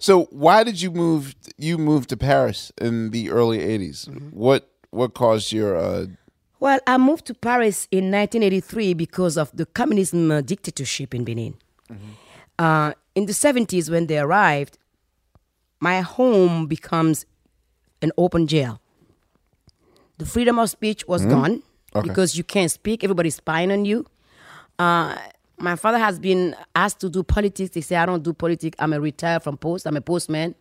So 0.00 0.24
why 0.30 0.64
did 0.64 0.80
you 0.82 0.90
move? 0.90 1.34
You 1.58 1.76
moved 1.78 2.08
to 2.08 2.16
Paris 2.16 2.72
in 2.80 3.10
the 3.10 3.30
early 3.30 3.58
'80s. 3.58 4.08
What 4.32 4.68
what 4.90 5.14
caused 5.14 5.52
your? 5.52 5.76
Uh, 5.76 6.06
Well, 6.58 6.80
I 6.86 6.98
moved 6.98 7.24
to 7.26 7.34
Paris 7.34 7.86
in 7.90 8.10
1983 8.10 8.92
because 8.94 9.38
of 9.40 9.50
the 9.56 9.64
communism 9.64 10.30
uh, 10.30 10.40
dictatorship 10.42 11.14
in 11.14 11.24
Benin. 11.24 11.54
Uh, 12.58 12.92
in 13.14 13.24
the 13.26 13.32
70s, 13.32 13.88
when 13.90 14.06
they 14.08 14.18
arrived, 14.18 14.76
my 15.80 16.02
home 16.02 16.66
becomes 16.66 17.24
an 18.02 18.12
open 18.18 18.46
jail. 18.46 18.78
The 20.18 20.26
freedom 20.26 20.58
of 20.58 20.68
speech 20.68 21.08
was 21.08 21.22
Mm. 21.24 21.30
gone 21.30 21.62
Okay. 21.96 22.08
because 22.08 22.36
you 22.38 22.44
can't 22.44 22.70
speak, 22.70 23.02
everybody's 23.04 23.36
spying 23.36 23.72
on 23.72 23.84
you. 23.86 24.04
Uh, 24.78 25.16
my 25.60 25.76
father 25.76 25.98
has 25.98 26.18
been 26.18 26.56
asked 26.74 27.00
to 27.00 27.08
do 27.10 27.22
politics. 27.22 27.74
He 27.74 27.80
said, 27.80 27.98
I 28.02 28.06
don't 28.06 28.22
do 28.22 28.32
politics. 28.32 28.76
I'm 28.78 28.92
a 28.92 29.00
retired 29.00 29.42
from 29.42 29.56
post. 29.56 29.86
I'm 29.86 29.96
a 29.96 30.00
postman. 30.00 30.54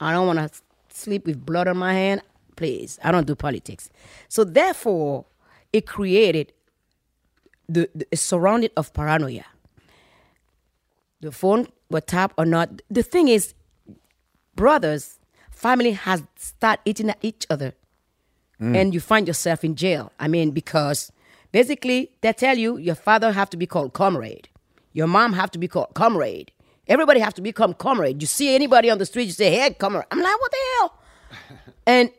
I 0.00 0.12
don't 0.12 0.26
want 0.26 0.38
to 0.38 0.50
sleep 0.88 1.26
with 1.26 1.44
blood 1.44 1.68
on 1.68 1.76
my 1.76 1.92
hand. 1.92 2.22
Please, 2.56 2.98
I 3.02 3.10
don't 3.12 3.26
do 3.26 3.34
politics. 3.34 3.90
So 4.28 4.44
therefore, 4.44 5.24
it 5.72 5.86
created 5.86 6.52
the, 7.68 7.88
the 7.94 8.06
a 8.12 8.16
surrounding 8.16 8.70
of 8.76 8.92
paranoia. 8.94 9.44
The 11.20 11.32
phone 11.32 11.66
were 11.90 12.00
tapped 12.00 12.34
or 12.38 12.44
not. 12.44 12.82
The 12.90 13.02
thing 13.02 13.28
is, 13.28 13.54
brothers, 14.54 15.18
family 15.50 15.92
has 15.92 16.22
start 16.36 16.80
eating 16.84 17.10
at 17.10 17.18
each 17.22 17.46
other, 17.50 17.74
Mm. 18.60 18.76
and 18.76 18.94
you 18.94 19.00
find 19.00 19.26
yourself 19.26 19.64
in 19.64 19.74
jail. 19.74 20.12
I 20.20 20.28
mean, 20.28 20.52
because 20.52 21.10
basically 21.54 22.10
they 22.20 22.32
tell 22.32 22.58
you 22.58 22.78
your 22.78 22.96
father 22.96 23.30
have 23.30 23.48
to 23.48 23.56
be 23.56 23.64
called 23.64 23.92
comrade, 23.92 24.48
your 24.92 25.06
mom 25.06 25.32
have 25.34 25.50
to 25.52 25.58
be 25.58 25.68
called 25.68 25.94
comrade. 25.94 26.50
Everybody 26.88 27.20
have 27.20 27.32
to 27.34 27.42
become 27.42 27.72
comrade. 27.74 28.20
You 28.20 28.26
see 28.26 28.54
anybody 28.54 28.90
on 28.90 28.98
the 28.98 29.06
street, 29.06 29.26
you 29.30 29.36
say, 29.42 29.50
"Hey, 29.56 29.70
comrade." 29.84 30.06
I'm 30.10 30.20
like, 30.20 30.40
"What 30.42 30.50
the 30.56 30.62
hell?" 30.72 30.88
and 31.86 32.10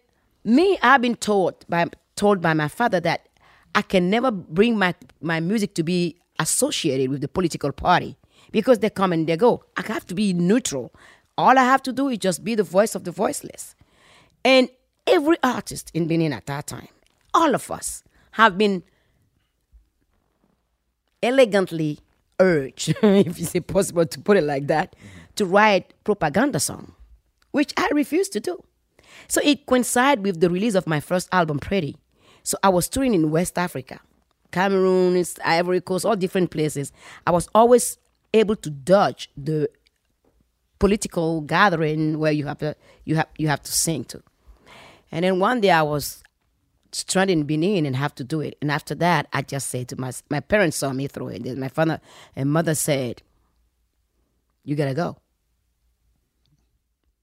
me, 0.57 0.67
I've 0.81 1.01
been 1.01 1.17
told 1.29 1.53
by 1.67 1.85
told 2.15 2.41
by 2.47 2.53
my 2.53 2.69
father 2.79 2.99
that 3.01 3.27
I 3.75 3.81
can 3.81 4.09
never 4.09 4.31
bring 4.31 4.79
my 4.79 4.95
my 5.21 5.39
music 5.51 5.75
to 5.75 5.83
be 5.83 5.99
associated 6.39 7.09
with 7.11 7.21
the 7.21 7.27
political 7.37 7.71
party 7.73 8.15
because 8.51 8.79
they 8.79 8.89
come 8.89 9.11
and 9.13 9.27
they 9.27 9.37
go. 9.37 9.51
I 9.77 9.81
have 9.93 10.05
to 10.07 10.15
be 10.15 10.33
neutral. 10.33 10.93
All 11.37 11.55
I 11.63 11.65
have 11.73 11.83
to 11.83 11.93
do 11.93 12.07
is 12.07 12.19
just 12.19 12.43
be 12.49 12.55
the 12.55 12.69
voice 12.77 12.95
of 12.95 13.03
the 13.03 13.11
voiceless. 13.11 13.75
And 14.45 14.69
every 15.05 15.37
artist 15.43 15.91
in 15.93 16.07
Benin 16.07 16.31
at 16.39 16.45
that 16.45 16.67
time, 16.67 16.87
all 17.33 17.53
of 17.53 17.69
us 17.69 18.03
have 18.31 18.57
been 18.57 18.83
elegantly 21.25 21.99
urged, 22.39 22.95
if 23.03 23.39
it's 23.39 23.65
possible 23.67 24.05
to 24.05 24.19
put 24.19 24.37
it 24.37 24.43
like 24.43 24.67
that, 24.67 24.95
to 25.35 25.45
write 25.45 25.93
propaganda 26.03 26.59
song, 26.59 26.93
which 27.51 27.73
I 27.77 27.89
refused 27.93 28.31
to 28.33 28.39
do. 28.39 28.63
So 29.27 29.41
it 29.43 29.65
coincided 29.65 30.23
with 30.23 30.39
the 30.39 30.49
release 30.49 30.75
of 30.75 30.87
my 30.87 30.99
first 30.99 31.27
album, 31.31 31.59
Pretty. 31.59 31.97
So 32.43 32.57
I 32.63 32.69
was 32.69 32.87
touring 32.87 33.15
in 33.15 33.31
West 33.31 33.57
Africa, 33.57 33.99
Cameroon, 34.51 35.21
Ivory 35.43 35.81
Coast, 35.81 36.05
all 36.05 36.15
different 36.15 36.51
places. 36.51 36.91
I 37.25 37.31
was 37.31 37.49
always 37.55 37.97
able 38.33 38.55
to 38.57 38.69
dodge 38.69 39.29
the 39.35 39.67
political 40.77 41.41
gathering 41.41 42.19
where 42.19 42.31
you 42.31 42.45
have 42.45 42.59
to 42.59 42.75
you 43.05 43.15
have 43.15 43.27
you 43.37 43.47
have 43.47 43.63
to 43.63 43.71
sing 43.71 44.03
to. 44.05 44.21
And 45.11 45.23
then 45.23 45.39
one 45.39 45.61
day 45.61 45.71
I 45.71 45.81
was 45.81 46.21
stranded 46.95 47.37
in 47.37 47.43
Benin 47.45 47.85
and 47.85 47.95
have 47.95 48.15
to 48.15 48.23
do 48.23 48.39
it. 48.39 48.57
And 48.61 48.71
after 48.71 48.95
that, 48.95 49.27
I 49.33 49.41
just 49.41 49.69
said 49.69 49.89
to 49.89 49.99
my 49.99 50.11
my 50.29 50.39
parents 50.39 50.77
saw 50.77 50.93
me 50.93 51.07
through 51.07 51.29
it. 51.29 51.57
My 51.57 51.67
father 51.67 51.99
and 52.35 52.49
mother 52.51 52.75
said, 52.75 53.21
"You 54.63 54.75
gotta 54.75 54.93
go." 54.93 55.17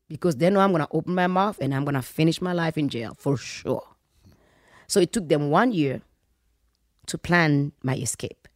Because 0.09 0.37
they 0.37 0.51
know 0.51 0.61
I'm 0.61 0.73
gonna 0.73 0.89
open 0.91 1.15
my 1.15 1.27
mouth 1.27 1.59
and 1.61 1.75
I'm 1.75 1.85
gonna 1.85 2.03
finish 2.03 2.41
my 2.43 2.53
life 2.53 2.77
in 2.77 2.89
jail 2.91 3.17
for 3.19 3.37
sure. 3.39 3.87
So 4.87 5.01
it 5.01 5.13
took 5.13 5.29
them 5.29 5.49
one 5.51 5.73
year 5.73 6.03
to 7.07 7.17
plan 7.17 7.73
my 7.83 7.97
escape. 7.97 8.47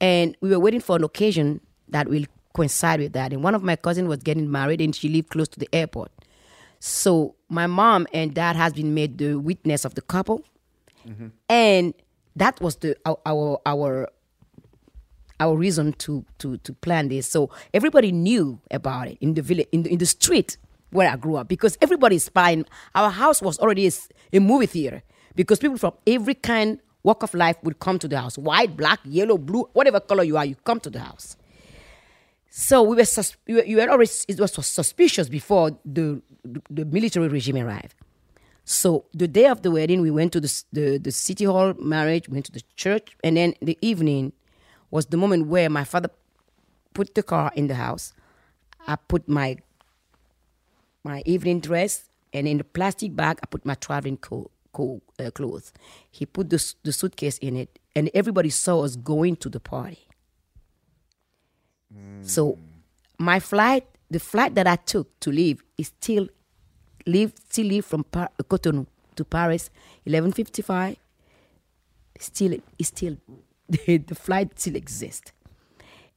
And 0.00 0.36
we 0.40 0.48
were 0.50 0.58
waiting 0.58 0.80
for 0.80 0.96
an 0.96 1.04
occasion 1.04 1.60
that 1.88 2.08
will 2.08 2.24
coincide 2.54 3.00
with 3.00 3.12
that. 3.12 3.34
And 3.34 3.42
one 3.42 3.54
of 3.54 3.62
my 3.62 3.76
cousins 3.76 4.08
was 4.08 4.18
getting 4.22 4.50
married 4.50 4.80
and 4.80 4.96
she 4.96 5.10
lived 5.10 5.28
close 5.28 5.48
to 5.48 5.58
the 5.60 5.68
airport. 5.74 6.10
So 6.78 7.34
my 7.48 7.66
mom 7.66 8.06
and 8.12 8.34
dad 8.34 8.56
has 8.56 8.72
been 8.72 8.94
made 8.94 9.18
the 9.18 9.34
witness 9.36 9.84
of 9.84 9.94
the 9.94 10.02
couple. 10.02 10.42
And 11.48 11.94
that 12.34 12.60
was 12.60 12.76
the 12.76 12.96
our 13.06 13.18
our 13.64 14.08
our, 15.38 15.56
reason 15.56 15.92
to, 15.94 16.24
to 16.38 16.56
to 16.58 16.72
plan 16.72 17.08
this. 17.08 17.28
So 17.28 17.50
everybody 17.72 18.10
knew 18.10 18.60
about 18.70 19.08
it 19.08 19.18
in 19.20 19.34
the 19.34 19.42
village 19.42 19.68
in 19.72 19.82
the, 19.84 19.92
in 19.92 19.98
the 19.98 20.06
street 20.06 20.56
where 20.90 21.08
I 21.10 21.16
grew 21.16 21.36
up 21.36 21.46
because 21.48 21.76
everybody 21.80 22.16
is 22.16 22.24
spying. 22.24 22.64
Our 22.94 23.10
house 23.10 23.40
was 23.42 23.58
already 23.58 23.90
a 24.32 24.38
movie 24.40 24.66
theater 24.66 25.02
because 25.34 25.58
people 25.58 25.78
from 25.78 25.92
every 26.06 26.34
kind 26.34 26.80
walk 27.02 27.22
of 27.22 27.32
life 27.34 27.56
would 27.62 27.78
come 27.78 27.98
to 28.00 28.08
the 28.08 28.18
house. 28.20 28.36
White, 28.36 28.76
black, 28.76 28.98
yellow, 29.04 29.38
blue, 29.38 29.68
whatever 29.74 30.00
color 30.00 30.24
you 30.24 30.36
are, 30.36 30.44
you 30.44 30.56
come 30.64 30.80
to 30.80 30.90
the 30.90 31.00
house. 31.00 31.36
So 32.58 32.82
we 32.82 32.96
were, 32.96 33.04
sus- 33.04 33.36
we 33.46 33.52
were, 33.52 33.64
you 33.64 33.76
were 33.76 33.86
already 33.90 34.10
it 34.28 34.40
was 34.40 34.54
suspicious 34.54 35.28
before 35.28 35.72
the, 35.84 36.22
the 36.70 36.86
military 36.86 37.28
regime 37.28 37.58
arrived. 37.58 37.94
So 38.64 39.04
the 39.12 39.28
day 39.28 39.44
of 39.44 39.60
the 39.60 39.70
wedding, 39.70 40.00
we 40.00 40.10
went 40.10 40.32
to 40.32 40.40
the, 40.40 40.64
the 40.72 40.96
the 40.96 41.12
city 41.12 41.44
hall 41.44 41.74
marriage, 41.78 42.30
went 42.30 42.46
to 42.46 42.52
the 42.52 42.62
church, 42.74 43.14
and 43.22 43.36
then 43.36 43.52
the 43.60 43.76
evening 43.82 44.32
was 44.90 45.04
the 45.04 45.18
moment 45.18 45.48
where 45.48 45.68
my 45.68 45.84
father 45.84 46.08
put 46.94 47.14
the 47.14 47.22
car 47.22 47.52
in 47.54 47.66
the 47.66 47.74
house. 47.74 48.14
I 48.88 48.96
put 48.96 49.28
my 49.28 49.58
my 51.04 51.22
evening 51.26 51.60
dress, 51.60 52.08
and 52.32 52.48
in 52.48 52.56
the 52.56 52.64
plastic 52.64 53.14
bag, 53.14 53.38
I 53.42 53.46
put 53.46 53.66
my 53.66 53.74
traveling 53.74 54.16
coat, 54.16 54.50
coat, 54.72 55.02
uh, 55.20 55.30
clothes. 55.30 55.74
He 56.10 56.24
put 56.24 56.48
the, 56.48 56.74
the 56.84 56.92
suitcase 56.94 57.36
in 57.36 57.54
it, 57.54 57.78
and 57.94 58.08
everybody 58.14 58.48
saw 58.48 58.82
us 58.82 58.96
going 58.96 59.36
to 59.44 59.50
the 59.50 59.60
party. 59.60 60.05
So 62.22 62.52
mm. 62.52 62.58
my 63.18 63.40
flight, 63.40 63.86
the 64.10 64.20
flight 64.20 64.54
that 64.54 64.66
I 64.66 64.76
took 64.76 65.18
to 65.20 65.30
leave 65.30 65.62
is 65.78 65.88
still 65.88 66.28
leave 67.06 67.32
still 67.48 67.66
leave 67.66 67.84
from 67.84 68.04
Par- 68.04 68.30
Cotonou 68.44 68.86
to 69.16 69.24
Paris, 69.24 69.70
eleven 70.04 70.32
fifty 70.32 70.62
five. 70.62 70.96
Still, 72.18 72.58
is 72.78 72.88
still 72.88 73.16
the, 73.68 73.98
the 73.98 74.14
flight 74.14 74.58
still 74.58 74.76
exists. 74.76 75.32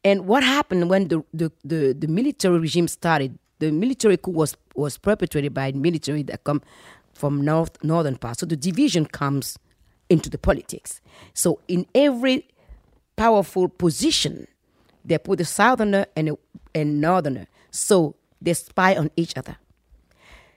And 0.04 0.28
what 0.28 0.44
happened 0.44 0.90
when 0.90 1.10
the, 1.10 1.24
the, 1.34 1.52
the, 1.66 1.94
the 1.94 2.08
military 2.08 2.58
regime 2.58 2.88
started? 2.88 3.38
The 3.60 3.72
military 3.72 4.16
coup 4.16 4.32
was 4.32 4.56
was 4.76 4.98
perpetrated 4.98 5.54
by 5.54 5.74
military 5.74 6.24
that 6.24 6.46
come 6.46 6.62
from 7.14 7.44
north 7.44 7.84
northern 7.84 8.16
part. 8.16 8.40
So 8.40 8.46
the 8.46 8.56
division 8.56 9.06
comes 9.06 9.60
into 10.10 10.30
the 10.30 10.38
politics. 10.38 11.02
So 11.34 11.60
in 11.68 11.86
every 11.94 12.48
powerful 13.18 13.68
position, 13.68 14.48
they 15.10 15.18
put 15.18 15.42
a 15.42 15.46
southerner 15.46 16.06
and 16.16 16.30
a 16.30 16.38
and 16.74 17.02
northerner. 17.02 17.48
So 17.72 18.16
they 18.42 18.54
spy 18.54 18.96
on 18.96 19.12
each 19.18 19.36
other. 19.36 19.58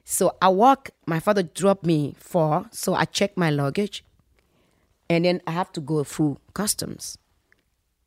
So 0.05 0.37
I 0.43 0.49
walk, 0.49 0.91
my 1.07 1.21
father 1.21 1.43
dropped 1.43 1.87
me 1.87 2.15
far, 2.19 2.67
so 2.71 2.95
I 2.95 3.07
check 3.07 3.37
my 3.37 3.51
luggage, 3.51 4.05
and 5.09 5.25
then 5.25 5.41
I 5.47 5.53
have 5.53 5.73
to 5.73 5.81
go 5.81 6.05
through 6.05 6.39
customs. 6.55 7.19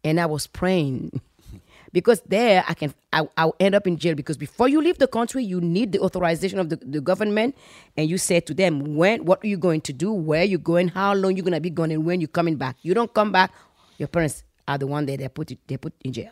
And 0.03 0.19
I 0.19 0.27
was 0.27 0.45
praying 0.45 1.19
because 1.91 2.21
there 2.27 2.63
I 2.67 2.75
can 2.75 2.93
I, 3.11 3.27
I'll 3.37 3.55
end 3.59 3.73
up 3.73 3.87
in 3.87 3.97
jail 3.97 4.13
because 4.13 4.37
before 4.37 4.67
you 4.69 4.81
leave 4.81 4.99
the 4.99 5.07
country, 5.07 5.43
you 5.43 5.59
need 5.59 5.93
the 5.93 5.99
authorization 5.99 6.59
of 6.59 6.69
the, 6.69 6.75
the 6.75 7.01
government, 7.01 7.55
and 7.97 8.07
you 8.07 8.19
say 8.19 8.39
to 8.41 8.53
them 8.53 8.95
when 8.95 9.25
what 9.25 9.43
are 9.43 9.47
you 9.47 9.57
going 9.57 9.81
to 9.81 9.93
do, 9.93 10.11
where 10.13 10.43
you 10.43 10.59
going, 10.59 10.89
how 10.89 11.15
long 11.15 11.35
you're 11.35 11.45
gonna 11.45 11.59
be 11.61 11.71
gone, 11.71 11.89
and 11.89 12.05
when 12.05 12.21
you're 12.21 12.27
coming 12.27 12.55
back. 12.55 12.77
You 12.83 12.93
don't 12.93 13.11
come 13.11 13.31
back, 13.31 13.51
your 13.97 14.09
parents 14.09 14.43
are 14.67 14.77
the 14.77 14.87
one 14.87 15.05
that 15.05 15.19
they 15.19 15.27
put 15.27 15.51
they 15.67 15.77
put 15.77 15.93
in 16.03 16.13
jail. 16.13 16.31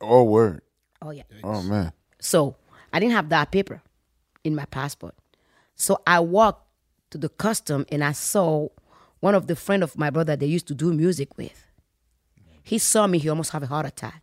Oh 0.00 0.24
word. 0.24 0.62
Oh 1.02 1.10
yeah. 1.10 1.22
Oh 1.42 1.62
man. 1.62 1.92
So 2.20 2.56
I 2.92 3.00
didn't 3.00 3.14
have 3.14 3.28
that 3.30 3.50
paper 3.50 3.82
in 4.42 4.54
my 4.54 4.64
passport. 4.66 5.14
So 5.74 6.00
I 6.06 6.20
walked 6.20 6.66
to 7.10 7.18
the 7.18 7.28
custom 7.28 7.84
and 7.90 8.04
I 8.04 8.12
saw 8.12 8.68
one 9.20 9.34
of 9.34 9.46
the 9.46 9.56
friend 9.56 9.82
of 9.82 9.96
my 9.98 10.10
brother 10.10 10.36
they 10.36 10.46
used 10.46 10.66
to 10.68 10.74
do 10.74 10.92
music 10.92 11.36
with. 11.36 11.66
He 12.62 12.78
saw 12.78 13.06
me, 13.06 13.18
he 13.18 13.28
almost 13.28 13.50
have 13.50 13.62
a 13.62 13.66
heart 13.66 13.86
attack. 13.86 14.22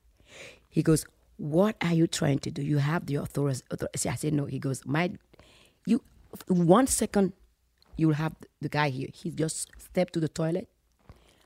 He 0.69 0.82
goes, 0.82 1.06
What 1.38 1.76
are 1.82 1.94
you 1.94 2.07
trying 2.07 2.40
to 2.40 2.52
do? 2.52 2.61
You 2.61 2.78
have 2.78 3.06
the 3.06 3.15
authority. 3.15 3.61
authority. 3.69 4.10
I 4.10 4.15
said, 4.15 4.34
No. 4.34 4.45
He 4.45 4.60
goes, 4.60 4.84
My 4.86 5.11
you 5.86 6.02
one 6.48 6.88
second 6.88 7.34
you'll 7.98 8.14
have 8.14 8.34
the 8.61 8.69
guy 8.69 8.90
here. 8.90 9.10
He 9.14 9.32
just 9.32 9.69
step 9.78 10.11
to 10.11 10.19
the 10.19 10.30
toilet, 10.30 10.69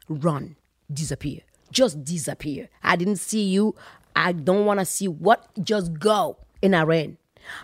run, 0.07 0.55
disappear. 0.91 1.41
Just 1.71 2.03
disappear. 2.03 2.69
I 2.83 2.95
didn't 2.95 3.17
see 3.17 3.43
you. 3.43 3.75
I 4.15 4.31
don't 4.31 4.65
want 4.65 4.79
to 4.79 4.85
see 4.85 5.07
what. 5.07 5.47
Just 5.63 5.99
go. 5.99 6.37
And 6.63 6.75
I 6.75 6.83
ran. 6.83 7.17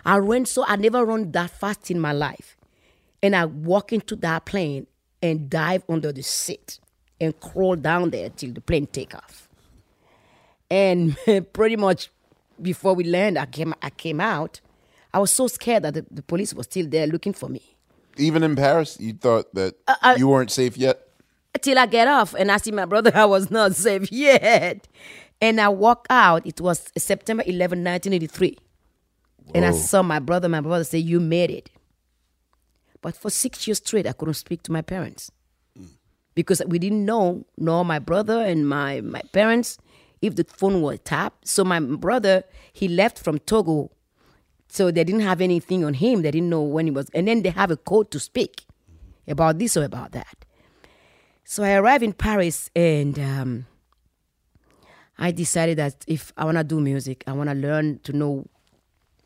I 0.04 0.18
ran 0.18 0.46
so 0.46 0.64
I 0.66 0.76
never 0.76 1.04
run 1.04 1.32
that 1.32 1.50
fast 1.50 1.90
in 1.90 1.98
my 1.98 2.12
life. 2.12 2.56
And 3.22 3.34
I 3.34 3.46
walk 3.46 3.92
into 3.92 4.16
that 4.16 4.44
plane 4.44 4.86
and 5.22 5.48
dive 5.48 5.84
under 5.88 6.12
the 6.12 6.22
seat 6.22 6.80
and 7.20 7.38
crawl 7.38 7.76
down 7.76 8.10
there 8.10 8.30
till 8.30 8.52
the 8.52 8.60
plane 8.60 8.86
take 8.86 9.14
off. 9.14 9.48
And 10.70 11.16
pretty 11.52 11.76
much 11.76 12.10
before 12.60 12.94
we 12.94 13.04
land, 13.04 13.38
I 13.38 13.46
came 13.46 13.74
I 13.82 13.90
came 13.90 14.20
out. 14.20 14.60
I 15.14 15.18
was 15.18 15.30
so 15.30 15.46
scared 15.46 15.84
that 15.84 15.94
the, 15.94 16.06
the 16.10 16.22
police 16.22 16.54
was 16.54 16.66
still 16.66 16.86
there 16.88 17.06
looking 17.06 17.32
for 17.32 17.48
me. 17.48 17.76
Even 18.16 18.42
in 18.42 18.56
Paris, 18.56 18.98
you 18.98 19.12
thought 19.12 19.54
that 19.54 19.74
uh, 19.86 20.14
you 20.18 20.28
weren't 20.28 20.50
safe 20.50 20.76
yet. 20.76 21.08
Till 21.60 21.78
I 21.78 21.86
get 21.86 22.08
off 22.08 22.34
and 22.34 22.50
I 22.50 22.56
see 22.56 22.72
my 22.72 22.84
brother, 22.86 23.10
I 23.14 23.24
was 23.24 23.50
not 23.50 23.74
safe 23.74 24.10
yet. 24.10 24.88
And 25.40 25.60
I 25.60 25.68
walk 25.68 26.06
out. 26.08 26.46
It 26.46 26.60
was 26.60 26.90
September 26.96 27.42
11, 27.46 27.82
1983. 27.82 28.56
And 29.54 29.64
I 29.64 29.72
saw 29.72 30.02
my 30.02 30.20
brother. 30.20 30.48
My 30.48 30.60
brother 30.60 30.84
say, 30.84 30.98
"You 30.98 31.18
made 31.18 31.50
it." 31.50 31.68
But 33.02 33.16
for 33.16 33.28
six 33.28 33.66
years 33.66 33.78
straight, 33.78 34.06
I 34.06 34.12
couldn't 34.12 34.34
speak 34.34 34.62
to 34.62 34.72
my 34.72 34.82
parents 34.82 35.32
because 36.34 36.62
we 36.66 36.78
didn't 36.78 37.04
know, 37.04 37.44
nor 37.58 37.84
my 37.84 37.98
brother 37.98 38.40
and 38.40 38.68
my 38.68 39.00
my 39.00 39.20
parents, 39.32 39.78
if 40.20 40.36
the 40.36 40.44
phone 40.44 40.80
was 40.80 41.00
tapped. 41.00 41.48
So 41.48 41.64
my 41.64 41.80
brother, 41.80 42.44
he 42.72 42.88
left 42.88 43.18
from 43.18 43.38
Togo, 43.40 43.90
so 44.68 44.90
they 44.90 45.04
didn't 45.04 45.22
have 45.22 45.40
anything 45.40 45.84
on 45.84 45.94
him. 45.94 46.22
They 46.22 46.30
didn't 46.30 46.48
know 46.48 46.62
when 46.62 46.86
he 46.86 46.92
was, 46.92 47.10
and 47.10 47.28
then 47.28 47.42
they 47.42 47.50
have 47.50 47.70
a 47.70 47.76
code 47.76 48.10
to 48.12 48.20
speak 48.20 48.64
about 49.26 49.58
this 49.58 49.76
or 49.76 49.84
about 49.84 50.12
that. 50.12 50.44
So 51.52 51.64
I 51.64 51.74
arrived 51.74 52.02
in 52.02 52.14
Paris 52.14 52.70
and 52.74 53.18
um, 53.18 53.66
I 55.18 55.32
decided 55.32 55.76
that 55.76 56.02
if 56.08 56.32
I 56.34 56.46
want 56.46 56.56
to 56.56 56.64
do 56.64 56.80
music, 56.80 57.24
I 57.26 57.32
want 57.32 57.50
to 57.50 57.54
learn 57.54 58.00
to 58.04 58.14
know. 58.14 58.46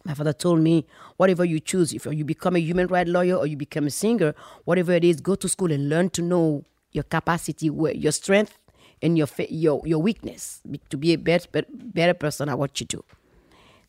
My 0.04 0.12
father 0.12 0.32
told 0.32 0.60
me, 0.60 0.88
whatever 1.18 1.44
you 1.44 1.60
choose, 1.60 1.92
if 1.92 2.04
you 2.04 2.24
become 2.24 2.56
a 2.56 2.58
human 2.58 2.88
rights 2.88 3.10
lawyer 3.10 3.36
or 3.36 3.46
you 3.46 3.56
become 3.56 3.86
a 3.86 3.90
singer, 3.90 4.34
whatever 4.64 4.90
it 4.90 5.04
is, 5.04 5.20
go 5.20 5.36
to 5.36 5.48
school 5.48 5.70
and 5.70 5.88
learn 5.88 6.10
to 6.10 6.22
know 6.22 6.64
your 6.90 7.04
capacity, 7.04 7.66
your 7.66 8.10
strength 8.10 8.58
and 9.00 9.16
your 9.16 9.28
your 9.48 9.80
your 9.86 10.02
weakness 10.02 10.62
to 10.88 10.96
be 10.96 11.12
a 11.12 11.18
better 11.18 11.46
better 11.70 12.14
person 12.14 12.48
at 12.48 12.58
what 12.58 12.80
you 12.80 12.86
do. 12.86 13.04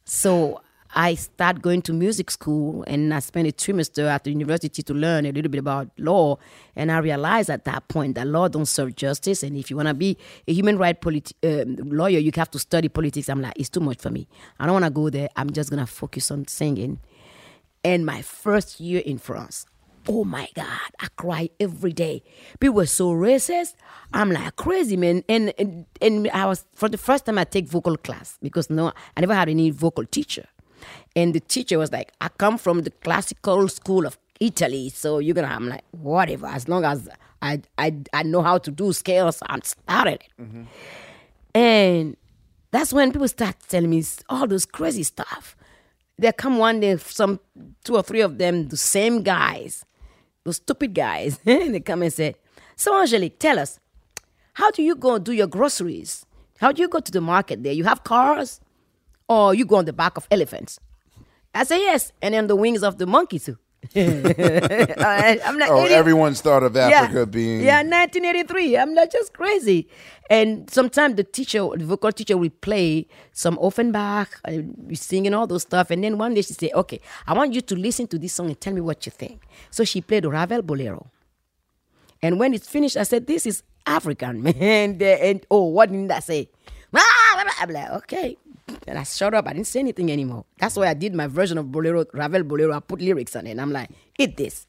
So 0.06 0.62
I 0.96 1.16
start 1.16 1.62
going 1.62 1.82
to 1.84 1.94
music 1.94 2.32
school 2.32 2.84
and 2.88 3.14
I 3.14 3.20
spent 3.20 3.48
a 3.48 3.52
trimester 3.52 4.08
at 4.08 4.24
the 4.24 4.32
university 4.32 4.82
to 4.84 4.94
learn 4.94 5.26
a 5.26 5.32
little 5.32 5.52
bit 5.52 5.60
about 5.60 5.90
law. 5.98 6.38
And 6.76 6.92
I 6.92 7.00
realized 7.00 7.50
at 7.50 7.66
that 7.66 7.88
point 7.88 8.16
that 8.16 8.28
law 8.28 8.48
don't 8.48 8.66
serve 8.66 8.96
justice. 8.96 9.44
And 9.44 9.58
if 9.58 9.70
you 9.70 9.76
want 9.76 9.90
to 9.90 9.94
be 9.94 10.18
a 10.48 10.54
human 10.54 10.78
rights 10.78 11.00
politi- 11.02 11.62
um, 11.62 11.76
lawyer, 11.90 12.20
you 12.20 12.32
have 12.36 12.52
to 12.52 12.60
study 12.60 12.90
politics. 12.90 13.30
I'm 13.30 13.42
like, 13.42 13.54
it's 13.58 13.70
too 13.70 13.80
much 13.80 14.00
for 14.00 14.10
me. 14.10 14.28
I 14.60 14.66
don't 14.66 14.74
want 14.74 14.86
to 14.86 14.92
go 14.92 15.10
there. 15.10 15.30
I'm 15.36 15.52
just 15.52 15.70
going 15.70 15.86
to 15.86 15.92
focus 15.92 16.32
on 16.32 16.48
singing. 16.48 17.00
And 17.84 18.06
my 18.06 18.22
first 18.22 18.80
year 18.80 19.02
in 19.06 19.18
France, 19.18 19.66
oh 20.08 20.24
my 20.24 20.48
God, 20.56 20.90
I 21.00 21.08
cry 21.16 21.50
every 21.60 21.94
day. 21.94 22.24
People 22.60 22.76
were 22.76 22.86
so 22.86 23.12
racist. 23.12 23.76
I'm 24.14 24.32
like 24.32 24.56
crazy, 24.56 24.98
man. 24.98 25.24
And, 25.30 25.54
and 25.60 25.86
and 26.02 26.30
I 26.32 26.46
was 26.46 26.66
for 26.74 26.90
the 26.90 26.98
first 26.98 27.26
time 27.26 27.38
I 27.38 27.44
take 27.44 27.68
vocal 27.68 27.98
class 27.98 28.38
because 28.42 28.70
no, 28.70 28.94
I 29.16 29.22
never 29.22 29.36
had 29.36 29.50
any 29.50 29.70
vocal 29.70 30.06
teacher. 30.06 30.48
And 31.16 31.34
the 31.34 31.40
teacher 31.40 31.78
was 31.78 31.92
like, 31.92 32.12
I 32.22 32.30
come 32.30 32.58
from 32.58 32.82
the 32.82 32.92
classical 32.92 33.68
school 33.68 34.06
of 34.06 34.18
Italy, 34.40 34.90
so 34.90 35.20
you're 35.20 35.36
gonna. 35.36 35.48
I'm 35.48 35.68
like, 35.68 35.84
whatever. 35.92 36.48
As 36.48 36.68
long 36.68 36.86
as 36.86 37.10
I 37.42 37.62
I 37.78 37.96
I 38.14 38.24
know 38.24 38.42
how 38.42 38.58
to 38.60 38.72
do 38.72 38.94
scales, 38.94 39.40
I'm 39.48 39.62
started 39.64 40.22
it. 40.22 40.28
Mm-hmm. 40.42 40.64
And 41.56 42.18
that's 42.72 42.94
when 42.94 43.12
people 43.12 43.28
start 43.28 43.56
telling 43.68 43.90
me 43.90 44.04
all 44.30 44.48
those 44.48 44.66
crazy 44.66 45.04
stuff. 45.04 45.56
They 46.20 46.32
come 46.32 46.58
one 46.58 46.80
day, 46.80 46.98
some 46.98 47.40
two 47.84 47.96
or 47.96 48.04
three 48.04 48.22
of 48.22 48.38
them, 48.38 48.68
the 48.70 48.78
same 48.78 49.22
guys, 49.24 49.86
those 50.44 50.58
stupid 50.58 50.94
guys, 50.94 51.38
they 51.44 51.80
come 51.80 52.02
and 52.02 52.14
say, 52.14 52.36
So 52.76 53.00
Angelique, 53.00 53.40
tell 53.40 53.60
us, 53.60 53.80
how 54.54 54.72
do 54.72 54.82
you 54.82 54.96
go 54.96 55.20
do 55.20 55.32
your 55.32 55.48
groceries? 55.48 56.26
How 56.60 56.72
do 56.72 56.82
you 56.82 56.88
go 56.88 57.00
to 57.00 57.12
the 57.12 57.22
market 57.22 57.64
there? 57.64 57.74
You 57.74 57.84
have 57.84 58.04
cars? 58.04 58.60
Or 59.30 59.54
you 59.54 59.66
go 59.66 59.76
on 59.78 59.86
the 59.86 59.94
back 59.94 60.18
of 60.18 60.28
elephants? 60.32 60.80
I 61.54 61.64
say 61.64 61.80
yes, 61.82 62.12
and 62.22 62.34
then 62.34 62.48
the 62.48 62.56
wings 62.56 62.84
of 62.84 62.98
the 62.98 63.06
monkey 63.08 63.40
too. 63.40 63.58
I- 63.96 65.40
I'm 65.46 65.58
not 65.58 65.70
oh, 65.70 65.78
idiot. 65.84 65.92
everyone's 65.92 66.42
thought 66.42 66.64
of 66.64 66.76
Yeah. 66.76 66.88
Africa 66.90 67.26
being. 67.26 67.62
Yeah, 67.62 67.78
1983. 67.84 68.78
I'm 68.78 68.94
not 68.94 69.12
just 69.12 69.34
crazy. 69.34 69.88
And 70.30 70.70
sometimes 70.70 71.16
the 71.16 71.24
teacher, 71.24 71.60
the 71.76 71.86
vocal 71.86 72.12
teacher, 72.12 72.38
will 72.38 72.50
play 72.62 73.08
some 73.32 73.58
Offenbach, 73.62 74.40
uh, 74.46 74.58
we 74.78 74.96
singing 74.96 75.34
all 75.34 75.48
those 75.48 75.62
stuff. 75.64 75.90
And 75.92 76.04
then 76.04 76.18
one 76.18 76.34
day 76.34 76.42
she 76.42 76.54
said, 76.54 76.72
"Okay, 76.74 77.00
I 77.26 77.34
want 77.34 77.54
you 77.54 77.62
to 77.62 77.76
listen 77.76 78.08
to 78.08 78.18
this 78.20 78.34
song 78.34 78.48
and 78.48 78.60
tell 78.60 78.74
me 78.74 78.82
what 78.82 79.06
you 79.06 79.12
think." 79.12 79.44
So 79.72 79.84
she 79.84 80.02
played 80.02 80.26
Ravel 80.26 80.62
Bolero. 80.62 81.08
And 82.22 82.40
when 82.40 82.54
it's 82.54 82.68
finished, 82.68 82.98
I 82.98 83.04
said, 83.04 83.28
"This 83.28 83.46
is 83.46 83.64
African, 83.86 84.42
man." 84.44 84.56
And, 84.60 85.02
and 85.02 85.46
oh, 85.50 85.66
what 85.66 85.90
didn't 85.92 86.12
I 86.12 86.20
say? 86.20 86.50
I'm 87.60 87.70
like, 87.70 87.90
okay. 88.04 88.38
And 88.88 88.98
I 89.00 89.04
shut 89.04 89.34
up. 89.34 89.48
I 89.48 89.54
didn't 89.54 89.68
say 89.68 89.80
anything 89.80 90.12
anymore. 90.12 90.46
That's 90.60 90.76
why 90.76 90.88
I 90.88 90.94
did 90.94 91.14
my 91.14 91.28
version 91.28 91.58
of 91.58 91.72
Bolero, 91.72 92.06
Ravel 92.14 92.44
Bolero. 92.44 92.74
I 92.74 92.80
put 92.80 93.02
lyrics 93.02 93.36
on 93.36 93.48
it. 93.48 93.52
And 93.52 93.62
I'm 93.62 93.72
like, 93.72 93.90
eat 94.18 94.38
this. 94.38 94.66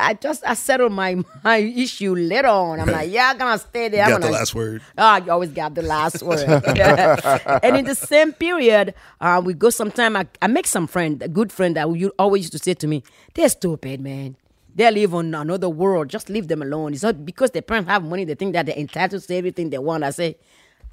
I 0.00 0.14
just 0.14 0.44
I 0.46 0.54
settled 0.54 0.92
my 0.92 1.16
my 1.42 1.56
issue 1.56 2.14
later 2.14 2.46
on. 2.46 2.78
I'm 2.78 2.86
like, 2.88 3.10
yeah, 3.10 3.30
I'm 3.30 3.38
gonna 3.38 3.58
stay 3.58 3.88
there. 3.88 4.04
I'm 4.04 4.10
Got 4.10 4.20
the 4.20 4.26
gonna- 4.28 4.38
last 4.38 4.54
word. 4.54 4.80
Ah, 4.96 5.16
you 5.16 5.32
always 5.32 5.50
got 5.50 5.74
the 5.74 5.82
last 5.82 6.22
word. 6.22 6.38
and 7.64 7.76
in 7.76 7.84
the 7.84 7.96
same 7.96 8.32
period, 8.32 8.94
uh, 9.20 9.42
we 9.44 9.54
go 9.54 9.70
sometime. 9.70 10.14
I, 10.16 10.26
I 10.40 10.46
make 10.46 10.68
some 10.68 10.86
friend, 10.86 11.20
a 11.20 11.26
good 11.28 11.50
friend 11.50 11.74
that 11.76 11.90
you 11.96 12.12
always 12.16 12.42
used 12.44 12.52
to 12.52 12.58
say 12.60 12.74
to 12.74 12.86
me, 12.86 13.02
"They're 13.34 13.48
stupid, 13.48 14.00
man. 14.00 14.36
They 14.72 14.88
live 14.88 15.16
on 15.16 15.34
another 15.34 15.68
world. 15.68 16.06
Just 16.10 16.28
leave 16.28 16.46
them 16.46 16.62
alone. 16.62 16.94
It's 16.94 17.02
not 17.02 17.24
because 17.24 17.50
their 17.50 17.62
parents 17.62 17.90
have 17.90 18.04
money. 18.04 18.24
They 18.24 18.36
think 18.36 18.52
that 18.52 18.66
they're 18.66 18.76
entitled 18.78 19.24
to 19.24 19.34
everything 19.34 19.70
they 19.70 19.78
want." 19.78 20.04
I 20.04 20.10
say, 20.10 20.36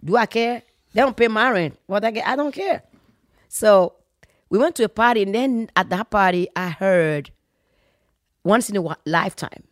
"Do 0.04 0.18
I 0.18 0.26
care? 0.26 0.64
They 0.96 1.02
don't 1.02 1.16
pay 1.16 1.28
my 1.28 1.52
rent. 1.52 1.78
What 1.88 2.06
I 2.06 2.12
get, 2.12 2.26
I 2.26 2.38
don't 2.38 2.54
care." 2.54 2.84
So 3.50 3.94
we 4.50 4.58
went 4.58 4.76
to 4.78 4.86
a 4.86 4.90
party, 4.90 5.24
and 5.24 5.36
then 5.36 5.70
at 5.76 5.90
that 5.90 6.10
party, 6.10 6.48
I 6.56 6.70
heard 6.70 7.32
once 8.46 8.70
in 8.70 8.78
a 8.78 8.98
lifetime. 9.06 9.64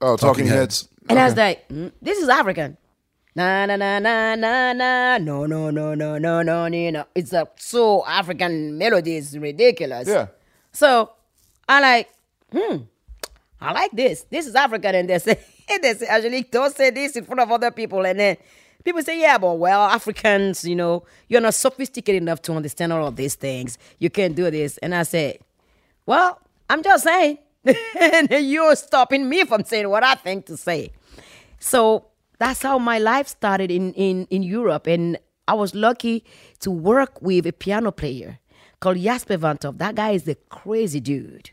Oh, 0.00 0.16
Talking, 0.16 0.44
Talking 0.44 0.46
Heads. 0.48 0.88
And 1.08 1.18
I 1.20 1.24
was 1.24 1.36
like, 1.36 1.68
"Mm, 1.68 1.92
this 2.02 2.18
is 2.18 2.28
African. 2.28 2.76
Na 3.36 3.64
na 3.66 3.76
na 3.76 4.00
na 4.00 4.34
na 4.34 4.72
na. 4.72 5.18
No 5.18 5.46
no 5.46 5.70
no 5.70 5.94
no 5.94 6.18
no 6.18 6.42
no 6.42 6.68
no 6.68 6.90
no. 6.90 7.04
It's 7.14 7.32
a 7.32 7.46
so 7.56 8.04
African 8.06 8.76
melody 8.76 9.16
is 9.16 9.38
ridiculous. 9.38 10.08
Yeah. 10.08 10.26
So 10.72 11.12
I 11.68 11.80
like, 11.80 12.10
hmm, 12.50 12.76
I 13.60 13.72
like 13.72 13.92
this. 13.92 14.26
This 14.30 14.48
is 14.48 14.56
African, 14.56 14.96
and 14.96 15.08
they 15.08 15.20
say, 15.20 15.38
they 15.82 15.94
say, 15.94 16.08
Angelique, 16.08 16.50
don't 16.50 16.74
say 16.74 16.90
this 16.90 17.14
in 17.14 17.24
front 17.24 17.40
of 17.40 17.52
other 17.52 17.70
people, 17.70 18.04
and 18.04 18.18
then. 18.18 18.36
People 18.84 19.02
say, 19.02 19.20
yeah, 19.20 19.38
but 19.38 19.54
well, 19.54 19.82
Africans, 19.82 20.64
you 20.64 20.74
know, 20.74 21.04
you're 21.28 21.40
not 21.40 21.54
sophisticated 21.54 22.22
enough 22.22 22.42
to 22.42 22.52
understand 22.52 22.92
all 22.92 23.06
of 23.06 23.16
these 23.16 23.34
things. 23.34 23.78
You 23.98 24.10
can't 24.10 24.34
do 24.34 24.50
this. 24.50 24.78
And 24.78 24.94
I 24.94 25.02
said, 25.02 25.38
well, 26.06 26.40
I'm 26.68 26.82
just 26.82 27.04
saying. 27.04 27.38
and 28.00 28.30
you're 28.30 28.74
stopping 28.76 29.28
me 29.28 29.44
from 29.44 29.64
saying 29.64 29.88
what 29.88 30.02
I 30.02 30.14
think 30.14 30.46
to 30.46 30.56
say. 30.56 30.92
So 31.58 32.06
that's 32.38 32.62
how 32.62 32.78
my 32.78 32.98
life 32.98 33.28
started 33.28 33.70
in, 33.70 33.92
in, 33.92 34.26
in 34.30 34.42
Europe. 34.42 34.86
And 34.86 35.18
I 35.46 35.54
was 35.54 35.74
lucky 35.74 36.24
to 36.60 36.70
work 36.70 37.20
with 37.20 37.46
a 37.46 37.52
piano 37.52 37.92
player 37.92 38.38
called 38.80 38.96
Jasper 38.96 39.36
van 39.36 39.58
't 39.58 39.64
Hof. 39.64 39.78
That 39.78 39.94
guy 39.94 40.12
is 40.12 40.26
a 40.26 40.36
crazy 40.48 41.00
dude. 41.00 41.50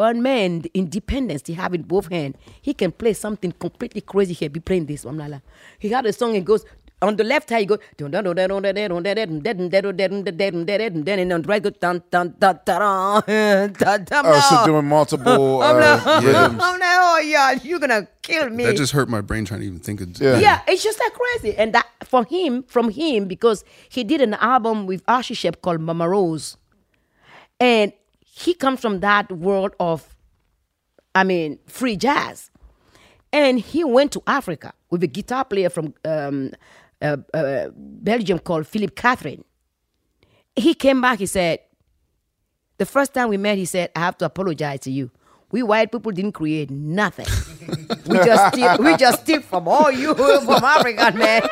For 0.00 0.14
man, 0.14 0.62
the 0.62 0.70
independence 0.72 1.42
he 1.44 1.52
have 1.52 1.74
in 1.74 1.82
both 1.82 2.08
hands. 2.08 2.36
He 2.62 2.72
can 2.72 2.90
play 2.90 3.12
something 3.12 3.52
completely 3.52 4.00
crazy. 4.00 4.32
here. 4.32 4.48
be 4.48 4.58
playing 4.58 4.86
this. 4.86 5.04
Mamlala. 5.04 5.42
He 5.78 5.90
had 5.90 6.06
a 6.06 6.12
song, 6.14 6.34
it 6.36 6.46
goes, 6.46 6.64
on 7.02 7.16
the 7.16 7.22
left 7.22 7.50
hand, 7.50 7.60
He 7.60 7.66
goes. 7.66 7.80
and 7.98 8.16
on 8.16 8.22
the 8.22 8.34
right, 11.46 11.62
go, 11.62 11.68
dun, 11.68 12.02
dun, 12.10 12.34
dun, 12.38 12.58
dun, 12.70 12.70
dun, 12.70 13.04
dun, 13.26 14.04
dun, 14.06 14.64
doing 14.64 14.86
multiple 14.86 15.62
I'm 15.62 15.76
like. 15.76 16.06
I'm 16.06 16.56
like, 16.56 16.80
oh, 16.82 17.22
yeah, 17.22 17.50
you're 17.62 17.78
going 17.78 17.90
to 17.90 18.08
kill 18.22 18.48
me. 18.48 18.64
That 18.64 18.78
just 18.78 18.92
hurt 18.94 19.10
my 19.10 19.20
brain 19.20 19.44
trying 19.44 19.60
to 19.60 19.66
even 19.66 19.80
think 19.80 20.00
of 20.00 20.18
Yeah, 20.18 20.38
yeah 20.38 20.62
it's 20.66 20.82
just 20.82 20.98
like 20.98 21.12
crazy. 21.12 21.54
And 21.58 21.74
that 21.74 21.86
for 22.04 22.24
him, 22.24 22.62
from 22.62 22.88
him, 22.88 23.26
because 23.26 23.64
he 23.90 24.02
did 24.02 24.22
an 24.22 24.32
album 24.32 24.86
with 24.86 25.02
Archie 25.06 25.34
Shepp 25.34 25.60
called 25.60 25.82
Mama 25.82 26.08
Rose. 26.08 26.56
And 27.60 27.92
he 28.40 28.54
comes 28.54 28.80
from 28.80 29.00
that 29.00 29.30
world 29.30 29.74
of, 29.78 30.16
I 31.14 31.24
mean, 31.24 31.58
free 31.66 31.96
jazz. 31.96 32.50
And 33.32 33.60
he 33.60 33.84
went 33.84 34.12
to 34.12 34.22
Africa 34.26 34.72
with 34.90 35.02
a 35.02 35.06
guitar 35.06 35.44
player 35.44 35.68
from 35.68 35.94
um, 36.06 36.52
uh, 37.02 37.18
uh, 37.34 37.68
Belgium 37.76 38.38
called 38.38 38.66
Philip 38.66 38.96
Catherine. 38.96 39.44
He 40.56 40.74
came 40.74 41.00
back, 41.02 41.18
he 41.18 41.26
said, 41.26 41.60
the 42.78 42.86
first 42.86 43.12
time 43.12 43.28
we 43.28 43.36
met, 43.36 43.58
he 43.58 43.66
said, 43.66 43.90
I 43.94 44.00
have 44.00 44.16
to 44.18 44.24
apologize 44.24 44.80
to 44.80 44.90
you. 44.90 45.10
We 45.52 45.62
white 45.62 45.92
people 45.92 46.10
didn't 46.10 46.32
create 46.32 46.70
nothing. 46.70 47.26
we 48.06 48.16
just 48.24 48.54
steal, 48.54 48.78
we 48.78 48.96
just 48.96 49.22
steal 49.22 49.42
from 49.42 49.68
all 49.68 49.90
you 49.90 50.14
from 50.14 50.64
Africa, 50.64 51.12
man. 51.14 51.42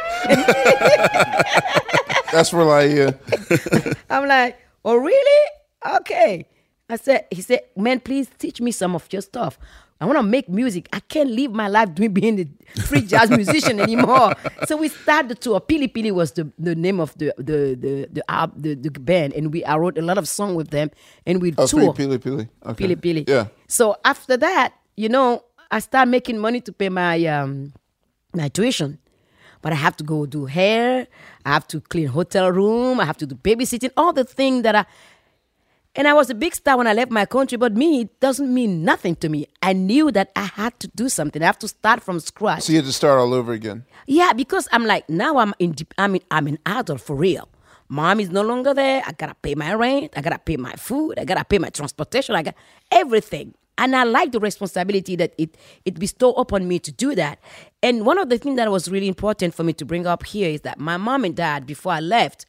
That's 2.33 2.53
where 2.53 2.65
like 2.65 2.93
yeah. 2.93 3.93
I'm 4.09 4.27
like, 4.27 4.59
oh 4.85 4.97
really? 4.97 5.51
Okay. 5.97 6.47
I 6.89 6.97
said, 6.97 7.27
he 7.31 7.43
said, 7.43 7.61
man, 7.77 8.01
please 8.01 8.29
teach 8.39 8.61
me 8.61 8.71
some 8.73 8.95
of 8.95 9.07
your 9.13 9.23
stuff. 9.23 9.59
I 10.01 10.07
want 10.07 10.17
to 10.19 10.23
make 10.23 10.49
music. 10.49 10.89
I 10.93 11.01
can't 11.01 11.29
live 11.31 11.53
my 11.53 11.67
life 11.67 11.93
doing 11.95 12.13
being 12.15 12.39
a 12.77 12.81
free 12.83 13.03
jazz 13.03 13.31
musician 13.41 13.81
anymore. 13.81 14.33
So 14.67 14.77
we 14.77 14.89
started 14.89 15.41
to. 15.41 15.51
Pili 15.61 15.93
Pili 15.93 16.13
was 16.13 16.31
the, 16.33 16.49
the 16.57 16.77
name 16.77 17.01
of 17.01 17.13
the 17.19 17.35
the 17.37 17.75
the 17.75 18.09
the, 18.13 18.53
the 18.57 18.75
the 18.77 18.91
band, 19.01 19.33
and 19.35 19.53
we 19.53 19.65
I 19.65 19.77
wrote 19.77 19.99
a 19.99 20.03
lot 20.03 20.17
of 20.17 20.29
songs 20.29 20.55
with 20.55 20.71
them, 20.71 20.93
and 21.27 21.43
we 21.43 21.53
Oh, 21.59 21.67
tour. 21.67 21.93
Pili 21.95 22.19
Pili. 22.19 22.49
Okay. 22.65 22.87
Pili 22.87 22.97
Pili. 22.97 23.29
Yeah. 23.29 23.47
So 23.67 23.97
after 24.05 24.37
that, 24.37 24.75
you 24.97 25.09
know, 25.09 25.43
I 25.69 25.81
start 25.81 26.07
making 26.09 26.39
money 26.39 26.61
to 26.61 26.73
pay 26.73 26.91
my 26.91 27.25
um 27.27 27.73
my 28.35 28.49
tuition. 28.49 28.99
But 29.61 29.73
I 29.73 29.77
have 29.77 29.97
to 29.97 30.05
go 30.05 30.25
do 30.25 30.45
hair, 30.47 31.09
I 31.45 31.53
have 31.53 31.67
to 31.69 31.81
clean 31.81 32.07
hotel 32.07 32.53
room, 32.53 33.01
I 33.01 33.05
have 33.05 33.17
to 33.17 33.27
do 33.27 33.35
babysitting, 33.35 33.91
all 33.97 34.13
the 34.13 34.23
things 34.23 34.63
that 34.63 34.77
I 34.77 34.87
And 35.99 36.07
I 36.07 36.15
was 36.15 36.31
a 36.31 36.35
big 36.35 36.55
star 36.55 36.77
when 36.77 36.87
I 36.87 36.93
left 36.93 37.11
my 37.11 37.27
country, 37.27 37.59
but 37.59 37.75
me, 37.75 38.03
it 38.03 38.21
doesn't 38.21 38.55
mean 38.55 38.85
nothing 38.85 39.17
to 39.17 39.29
me. 39.29 39.49
I 39.61 39.73
knew 39.73 40.13
that 40.13 40.31
I 40.37 40.45
had 40.45 40.79
to 40.79 40.87
do 40.95 41.09
something. 41.09 41.43
I 41.43 41.47
have 41.47 41.59
to 41.59 41.67
start 41.67 42.05
from 42.05 42.21
scratch. 42.21 42.63
So 42.63 42.73
you 42.73 42.79
had 42.79 42.85
to 42.85 42.93
start 42.93 43.19
all 43.19 43.35
over 43.35 43.53
again. 43.53 43.85
Yeah, 44.07 44.33
because 44.33 44.69
I'm 44.71 44.87
like 44.87 45.11
now 45.11 45.39
I'm 45.39 45.55
in 45.59 45.75
I'm 45.99 46.15
in, 46.15 46.23
I'm 46.31 46.47
an 46.47 46.61
adult 46.67 47.01
for 47.01 47.17
real. 47.17 47.49
Mom 47.89 48.21
is 48.21 48.31
no 48.31 48.43
longer 48.43 48.75
there. 48.75 49.03
I 49.05 49.11
gotta 49.11 49.35
pay 49.35 49.57
my 49.57 49.75
rent. 49.75 50.13
I 50.17 50.21
gotta 50.21 50.39
pay 50.39 50.57
my 50.57 50.73
food. 50.75 51.19
I 51.19 51.25
gotta 51.25 51.45
pay 51.45 51.59
my 51.59 51.71
transportation. 51.71 52.37
I 52.37 52.45
got 52.45 52.55
everything. 52.93 53.55
And 53.77 53.97
I 53.97 54.05
like 54.05 54.31
the 54.31 54.39
responsibility 54.39 55.17
that 55.17 55.35
it 55.37 55.57
it 55.85 55.99
bestowed 55.99 56.35
upon 56.37 56.69
me 56.69 56.79
to 56.79 56.93
do 56.93 57.17
that. 57.17 57.41
And 57.83 58.07
one 58.07 58.19
of 58.19 58.29
the 58.29 58.39
things 58.39 58.55
that 58.55 58.71
was 58.71 58.89
really 58.89 59.09
important 59.09 59.53
for 59.53 59.65
me 59.65 59.73
to 59.73 59.85
bring 59.85 60.07
up 60.07 60.25
here 60.25 60.49
is 60.49 60.61
that 60.61 60.79
my 60.79 60.97
mom 60.97 61.25
and 61.25 61.35
dad, 61.35 61.67
before 61.67 61.91
I 61.91 61.99
left, 61.99 62.47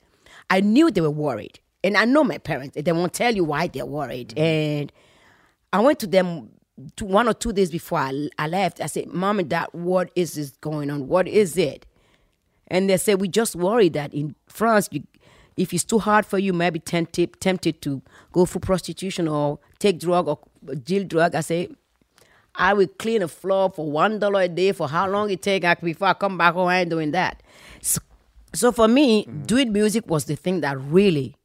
I 0.51 0.61
knew 0.61 0.91
they 0.91 1.01
were 1.01 1.09
worried. 1.09 1.59
And 1.83 1.95
I 1.95 2.05
know 2.05 2.23
my 2.23 2.37
parents. 2.37 2.77
They 2.79 2.91
won't 2.91 3.13
tell 3.13 3.33
you 3.33 3.43
why 3.43 3.67
they're 3.67 3.85
worried. 3.85 4.29
Mm. 4.29 4.41
And 4.41 4.91
I 5.71 5.79
went 5.79 5.99
to 5.99 6.07
them 6.07 6.49
one 7.01 7.27
or 7.27 7.33
two 7.33 7.53
days 7.53 7.71
before 7.71 7.99
I, 7.99 8.29
I 8.37 8.47
left. 8.47 8.81
I 8.81 8.85
said, 8.87 9.07
Mom 9.07 9.39
and 9.39 9.49
Dad, 9.49 9.67
what 9.71 10.11
is 10.15 10.33
this 10.33 10.51
going 10.61 10.89
on? 10.89 11.07
What 11.07 11.27
is 11.27 11.57
it? 11.57 11.85
And 12.67 12.89
they 12.89 12.97
said, 12.97 13.19
We 13.21 13.27
just 13.27 13.55
worried 13.55 13.93
that 13.93 14.13
in 14.13 14.35
France, 14.47 14.89
you, 14.91 15.03
if 15.57 15.73
it's 15.73 15.83
too 15.83 15.99
hard 15.99 16.25
for 16.25 16.37
you, 16.37 16.53
maybe 16.53 16.79
tempted, 16.79 17.39
tempted 17.41 17.81
to 17.81 18.01
go 18.31 18.45
for 18.45 18.59
prostitution 18.59 19.27
or 19.27 19.59
take 19.79 19.99
drug 19.99 20.27
or 20.27 20.39
deal 20.83 21.03
drug. 21.03 21.35
I 21.35 21.41
say, 21.41 21.69
I 22.55 22.73
will 22.73 22.87
clean 22.87 23.21
a 23.21 23.27
floor 23.27 23.71
for 23.71 23.89
one 23.89 24.19
dollar 24.19 24.41
a 24.41 24.47
day 24.47 24.71
for 24.71 24.87
how 24.87 25.09
long 25.09 25.29
it 25.29 25.41
take 25.41 25.63
before 25.81 26.09
I 26.09 26.13
come 26.13 26.37
back 26.37 26.53
home. 26.53 26.67
I 26.67 26.81
ain't 26.81 26.89
doing 26.89 27.11
that. 27.11 27.41
So, 27.81 28.01
so 28.53 28.71
for 28.71 28.87
me, 28.87 29.25
mm. 29.25 29.47
doing 29.47 29.71
music 29.71 30.07
was 30.09 30.25
the 30.25 30.35
thing 30.35 30.61
that 30.61 30.79
really 30.79 31.35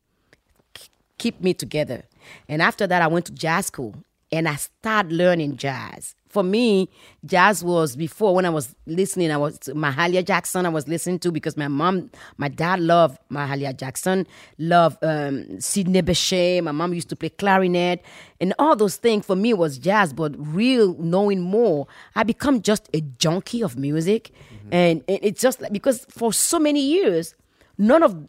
keep 1.18 1.40
me 1.40 1.54
together. 1.54 2.04
And 2.48 2.62
after 2.62 2.86
that, 2.86 3.02
I 3.02 3.06
went 3.06 3.26
to 3.26 3.32
jazz 3.32 3.66
school 3.66 3.94
and 4.34 4.48
I 4.48 4.56
started 4.56 5.12
learning 5.12 5.56
jazz. 5.56 6.14
For 6.28 6.42
me, 6.42 6.88
jazz 7.24 7.62
was 7.62 7.94
before 7.94 8.34
when 8.34 8.44
I 8.44 8.50
was 8.50 8.74
listening, 8.86 9.30
I 9.30 9.36
was 9.36 9.56
Mahalia 9.68 10.24
Jackson. 10.26 10.66
I 10.66 10.70
was 10.70 10.88
listening 10.88 11.20
to 11.20 11.30
because 11.30 11.56
my 11.56 11.68
mom, 11.68 12.10
my 12.38 12.48
dad 12.48 12.80
loved 12.80 13.18
Mahalia 13.30 13.76
Jackson, 13.76 14.26
loved 14.58 14.98
um, 15.04 15.60
Sidney 15.60 16.02
Bechet. 16.02 16.64
My 16.64 16.72
mom 16.72 16.92
used 16.92 17.08
to 17.10 17.16
play 17.16 17.28
clarinet, 17.28 18.02
and 18.40 18.52
all 18.58 18.74
those 18.74 18.96
things 18.96 19.24
for 19.24 19.36
me 19.36 19.54
was 19.54 19.78
jazz. 19.78 20.12
But 20.12 20.34
real 20.36 20.96
knowing 20.98 21.40
more, 21.40 21.86
I 22.16 22.24
become 22.24 22.62
just 22.62 22.88
a 22.92 23.00
junkie 23.00 23.62
of 23.62 23.78
music, 23.78 24.32
and, 24.72 25.04
and 25.06 25.20
it's 25.22 25.40
just 25.40 25.60
like 25.60 25.72
because 25.72 26.04
for 26.10 26.32
so 26.32 26.58
many 26.58 26.80
years 26.80 27.36
none 27.78 28.02
of 28.02 28.28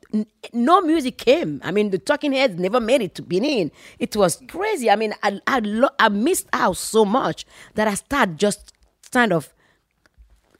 no 0.53 0.81
music 0.81 1.17
came. 1.17 1.61
I 1.63 1.71
mean, 1.71 1.89
the 1.91 1.97
Talking 1.97 2.33
Heads 2.33 2.57
never 2.59 2.79
made 2.79 3.01
it 3.01 3.15
to 3.15 3.21
Benin. 3.21 3.71
It 3.99 4.15
was 4.15 4.41
crazy. 4.47 4.89
I 4.89 4.95
mean, 4.95 5.13
I 5.23 5.39
I, 5.47 5.59
lo- 5.59 5.89
I 5.99 6.09
missed 6.09 6.47
out 6.53 6.77
so 6.77 7.05
much 7.05 7.45
that 7.75 7.87
I 7.87 7.93
started 7.95 8.37
just 8.37 8.73
kind 9.11 9.31
of 9.31 9.53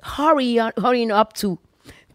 hurry 0.01 0.57
hurrying 0.77 1.11
up 1.11 1.33
to 1.33 1.59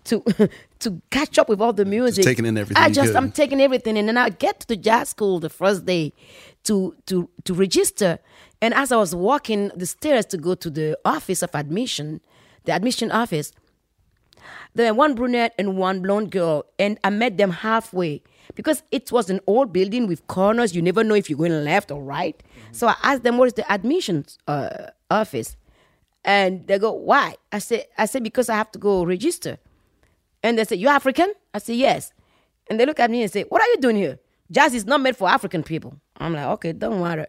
to 0.05 0.23
to 0.81 1.03
catch 1.11 1.39
up 1.39 1.49
with 1.49 1.61
all 1.61 1.73
the 1.73 1.85
music. 1.85 2.25
taking 2.25 2.47
in 2.47 2.57
everything 2.57 2.83
I 2.83 2.91
just. 2.91 3.15
I'm 3.15 3.31
taking 3.33 3.61
everything, 3.61 3.99
and 3.99 4.09
then 4.09 4.17
I 4.17 4.31
get 4.31 4.61
to 4.61 4.67
the 4.69 4.77
jazz 4.77 5.11
school 5.11 5.41
the 5.41 5.51
first 5.51 5.85
day 5.85 6.13
to 6.65 6.95
to 7.07 7.29
to 7.45 7.55
register. 7.55 8.19
And 8.63 8.75
as 8.75 8.93
I 8.93 8.97
was 8.97 9.15
walking 9.15 9.71
the 9.75 9.87
stairs 9.87 10.27
to 10.27 10.37
go 10.37 10.55
to 10.55 10.69
the 10.71 10.99
office 11.05 11.43
of 11.43 11.51
admission, 11.55 12.21
the 12.65 12.73
admission 12.73 13.11
office, 13.11 13.53
there 14.75 14.93
were 14.93 14.99
one 14.99 15.15
brunette 15.15 15.55
and 15.59 15.77
one 15.77 16.01
blonde 16.03 16.31
girl, 16.31 16.65
and 16.79 16.99
I 17.03 17.11
met 17.11 17.37
them 17.37 17.51
halfway 17.51 18.23
because 18.55 18.83
it 18.91 19.11
was 19.11 19.31
an 19.31 19.41
old 19.47 19.73
building 19.73 20.07
with 20.07 20.27
corners. 20.27 20.75
You 20.75 20.83
never 20.83 21.03
know 21.03 21.15
if 21.15 21.29
you're 21.29 21.39
going 21.39 21.65
left 21.65 21.91
or 21.91 22.03
right. 22.03 22.41
So 22.73 22.87
I 22.89 22.95
asked 23.03 23.23
them, 23.23 23.39
"What 23.39 23.47
is 23.47 23.55
the 23.55 23.71
admissions 23.71 24.39
uh, 24.47 24.89
office?" 25.11 25.57
And 26.25 26.67
they 26.67 26.79
go, 26.79 26.93
"Why?" 26.93 27.37
I 27.53 27.59
said, 27.59 27.87
"I 27.99 28.07
said 28.07 28.23
because 28.23 28.49
I 28.49 28.57
have 28.57 28.71
to 28.73 28.79
go 28.79 29.05
register." 29.05 29.59
And 30.43 30.59
they 30.59 30.65
said, 30.65 30.79
"You 30.79 30.89
African?" 30.89 31.33
I 31.53 31.59
said, 31.59 31.77
"Yes." 31.77 32.13
And 32.69 32.79
they 32.79 32.87
look 32.87 33.01
at 33.01 33.11
me 33.11 33.23
and 33.23 33.33
say, 33.33 33.43
"What 33.43 33.63
are 33.63 33.69
you 33.69 33.79
doing 33.79 33.97
here? 33.97 34.19
Jazz 34.51 34.75
is 34.75 34.87
not 34.87 35.01
made 35.01 35.17
for 35.17 35.29
African 35.29 35.63
people." 35.63 35.95
I'm 36.19 36.35
like, 36.35 36.47
"Okay, 36.47 36.73
don't 36.73 37.01
worry." 37.01 37.27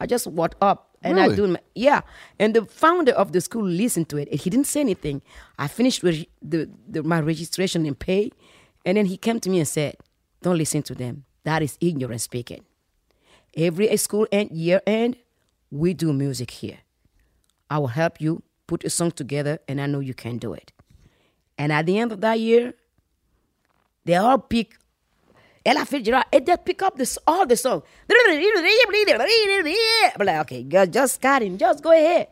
I 0.00 0.06
just 0.06 0.26
walked 0.26 0.56
up 0.60 0.89
and 1.02 1.20
I 1.20 1.34
do 1.34 1.46
my, 1.46 1.60
yeah. 1.74 2.02
And 2.38 2.54
the 2.54 2.64
founder 2.66 3.12
of 3.12 3.32
the 3.32 3.40
school 3.40 3.64
listened 3.64 4.08
to 4.10 4.16
it, 4.18 4.28
and 4.30 4.40
he 4.40 4.50
didn't 4.50 4.66
say 4.66 4.80
anything. 4.80 5.22
I 5.58 5.68
finished 5.68 6.02
reg- 6.02 6.28
the, 6.42 6.68
the 6.88 7.02
my 7.02 7.20
registration 7.20 7.86
and 7.86 7.98
pay, 7.98 8.30
and 8.84 8.96
then 8.96 9.06
he 9.06 9.16
came 9.16 9.40
to 9.40 9.50
me 9.50 9.58
and 9.58 9.68
said, 9.68 9.96
"Don't 10.42 10.58
listen 10.58 10.82
to 10.84 10.94
them. 10.94 11.24
That 11.44 11.62
is 11.62 11.78
ignorant 11.80 12.20
speaking. 12.20 12.64
Every 13.56 13.96
school 13.96 14.26
end 14.30 14.50
year 14.52 14.80
end, 14.86 15.16
we 15.70 15.94
do 15.94 16.12
music 16.12 16.50
here. 16.50 16.78
I 17.70 17.78
will 17.78 17.88
help 17.88 18.20
you 18.20 18.42
put 18.66 18.84
a 18.84 18.90
song 18.90 19.12
together, 19.12 19.58
and 19.68 19.80
I 19.80 19.86
know 19.86 20.00
you 20.00 20.14
can 20.14 20.38
do 20.38 20.52
it." 20.52 20.72
And 21.56 21.72
at 21.72 21.86
the 21.86 21.98
end 21.98 22.12
of 22.12 22.20
that 22.20 22.40
year, 22.40 22.74
they 24.04 24.16
all 24.16 24.38
pick 24.38 24.76
Ella 25.64 25.84
Fitzgerald, 25.84 26.24
and 26.32 26.46
they 26.46 26.56
pick 26.56 26.82
up 26.82 26.96
this 26.96 27.18
all 27.26 27.46
the 27.46 27.56
song. 27.56 27.82
I'm 30.18 30.26
like, 30.26 30.40
okay, 30.40 30.62
girl, 30.62 30.86
just 30.86 31.20
got 31.20 31.42
him, 31.42 31.58
just 31.58 31.82
go 31.82 31.92
ahead. 31.92 32.28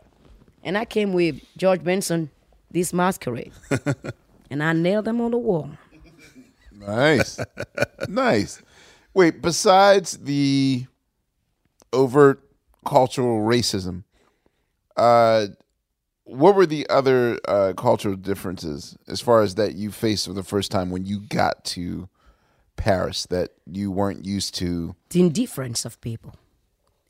And 0.64 0.78
I 0.78 0.84
came 0.84 1.12
with 1.12 1.40
George 1.56 1.84
Benson, 1.84 2.30
this 2.70 2.92
masquerade, 2.92 3.52
and 4.50 4.62
I 4.62 4.72
nailed 4.72 5.04
them 5.04 5.20
on 5.20 5.32
the 5.32 5.38
wall. 5.38 5.70
Nice. 6.72 7.38
nice. 8.08 8.62
Wait, 9.12 9.42
besides 9.42 10.18
the 10.18 10.86
overt 11.92 12.40
cultural 12.86 13.40
racism, 13.40 14.04
uh, 14.96 15.48
what 16.24 16.54
were 16.54 16.66
the 16.66 16.88
other 16.88 17.38
uh, 17.46 17.72
cultural 17.76 18.16
differences 18.16 18.96
as 19.06 19.20
far 19.20 19.42
as 19.42 19.54
that 19.56 19.74
you 19.74 19.90
faced 19.90 20.26
for 20.26 20.32
the 20.32 20.42
first 20.42 20.70
time 20.70 20.90
when 20.90 21.04
you 21.04 21.20
got 21.20 21.64
to 21.64 22.08
Paris 22.78 23.26
that 23.26 23.50
you 23.70 23.90
weren't 23.90 24.24
used 24.24 24.54
to? 24.56 24.96
The 25.10 25.20
indifference 25.20 25.84
of 25.84 26.00
people, 26.00 26.34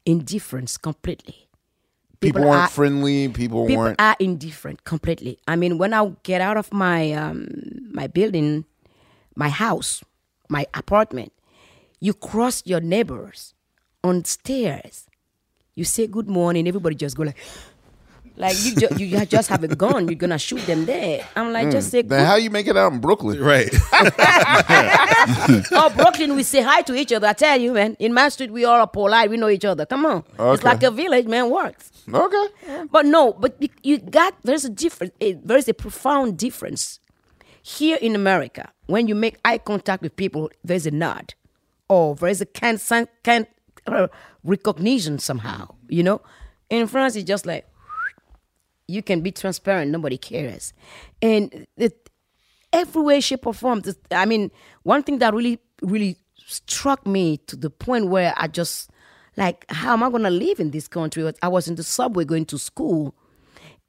indifference 0.05 0.77
completely. 0.77 1.47
People, 2.21 2.43
weren't 2.43 2.63
are- 2.63 2.69
friendly. 2.69 3.29
People, 3.29 3.67
people 3.67 3.85
weren't. 3.85 4.01
are 4.01 4.17
indifferent 4.19 4.83
completely. 4.83 5.39
I 5.47 5.55
mean, 5.55 5.79
when 5.79 5.95
I 5.95 6.11
get 6.25 6.41
out 6.41 6.57
of 6.57 6.73
my 6.73 7.13
um, 7.13 7.47
my 7.93 8.09
building, 8.09 8.65
my 9.37 9.49
house, 9.51 10.03
my 10.49 10.67
apartment, 10.75 11.33
you 12.01 12.13
cross 12.15 12.63
your 12.67 12.81
neighbors 12.81 13.55
on 14.03 14.25
stairs. 14.25 15.07
You 15.77 15.85
say 15.85 16.09
good 16.09 16.29
morning. 16.29 16.67
Everybody 16.67 16.97
just 16.97 17.17
go 17.17 17.23
like, 17.23 17.37
like 18.39 18.57
you 18.65 18.75
ju- 18.77 18.89
you 19.05 19.27
just 19.27 19.49
have 19.49 19.63
a 19.65 19.69
gun. 19.69 20.09
You're 20.09 20.15
gonna 20.17 20.39
shoot 20.39 20.61
them 20.67 20.85
dead. 20.85 21.27
I'm 21.37 21.53
like, 21.53 21.71
just 21.71 21.91
say 21.91 22.03
Mm. 22.03 22.09
Then 22.09 22.27
how 22.27 22.37
you 22.37 22.51
make 22.51 22.67
it 22.67 22.77
out 22.77 22.93
in 22.93 23.01
Brooklyn? 23.01 23.41
Right. 23.43 23.69
oh, 25.73 25.93
Brooklyn, 25.97 26.35
we 26.37 26.43
say 26.43 26.63
hi 26.63 26.83
to 26.83 26.95
each 26.95 27.13
other. 27.13 27.27
I 27.27 27.33
tell 27.33 27.61
you, 27.61 27.73
man. 27.73 27.97
In 27.99 28.13
my 28.15 28.29
street, 28.29 28.51
we 28.51 28.65
all 28.65 28.81
are 28.81 28.87
polite. 28.87 29.31
We 29.31 29.37
know 29.37 29.49
each 29.49 29.65
other. 29.65 29.87
Come 29.87 30.07
on. 30.07 30.19
It's 30.31 30.41
Okay. 30.41 30.63
like 30.65 30.83
a 30.83 30.91
village, 30.91 31.27
man. 31.27 31.51
Works. 31.51 31.91
Okay. 32.13 32.47
But 32.91 33.07
no, 33.07 33.33
but 33.33 33.57
you- 33.61 33.69
you 33.83 33.99
got 33.99 34.35
there's 34.45 34.65
a 34.65 34.71
difference. 34.71 35.13
There's 35.21 35.69
a 35.69 35.75
profound 35.75 36.39
difference 36.39 37.01
here 37.63 37.99
in 38.01 38.15
America. 38.15 38.71
When 38.87 39.07
you 39.09 39.15
make 39.15 39.37
eye 39.45 39.59
contact 39.59 40.03
with 40.03 40.17
people, 40.17 40.51
there's 40.65 40.87
a 40.87 40.91
nod, 40.91 41.35
or 41.89 42.15
there's 42.15 42.41
a 42.41 42.47
kind 42.47 42.81
kind 43.25 43.47
uh, 43.87 44.09
recognition 44.45 45.19
somehow. 45.19 45.75
You 45.89 46.03
know, 46.03 46.21
in 46.71 46.87
France, 46.87 47.17
it's 47.17 47.27
just 47.29 47.45
like 47.47 47.67
you 48.89 49.03
can 49.03 49.21
be 49.21 49.31
transparent. 49.31 49.93
Nobody 49.93 50.19
cares, 50.19 50.73
and 51.23 51.67
it, 51.77 52.11
every 52.73 53.03
way, 53.03 53.21
shape, 53.21 53.47
or 53.47 53.55
form. 53.55 53.83
I 54.11 54.27
mean, 54.27 54.51
one 54.83 55.03
thing 55.03 55.19
that 55.19 55.35
really, 55.35 55.61
really 55.83 56.17
struck 56.47 57.07
me 57.07 57.37
to 57.47 57.57
the 57.57 57.71
point 57.71 58.09
where 58.09 58.35
I 58.37 58.49
just 58.49 58.91
like, 59.37 59.67
how 59.71 59.93
am 59.93 60.03
I 60.03 60.11
gonna 60.11 60.31
live 60.31 60.59
in 60.59 60.71
this 60.71 60.89
country? 60.89 61.31
I 61.43 61.49
was 61.49 61.69
in 61.69 61.77
the 61.77 61.85
subway 61.85 62.25
going 62.25 62.47
to 62.47 62.59
school, 62.59 63.15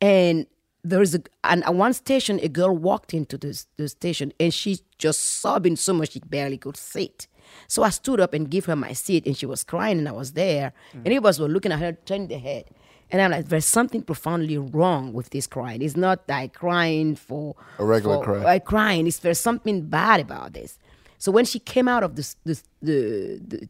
and 0.01 0.45
there 0.83 1.01
is 1.01 1.15
a 1.15 1.21
and 1.43 1.63
at 1.65 1.75
one 1.75 1.93
station 1.93 2.39
a 2.41 2.47
girl 2.47 2.75
walked 2.75 3.13
into 3.13 3.37
this 3.37 3.67
the 3.77 3.89
station 3.89 4.31
and 4.39 4.53
she's 4.53 4.81
just 4.97 5.19
sobbing 5.19 5.75
so 5.75 5.93
much 5.93 6.11
she 6.11 6.19
barely 6.19 6.57
could 6.57 6.77
sit. 6.77 7.27
So 7.67 7.83
I 7.83 7.89
stood 7.89 8.19
up 8.19 8.33
and 8.33 8.49
gave 8.49 8.65
her 8.65 8.75
my 8.75 8.93
seat, 8.93 9.25
and 9.25 9.35
she 9.35 9.45
was 9.45 9.63
crying, 9.63 9.97
and 9.97 10.07
I 10.07 10.11
was 10.11 10.33
there, 10.33 10.73
mm. 10.91 10.97
and 10.97 11.07
everybody 11.07 11.27
was 11.27 11.39
looking 11.39 11.71
at 11.71 11.79
her, 11.79 11.93
turning 12.05 12.27
their 12.27 12.39
head. 12.39 12.65
And 13.11 13.21
I'm 13.21 13.31
like, 13.31 13.49
there's 13.49 13.65
something 13.65 14.01
profoundly 14.03 14.57
wrong 14.57 15.13
with 15.13 15.31
this 15.31 15.47
crying. 15.47 15.81
It's 15.81 15.97
not 15.97 16.21
like 16.27 16.53
crying 16.53 17.15
for 17.15 17.55
A 17.79 17.85
regular 17.85 18.17
for- 18.17 18.23
cry. 18.23 18.43
like 18.43 18.65
crying. 18.65 19.07
It's 19.07 19.19
there's 19.19 19.39
something 19.39 19.81
bad 19.81 20.19
about 20.19 20.53
this. 20.53 20.77
So 21.17 21.31
when 21.31 21.45
she 21.45 21.59
came 21.59 21.87
out 21.87 22.03
of 22.03 22.15
this, 22.15 22.35
this 22.45 22.63
the, 22.81 23.41
the 23.45 23.67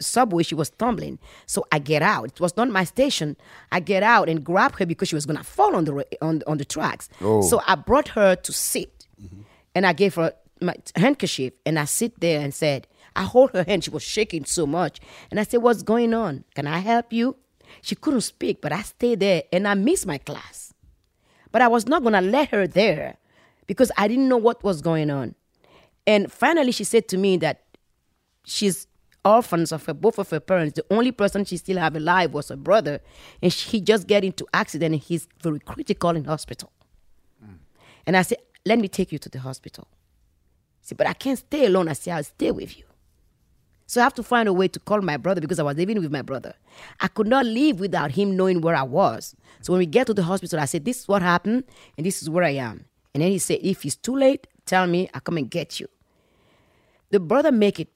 subway, 0.00 0.42
she 0.42 0.54
was 0.54 0.70
tumbling. 0.70 1.18
So 1.46 1.64
I 1.70 1.78
get 1.78 2.02
out. 2.02 2.26
It 2.26 2.40
was 2.40 2.56
not 2.56 2.68
my 2.70 2.84
station. 2.84 3.36
I 3.70 3.80
get 3.80 4.02
out 4.02 4.28
and 4.28 4.42
grab 4.44 4.74
her 4.78 4.86
because 4.86 5.08
she 5.08 5.14
was 5.14 5.26
gonna 5.26 5.44
fall 5.44 5.76
on 5.76 5.84
the 5.84 6.06
on 6.20 6.42
on 6.46 6.58
the 6.58 6.64
tracks. 6.64 7.08
Oh. 7.20 7.42
So 7.42 7.60
I 7.66 7.74
brought 7.76 8.08
her 8.08 8.34
to 8.36 8.52
sit, 8.52 9.06
mm-hmm. 9.22 9.42
and 9.74 9.86
I 9.86 9.92
gave 9.92 10.14
her 10.16 10.32
my 10.60 10.74
handkerchief 10.96 11.52
and 11.66 11.78
I 11.78 11.84
sit 11.84 12.20
there 12.20 12.40
and 12.40 12.54
said, 12.54 12.86
I 13.16 13.24
hold 13.24 13.50
her 13.52 13.64
hand. 13.64 13.84
She 13.84 13.90
was 13.90 14.02
shaking 14.02 14.44
so 14.44 14.66
much. 14.66 15.00
And 15.30 15.38
I 15.38 15.42
said, 15.44 15.58
What's 15.58 15.82
going 15.82 16.14
on? 16.14 16.44
Can 16.54 16.66
I 16.66 16.78
help 16.78 17.12
you? 17.12 17.36
She 17.80 17.94
couldn't 17.94 18.20
speak, 18.22 18.60
but 18.60 18.72
I 18.72 18.82
stayed 18.82 19.20
there 19.20 19.44
and 19.52 19.66
I 19.66 19.74
missed 19.74 20.06
my 20.06 20.18
class. 20.18 20.74
But 21.50 21.62
I 21.62 21.68
was 21.68 21.86
not 21.86 22.02
going 22.02 22.14
to 22.14 22.20
let 22.20 22.48
her 22.50 22.66
there 22.66 23.16
because 23.66 23.90
I 23.96 24.08
didn't 24.08 24.28
know 24.28 24.36
what 24.36 24.62
was 24.62 24.82
going 24.82 25.10
on. 25.10 25.34
And 26.06 26.30
finally, 26.30 26.72
she 26.72 26.84
said 26.84 27.08
to 27.08 27.16
me 27.16 27.36
that 27.38 27.62
she's 28.44 28.86
orphans 29.24 29.70
of 29.70 29.86
her, 29.86 29.94
both 29.94 30.18
of 30.18 30.30
her 30.30 30.40
parents. 30.40 30.74
The 30.74 30.84
only 30.90 31.12
person 31.12 31.44
she 31.44 31.56
still 31.56 31.78
have 31.78 31.94
alive 31.94 32.34
was 32.34 32.48
her 32.48 32.56
brother, 32.56 33.00
and 33.40 33.52
she 33.52 33.80
just 33.80 34.06
get 34.06 34.24
into 34.24 34.46
accident. 34.52 34.94
and 34.94 35.02
He's 35.02 35.28
very 35.40 35.60
critical 35.60 36.10
in 36.10 36.24
hospital. 36.24 36.72
And 38.04 38.16
I 38.16 38.22
said, 38.22 38.38
"Let 38.66 38.80
me 38.80 38.88
take 38.88 39.12
you 39.12 39.18
to 39.18 39.28
the 39.28 39.38
hospital." 39.38 39.86
She 40.80 40.88
said, 40.88 40.98
"But 40.98 41.06
I 41.06 41.12
can't 41.12 41.38
stay 41.38 41.66
alone." 41.66 41.88
I 41.88 41.92
said, 41.92 42.16
"I'll 42.16 42.24
stay 42.24 42.50
with 42.50 42.76
you." 42.76 42.84
So 43.92 44.00
I 44.00 44.04
have 44.04 44.14
to 44.14 44.22
find 44.22 44.48
a 44.48 44.54
way 44.54 44.68
to 44.68 44.80
call 44.80 45.02
my 45.02 45.18
brother 45.18 45.42
because 45.42 45.58
I 45.58 45.64
was 45.64 45.76
living 45.76 46.00
with 46.00 46.10
my 46.10 46.22
brother. 46.22 46.54
I 47.00 47.08
could 47.08 47.26
not 47.26 47.44
live 47.44 47.78
without 47.78 48.10
him 48.12 48.34
knowing 48.38 48.62
where 48.62 48.74
I 48.74 48.84
was. 48.84 49.36
So 49.60 49.74
when 49.74 49.80
we 49.80 49.84
get 49.84 50.06
to 50.06 50.14
the 50.14 50.22
hospital, 50.22 50.58
I 50.58 50.64
said, 50.64 50.86
"This 50.86 51.00
is 51.00 51.08
what 51.08 51.20
happened, 51.20 51.64
and 51.98 52.06
this 52.06 52.22
is 52.22 52.30
where 52.30 52.42
I 52.42 52.54
am." 52.54 52.86
And 53.12 53.22
then 53.22 53.30
he 53.30 53.38
said, 53.38 53.58
"If 53.60 53.84
it's 53.84 53.94
too 53.94 54.16
late, 54.16 54.46
tell 54.64 54.86
me. 54.86 55.10
I'll 55.12 55.20
come 55.20 55.36
and 55.36 55.50
get 55.50 55.78
you." 55.78 55.88
The 57.10 57.20
brother 57.20 57.52
make 57.52 57.80
it 57.80 57.88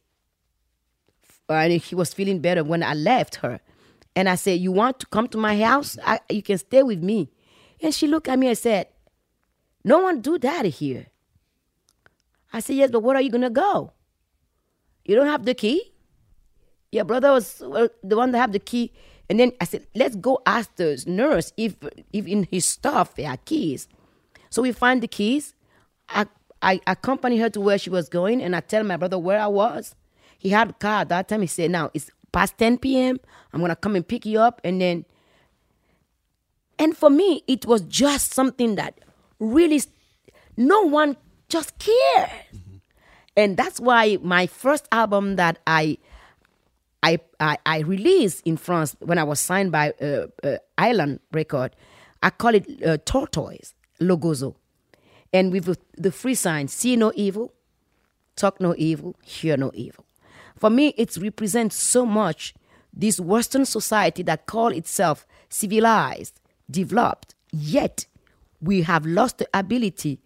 and 1.48 1.72
he 1.72 1.94
was 1.94 2.12
feeling 2.12 2.40
better 2.40 2.62
when 2.62 2.82
I 2.82 2.92
left 2.92 3.36
her. 3.36 3.60
And 4.14 4.28
I 4.28 4.34
said, 4.34 4.60
You 4.60 4.72
want 4.72 5.00
to 5.00 5.06
come 5.06 5.28
to 5.28 5.38
my 5.38 5.58
house? 5.58 5.96
I, 6.04 6.20
you 6.28 6.42
can 6.42 6.58
stay 6.58 6.82
with 6.82 7.02
me. 7.02 7.30
And 7.80 7.94
she 7.94 8.06
looked 8.06 8.28
at 8.28 8.38
me 8.38 8.48
and 8.48 8.58
said, 8.58 8.88
No 9.82 10.00
one 10.00 10.20
do 10.20 10.36
that 10.40 10.66
here. 10.66 11.06
I 12.52 12.60
said, 12.60 12.76
Yes, 12.76 12.90
but 12.90 13.00
where 13.00 13.16
are 13.16 13.22
you 13.22 13.30
to 13.30 13.48
go? 13.48 13.92
You 15.06 15.14
don't 15.14 15.26
have 15.26 15.44
the 15.44 15.54
key? 15.54 15.92
Your 16.92 17.04
brother 17.04 17.32
was 17.32 17.58
the 17.58 18.16
one 18.16 18.32
that 18.32 18.38
have 18.38 18.52
the 18.52 18.58
key. 18.58 18.92
And 19.28 19.40
then 19.40 19.52
I 19.60 19.64
said, 19.64 19.86
Let's 19.94 20.16
go 20.16 20.40
ask 20.46 20.74
the 20.76 21.02
nurse 21.06 21.52
if, 21.56 21.76
if 22.12 22.26
in 22.26 22.46
his 22.50 22.64
stuff 22.64 23.14
there 23.14 23.30
are 23.30 23.36
keys. 23.38 23.88
So 24.50 24.62
we 24.62 24.72
find 24.72 25.02
the 25.02 25.08
keys. 25.08 25.54
I, 26.08 26.26
I 26.62 26.80
accompany 26.86 27.38
her 27.38 27.50
to 27.50 27.60
where 27.60 27.78
she 27.78 27.90
was 27.90 28.08
going, 28.08 28.42
and 28.42 28.54
I 28.54 28.60
tell 28.60 28.84
my 28.84 28.96
brother 28.96 29.18
where 29.18 29.40
I 29.40 29.46
was. 29.46 29.94
He 30.38 30.50
had 30.50 30.70
a 30.70 30.72
car 30.74 31.00
at 31.02 31.08
that 31.08 31.28
time. 31.28 31.40
He 31.40 31.46
said, 31.46 31.70
Now 31.70 31.90
it's 31.94 32.10
past 32.32 32.58
10 32.58 32.78
p.m. 32.78 33.18
I'm 33.52 33.60
going 33.60 33.70
to 33.70 33.76
come 33.76 33.96
and 33.96 34.06
pick 34.06 34.26
you 34.26 34.40
up. 34.40 34.60
And 34.64 34.80
then, 34.80 35.04
and 36.78 36.96
for 36.96 37.10
me, 37.10 37.42
it 37.46 37.66
was 37.66 37.82
just 37.82 38.32
something 38.32 38.74
that 38.76 38.98
really 39.38 39.80
no 40.56 40.82
one 40.82 41.16
just 41.48 41.78
cared. 41.78 42.30
And 43.36 43.56
that's 43.56 43.78
why 43.78 44.18
my 44.22 44.46
first 44.46 44.88
album 44.92 45.36
that 45.36 45.58
I 45.66 45.98
I, 47.02 47.20
I, 47.38 47.58
I 47.64 47.78
released 47.80 48.44
in 48.44 48.56
France 48.56 48.96
when 48.98 49.18
I 49.18 49.22
was 49.22 49.38
signed 49.38 49.70
by 49.70 49.92
uh, 50.00 50.26
uh, 50.42 50.56
Island 50.76 51.20
Record, 51.32 51.76
I 52.20 52.30
call 52.30 52.54
it 52.54 52.66
uh, 52.84 52.96
Tortoise, 53.04 53.74
Logozo. 54.00 54.56
And 55.32 55.52
with 55.52 55.78
the, 55.96 56.10
free 56.10 56.34
sign, 56.34 56.66
see 56.66 56.96
no 56.96 57.12
evil, 57.14 57.52
talk 58.34 58.60
no 58.60 58.74
evil, 58.76 59.14
hear 59.22 59.56
no 59.56 59.70
evil. 59.74 60.04
For 60.56 60.68
me, 60.68 60.94
it 60.96 61.16
represents 61.16 61.76
so 61.76 62.04
much 62.04 62.54
this 62.92 63.20
Western 63.20 63.66
society 63.66 64.24
that 64.24 64.46
call 64.46 64.68
itself 64.68 65.26
civilized, 65.48 66.40
developed, 66.68 67.34
yet 67.52 68.06
we 68.60 68.82
have 68.82 69.06
lost 69.06 69.38
the 69.38 69.48
ability 69.54 70.18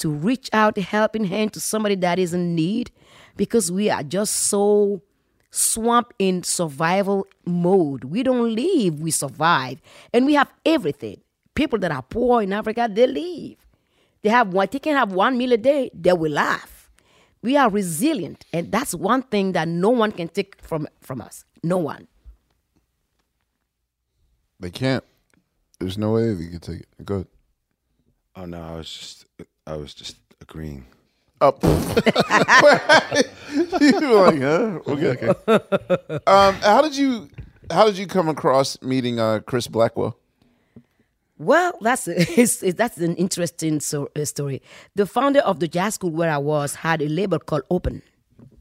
to 0.00 0.10
reach 0.10 0.50
out 0.52 0.76
a 0.78 0.82
helping 0.82 1.24
hand 1.24 1.52
to 1.52 1.60
somebody 1.60 1.94
that 1.94 2.18
is 2.18 2.34
in 2.34 2.54
need 2.54 2.90
because 3.36 3.70
we 3.70 3.88
are 3.88 4.02
just 4.02 4.34
so 4.34 5.02
swamped 5.50 6.14
in 6.18 6.42
survival 6.42 7.26
mode. 7.44 8.04
We 8.04 8.22
don't 8.22 8.54
live, 8.54 9.00
we 9.00 9.10
survive. 9.10 9.80
And 10.12 10.26
we 10.26 10.34
have 10.34 10.52
everything. 10.64 11.20
People 11.54 11.78
that 11.80 11.92
are 11.92 12.02
poor 12.02 12.42
in 12.42 12.52
Africa, 12.52 12.88
they 12.90 13.06
live. 13.06 13.56
They 14.22 14.30
have 14.30 14.52
one, 14.52 14.68
they 14.70 14.78
can 14.78 14.96
have 14.96 15.12
one 15.12 15.36
meal 15.36 15.52
a 15.52 15.56
day, 15.56 15.90
they 15.94 16.12
will 16.12 16.32
laugh. 16.32 16.90
We 17.42 17.56
are 17.56 17.70
resilient, 17.70 18.44
and 18.52 18.70
that's 18.70 18.94
one 18.94 19.22
thing 19.22 19.52
that 19.52 19.66
no 19.66 19.88
one 19.88 20.12
can 20.12 20.28
take 20.28 20.60
from 20.60 20.86
from 21.00 21.22
us. 21.22 21.46
No 21.62 21.78
one. 21.78 22.06
They 24.58 24.70
can't. 24.70 25.04
There's 25.78 25.96
no 25.96 26.12
way 26.12 26.34
they 26.34 26.48
can 26.48 26.60
take 26.60 26.80
it. 26.80 27.04
Go 27.04 27.14
ahead. 27.14 27.26
Oh 28.36 28.44
no, 28.44 28.62
I 28.62 28.76
was 28.76 28.92
just 28.92 29.26
I 29.66 29.76
was 29.76 29.94
just 29.94 30.16
agreeing. 30.40 30.86
Up. 31.40 31.62
you 31.64 31.70
were 34.00 34.30
like, 34.30 34.40
huh? 34.40 34.80
Okay. 34.86 35.28
Um, 36.26 36.54
how 36.56 36.82
did 36.82 36.94
you 36.96 37.30
how 37.70 37.86
did 37.86 37.96
you 37.96 38.06
come 38.06 38.28
across 38.28 38.80
meeting 38.82 39.18
uh, 39.18 39.40
Chris 39.46 39.66
Blackwell? 39.66 40.18
Well, 41.38 41.78
that's 41.80 42.06
it's, 42.08 42.62
it's, 42.62 42.76
that's 42.76 42.98
an 42.98 43.16
interesting 43.16 43.80
so, 43.80 44.10
uh, 44.14 44.26
story. 44.26 44.60
The 44.94 45.06
founder 45.06 45.40
of 45.40 45.60
the 45.60 45.68
jazz 45.68 45.94
school 45.94 46.10
where 46.10 46.30
I 46.30 46.38
was 46.38 46.74
had 46.74 47.00
a 47.00 47.08
label 47.08 47.38
called 47.38 47.62
Open, 47.70 48.02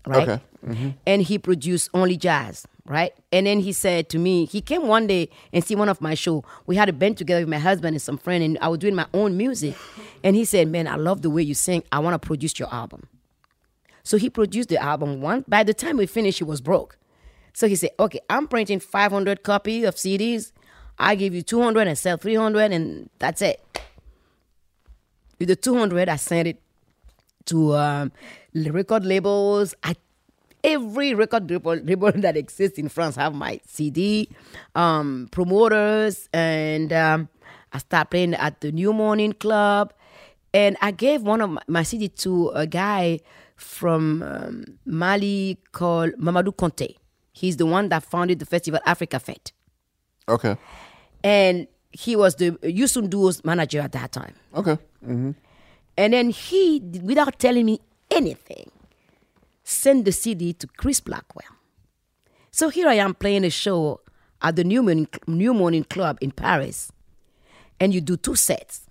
right? 0.08 0.28
Okay. 0.30 0.44
Mhm. 0.66 0.96
And 1.06 1.22
he 1.22 1.38
produced 1.40 1.90
only 1.94 2.18
jazz, 2.18 2.68
right? 2.86 3.14
And 3.32 3.48
then 3.48 3.62
he 3.62 3.72
said 3.72 4.10
to 4.10 4.20
me, 4.20 4.46
he 4.46 4.60
came 4.62 4.88
one 4.88 5.08
day 5.08 5.30
and 5.54 5.64
see 5.64 5.76
one 5.76 5.88
of 5.90 6.02
my 6.02 6.16
show. 6.16 6.44
We 6.68 6.76
had 6.76 6.90
a 6.90 6.94
band 6.94 7.18
together 7.18 7.42
with 7.42 7.50
my 7.50 7.60
husband 7.60 7.94
and 7.96 8.02
some 8.02 8.18
friend, 8.18 8.44
and 8.44 8.58
I 8.62 8.68
was 8.68 8.80
doing 8.80 8.96
my 8.96 9.06
own 9.14 9.38
music. 9.38 9.76
And 10.24 10.36
he 10.36 10.44
said, 10.44 10.68
"Man, 10.68 10.86
I 10.88 10.96
love 10.96 11.22
the 11.22 11.30
way 11.30 11.42
you 11.42 11.54
sing. 11.54 11.84
I 11.92 12.00
want 12.00 12.22
to 12.22 12.26
produce 12.28 12.60
your 12.60 12.74
album." 12.74 13.08
So 14.04 14.18
he 14.18 14.30
produced 14.30 14.70
the 14.70 14.82
album. 14.82 15.22
One 15.22 15.46
by 15.48 15.64
the 15.64 15.74
time 15.74 15.98
we 15.98 16.06
finished, 16.06 16.40
he 16.40 16.44
was 16.44 16.60
broke. 16.62 16.98
So 17.54 17.68
he 17.68 17.76
said, 17.76 17.92
"Okay, 18.00 18.20
I'm 18.30 18.48
printing 18.48 18.80
500 18.80 19.44
copy 19.44 19.84
of 19.86 19.96
CDs. 19.96 20.52
I 20.98 21.16
give 21.16 21.34
you 21.34 21.42
200 21.42 21.88
and 21.88 21.98
sell 21.98 22.18
300, 22.18 22.72
and 22.74 23.10
that's 23.20 23.42
it." 23.42 23.62
With 25.40 25.48
the 25.48 25.56
200, 25.56 26.10
I 26.10 26.18
sent 26.18 26.50
it 26.50 26.62
to 27.46 27.76
um, 27.76 28.12
record 28.54 29.06
labels. 29.06 29.74
I 29.84 29.96
every 30.64 31.14
record 31.14 31.50
label, 31.50 32.12
that 32.12 32.38
exists 32.38 32.78
in 32.78 32.90
France 32.90 33.16
have 33.16 33.34
my 33.34 33.60
CD, 33.66 34.30
um, 34.76 35.28
promoters, 35.32 36.30
and 36.34 36.92
um, 36.94 37.30
I 37.74 37.78
start 37.80 38.12
playing 38.12 38.34
at 38.34 38.62
the 38.62 38.72
New 38.72 38.94
Morning 38.94 39.34
Club. 39.34 39.94
And 40.54 40.78
I 40.82 40.92
gave 40.92 41.22
one 41.22 41.42
of 41.42 41.50
my, 41.52 41.62
my 41.68 41.84
CD 41.84 42.08
to 42.10 42.50
a 42.50 42.66
guy 42.66 43.20
from 43.56 44.24
um, 44.24 44.66
Mali 44.86 45.60
called 45.72 46.14
Mamadou 46.14 46.56
Konté. 46.56 46.96
He's 47.34 47.58
the 47.58 47.66
one 47.66 47.90
that 47.90 48.04
founded 48.04 48.40
the 48.40 48.46
festival 48.46 48.80
Africa 48.86 49.20
Fete. 49.20 49.52
Okay. 50.28 50.58
And 51.24 51.68
he 51.92 52.16
was 52.16 52.36
the 52.36 52.52
Youssou 52.64 53.08
N'Dour's 53.08 53.44
manager 53.46 53.80
at 53.82 53.92
that 53.92 54.12
time. 54.12 54.34
Okay. 54.56 54.78
Mm-hmm. 55.04 55.32
And 55.98 56.14
then 56.14 56.30
he, 56.30 56.80
without 57.04 57.40
telling 57.40 57.66
me 57.66 57.80
anything, 58.10 58.72
sent 59.70 60.06
the 60.06 60.12
CD 60.12 60.54
to 60.54 60.68
Chris 60.68 61.00
Blackwell. 61.00 61.56
So 62.52 62.70
here 62.70 62.88
I 62.88 62.96
am 62.96 63.14
playing 63.14 63.46
a 63.46 63.50
show 63.50 64.02
at 64.42 64.56
the 64.56 64.64
New 64.64 64.82
Morning, 64.82 65.08
New 65.28 65.54
Morning 65.54 65.84
Club 65.84 66.18
in 66.22 66.32
Paris, 66.32 66.92
and 67.80 67.94
you 67.94 68.02
do 68.02 68.18
two 68.18 68.36
sets. 68.36 68.82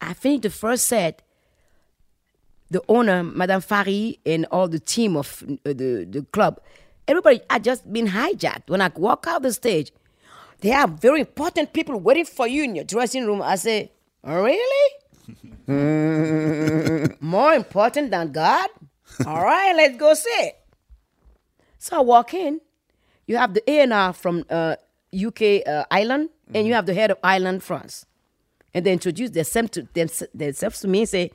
I 0.00 0.14
finished 0.14 0.42
the 0.42 0.50
first 0.50 0.86
set. 0.86 1.22
The 2.70 2.82
owner, 2.88 3.22
Madame 3.22 3.60
Farhi, 3.60 4.18
and 4.24 4.46
all 4.50 4.66
the 4.66 4.80
team 4.80 5.16
of 5.16 5.44
uh, 5.46 5.56
the, 5.64 6.06
the 6.10 6.26
club, 6.32 6.60
everybody 7.06 7.40
had 7.50 7.62
just 7.62 7.90
been 7.92 8.08
hijacked. 8.08 8.68
When 8.68 8.80
I 8.80 8.90
walk 8.96 9.26
out 9.28 9.42
the 9.42 9.52
stage, 9.52 9.92
there 10.60 10.78
are 10.78 10.88
very 10.88 11.20
important 11.20 11.72
people 11.72 12.00
waiting 12.00 12.24
for 12.24 12.48
you 12.48 12.64
in 12.64 12.74
your 12.74 12.84
dressing 12.84 13.26
room. 13.26 13.42
I 13.42 13.56
say, 13.56 13.92
really? 14.24 14.92
More 17.20 17.54
important 17.54 18.10
than 18.10 18.32
God? 18.32 18.70
All 19.26 19.42
right, 19.42 19.74
let's 19.76 19.96
go 19.96 20.14
sit. 20.14 20.58
So 21.78 21.98
I 21.98 22.00
walk 22.00 22.34
in. 22.34 22.60
You 23.26 23.36
have 23.36 23.54
the 23.54 23.68
A&R 23.70 24.12
from 24.12 24.44
uh, 24.50 24.76
UK 25.14 25.66
uh, 25.66 25.84
Island, 25.90 26.30
and 26.52 26.66
you 26.66 26.74
have 26.74 26.86
the 26.86 26.94
head 26.94 27.10
of 27.10 27.18
Island, 27.22 27.62
France. 27.62 28.06
And 28.72 28.84
they 28.84 28.92
introduce 28.92 29.30
themselves 29.30 29.70
to, 29.70 29.82
themse- 29.82 30.26
themselves 30.34 30.80
to 30.80 30.88
me 30.88 31.00
and 31.00 31.08
say, 31.08 31.30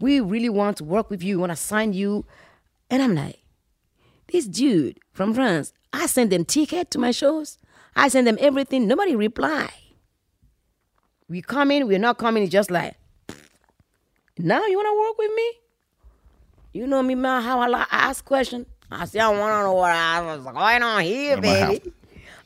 we 0.00 0.20
really 0.20 0.48
want 0.48 0.78
to 0.78 0.84
work 0.84 1.10
with 1.10 1.22
you. 1.22 1.36
We 1.36 1.40
want 1.40 1.52
to 1.52 1.56
sign 1.56 1.92
you. 1.92 2.24
And 2.90 3.02
I'm 3.02 3.14
like, 3.14 3.40
this 4.32 4.46
dude 4.46 4.98
from 5.12 5.34
France, 5.34 5.72
I 5.92 6.06
send 6.06 6.30
them 6.30 6.44
ticket 6.44 6.90
to 6.92 6.98
my 6.98 7.10
shows. 7.10 7.58
I 7.94 8.08
send 8.08 8.26
them 8.26 8.38
everything. 8.40 8.86
Nobody 8.86 9.14
reply. 9.14 9.70
We 11.28 11.42
come 11.42 11.70
in, 11.70 11.86
we're 11.86 11.98
not 11.98 12.18
coming. 12.18 12.42
It's 12.42 12.52
just 12.52 12.70
like, 12.70 12.96
now 14.36 14.64
you 14.66 14.76
want 14.76 14.88
to 14.88 15.00
work 15.00 15.18
with 15.18 15.36
me? 15.36 15.59
You 16.72 16.86
know 16.86 17.02
me, 17.02 17.14
man, 17.14 17.42
how 17.42 17.60
I 17.60 17.66
like 17.66 17.86
ask 17.90 18.24
questions. 18.24 18.66
I 18.90 19.04
say, 19.04 19.20
I 19.20 19.28
want 19.28 19.52
to 19.52 19.62
know 19.64 19.72
what 19.74 19.90
I 19.92 20.20
was 20.36 20.42
going 20.44 20.82
on 20.82 21.02
here, 21.02 21.36
What 21.36 21.44
am 21.46 21.68
I 21.70 21.74
baby. 21.78 21.92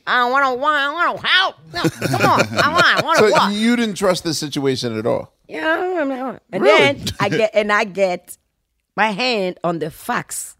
I 0.07 0.29
want 0.29 0.43
to, 0.45 0.63
I 0.65 0.91
want 0.93 1.19
to 1.21 1.27
help. 1.27 1.55
No, 1.73 1.81
come 2.07 2.21
on, 2.31 2.39
I 2.57 2.71
want, 2.73 2.85
I 2.85 3.01
want 3.03 3.19
to 3.19 3.27
So 3.27 3.31
walk. 3.31 3.53
you 3.53 3.75
didn't 3.75 3.95
trust 3.95 4.23
this 4.23 4.37
situation 4.37 4.97
at 4.97 5.05
all. 5.07 5.33
Yeah, 5.47 5.67
I'm- 5.67 6.11
I'm- 6.11 6.39
and 6.51 6.63
Really? 6.63 6.77
then 6.99 7.05
I 7.19 7.29
get 7.29 7.51
and 7.53 7.71
I 7.71 7.83
get 7.83 8.37
my 8.95 9.11
hand 9.11 9.59
on 9.63 9.77
the 9.79 9.89
fax 9.91 10.57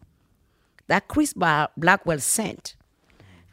that 0.88 1.08
Chris 1.08 1.32
Blackwell 1.32 2.20
sent 2.20 2.75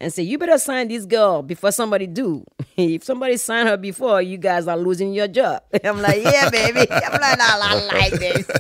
and 0.03 0.11
say, 0.11 0.21
you 0.21 0.37
better 0.37 0.57
sign 0.57 0.89
this 0.89 1.05
girl 1.05 1.41
before 1.41 1.71
somebody 1.71 2.07
do. 2.07 2.45
if 2.77 3.03
somebody 3.03 3.37
sign 3.37 3.67
her 3.67 3.77
before, 3.77 4.21
you 4.21 4.37
guys 4.37 4.67
are 4.67 4.77
losing 4.77 5.13
your 5.13 5.29
job. 5.29 5.63
I'm 5.83 6.01
like, 6.01 6.21
yeah, 6.21 6.49
baby. 6.51 6.81
I'm 6.91 7.21
like, 7.21 7.37
no, 7.37 7.45
I 7.47 7.89
like 7.93 8.11
this. 8.11 8.51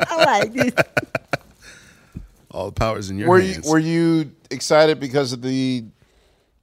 I 0.00 0.24
like 0.24 0.52
this. 0.52 0.74
All 2.50 2.66
the 2.66 2.72
powers 2.72 3.08
in 3.08 3.18
your 3.18 3.30
were 3.30 3.40
hands. 3.40 3.64
you 3.64 3.72
were 3.72 3.78
you 3.78 4.32
excited 4.50 5.00
because 5.00 5.32
of 5.32 5.40
the 5.40 5.86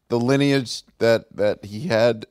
the 0.09 0.19
lineage 0.19 0.83
that 0.99 1.25
that 1.35 1.65
he 1.65 1.87
had 1.87 2.27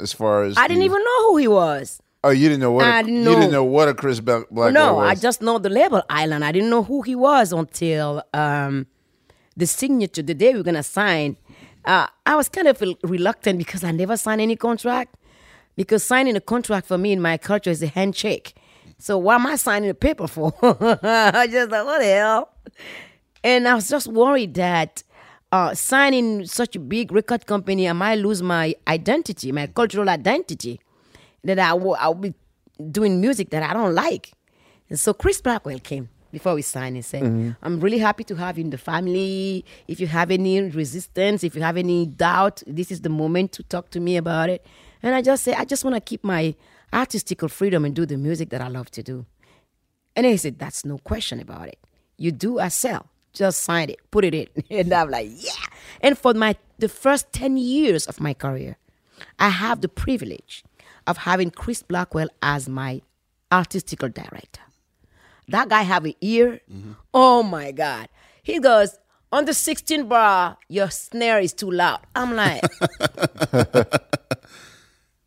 as 0.00 0.12
far 0.12 0.42
as 0.42 0.58
I 0.58 0.66
didn't 0.66 0.82
even 0.82 0.98
know 0.98 1.30
who 1.30 1.36
he 1.36 1.46
was. 1.46 2.02
Oh, 2.24 2.30
you 2.30 2.48
didn't 2.48 2.62
know 2.62 2.72
what 2.72 2.86
I 2.86 2.98
a, 2.98 3.02
didn't 3.04 3.22
you 3.22 3.34
didn't 3.36 3.52
know 3.52 3.62
what 3.62 3.88
a 3.88 3.94
Chris 3.94 4.18
Black 4.18 4.48
Blackwell 4.50 4.72
no, 4.72 4.94
was. 4.94 5.08
I 5.08 5.14
just 5.14 5.40
know 5.40 5.58
the 5.58 5.68
label 5.68 6.02
Island. 6.10 6.44
I 6.44 6.50
didn't 6.50 6.70
know 6.70 6.82
who 6.82 7.02
he 7.02 7.14
was 7.14 7.52
until 7.52 8.24
um, 8.34 8.88
the 9.56 9.66
signature, 9.66 10.22
the 10.22 10.34
day 10.34 10.52
we 10.52 10.60
are 10.60 10.64
gonna 10.64 10.82
sign. 10.82 11.36
Uh, 11.84 12.06
I 12.24 12.36
was 12.36 12.48
kind 12.48 12.68
of 12.68 12.82
reluctant 13.02 13.58
because 13.58 13.84
I 13.84 13.90
never 13.90 14.16
signed 14.16 14.40
any 14.40 14.56
contract. 14.56 15.16
Because 15.76 16.04
signing 16.04 16.36
a 16.36 16.40
contract 16.40 16.86
for 16.86 16.96
me 16.96 17.12
in 17.12 17.20
my 17.20 17.36
culture 17.36 17.70
is 17.70 17.82
a 17.82 17.88
handshake. 17.88 18.54
So 18.98 19.18
why 19.18 19.34
am 19.34 19.46
I 19.46 19.56
signing 19.56 19.90
a 19.90 19.94
paper 19.94 20.28
for? 20.28 20.54
I 20.62 21.48
just 21.50 21.70
like 21.70 21.84
what 21.84 21.98
the 21.98 22.04
hell. 22.04 22.50
And 23.42 23.66
I 23.68 23.74
was 23.74 23.88
just 23.88 24.06
worried 24.06 24.54
that 24.54 25.02
uh, 25.52 25.74
signing 25.74 26.46
such 26.46 26.76
a 26.76 26.80
big 26.80 27.12
record 27.12 27.46
company, 27.46 27.88
I 27.88 27.92
might 27.92 28.16
lose 28.16 28.42
my 28.42 28.74
identity, 28.88 29.52
my 29.52 29.66
cultural 29.66 30.08
identity. 30.08 30.80
That 31.42 31.58
I 31.58 31.74
will 31.74 31.96
I'll 32.00 32.14
be 32.14 32.34
doing 32.90 33.20
music 33.20 33.50
that 33.50 33.62
I 33.62 33.74
don't 33.74 33.94
like. 33.94 34.32
And 34.88 34.98
so 34.98 35.12
Chris 35.12 35.40
Blackwell 35.40 35.78
came 35.80 36.08
before 36.34 36.54
we 36.54 36.62
sign 36.76 36.92
and 36.98 37.04
said, 37.12 37.22
Mhm. 37.22 37.56
I'm 37.64 37.76
really 37.84 37.98
happy 38.08 38.24
to 38.30 38.34
have 38.44 38.54
you 38.58 38.64
in 38.64 38.70
the 38.76 38.82
family. 38.90 39.64
If 39.92 39.96
you 40.02 40.08
have 40.18 40.28
any 40.38 40.54
resistance, 40.82 41.38
if 41.48 41.52
you 41.56 41.62
have 41.68 41.76
any 41.86 42.00
doubt, 42.06 42.56
this 42.78 42.88
is 42.94 43.00
the 43.06 43.08
moment 43.22 43.52
to 43.56 43.62
talk 43.74 43.86
to 43.96 44.00
me 44.06 44.16
about 44.24 44.48
it. 44.54 44.60
And 45.02 45.14
I 45.14 45.20
just 45.30 45.40
say, 45.44 45.52
I 45.62 45.64
just 45.72 45.82
want 45.84 45.94
to 45.96 46.00
keep 46.10 46.22
my 46.24 46.54
artistical 46.92 47.48
freedom 47.48 47.84
and 47.86 47.92
do 48.00 48.04
the 48.12 48.16
music 48.28 48.48
that 48.50 48.60
I 48.60 48.68
love 48.68 48.88
to 48.98 49.02
do. 49.02 49.16
And 50.16 50.26
he 50.26 50.36
said, 50.36 50.58
That's 50.58 50.84
no 50.84 50.98
question 51.10 51.40
about 51.40 51.66
it. 51.68 51.78
You 52.24 52.30
do 52.46 52.58
as 52.66 52.74
sell. 52.74 53.06
Just 53.32 53.58
sign 53.64 53.90
it, 53.90 53.98
put 54.10 54.24
it 54.24 54.34
in. 54.34 54.48
And 54.78 54.92
I'm 54.92 55.10
like, 55.10 55.28
yeah. 55.48 55.66
And 56.00 56.16
for 56.22 56.32
my 56.34 56.52
the 56.78 56.88
first 56.88 57.24
10 57.32 57.56
years 57.56 58.06
of 58.10 58.20
my 58.20 58.34
career, 58.34 58.76
I 59.38 59.48
have 59.48 59.80
the 59.80 59.88
privilege 59.88 60.62
of 61.06 61.16
having 61.18 61.50
Chris 61.50 61.82
Blackwell 61.82 62.28
as 62.42 62.68
my 62.68 63.02
artistical 63.50 64.08
director. 64.08 64.62
That 65.48 65.68
guy 65.68 65.82
have 65.82 66.04
an 66.04 66.14
ear. 66.20 66.60
Mm-hmm. 66.72 66.92
Oh 67.12 67.42
my 67.42 67.72
God. 67.72 68.08
He 68.42 68.58
goes, 68.60 68.98
on 69.32 69.44
the 69.46 69.54
16 69.54 70.06
bar, 70.08 70.56
your 70.68 70.90
snare 70.90 71.40
is 71.40 71.52
too 71.52 71.70
loud. 71.70 72.00
I'm 72.14 72.34
like, 72.34 72.62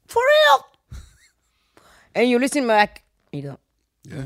for 0.07 0.21
real? 0.21 0.65
And 2.15 2.29
you 2.29 2.39
listen 2.39 2.65
back, 2.67 3.03
you 3.31 3.41
go, 3.41 3.59
Yeah. 4.09 4.23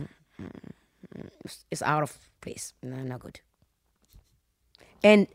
it's, 1.44 1.66
it's 1.72 1.82
out 1.82 2.04
of 2.04 2.18
place. 2.40 2.74
No, 2.82 2.96
not 2.98 3.20
good. 3.20 3.40
And 5.04 5.28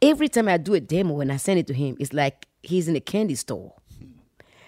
every 0.00 0.28
time 0.28 0.48
I 0.48 0.56
do 0.56 0.74
a 0.74 0.80
demo, 0.80 1.14
when 1.14 1.30
I 1.30 1.36
send 1.36 1.58
it 1.58 1.66
to 1.66 1.74
him, 1.74 1.96
it's 1.98 2.12
like 2.12 2.46
he's 2.62 2.88
in 2.88 2.96
a 2.96 3.00
candy 3.00 3.34
store. 3.34 3.74
Hmm. 3.98 4.06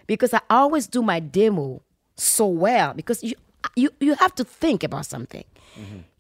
Because 0.07 0.35
I 0.35 0.41
always 0.51 0.87
do 0.87 1.03
my 1.03 1.21
demo 1.21 1.83
so 2.17 2.47
well 2.47 2.95
because 2.95 3.23
you 3.25 3.35
you, 3.77 3.91
you 4.01 4.15
have 4.15 4.35
to 4.37 4.45
think 4.45 4.85
about 4.85 5.07
something. 5.07 5.45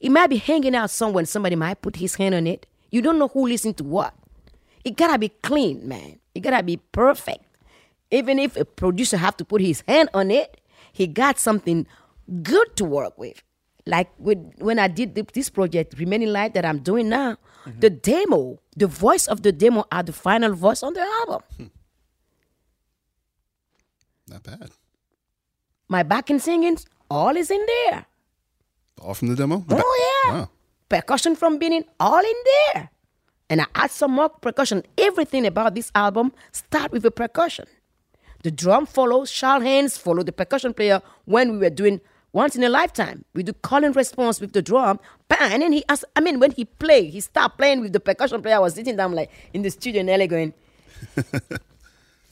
It 0.01 0.11
might 0.11 0.29
be 0.29 0.37
hanging 0.37 0.75
out 0.75 0.91
somewhere 0.91 1.21
and 1.21 1.29
somebody 1.29 1.57
might 1.57 1.81
put 1.81 1.97
his 1.97 2.17
hand 2.17 2.35
on 2.35 2.47
it. 2.47 2.67
You 2.91 3.03
don't 3.03 3.19
know 3.19 3.29
who 3.29 3.47
listened 3.47 3.77
to 3.79 3.85
what. 3.85 4.15
It 4.85 4.97
gotta 4.97 5.19
be 5.19 5.29
clean, 5.29 5.87
man. 5.87 6.19
It 6.35 6.41
gotta 6.41 6.63
be 6.63 6.77
perfect. 6.77 7.45
Even 8.11 8.39
if 8.39 8.57
a 8.57 8.65
producer 8.65 9.17
have 9.17 9.37
to 9.39 9.45
put 9.45 9.61
his 9.61 9.83
hand 9.89 10.09
on 10.13 10.31
it, 10.31 10.61
he 10.93 11.07
got 11.07 11.39
something 11.39 11.87
good 12.43 12.77
to 12.77 12.85
work 12.85 13.17
with. 13.19 13.43
Like 13.87 14.11
with, 14.19 14.39
when 14.59 14.79
I 14.79 14.89
did 14.89 15.15
th- 15.15 15.29
this 15.33 15.51
project, 15.51 15.99
Remain 15.99 16.23
in 16.23 16.33
Light, 16.33 16.55
that 16.55 16.65
I'm 16.65 16.79
doing 16.79 17.09
now, 17.09 17.37
mm-hmm. 17.67 17.81
the 17.81 17.91
demo, 17.91 18.59
the 18.77 18.87
voice 18.87 19.27
of 19.27 19.43
the 19.43 19.53
demo 19.53 19.85
are 19.93 20.03
the 20.03 20.13
final 20.13 20.53
voice 20.55 20.83
on 20.83 20.95
the 20.95 21.01
album. 21.01 21.43
Hmm. 21.57 21.65
Not 24.29 24.43
bad. 24.43 24.71
My 25.89 26.03
backing 26.03 26.39
singings, 26.39 26.87
all 27.11 27.37
is 27.37 27.51
in 27.51 27.65
there. 27.67 28.07
All 29.01 29.15
from 29.15 29.29
the 29.29 29.37
demo. 29.37 29.65
Oh 29.71 30.23
yeah. 30.27 30.33
Wow. 30.33 30.49
Percussion 30.89 31.37
from 31.37 31.59
Benin, 31.59 31.85
all 31.99 32.21
in 32.21 32.35
there. 32.73 32.91
And 33.51 33.61
I 33.61 33.67
add 33.75 33.91
some 33.91 34.13
more 34.13 34.29
percussion. 34.29 34.83
Everything 34.97 35.47
about 35.47 35.75
this 35.75 35.91
album 35.95 36.33
start 36.53 36.93
with 36.93 37.05
a 37.05 37.11
percussion. 37.11 37.67
The 38.43 38.51
drum 38.51 38.87
follows, 38.87 39.31
Charles 39.31 39.65
Haynes 39.65 39.97
follow 39.97 40.23
the 40.23 40.33
percussion 40.33 40.75
player 40.75 41.01
when 41.25 41.53
we 41.53 41.59
were 41.59 41.71
doing 41.71 42.01
once 42.33 42.57
in 42.57 42.65
a 42.65 42.69
lifetime. 42.69 43.25
We 43.35 43.43
do 43.43 43.53
call 43.53 43.85
and 43.85 43.95
response 43.97 44.41
with 44.41 44.53
the 44.53 44.61
drum, 44.61 45.01
and 45.41 45.63
then 45.63 45.73
he 45.73 45.85
asked, 45.89 46.05
I 46.15 46.21
mean, 46.21 46.41
when 46.41 46.51
he 46.51 46.65
played, 46.65 47.11
he 47.11 47.21
started 47.21 47.57
playing 47.57 47.81
with 47.81 47.93
the 47.93 48.01
percussion 48.01 48.43
player. 48.43 48.57
I 48.57 48.59
was 48.59 48.75
sitting 48.75 48.97
down 48.97 49.13
like 49.13 49.31
in 49.53 49.63
the 49.63 49.71
studio 49.71 50.01
in 50.01 50.07
LA 50.07 50.27
going, 50.27 50.53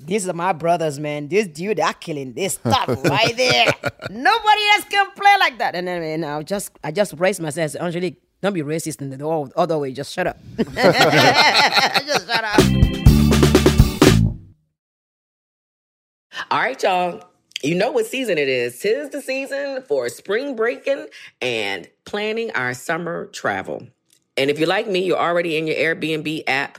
These 0.05 0.29
are 0.29 0.33
my 0.33 0.53
brothers, 0.53 0.99
man. 0.99 1.29
This 1.29 1.47
dude, 1.47 1.79
they're 1.79 1.93
killing 1.95 2.33
this 2.33 2.55
stuff 2.67 2.89
right 3.05 3.37
there. 3.37 3.67
Nobody 4.11 4.63
else 4.75 4.85
can 4.91 5.11
play 5.13 5.35
like 5.39 5.59
that. 5.59 5.75
And 5.75 5.87
then 5.87 6.03
and 6.03 6.25
I 6.25 6.43
just 6.43 6.73
I 6.83 6.91
just 6.91 7.15
raised 7.19 7.41
myself. 7.41 7.65
I 7.65 7.67
said, 7.69 7.83
Angelique, 7.83 8.21
don't 8.41 8.53
be 8.53 8.63
racist 8.63 9.01
in 9.01 9.11
the 9.11 9.25
o- 9.25 9.51
other 9.57 9.79
way. 9.79 9.93
Just 9.93 10.13
shut 10.13 10.27
up. 10.27 10.39
just 10.59 12.27
shut 12.27 12.45
up. 12.45 12.61
All 16.51 16.59
right, 16.61 16.83
y'all. 16.83 17.23
You 17.63 17.77
know 17.77 17.93
what 17.93 18.07
season 18.07 18.39
it 18.39 18.49
is. 18.49 18.81
Tis 18.81 19.11
the 19.11 19.23
season 19.23 19.83
for 19.87 20.09
spring 20.09 20.57
breaking 20.57 21.07
and 21.41 21.89
planning 22.05 22.51
our 22.53 22.75
summer 22.75 23.27
travel. 23.27 23.87
And 24.37 24.51
if 24.51 24.59
you're 24.59 24.69
like 24.69 24.89
me, 24.89 25.05
you're 25.05 25.19
already 25.19 25.57
in 25.57 25.69
your 25.69 25.77
Airbnb 25.77 26.43
app 26.49 26.79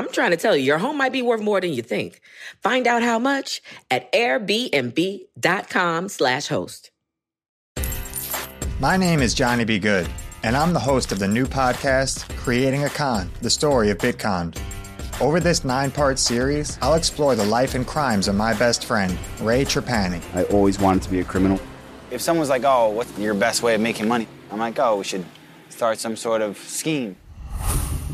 I'm 0.00 0.10
trying 0.12 0.30
to 0.30 0.38
tell 0.38 0.56
you, 0.56 0.64
your 0.64 0.78
home 0.78 0.96
might 0.96 1.12
be 1.12 1.20
worth 1.20 1.42
more 1.42 1.60
than 1.60 1.74
you 1.74 1.82
think. 1.82 2.22
Find 2.62 2.86
out 2.86 3.02
how 3.02 3.18
much 3.18 3.60
at 3.90 4.10
airbnb.com 4.14 6.08
slash 6.08 6.46
host. 6.46 6.90
My 8.80 8.96
name 8.96 9.20
is 9.20 9.34
Johnny 9.34 9.66
B. 9.66 9.78
Good, 9.78 10.08
and 10.42 10.56
I'm 10.56 10.72
the 10.72 10.80
host 10.80 11.12
of 11.12 11.18
the 11.18 11.28
new 11.28 11.44
podcast, 11.44 12.34
Creating 12.38 12.84
a 12.84 12.88
Con, 12.88 13.30
the 13.42 13.50
story 13.50 13.90
of 13.90 13.98
Bitcon. 13.98 14.58
Over 15.20 15.38
this 15.38 15.66
nine 15.66 15.90
part 15.90 16.18
series, 16.18 16.78
I'll 16.80 16.94
explore 16.94 17.36
the 17.36 17.44
life 17.44 17.74
and 17.74 17.86
crimes 17.86 18.26
of 18.26 18.34
my 18.34 18.54
best 18.54 18.86
friend, 18.86 19.18
Ray 19.42 19.66
Trapani. 19.66 20.22
I 20.34 20.44
always 20.44 20.80
wanted 20.80 21.02
to 21.02 21.10
be 21.10 21.20
a 21.20 21.24
criminal. 21.24 21.60
If 22.10 22.22
someone's 22.22 22.48
like, 22.48 22.64
oh, 22.64 22.88
what's 22.88 23.18
your 23.18 23.34
best 23.34 23.62
way 23.62 23.74
of 23.74 23.82
making 23.82 24.08
money? 24.08 24.26
I'm 24.50 24.60
like, 24.60 24.78
oh, 24.78 24.96
we 24.96 25.04
should 25.04 25.26
start 25.68 25.98
some 25.98 26.16
sort 26.16 26.40
of 26.40 26.56
scheme. 26.56 27.16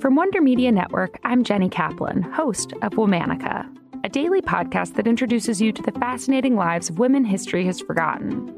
From 0.00 0.14
Wonder 0.14 0.42
Media 0.42 0.70
Network, 0.70 1.18
I'm 1.24 1.42
Jenny 1.42 1.70
Kaplan, 1.70 2.20
host 2.20 2.74
of 2.82 2.92
Womanica, 2.92 3.66
a 4.04 4.10
daily 4.10 4.42
podcast 4.42 4.94
that 4.94 5.06
introduces 5.06 5.58
you 5.58 5.72
to 5.72 5.80
the 5.80 5.92
fascinating 5.92 6.54
lives 6.54 6.90
of 6.90 6.98
women 6.98 7.24
history 7.24 7.64
has 7.64 7.80
forgotten. 7.80 8.52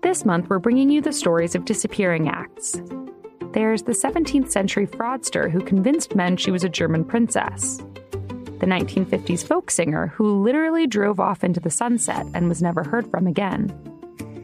This 0.00 0.24
month, 0.24 0.48
we're 0.48 0.58
bringing 0.58 0.88
you 0.88 1.02
the 1.02 1.12
stories 1.12 1.54
of 1.54 1.66
disappearing 1.66 2.30
acts. 2.30 2.80
There's 3.52 3.82
the 3.82 3.92
17th 3.92 4.50
century 4.50 4.86
fraudster 4.86 5.50
who 5.50 5.60
convinced 5.60 6.16
men 6.16 6.38
she 6.38 6.50
was 6.50 6.64
a 6.64 6.70
German 6.70 7.04
princess, 7.04 7.76
the 7.76 8.66
1950s 8.66 9.46
folk 9.46 9.70
singer 9.70 10.06
who 10.06 10.42
literally 10.42 10.86
drove 10.86 11.20
off 11.20 11.44
into 11.44 11.60
the 11.60 11.68
sunset 11.68 12.26
and 12.32 12.48
was 12.48 12.62
never 12.62 12.84
heard 12.84 13.10
from 13.10 13.26
again 13.26 13.68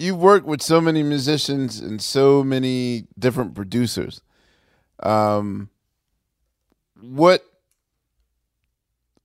You've 0.00 0.16
worked 0.16 0.46
with 0.46 0.62
so 0.62 0.80
many 0.80 1.02
musicians 1.02 1.78
and 1.78 2.00
so 2.00 2.42
many 2.42 3.04
different 3.18 3.54
producers. 3.54 4.22
Um, 5.02 5.68
what 7.02 7.44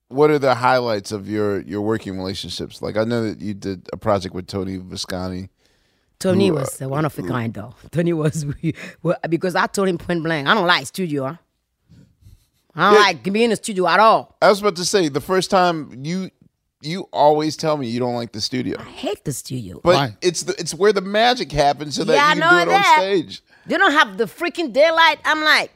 what 0.09 0.29
are 0.29 0.37
the 0.39 0.55
highlights 0.55 1.13
of 1.13 1.29
your 1.29 1.61
your 1.61 1.81
working 1.81 2.17
relationships? 2.17 2.81
Like 2.81 2.97
I 2.97 3.05
know 3.05 3.23
that 3.23 3.39
you 3.39 3.53
did 3.53 3.87
a 3.93 3.97
project 3.97 4.35
with 4.35 4.47
Tony 4.47 4.75
Visconti. 4.75 5.49
Tony 6.19 6.47
who, 6.47 6.55
was 6.55 6.81
uh, 6.81 6.89
one 6.89 7.05
of 7.05 7.17
a 7.19 7.23
kind, 7.23 7.53
though. 7.53 7.73
Tony 7.91 8.11
was 8.11 8.45
well, 9.01 9.17
because 9.29 9.55
I 9.55 9.67
told 9.67 9.87
him 9.87 9.97
point 9.97 10.23
blank, 10.23 10.45
I 10.45 10.53
don't 10.55 10.67
like 10.67 10.87
studio. 10.87 11.25
Huh? 11.27 11.37
I 12.75 12.83
don't 12.83 12.93
Yeah. 12.93 12.99
like 12.99 13.23
being 13.23 13.45
in 13.45 13.49
the 13.51 13.55
studio 13.55 13.87
at 13.87 14.01
all. 14.01 14.35
I 14.41 14.49
was 14.49 14.59
about 14.59 14.75
to 14.75 14.85
say 14.85 15.07
the 15.07 15.21
first 15.21 15.49
time 15.49 16.03
you 16.03 16.31
you 16.85 17.09
always 17.11 17.57
tell 17.57 17.77
me 17.77 17.87
you 17.87 17.99
don't 17.99 18.15
like 18.15 18.31
the 18.31 18.41
studio. 18.41 18.77
I 18.79 18.83
hate 18.83 19.23
the 19.25 19.33
studio. 19.33 19.79
But 19.83 20.13
it's 20.21 20.43
the 20.43 20.53
it's 20.59 20.73
where 20.73 20.93
the 20.93 21.01
magic 21.01 21.51
happens 21.51 21.95
so 21.95 22.03
that 22.03 22.13
Yeah, 22.13 22.25
I 22.25 22.33
you 22.33 22.39
know 22.39 22.49
can 22.49 22.67
do 22.67 22.71
it 22.71 22.73
that. 22.75 22.95
on 22.99 23.01
stage. 23.03 23.41
They 23.65 23.77
don't 23.77 23.91
have 23.91 24.17
the 24.17 24.25
freaking 24.25 24.71
daylight. 24.73 25.19
I'm 25.25 25.43
like, 25.43 25.71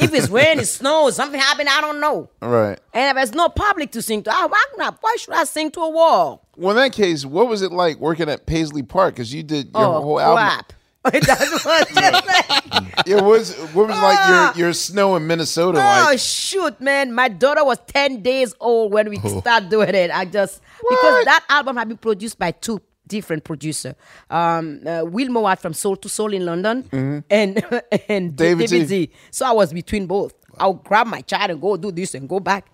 if 0.00 0.12
it's 0.14 0.28
rain, 0.28 0.58
it 0.58 0.66
snows, 0.66 1.16
something 1.16 1.40
happened, 1.40 1.68
I 1.70 1.80
don't 1.80 1.98
know. 2.00 2.28
Right. 2.40 2.78
And 2.94 3.08
if 3.10 3.14
there's 3.16 3.34
no 3.34 3.48
public 3.48 3.90
to 3.92 4.02
sing 4.02 4.22
to, 4.24 4.30
I, 4.34 4.46
why, 4.46 4.62
not, 4.76 4.98
why 5.00 5.16
should 5.18 5.34
I 5.34 5.44
sing 5.44 5.70
to 5.72 5.80
a 5.80 5.90
wall? 5.90 6.46
Well, 6.56 6.70
in 6.70 6.76
that 6.76 6.92
case, 6.92 7.24
what 7.24 7.48
was 7.48 7.62
it 7.62 7.72
like 7.72 7.98
working 7.98 8.28
at 8.28 8.46
Paisley 8.46 8.82
Park? 8.82 9.14
Because 9.14 9.32
you 9.34 9.42
did 9.42 9.70
your 9.74 9.84
Oh, 9.84 10.00
whole 10.02 10.20
album. 10.20 10.36
crap. 10.44 10.72
That's 11.12 11.64
what 11.64 11.88
I'm 11.88 11.94
just 11.94 12.24
saying. 12.26 12.92
It 13.06 13.22
was 13.22 13.54
what 13.74 13.88
was 13.88 13.98
like 13.98 14.28
your 14.56 14.66
your 14.66 14.72
snow 14.72 15.16
in 15.16 15.26
Minnesota 15.26 15.78
Oh 15.78 16.06
like? 16.10 16.18
shoot, 16.20 16.80
man! 16.80 17.12
My 17.12 17.28
daughter 17.28 17.64
was 17.64 17.78
ten 17.88 18.22
days 18.22 18.54
old 18.60 18.92
when 18.92 19.10
we 19.10 19.18
started 19.18 19.68
doing 19.68 19.94
it. 19.94 20.10
I 20.12 20.24
just 20.24 20.60
because 20.88 21.24
that 21.24 21.44
album 21.48 21.76
had 21.76 21.88
been 21.88 21.96
produced 21.96 22.38
by 22.38 22.52
two 22.52 22.80
different 23.08 23.42
producers, 23.42 23.94
um, 24.30 24.80
uh, 24.86 25.02
Will 25.04 25.28
Mowat 25.28 25.58
from 25.60 25.74
Soul 25.74 25.98
II 26.02 26.08
Soul 26.08 26.32
in 26.34 26.46
London, 26.46 26.84
Mhm. 26.84 27.24
and 27.28 27.82
and 28.08 28.36
David 28.36 28.68
David, 28.68 28.86
Z. 28.88 29.06
Z. 29.06 29.10
So 29.32 29.46
I 29.46 29.52
was 29.52 29.72
between 29.72 30.06
both. 30.06 30.34
I'll 30.58 30.74
grab 30.74 31.06
my 31.08 31.20
child 31.22 31.50
and 31.50 31.60
go 31.60 31.76
do 31.76 31.90
this 31.90 32.14
and 32.14 32.28
go 32.28 32.38
back. 32.38 32.66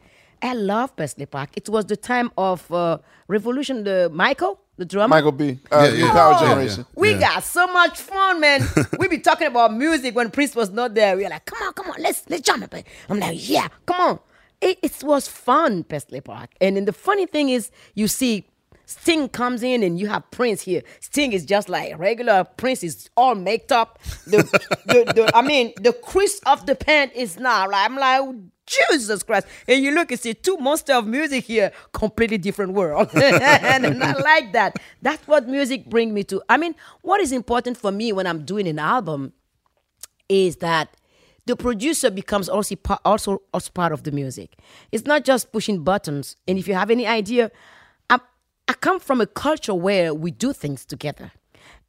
I 0.43 0.55
love 0.55 0.95
Paisley 0.97 1.27
Park. 1.27 1.51
It 1.57 1.69
was 1.69 1.85
the 1.87 1.97
time 1.97 2.31
of 2.37 2.71
uh, 2.73 2.99
Revolution. 3.27 3.85
The 3.85 4.11
Michael, 4.13 4.61
the 4.77 4.85
drummer. 4.85 5.09
Michael 5.09 5.33
B. 5.33 5.59
Uh, 5.71 5.91
New 5.91 6.09
Power 6.09 6.39
Generation. 6.39 6.87
We 6.95 7.15
got 7.15 7.43
so 7.43 7.67
much 7.67 7.99
fun, 8.01 8.41
man. 8.41 8.63
we 8.99 9.09
be 9.09 9.19
talking 9.19 9.47
about 9.47 9.75
music 9.75 10.15
when 10.15 10.31
Prince 10.31 10.55
was 10.55 10.71
not 10.71 10.95
there. 10.95 11.17
We 11.17 11.25
were 11.25 11.31
like, 11.31 11.45
come 11.45 11.61
on, 11.63 11.73
come 11.73 11.91
on, 11.91 12.01
let's 12.01 12.29
let's 12.29 12.43
jump 12.43 12.65
up. 12.65 12.75
I'm 13.09 13.19
like, 13.19 13.49
yeah, 13.49 13.69
come 13.87 14.01
on. 14.01 14.19
It, 14.61 14.79
it 14.83 15.05
was 15.05 15.29
fun, 15.29 15.85
Paisley 15.85 16.21
Park. 16.21 16.51
And 16.61 16.77
then 16.77 16.85
the 16.85 16.93
funny 16.93 17.27
thing 17.27 17.49
is, 17.49 17.71
you 17.95 18.09
see, 18.09 18.47
Sting 18.89 19.29
comes 19.29 19.63
in 19.63 19.83
and 19.83 20.01
you 20.01 20.07
have 20.07 20.31
Prince 20.31 20.63
here. 20.63 20.83
Sting 21.01 21.35
is 21.35 21.45
just 21.45 21.69
like 21.69 21.99
regular. 21.99 22.45
Prince 22.45 22.83
is 22.83 23.11
all 23.19 23.35
made 23.35 23.71
up. 23.71 23.99
The, 24.27 24.39
the, 24.87 25.13
the 25.13 25.31
I 25.37 25.43
mean, 25.43 25.75
the 25.79 25.93
crease 25.93 26.41
of 26.47 26.65
the 26.65 26.75
pant 26.75 27.13
is 27.15 27.39
not. 27.39 27.69
Like, 27.69 27.85
I'm 27.85 27.97
like, 27.97 28.21
oh, 28.23 28.41
Jesus 28.65 29.23
Christ. 29.23 29.47
And 29.69 29.85
you 29.85 29.91
look 29.91 30.11
and 30.11 30.19
see 30.19 30.33
two 30.33 30.57
monster 30.57 30.95
of 30.95 31.07
music 31.07 31.45
here, 31.45 31.71
completely 31.93 32.39
different 32.39 32.73
world. 32.73 33.11
and 33.15 34.03
I 34.03 34.13
like 34.15 34.55
that. 34.55 34.77
That's 35.03 35.27
what 35.29 35.47
music 35.47 35.91
bring 35.91 36.15
me 36.15 36.25
to. 36.25 36.43
I 36.49 36.57
mean, 36.57 36.75
what 37.03 37.21
is 37.21 37.31
important 37.31 37.77
for 37.77 37.93
me 37.93 38.13
when 38.13 38.27
I'm 38.27 38.47
doing 38.47 38.67
an 38.67 38.79
album 38.79 39.35
is 40.31 40.57
that 40.57 40.97
the 41.45 41.57
producer 41.57 42.11
becomes 42.11 42.49
also 42.49 42.75
also 43.05 43.43
also 43.53 43.71
part 43.75 43.93
of 43.93 44.05
the 44.05 44.13
music. 44.13 44.57
It's 44.93 45.05
not 45.05 45.25
just 45.27 45.53
pushing 45.53 45.85
buttons. 45.85 46.37
And 46.47 46.59
if 46.59 46.67
you 46.67 46.73
have 46.73 46.91
any 46.91 47.07
idea, 47.07 47.51
I 48.69 48.75
come 48.75 49.01
from 49.01 49.21
a 49.21 49.27
culture 49.27 49.75
where 49.75 50.15
we 50.15 50.31
do 50.31 50.53
things 50.53 50.85
together. 50.85 51.33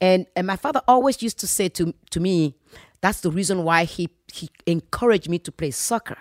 And 0.01 0.25
and 0.35 0.47
my 0.47 0.55
father 0.55 0.81
always 0.87 1.21
used 1.21 1.39
to 1.39 1.47
say 1.47 1.69
to 1.69 1.93
to 2.11 2.19
me, 2.19 2.55
that's 3.01 3.21
the 3.21 3.31
reason 3.31 3.63
why 3.63 3.83
he 3.83 4.09
he 4.33 4.49
encouraged 4.65 5.29
me 5.29 5.39
to 5.39 5.51
play 5.51 5.71
soccer. 5.71 6.17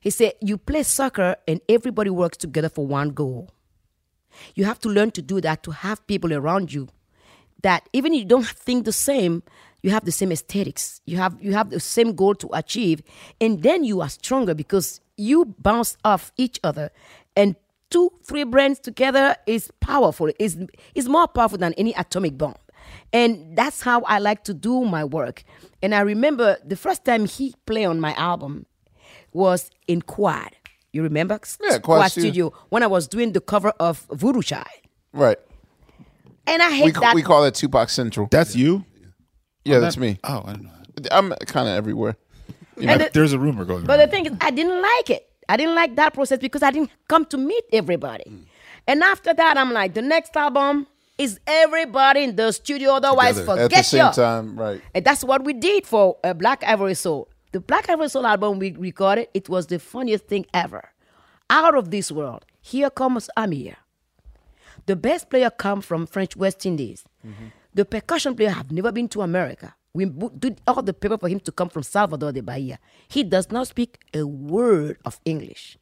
He 0.00 0.10
said, 0.10 0.34
"You 0.40 0.58
play 0.58 0.82
soccer 0.82 1.36
and 1.48 1.60
everybody 1.68 2.10
works 2.10 2.36
together 2.36 2.68
for 2.68 2.86
one 2.86 3.10
goal. 3.10 3.50
You 4.54 4.66
have 4.66 4.78
to 4.80 4.88
learn 4.88 5.10
to 5.12 5.22
do 5.22 5.40
that 5.40 5.62
to 5.62 5.70
have 5.70 6.06
people 6.06 6.32
around 6.34 6.72
you 6.72 6.88
that 7.62 7.88
even 7.92 8.12
if 8.12 8.20
you 8.20 8.24
don't 8.26 8.46
think 8.46 8.84
the 8.84 8.92
same, 8.92 9.42
you 9.82 9.90
have 9.90 10.04
the 10.04 10.12
same 10.12 10.30
aesthetics. 10.30 11.00
You 11.06 11.16
have 11.16 11.36
you 11.40 11.52
have 11.52 11.70
the 11.70 11.80
same 11.80 12.14
goal 12.14 12.34
to 12.36 12.48
achieve, 12.52 13.02
and 13.40 13.62
then 13.62 13.82
you 13.84 14.00
are 14.02 14.10
stronger 14.10 14.54
because 14.54 15.00
you 15.16 15.54
bounce 15.58 15.96
off 16.04 16.32
each 16.36 16.60
other. 16.62 16.90
And 17.34 17.56
two, 17.90 18.10
three 18.24 18.44
brands 18.44 18.78
together 18.78 19.36
is 19.46 19.70
powerful. 19.80 20.30
is 20.38 20.58
is 20.94 21.08
more 21.08 21.28
powerful 21.28 21.58
than 21.58 21.72
any 21.74 21.92
atomic 21.94 22.36
bomb. 22.38 22.54
And 23.12 23.56
that's 23.56 23.82
how 23.82 24.02
I 24.02 24.18
like 24.18 24.44
to 24.44 24.54
do 24.54 24.84
my 24.84 25.04
work. 25.04 25.42
And 25.82 25.94
I 25.94 26.00
remember 26.00 26.56
the 26.64 26.76
first 26.76 27.04
time 27.04 27.26
he 27.26 27.54
played 27.66 27.86
on 27.86 28.00
my 28.00 28.14
album 28.14 28.66
was 29.32 29.70
in 29.86 30.02
Quad. 30.02 30.50
You 30.92 31.02
remember? 31.02 31.38
Yeah, 31.62 31.78
Quad 31.78 32.10
Studio. 32.10 32.30
Studio. 32.30 32.52
When 32.70 32.82
I 32.82 32.86
was 32.86 33.06
doing 33.08 33.32
the 33.32 33.40
cover 33.40 33.70
of 33.80 34.06
Voodoo 34.12 34.42
Child. 34.42 34.66
Right. 35.12 35.38
And 36.46 36.62
I 36.62 36.70
hate 36.70 36.84
We, 36.86 37.00
that. 37.00 37.14
we 37.14 37.22
call 37.22 37.42
that 37.42 37.54
Tupac 37.54 37.90
Central. 37.90 38.28
That's 38.30 38.54
you? 38.54 38.84
Yeah, 39.64 39.76
Oh, 39.76 39.80
that's 39.80 39.96
that- 39.96 40.00
me. 40.00 40.18
Oh, 40.24 40.42
I 40.46 40.52
don't 40.52 40.62
know. 40.64 40.70
I'm 41.10 41.32
kind 41.46 41.68
of 41.68 41.74
everywhere. 41.74 42.16
You 42.78 42.86
know, 42.86 42.98
the- 42.98 43.10
there's 43.12 43.32
a 43.32 43.38
rumor 43.38 43.64
going 43.64 43.84
But 43.84 43.98
around. 43.98 44.08
the 44.08 44.12
thing 44.12 44.26
is, 44.26 44.32
I 44.40 44.50
didn't 44.50 44.80
like 44.80 45.10
it. 45.10 45.28
I 45.48 45.56
didn't 45.56 45.74
like 45.74 45.96
that 45.96 46.14
process 46.14 46.38
because 46.38 46.62
I 46.62 46.70
didn't 46.70 46.90
come 47.08 47.24
to 47.26 47.36
meet 47.36 47.64
everybody. 47.72 48.24
Mm. 48.28 48.44
And 48.88 49.02
after 49.02 49.34
that, 49.34 49.56
I'm 49.56 49.72
like, 49.72 49.94
the 49.94 50.02
next 50.02 50.36
album 50.36 50.86
is 51.18 51.40
everybody 51.46 52.24
in 52.24 52.36
the 52.36 52.52
studio. 52.52 52.92
Otherwise, 52.92 53.36
Together. 53.36 53.62
forget 53.62 53.64
At 53.64 53.70
the 53.78 53.82
same 53.82 53.98
ya. 53.98 54.12
time, 54.12 54.58
right. 54.58 54.80
And 54.94 55.04
that's 55.04 55.24
what 55.24 55.44
we 55.44 55.52
did 55.52 55.86
for 55.86 56.16
uh, 56.24 56.34
Black 56.34 56.62
Ivory 56.64 56.94
Soul. 56.94 57.28
The 57.52 57.60
Black 57.60 57.88
Ivory 57.88 58.08
Soul 58.08 58.26
album 58.26 58.58
we 58.58 58.72
recorded, 58.72 59.28
it 59.34 59.48
was 59.48 59.66
the 59.68 59.78
funniest 59.78 60.26
thing 60.26 60.46
ever. 60.52 60.90
Out 61.48 61.76
of 61.76 61.90
this 61.90 62.10
world. 62.10 62.44
Here 62.60 62.90
comes 62.90 63.30
Amir. 63.36 63.76
The 64.86 64.96
best 64.96 65.30
player 65.30 65.50
come 65.50 65.80
from 65.80 66.06
French 66.06 66.36
West 66.36 66.66
Indies. 66.66 67.04
The 67.72 67.84
percussion 67.84 68.34
player 68.34 68.50
have 68.50 68.72
never 68.72 68.90
been 68.90 69.08
to 69.10 69.22
America. 69.22 69.75
We 69.96 70.04
bo- 70.04 70.28
did 70.28 70.60
all 70.66 70.82
the 70.82 70.92
paper 70.92 71.16
for 71.16 71.26
him 71.28 71.40
to 71.40 71.50
come 71.50 71.70
from 71.70 71.82
Salvador 71.82 72.30
de 72.30 72.42
Bahia. 72.42 72.78
He 73.08 73.24
does 73.24 73.50
not 73.50 73.66
speak 73.68 73.98
a 74.12 74.24
word 74.26 74.98
of 75.06 75.18
English. 75.24 75.78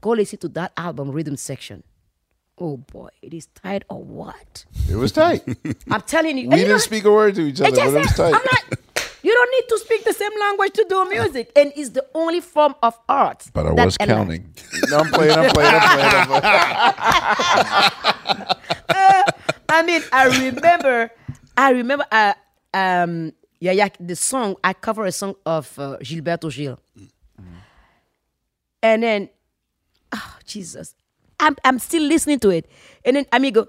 Go 0.00 0.10
listen 0.10 0.38
to 0.40 0.48
that 0.48 0.72
album, 0.76 1.12
Rhythm 1.12 1.36
Section. 1.36 1.84
Oh 2.60 2.76
boy, 2.78 3.10
it 3.22 3.32
is 3.32 3.46
tight 3.54 3.84
or 3.88 4.02
what? 4.02 4.64
It 4.90 4.96
was 4.96 5.12
tight. 5.12 5.44
I'm 5.90 6.00
telling 6.02 6.38
you. 6.38 6.48
we 6.48 6.56
you 6.56 6.62
didn't 6.64 6.72
know- 6.72 6.78
speak 6.78 7.04
a 7.04 7.12
word 7.12 7.36
to 7.36 7.42
each 7.42 7.60
other, 7.60 7.68
it 7.70 7.76
just 7.76 7.92
but 7.94 8.00
it 8.00 8.02
was 8.02 8.14
tight. 8.16 8.34
I'm 8.34 8.42
like, 8.52 8.80
you 9.22 9.32
don't 9.32 9.50
need 9.52 9.68
to 9.68 9.78
speak 9.78 10.02
the 10.04 10.12
same 10.12 10.32
language 10.40 10.72
to 10.72 10.84
do 10.88 11.08
music, 11.08 11.52
and 11.56 11.72
it's 11.76 11.90
the 11.90 12.04
only 12.16 12.40
form 12.40 12.74
of 12.82 12.98
art. 13.08 13.44
But 13.54 13.66
I 13.66 13.70
was 13.70 13.78
allows- 13.78 13.96
counting. 13.98 14.52
No, 14.90 14.98
I'm 14.98 15.10
playing, 15.12 15.38
I'm 15.38 15.50
playing, 15.52 15.74
I'm 15.74 15.90
playing, 15.94 16.14
I'm 16.14 16.26
playing. 16.26 16.42
I 19.68 19.82
mean, 19.84 20.02
I 20.12 20.26
remember, 20.50 21.10
I 21.56 21.70
remember, 21.70 22.06
uh, 22.10 22.34
um, 22.74 23.32
yeah, 23.60 23.72
yeah, 23.72 23.88
the 23.98 24.16
song 24.16 24.56
I 24.62 24.72
cover 24.72 25.04
a 25.04 25.12
song 25.12 25.34
of 25.44 25.78
uh, 25.78 25.98
Gilberto 26.00 26.54
Gil, 26.54 26.78
and 28.82 29.02
then, 29.02 29.28
oh 30.12 30.36
Jesus, 30.44 30.94
I'm 31.40 31.56
I'm 31.64 31.78
still 31.78 32.02
listening 32.02 32.38
to 32.40 32.50
it. 32.50 32.70
And 33.04 33.16
then 33.16 33.26
I 33.32 33.38
mean 33.38 33.52
go, 33.52 33.68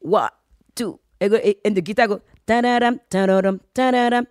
one, 0.00 0.30
two, 0.74 0.98
and, 1.20 1.30
go, 1.30 1.36
and 1.64 1.76
the 1.76 1.82
guitar 1.82 2.08
go 2.08 2.22
ta-da-dum, 2.48 2.98
ta-da-dum, 3.10 3.60
ta-da-dum, 3.74 4.24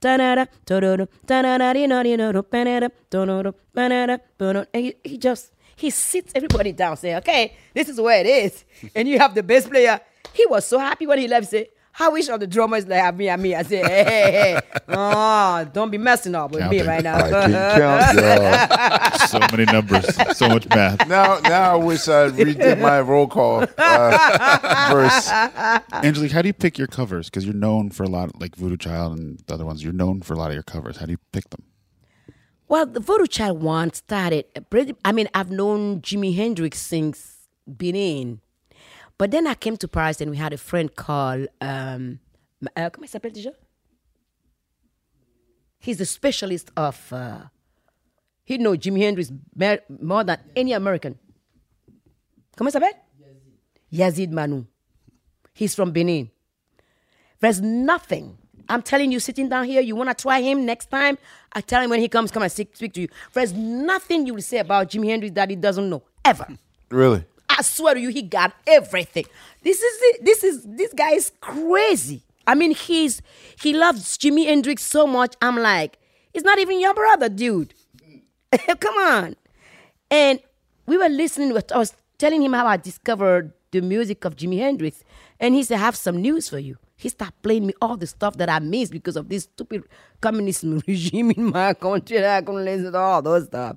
ta-da-da-dee-na-dee-na-dum, 0.00 2.44
ba-da-dum, 2.50 2.90
ta-da-dum, 3.10 3.54
ba-da-dum, 3.72 4.20
ba-dum. 4.36 4.66
and 4.74 4.84
he, 4.84 4.94
he 5.04 5.16
just 5.16 5.52
he 5.76 5.90
sits 5.90 6.32
everybody 6.34 6.72
down 6.72 6.96
saying, 6.96 7.16
okay, 7.16 7.56
this 7.74 7.88
is 7.88 8.00
where 8.00 8.20
it 8.20 8.26
is. 8.26 8.64
And 8.94 9.06
you 9.06 9.18
have 9.18 9.34
the 9.34 9.42
bass 9.42 9.68
player. 9.68 10.00
He 10.32 10.46
was 10.46 10.66
so 10.66 10.78
happy 10.78 11.06
when 11.06 11.18
he 11.18 11.28
left. 11.28 11.50
He 11.50 11.58
said, 11.58 11.66
I 11.98 12.08
wish 12.08 12.28
all 12.28 12.38
the 12.38 12.46
drummers 12.46 12.86
like 12.86 13.00
have 13.00 13.16
me 13.16 13.28
and 13.28 13.42
me. 13.42 13.54
I 13.54 13.62
say, 13.62 13.78
hey, 13.78 14.04
hey, 14.04 14.30
hey, 14.32 14.60
oh, 14.88 15.66
don't 15.72 15.90
be 15.90 15.98
messing 15.98 16.34
up 16.34 16.50
with 16.52 16.68
me 16.70 16.82
right 16.82 17.02
now. 17.02 17.16
I 17.16 17.30
can 17.30 17.52
count, 18.12 19.20
so 19.30 19.38
many 19.50 19.64
numbers, 19.64 20.04
so 20.36 20.48
much 20.48 20.68
math. 20.68 21.08
Now, 21.08 21.38
now 21.40 21.72
I 21.72 21.76
wish 21.76 22.06
I 22.08 22.28
redid 22.28 22.80
my 22.80 23.00
roll 23.00 23.26
call 23.26 23.64
uh, 23.78 24.88
verse. 24.92 25.30
Angelique, 26.04 26.32
how 26.32 26.42
do 26.42 26.48
you 26.48 26.52
pick 26.54 26.76
your 26.78 26.86
covers? 26.86 27.30
Because 27.30 27.44
you're 27.44 27.54
known 27.54 27.90
for 27.90 28.02
a 28.02 28.08
lot, 28.08 28.38
like 28.40 28.56
Voodoo 28.56 28.76
Child 28.76 29.18
and 29.18 29.38
the 29.46 29.54
other 29.54 29.64
ones. 29.64 29.82
You're 29.82 29.92
known 29.92 30.20
for 30.20 30.34
a 30.34 30.36
lot 30.36 30.48
of 30.50 30.54
your 30.54 30.62
covers. 30.62 30.98
How 30.98 31.06
do 31.06 31.12
you 31.12 31.18
pick 31.32 31.48
them? 31.50 31.62
Well, 32.68 32.84
the 32.84 33.00
Voodoo 33.00 33.26
Child 33.26 33.62
one 33.62 33.92
started. 33.92 34.44
pretty- 34.70 34.94
I 35.04 35.12
mean, 35.12 35.28
I've 35.34 35.50
known 35.50 36.00
Jimi 36.02 36.34
Hendrix 36.34 36.80
since 36.80 37.36
Benin, 37.66 38.40
but 39.18 39.30
then 39.30 39.46
I 39.46 39.54
came 39.54 39.76
to 39.78 39.88
Paris 39.88 40.20
and 40.20 40.30
we 40.30 40.36
had 40.36 40.52
a 40.52 40.58
friend 40.58 40.94
called. 40.94 41.48
Um, 41.60 42.20
uh, 42.76 42.90
comment 42.90 43.04
il 43.04 43.08
s'appelle 43.08 43.32
déjà? 43.32 43.52
He's 45.78 45.98
the 45.98 46.06
specialist 46.06 46.70
of. 46.76 47.12
Uh, 47.12 47.44
he 48.44 48.58
know 48.58 48.76
Jimi 48.76 49.00
Hendrix 49.00 49.32
more 50.00 50.24
than 50.24 50.38
any 50.54 50.72
American. 50.72 51.18
Comment 52.56 52.68
il 52.68 52.80
s'appelle? 52.80 52.94
Yazid 53.92 54.30
Manou. 54.32 54.66
He's 55.52 55.74
from 55.74 55.92
Benin. 55.92 56.30
There's 57.40 57.60
nothing. 57.60 58.38
I'm 58.68 58.82
telling 58.82 59.12
you, 59.12 59.20
sitting 59.20 59.48
down 59.48 59.64
here, 59.64 59.80
you 59.80 59.94
want 59.94 60.10
to 60.10 60.20
try 60.20 60.40
him 60.40 60.66
next 60.66 60.90
time? 60.90 61.18
I 61.52 61.60
tell 61.60 61.80
him 61.80 61.90
when 61.90 62.00
he 62.00 62.08
comes, 62.08 62.30
come 62.30 62.42
and 62.42 62.50
speak, 62.50 62.74
speak 62.76 62.92
to 62.94 63.02
you. 63.02 63.08
There's 63.32 63.52
nothing 63.52 64.26
you 64.26 64.34
will 64.34 64.42
say 64.42 64.58
about 64.58 64.90
Jimi 64.90 65.06
Hendrix 65.06 65.34
that 65.34 65.50
he 65.50 65.56
doesn't 65.56 65.88
know, 65.88 66.02
ever. 66.24 66.46
Really? 66.90 67.24
I 67.56 67.62
swear 67.62 67.94
to 67.94 68.00
you, 68.00 68.10
he 68.10 68.22
got 68.22 68.52
everything. 68.66 69.24
This 69.62 69.80
is. 69.80 70.18
This 70.22 70.44
is 70.44 70.62
this 70.64 70.92
guy 70.92 71.12
is 71.12 71.32
crazy. 71.40 72.22
I 72.46 72.54
mean, 72.54 72.72
he's 72.72 73.22
he 73.60 73.72
loves 73.72 74.16
Jimi 74.18 74.46
Hendrix 74.46 74.84
so 74.84 75.06
much. 75.06 75.34
I'm 75.42 75.56
like, 75.56 75.98
he's 76.32 76.44
not 76.44 76.58
even 76.58 76.80
your 76.80 76.94
brother, 76.94 77.28
dude. 77.28 77.74
Come 78.80 78.94
on. 78.98 79.36
And 80.10 80.40
we 80.86 80.96
were 80.96 81.08
listening. 81.08 81.56
I 81.74 81.78
was 81.78 81.94
telling 82.18 82.42
him 82.42 82.52
how 82.52 82.66
I 82.66 82.76
discovered 82.76 83.52
the 83.72 83.80
music 83.80 84.24
of 84.24 84.36
Jimi 84.36 84.58
Hendrix, 84.58 85.02
and 85.40 85.54
he 85.54 85.62
said, 85.62 85.76
"I 85.76 85.80
have 85.80 85.96
some 85.96 86.20
news 86.22 86.48
for 86.48 86.58
you." 86.58 86.76
He 86.98 87.08
started 87.08 87.34
playing 87.42 87.66
me 87.66 87.74
all 87.82 87.96
the 87.96 88.06
stuff 88.06 88.36
that 88.38 88.48
I 88.48 88.58
missed 88.58 88.92
because 88.92 89.16
of 89.16 89.28
this 89.28 89.44
stupid 89.44 89.84
communist 90.20 90.64
regime 90.86 91.30
in 91.32 91.50
my 91.50 91.74
country. 91.74 92.24
I 92.24 92.40
couldn't 92.40 92.64
listen 92.64 92.92
to 92.92 92.98
all 92.98 93.22
those 93.22 93.46
stuff. 93.46 93.76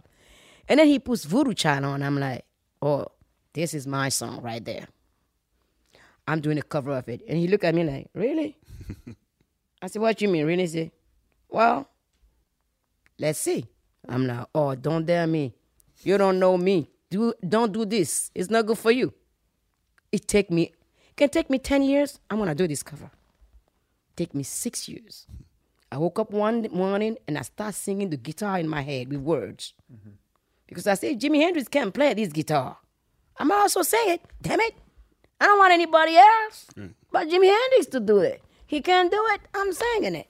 And 0.69 0.79
then 0.79 0.87
he 0.87 0.99
puts 0.99 1.25
Voodoo 1.25 1.53
Child 1.53 1.85
on. 1.85 2.03
I'm 2.03 2.19
like, 2.19 2.45
"Oh, 2.81 3.07
this 3.59 3.73
is 3.73 3.85
my 3.85 4.09
song 4.09 4.41
right 4.41 4.63
there." 4.63 4.87
I'm 6.27 6.41
doing 6.41 6.59
a 6.59 6.61
cover 6.61 6.91
of 6.91 7.09
it, 7.09 7.21
and 7.27 7.37
he 7.37 7.47
looked 7.47 7.63
at 7.63 7.75
me 7.75 7.83
like, 7.83 8.09
"Really?" 8.13 8.57
I 9.81 9.87
said, 9.87 10.01
"What 10.01 10.21
you 10.21 10.29
mean, 10.29 10.45
really?" 10.45 10.63
He 10.63 10.67
said, 10.67 10.91
"Well, 11.49 11.87
let's 13.17 13.39
see." 13.39 13.65
I'm 14.07 14.27
like, 14.27 14.45
"Oh, 14.53 14.75
don't 14.75 15.05
dare 15.05 15.27
me! 15.27 15.53
You 16.03 16.17
don't 16.17 16.39
know 16.39 16.57
me. 16.57 16.89
Do 17.09 17.33
don't 17.47 17.71
do 17.73 17.85
this. 17.85 18.31
It's 18.35 18.49
not 18.49 18.65
good 18.65 18.77
for 18.77 18.91
you." 18.91 19.13
It 20.11 20.27
take 20.27 20.49
me 20.49 20.63
it 21.09 21.15
can 21.15 21.29
take 21.29 21.49
me 21.49 21.59
ten 21.59 21.83
years. 21.83 22.19
I'm 22.29 22.37
gonna 22.37 22.55
do 22.55 22.67
this 22.67 22.83
cover. 22.83 23.11
Take 24.15 24.33
me 24.35 24.43
six 24.43 24.87
years. 24.87 25.27
I 25.91 25.97
woke 25.97 26.19
up 26.19 26.31
one 26.31 26.67
morning 26.71 27.17
and 27.27 27.37
I 27.37 27.41
start 27.41 27.73
singing 27.73 28.09
the 28.09 28.17
guitar 28.17 28.59
in 28.59 28.67
my 28.67 28.81
head 28.81 29.09
with 29.09 29.21
words. 29.21 29.73
Mm-hmm. 29.91 30.11
Because 30.67 30.85
I 30.85 30.93
said 30.93 31.19
Jimi 31.19 31.37
Hendrix 31.41 31.67
can't 31.67 31.93
play 31.93 32.13
this 32.13 32.31
guitar. 32.31 32.77
I'm 33.39 33.51
also 33.51 33.81
say 33.81 34.13
it. 34.13 34.21
Damn 34.41 34.59
it. 34.59 34.75
I 35.39 35.45
don't 35.45 35.57
want 35.57 35.71
anybody 35.71 36.17
else 36.17 36.67
mm. 36.75 36.91
but 37.11 37.27
Jimi 37.29 37.47
Hendrix 37.47 37.87
to 37.95 37.99
do 37.99 38.19
it. 38.19 38.43
He 38.67 38.81
can't 38.81 39.09
do 39.09 39.21
it. 39.33 39.41
I'm 39.55 39.71
singing 39.71 40.15
it. 40.15 40.27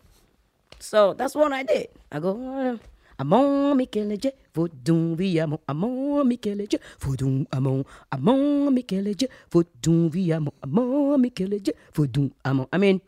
So 0.79 1.13
that's 1.13 1.35
what 1.35 1.51
I 1.51 1.63
did. 1.63 1.89
I 2.11 2.19
go, 2.19 2.79
Amon 3.19 3.75
Michele 3.75 4.17
Vodun 4.55 5.15
viamo, 5.17 5.59
Amon 5.67 6.25
Michele 6.25 6.67
Vodun 7.01 7.45
Amon, 7.51 7.83
Amon 8.13 8.73
Michele 8.73 9.13
Vodun 9.51 10.09
viamo, 10.09 10.53
Amon 10.63 11.19
Michele 11.19 11.59
Vodun 11.93 12.31
Amon. 12.45 12.67
I 12.71 12.77
mean, 12.77 13.01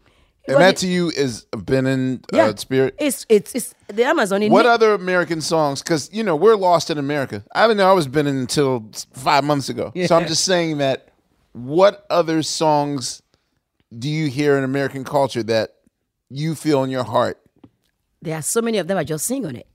And 0.47 0.57
that 0.57 0.77
to 0.77 0.87
you 0.87 1.09
is 1.09 1.45
a 1.53 1.57
Benin 1.57 2.21
Yeah. 2.33 2.47
uh, 2.47 2.55
spirit. 2.55 2.95
it's 2.99 3.25
it's 3.29 3.53
it's 3.53 3.73
the 3.87 4.03
Amazon 4.03 4.41
What 4.49 4.65
other 4.65 4.93
American 4.93 5.39
songs? 5.41 5.81
Because 5.83 6.09
you 6.11 6.23
know 6.23 6.35
we're 6.35 6.55
lost 6.55 6.89
in 6.89 6.97
America. 6.97 7.43
I 7.53 7.63
didn't 7.67 7.77
know 7.77 7.89
I 7.89 7.93
was 7.93 8.07
Benin 8.07 8.37
until 8.37 8.89
five 9.13 9.43
months 9.43 9.69
ago. 9.69 9.91
So 10.07 10.15
I'm 10.15 10.27
just 10.27 10.43
saying 10.43 10.77
that. 10.79 11.07
What 11.53 12.05
other 12.09 12.43
songs 12.43 13.21
do 13.99 14.07
you 14.09 14.27
hear 14.29 14.57
in 14.57 14.63
American 14.63 15.03
culture 15.03 15.43
that 15.43 15.71
you 16.29 16.55
feel 16.55 16.81
in 16.85 16.89
your 16.89 17.03
heart? 17.03 17.41
There 18.21 18.37
are 18.37 18.41
so 18.41 18.61
many 18.61 18.77
of 18.77 18.87
them. 18.87 18.97
I 18.97 19.03
just 19.03 19.25
sing 19.25 19.45
on 19.45 19.57
it. 19.57 19.67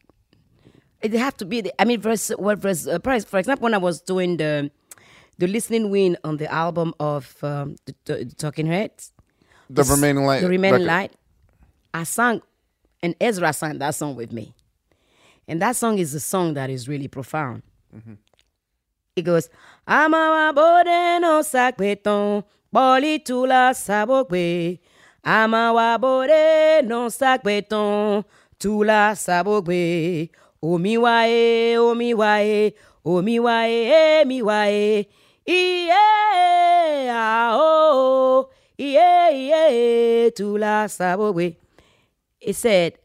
It 1.03 1.13
have 1.13 1.37
to 1.37 1.45
be. 1.45 1.61
The, 1.61 1.79
I 1.81 1.85
mean, 1.85 2.01
for, 2.01 2.11
s- 2.13 2.33
well, 2.39 2.57
s- 2.67 2.87
uh, 2.87 2.99
for 3.03 3.13
example, 3.39 3.65
when 3.65 3.75
I 3.75 3.79
was 3.79 4.01
doing 4.01 4.39
the 4.39 4.71
the 5.39 5.47
listening 5.47 5.91
win 5.91 6.17
on 6.25 6.39
the 6.39 6.51
album 6.51 6.95
of 6.99 7.37
um, 7.45 7.77
the, 7.85 7.95
the 8.07 8.25
Talking 8.39 8.67
Heads, 8.69 9.13
The 9.69 9.83
Remain 9.83 10.17
in 10.19 10.25
Light 10.25 10.41
the 10.43 10.49
remaining 10.49 10.73
record. 10.87 10.87
light, 10.87 11.13
I 11.93 12.05
sang, 12.05 12.41
and 13.03 13.15
Ezra 13.21 13.53
sang 13.53 13.79
that 13.79 13.95
song 13.95 14.15
with 14.17 14.33
me, 14.33 14.55
and 15.49 15.61
that 15.63 15.77
song 15.77 15.99
is 15.99 16.15
a 16.15 16.21
song 16.21 16.55
that 16.55 16.71
is 16.71 16.89
really 16.89 17.09
profound. 17.09 17.63
It 19.17 19.23
goes, 19.23 19.49
Ama 19.89 20.17
wabode 20.17 21.21
no 21.21 21.41
sakbeton, 21.43 22.45
boli 22.73 23.19
tula 23.21 23.73
sabogwe. 23.75 24.79
Ama 25.25 25.73
wabode 25.75 26.85
no 26.87 27.09
sakbeton, 27.09 28.25
tula 28.59 29.15
sabogwe. 29.17 30.29
Omi 30.63 30.99
wae, 30.99 31.77
omi 31.79 32.15
wae, 32.15 32.73
omi 33.05 33.39
wae, 33.41 34.25
mi 34.25 34.43
wae. 34.43 35.07
Iye, 35.49 37.09
ah, 37.11 37.53
oh, 37.55 38.51
iye, 38.79 39.33
iye, 39.33 40.31
tula 40.35 40.87
sabogwe. 40.89 41.57
It 42.41 42.55
said, 42.57 42.99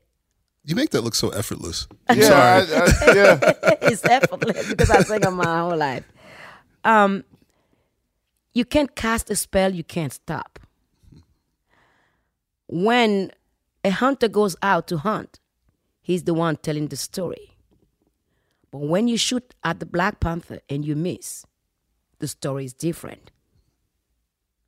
You 0.65 0.76
make 0.76 0.89
that 0.91 1.02
look 1.02 1.15
so 1.15 1.30
effortless. 1.30 1.88
Yeah, 2.10 2.15
I'm 2.15 2.22
sorry. 2.22 2.81
I- 2.81 3.11
I- 3.11 3.15
yeah. 3.15 3.39
it's 3.89 4.06
effortless 4.06 4.68
because 4.69 4.89
I 4.89 5.02
sing 5.03 5.22
it 5.23 5.31
my 5.31 5.60
whole 5.60 5.77
life. 5.77 6.06
Um, 6.84 7.23
you 8.53 8.65
can't 8.65 8.95
cast 8.95 9.30
a 9.30 9.35
spell, 9.35 9.73
you 9.73 9.84
can't 9.84 10.11
stop. 10.14 10.60
When 12.68 13.31
a 13.84 13.89
hunter 13.89 14.27
goes 14.27 14.56
out 14.61 14.88
to 14.89 14.98
hunt, 14.98 15.39
he's 16.02 16.23
the 16.23 16.34
one 16.34 16.57
telling 16.57 16.88
the 16.88 16.98
story. 16.98 17.56
But 18.72 18.80
when 18.81 19.07
you 19.07 19.18
shoot 19.18 19.53
at 19.64 19.80
the 19.80 19.85
Black 19.85 20.19
Panther 20.19 20.60
and 20.69 20.85
you 20.85 20.95
miss, 20.95 21.45
the 22.19 22.27
story 22.27 22.65
is 22.65 22.73
different. 22.73 23.31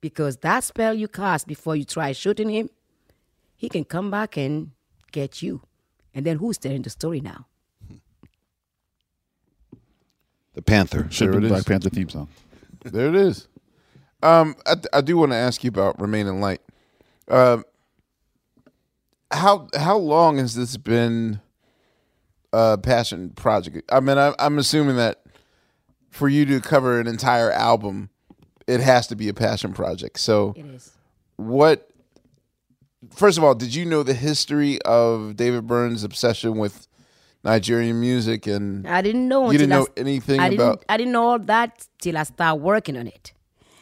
Because 0.04 0.36
that 0.40 0.66
spell 0.66 0.94
you 0.94 1.08
cast 1.08 1.48
before 1.48 1.78
you 1.78 1.86
try 1.86 2.12
shooting 2.12 2.50
him, 2.50 2.70
he 3.56 3.70
can 3.70 3.86
come 3.86 4.12
back 4.12 4.36
and 4.36 4.72
get 5.14 5.42
you. 5.42 5.62
And 6.14 6.26
then 6.26 6.40
who's 6.40 6.58
telling 6.58 6.82
the 6.82 6.90
story 6.90 7.22
now? 7.22 7.48
The 10.56 10.62
Panther. 10.62 11.08
Should 11.10 11.32
There 11.32 11.40
be 11.40 11.48
Black 11.48 11.60
is. 11.60 11.66
Panther 11.66 11.90
theme 11.90 12.10
song. 12.10 12.28
There 12.84 13.08
it 13.08 13.16
is. 13.16 13.48
Um, 14.22 14.58
I, 14.66 14.76
I 14.92 15.00
do 15.00 15.16
want 15.16 15.32
to 15.32 15.38
ask 15.38 15.64
you 15.64 15.70
about 15.70 16.02
Remain 16.02 16.28
in 16.28 16.42
Light. 16.42 16.60
Um, 17.30 17.64
how 19.32 19.70
how 19.74 19.96
long 19.96 20.38
has 20.38 20.54
this 20.54 20.76
been 20.76 21.40
a 22.52 22.78
passion 22.78 23.30
project? 23.30 23.90
I 23.90 24.02
mean, 24.02 24.18
I, 24.18 24.36
I'm 24.38 24.58
assuming 24.58 24.98
that 24.98 25.24
for 26.10 26.28
you 26.28 26.46
to 26.48 26.60
cover 26.60 27.00
an 27.00 27.08
entire 27.08 27.54
album, 27.54 28.10
it 28.68 28.80
has 28.80 29.08
to 29.08 29.16
be 29.16 29.30
a 29.30 29.34
passion 29.34 29.74
project. 29.74 30.20
So, 30.20 30.54
It 30.58 30.66
is. 30.66 30.92
what? 31.38 31.90
First 33.16 33.38
of 33.38 33.44
all, 33.44 33.54
did 33.56 33.76
you 33.76 33.86
know 33.86 34.02
the 34.04 34.14
history 34.14 34.82
of 34.84 35.36
David 35.36 35.68
Byrne's 35.68 36.04
obsession 36.04 36.58
with 36.58 36.88
Nigerian 37.44 38.00
music? 38.00 38.48
And 38.48 38.88
I 38.88 39.02
didn't 39.02 39.28
know. 39.28 39.52
you 39.52 39.58
didn't 39.58 39.74
I 39.74 39.80
know 39.80 39.88
anything 39.98 40.40
I 40.40 40.50
didn't, 40.50 40.62
about. 40.62 40.86
I 40.88 40.98
didn't 40.98 41.12
know 41.14 41.28
all 41.28 41.40
that 41.40 41.86
till 42.02 42.18
I 42.18 42.24
started 42.24 42.62
working 42.62 42.98
on 42.98 43.08
it. 43.08 43.34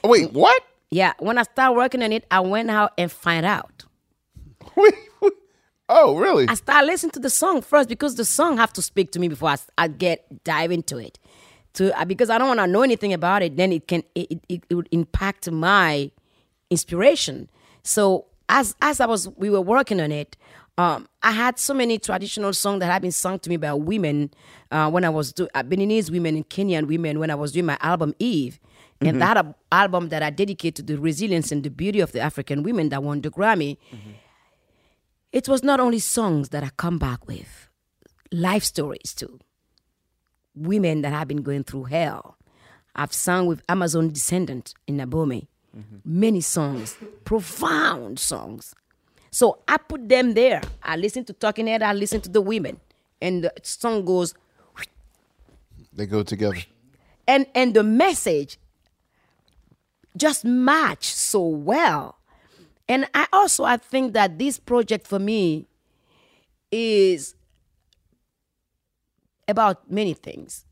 Oh, 0.03 0.09
wait, 0.09 0.31
what? 0.33 0.61
Yeah, 0.89 1.13
when 1.19 1.37
I 1.37 1.43
started 1.43 1.73
working 1.77 2.01
on 2.03 2.11
it, 2.11 2.25
I 2.31 2.39
went 2.39 2.69
out 2.71 2.93
and 2.97 3.11
find 3.11 3.45
out. 3.45 3.85
Oh, 5.93 6.15
really? 6.15 6.47
I 6.47 6.53
started 6.53 6.87
listening 6.87 7.11
to 7.11 7.19
the 7.19 7.29
song 7.29 7.61
first 7.61 7.89
because 7.89 8.15
the 8.15 8.23
song 8.23 8.55
have 8.55 8.71
to 8.73 8.81
speak 8.81 9.11
to 9.11 9.19
me 9.19 9.27
before 9.27 9.53
I 9.77 9.89
get 9.89 10.41
dive 10.45 10.71
into 10.71 10.97
it. 10.97 11.19
To 11.73 11.97
uh, 11.99 12.05
because 12.05 12.29
I 12.29 12.37
don't 12.37 12.47
want 12.47 12.59
to 12.59 12.67
know 12.67 12.81
anything 12.83 13.13
about 13.13 13.41
it. 13.43 13.57
Then 13.57 13.71
it 13.71 13.87
can 13.87 14.03
it, 14.15 14.39
it, 14.49 14.63
it 14.69 14.75
would 14.75 14.89
impact 14.91 15.49
my 15.51 16.11
inspiration. 16.69 17.49
So 17.83 18.25
as 18.49 18.75
as 18.81 18.99
I 18.99 19.05
was 19.05 19.29
we 19.37 19.49
were 19.49 19.61
working 19.61 19.99
on 20.01 20.11
it, 20.11 20.37
um, 20.77 21.07
I 21.23 21.31
had 21.31 21.59
so 21.59 21.73
many 21.73 21.97
traditional 21.99 22.53
songs 22.53 22.79
that 22.79 22.91
had 22.91 23.01
been 23.01 23.11
sung 23.11 23.39
to 23.39 23.49
me 23.49 23.57
by 23.57 23.73
women 23.73 24.31
uh, 24.71 24.89
when 24.89 25.03
I 25.05 25.09
was 25.09 25.33
doing 25.33 25.49
uh, 25.53 25.63
Beninese 25.63 26.09
women 26.11 26.35
and 26.35 26.49
Kenyan 26.49 26.87
women 26.87 27.19
when 27.19 27.29
I 27.29 27.35
was 27.35 27.51
doing 27.51 27.65
my 27.65 27.77
album 27.81 28.13
Eve. 28.19 28.59
And 29.03 29.19
that 29.19 29.35
ab- 29.35 29.55
album 29.71 30.09
that 30.09 30.21
I 30.21 30.29
dedicate 30.29 30.75
to 30.75 30.83
the 30.83 30.95
resilience 30.95 31.51
and 31.51 31.63
the 31.63 31.71
beauty 31.71 32.01
of 32.01 32.11
the 32.11 32.19
African 32.19 32.61
women 32.61 32.89
that 32.89 33.01
won 33.01 33.21
the 33.21 33.31
Grammy, 33.31 33.77
it 35.31 35.49
was 35.49 35.63
not 35.63 35.79
only 35.79 35.97
songs 35.97 36.49
that 36.49 36.63
I 36.63 36.69
come 36.77 36.99
back 36.99 37.25
with, 37.27 37.67
life 38.31 38.63
stories 38.63 39.13
too. 39.15 39.39
Women 40.55 41.01
that 41.01 41.13
have 41.13 41.27
been 41.27 41.41
going 41.43 41.63
through 41.63 41.85
hell. 41.85 42.37
I've 42.95 43.13
sung 43.13 43.45
with 43.47 43.61
Amazon 43.69 44.09
descendant 44.09 44.73
in 44.87 44.97
Nabome. 44.97 45.47
Mm-hmm. 45.77 45.97
Many 46.03 46.41
songs, 46.41 46.97
profound 47.23 48.19
songs. 48.19 48.75
So 49.29 49.59
I 49.67 49.77
put 49.77 50.09
them 50.09 50.33
there. 50.33 50.61
I 50.83 50.97
listen 50.97 51.23
to 51.25 51.33
Talking 51.33 51.67
Head, 51.67 51.81
I 51.81 51.93
listen 51.93 52.19
to 52.21 52.29
the 52.29 52.41
women. 52.41 52.81
And 53.21 53.45
the 53.45 53.53
song 53.63 54.03
goes, 54.03 54.33
They 55.93 56.05
go 56.05 56.23
together. 56.23 56.57
and 57.27 57.45
and 57.55 57.73
the 57.73 57.83
message 57.83 58.57
just 60.17 60.43
match 60.43 61.05
so 61.05 61.45
well 61.45 62.17
and 62.89 63.05
i 63.13 63.25
also 63.31 63.63
i 63.63 63.77
think 63.77 64.11
that 64.13 64.37
this 64.39 64.59
project 64.59 65.05
for 65.07 65.19
me 65.19 65.67
is 66.71 67.35
about 69.47 69.89
many 69.89 70.13
things 70.13 70.65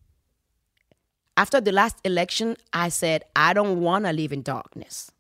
after 1.38 1.62
the 1.62 1.72
last 1.72 1.98
election 2.04 2.56
i 2.74 2.90
said 2.90 3.24
i 3.36 3.54
don't 3.54 3.82
want 3.82 4.06
to 4.06 4.14
live 4.14 4.32
in 4.32 4.42
darkness 4.42 5.12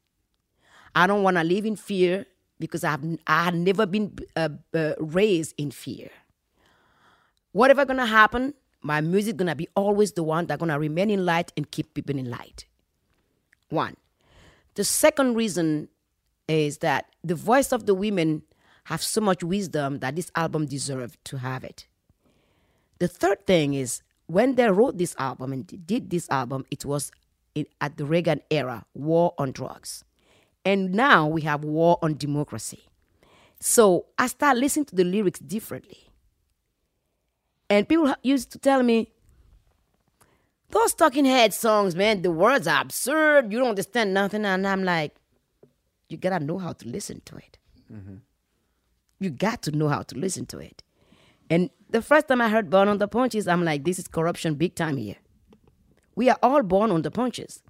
i 0.95 1.07
don't 1.07 1.23
want 1.23 1.37
to 1.37 1.43
live 1.43 1.65
in 1.65 1.75
fear 1.75 2.25
because 2.59 2.83
i've 2.83 3.03
i 3.27 3.45
had 3.45 3.55
never 3.55 3.85
been 3.85 4.17
uh, 4.35 4.49
uh, 4.73 4.93
raised 4.99 5.53
in 5.57 5.71
fear 5.71 6.09
whatever 7.51 7.85
gonna 7.85 8.05
happen, 8.05 8.53
my 8.81 9.01
music 9.01 9.37
gonna 9.37 9.55
be 9.55 9.67
always 9.75 10.13
the 10.13 10.23
one 10.23 10.45
that 10.47 10.59
gonna 10.59 10.79
remain 10.79 11.09
in 11.09 11.25
light 11.25 11.51
and 11.57 11.69
keep 11.69 11.93
people 11.93 12.17
in 12.17 12.29
light. 12.29 12.65
One. 13.69 13.97
The 14.75 14.83
second 14.83 15.35
reason 15.35 15.89
is 16.47 16.79
that 16.79 17.05
the 17.23 17.35
voice 17.35 17.71
of 17.71 17.85
the 17.85 17.93
women 17.93 18.43
have 18.85 19.03
so 19.03 19.21
much 19.21 19.43
wisdom 19.43 19.99
that 19.99 20.15
this 20.15 20.31
album 20.35 20.65
deserved 20.65 21.23
to 21.25 21.37
have 21.37 21.63
it. 21.63 21.85
The 22.99 23.07
third 23.07 23.45
thing 23.47 23.73
is 23.73 24.01
when 24.27 24.55
they 24.55 24.69
wrote 24.69 24.97
this 24.97 25.15
album 25.17 25.53
and 25.53 25.87
did 25.87 26.09
this 26.09 26.29
album, 26.29 26.65
it 26.69 26.85
was 26.85 27.11
in, 27.55 27.65
at 27.81 27.97
the 27.97 28.05
Reagan 28.05 28.41
era, 28.51 28.85
war 28.93 29.33
on 29.37 29.51
drugs. 29.51 30.03
And 30.65 30.93
now 30.93 31.27
we 31.27 31.41
have 31.41 31.63
war 31.63 31.97
on 32.01 32.17
democracy. 32.17 32.85
So 33.59 34.05
I 34.17 34.27
start 34.27 34.57
listening 34.57 34.85
to 34.85 34.95
the 34.95 35.03
lyrics 35.03 35.39
differently. 35.39 36.09
And 37.69 37.87
people 37.87 38.13
used 38.23 38.51
to 38.51 38.59
tell 38.59 38.83
me, 38.83 39.11
those 40.71 40.93
talking 40.93 41.25
head 41.25 41.53
songs, 41.53 41.95
man, 41.95 42.21
the 42.21 42.31
words 42.31 42.67
are 42.67 42.81
absurd. 42.81 43.51
You 43.51 43.59
don't 43.59 43.69
understand 43.69 44.13
nothing. 44.13 44.45
And 44.45 44.67
I'm 44.67 44.83
like, 44.83 45.15
you 46.09 46.17
gotta 46.17 46.43
know 46.43 46.57
how 46.59 46.73
to 46.73 46.87
listen 46.87 47.21
to 47.25 47.37
it. 47.37 47.57
Mm-hmm. 47.91 48.15
You 49.19 49.29
got 49.29 49.63
to 49.63 49.71
know 49.71 49.87
how 49.87 50.03
to 50.03 50.15
listen 50.15 50.45
to 50.47 50.59
it. 50.59 50.83
And 51.49 51.69
the 51.89 52.01
first 52.01 52.27
time 52.27 52.41
I 52.41 52.49
heard 52.49 52.69
Born 52.69 52.87
Under 52.87 53.07
Punches, 53.07 53.47
I'm 53.47 53.63
like, 53.63 53.83
this 53.83 53.99
is 53.99 54.07
corruption 54.07 54.55
big 54.55 54.75
time 54.75 54.97
here. 54.97 55.15
We 56.15 56.29
are 56.29 56.37
all 56.43 56.63
born 56.63 56.91
on 56.91 57.01
the 57.01 57.11
punches. 57.11 57.63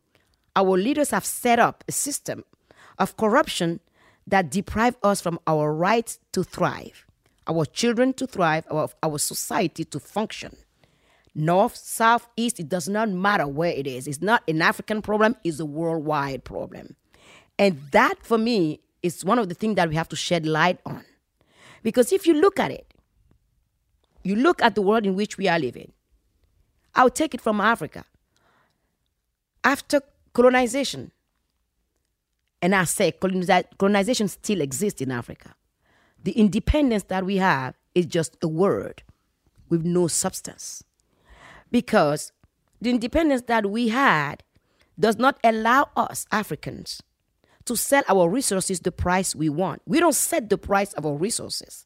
Our 0.56 0.78
leaders 0.78 1.12
have 1.12 1.26
set 1.26 1.60
up 1.60 1.84
a 1.88 1.92
system 1.92 2.44
of 2.98 3.16
corruption 3.16 3.80
that 4.28 4.52
deprive 4.52 4.98
us 5.04 5.22
from 5.22 5.40
our 5.48 5.74
right 5.74 6.18
to 6.34 6.44
thrive, 6.44 7.06
our 7.48 7.66
children 7.66 8.14
to 8.14 8.28
thrive, 8.28 8.66
our, 8.70 8.90
our 9.04 9.18
society 9.18 9.86
to 9.86 10.00
function. 10.00 10.56
North, 11.36 11.76
south, 11.76 12.28
east, 12.36 12.60
it 12.60 12.68
does 12.68 12.90
not 12.90 13.10
matter 13.10 13.48
where 13.48 13.72
it 13.72 13.88
is. 13.88 14.08
It's 14.08 14.22
not 14.22 14.44
an 14.48 14.62
African 14.62 15.02
problem, 15.02 15.36
it's 15.44 15.60
a 15.60 15.66
worldwide 15.66 16.44
problem. 16.44 16.96
And 17.58 17.80
that 17.92 18.16
for 18.22 18.38
me 18.38 18.82
is 19.02 19.24
one 19.24 19.40
of 19.40 19.48
the 19.48 19.56
things 19.56 19.76
that 19.76 19.90
we 19.90 19.96
have 19.96 20.10
to 20.10 20.16
shed 20.16 20.46
light 20.46 20.80
on. 20.86 21.06
Because 21.84 22.12
if 22.12 22.28
you 22.28 22.34
look 22.34 22.60
at 22.60 22.72
it, 22.72 22.89
you 24.24 24.36
look 24.36 24.62
at 24.62 24.76
the 24.76 24.82
world 24.82 25.06
in 25.06 25.16
which 25.16 25.38
we 25.38 25.48
are 25.48 25.60
living. 25.60 25.92
I'll 26.96 27.10
take 27.10 27.34
it 27.34 27.42
from 27.42 27.62
Africa. 27.62 28.06
After 29.64 30.02
colonization, 30.34 31.12
and 32.62 32.76
I 32.76 32.84
say 32.84 33.12
colonization 33.12 34.28
still 34.28 34.62
exists 34.62 35.02
in 35.02 35.12
Africa. 35.12 35.56
The 36.24 36.32
independence 36.34 37.04
that 37.04 37.26
we 37.26 37.38
have 37.38 37.76
is 37.96 38.06
just 38.06 38.38
a 38.42 38.48
word 38.48 39.04
with 39.70 39.86
no 39.86 40.08
substance. 40.08 40.84
Because 41.72 42.32
the 42.82 42.90
independence 42.90 43.44
that 43.44 43.70
we 43.70 43.90
had 43.90 44.44
does 45.00 45.18
not 45.18 45.38
allow 45.44 45.90
us, 45.96 46.26
Africans, 46.32 47.02
to 47.66 47.78
sell 47.78 48.04
our 48.10 48.28
resources 48.28 48.82
the 48.82 48.92
price 48.92 49.36
we 49.36 49.48
want. 49.48 49.82
We 49.86 50.00
don't 50.00 50.16
set 50.16 50.50
the 50.50 50.58
price 50.58 50.92
of 50.94 51.06
our 51.06 51.16
resources. 51.16 51.86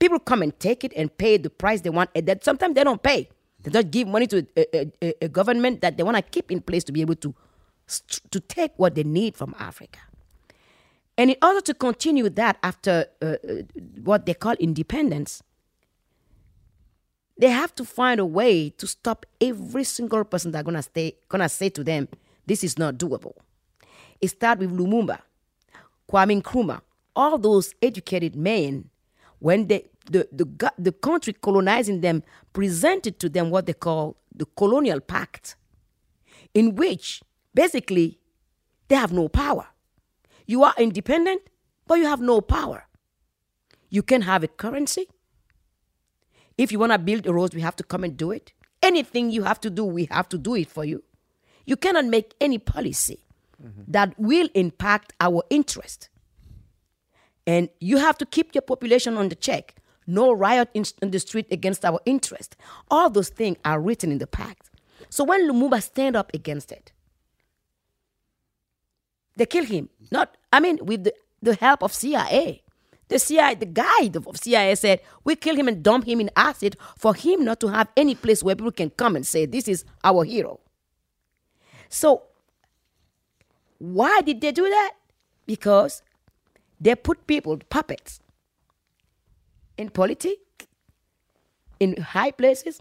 People 0.00 0.18
come 0.18 0.42
and 0.42 0.58
take 0.60 0.84
it 0.84 0.92
and 0.96 1.16
pay 1.16 1.36
the 1.38 1.50
price 1.50 1.82
they 1.82 1.90
want, 1.90 2.10
and 2.16 2.26
that 2.26 2.44
sometimes 2.44 2.74
they 2.74 2.84
don't 2.84 3.02
pay. 3.02 3.28
They 3.62 3.70
don't 3.70 3.90
give 3.90 4.08
money 4.08 4.26
to 4.28 4.46
a, 4.56 4.92
a- 5.04 5.24
a- 5.24 5.28
government 5.28 5.82
that 5.82 5.98
they 5.98 6.02
want 6.02 6.16
to 6.16 6.22
keep 6.22 6.50
in 6.50 6.62
place 6.62 6.84
to 6.84 6.92
be 6.92 7.02
able 7.02 7.16
to 7.16 7.34
to 8.30 8.40
take 8.40 8.72
what 8.78 8.94
they 8.96 9.04
need 9.04 9.36
from 9.36 9.54
Africa. 9.58 10.00
And 11.18 11.30
in 11.30 11.36
order 11.42 11.60
to 11.62 11.74
continue 11.74 12.28
that 12.30 12.58
after 12.62 13.06
uh, 13.22 13.26
uh, 13.26 13.36
what 14.02 14.26
they 14.26 14.34
call 14.34 14.54
independence, 14.54 15.42
they 17.38 17.48
have 17.50 17.74
to 17.76 17.84
find 17.86 18.20
a 18.20 18.26
way 18.26 18.70
to 18.70 18.86
stop 18.86 19.26
every 19.40 19.84
single 19.84 20.24
person 20.24 20.52
that's 20.52 20.64
gonna 20.64 20.82
stay 20.82 21.16
gonna 21.28 21.48
say 21.48 21.70
to 21.70 21.84
them, 21.84 22.08
"This 22.46 22.64
is 22.64 22.78
not 22.78 22.96
doable." 22.96 23.34
It 24.20 24.28
starts 24.28 24.60
with 24.60 24.72
Lumumba, 24.76 25.20
Kwame 26.10 26.42
Nkrumah, 26.42 26.82
all 27.16 27.38
those 27.38 27.74
educated 27.82 28.36
men. 28.36 28.89
When 29.40 29.66
they, 29.66 29.90
the, 30.10 30.28
the 30.32 30.72
the 30.78 30.92
country 30.92 31.32
colonizing 31.32 32.00
them 32.00 32.22
presented 32.52 33.18
to 33.20 33.28
them 33.28 33.50
what 33.50 33.66
they 33.66 33.72
call 33.72 34.16
the 34.34 34.46
colonial 34.56 35.00
pact, 35.00 35.56
in 36.54 36.74
which 36.76 37.22
basically 37.54 38.18
they 38.88 38.96
have 38.96 39.12
no 39.12 39.28
power. 39.28 39.66
You 40.46 40.62
are 40.64 40.74
independent, 40.78 41.42
but 41.86 41.94
you 41.98 42.06
have 42.06 42.20
no 42.20 42.40
power. 42.40 42.86
You 43.88 44.02
can 44.02 44.22
have 44.22 44.44
a 44.44 44.48
currency. 44.48 45.08
If 46.58 46.70
you 46.70 46.78
want 46.78 46.92
to 46.92 46.98
build 46.98 47.26
a 47.26 47.32
road, 47.32 47.54
we 47.54 47.62
have 47.62 47.76
to 47.76 47.82
come 47.84 48.04
and 48.04 48.16
do 48.16 48.30
it. 48.30 48.52
Anything 48.82 49.30
you 49.30 49.44
have 49.44 49.60
to 49.60 49.70
do, 49.70 49.84
we 49.84 50.04
have 50.10 50.28
to 50.28 50.38
do 50.38 50.54
it 50.54 50.68
for 50.70 50.84
you. 50.84 51.02
You 51.64 51.76
cannot 51.76 52.04
make 52.04 52.34
any 52.40 52.58
policy 52.58 53.24
mm-hmm. 53.62 53.82
that 53.88 54.14
will 54.18 54.48
impact 54.54 55.14
our 55.20 55.42
interest. 55.48 56.09
And 57.50 57.68
you 57.80 57.96
have 57.96 58.16
to 58.18 58.26
keep 58.26 58.54
your 58.54 58.62
population 58.62 59.16
on 59.16 59.28
the 59.28 59.34
check. 59.34 59.74
No 60.06 60.32
riot 60.32 60.68
in, 60.72 60.84
in 61.02 61.10
the 61.10 61.18
street 61.18 61.48
against 61.50 61.84
our 61.84 62.00
interest. 62.06 62.56
All 62.88 63.10
those 63.10 63.28
things 63.28 63.56
are 63.64 63.80
written 63.80 64.12
in 64.12 64.18
the 64.18 64.28
pact. 64.28 64.70
So 65.08 65.24
when 65.24 65.50
Lumumba 65.50 65.82
stand 65.82 66.14
up 66.14 66.30
against 66.32 66.70
it, 66.70 66.92
they 69.36 69.46
kill 69.46 69.64
him. 69.64 69.88
Not, 70.12 70.36
I 70.52 70.60
mean, 70.60 70.78
with 70.80 71.02
the, 71.02 71.14
the 71.42 71.56
help 71.56 71.82
of 71.82 71.92
CIA. 71.92 72.62
The 73.08 73.18
CIA, 73.18 73.56
the 73.56 73.66
guy 73.66 74.08
of 74.14 74.36
CIA 74.36 74.76
said, 74.76 75.00
we 75.24 75.34
kill 75.34 75.56
him 75.56 75.66
and 75.66 75.82
dump 75.82 76.06
him 76.06 76.20
in 76.20 76.30
acid 76.36 76.76
for 76.96 77.16
him 77.16 77.44
not 77.44 77.58
to 77.62 77.66
have 77.66 77.88
any 77.96 78.14
place 78.14 78.44
where 78.44 78.54
people 78.54 78.70
can 78.70 78.90
come 78.90 79.16
and 79.16 79.26
say, 79.26 79.46
this 79.46 79.66
is 79.66 79.84
our 80.04 80.22
hero. 80.22 80.60
So, 81.88 82.22
why 83.78 84.20
did 84.20 84.40
they 84.40 84.52
do 84.52 84.68
that? 84.68 84.92
Because 85.46 86.02
they 86.80 86.94
put 86.94 87.26
people, 87.26 87.58
puppets, 87.68 88.20
in 89.76 89.90
politics, 89.90 90.40
in 91.78 91.96
high 91.96 92.30
places. 92.30 92.80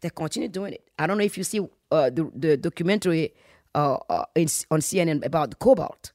They 0.00 0.10
continue 0.10 0.48
doing 0.48 0.74
it. 0.74 0.88
I 0.98 1.06
don't 1.06 1.18
know 1.18 1.24
if 1.24 1.38
you 1.38 1.44
see 1.44 1.60
uh, 1.90 2.10
the, 2.10 2.30
the 2.34 2.56
documentary 2.56 3.32
uh, 3.74 3.98
uh, 4.08 4.24
in, 4.34 4.48
on 4.70 4.80
CNN 4.80 5.24
about 5.24 5.50
the 5.50 5.56
cobalt. 5.56 6.12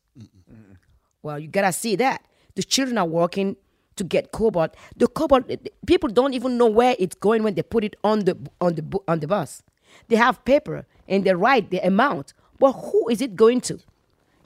Well, 1.23 1.39
you 1.39 1.47
gotta 1.47 1.71
see 1.71 1.95
that. 1.97 2.25
The 2.55 2.63
children 2.63 2.97
are 2.97 3.05
working 3.05 3.55
to 3.95 4.03
get 4.03 4.31
cobalt. 4.31 4.75
The 4.97 5.07
cobalt, 5.07 5.49
people 5.85 6.09
don't 6.09 6.33
even 6.33 6.57
know 6.57 6.65
where 6.67 6.95
it's 6.97 7.15
going 7.15 7.43
when 7.43 7.53
they 7.53 7.61
put 7.61 7.83
it 7.83 7.95
on 8.03 8.25
the 8.25 8.37
on 8.59 8.75
the 8.75 8.99
on 9.07 9.19
the 9.19 9.27
bus. 9.27 9.61
They 10.07 10.15
have 10.15 10.43
paper 10.45 10.85
and 11.07 11.23
they 11.23 11.33
write 11.33 11.69
the 11.69 11.79
amount, 11.85 12.33
but 12.59 12.73
who 12.73 13.09
is 13.09 13.21
it 13.21 13.35
going 13.35 13.61
to? 13.61 13.79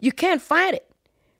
You 0.01 0.11
can't 0.11 0.41
find 0.41 0.75
it. 0.75 0.89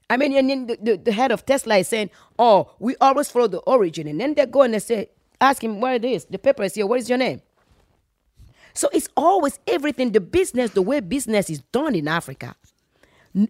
I 0.10 0.18
mean, 0.18 0.34
and 0.34 0.50
then 0.50 0.68
the, 0.68 0.78
the, 0.82 0.98
the 0.98 1.12
head 1.12 1.32
of 1.32 1.46
Tesla 1.46 1.78
is 1.78 1.88
saying, 1.88 2.12
"Oh, 2.38 2.72
we 2.80 2.96
always 3.02 3.30
follow 3.30 3.48
the 3.48 3.60
origin," 3.60 4.08
and 4.08 4.20
then 4.22 4.34
they 4.36 4.46
go 4.46 4.62
and 4.62 4.74
they 4.74 4.80
say, 4.80 5.10
"Ask 5.42 5.64
him 5.64 5.82
where 5.82 5.96
it 5.96 6.06
is." 6.06 6.26
The 6.26 6.38
paper 6.38 6.64
is 6.64 6.76
here. 6.76 6.86
What 6.86 7.00
is 7.00 7.10
your 7.10 7.18
name? 7.18 7.42
So 8.74 8.90
it's 8.94 9.10
always 9.18 9.60
everything. 9.68 10.12
The 10.12 10.22
business, 10.22 10.72
the 10.72 10.82
way 10.82 11.00
business 11.00 11.50
is 11.50 11.62
done 11.72 11.96
in 11.96 12.08
Africa, 12.08 12.56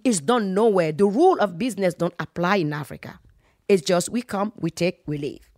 is 0.04 0.22
done 0.22 0.54
nowhere. 0.54 0.92
The 0.92 1.06
rule 1.06 1.40
of 1.40 1.58
business 1.58 1.94
don't 1.94 2.14
apply 2.20 2.58
in 2.58 2.72
Africa. 2.74 3.20
It's 3.68 3.82
just 3.82 4.10
we 4.10 4.22
come, 4.22 4.54
we 4.58 4.70
take, 4.70 5.02
we 5.08 5.18
leave. 5.18 5.50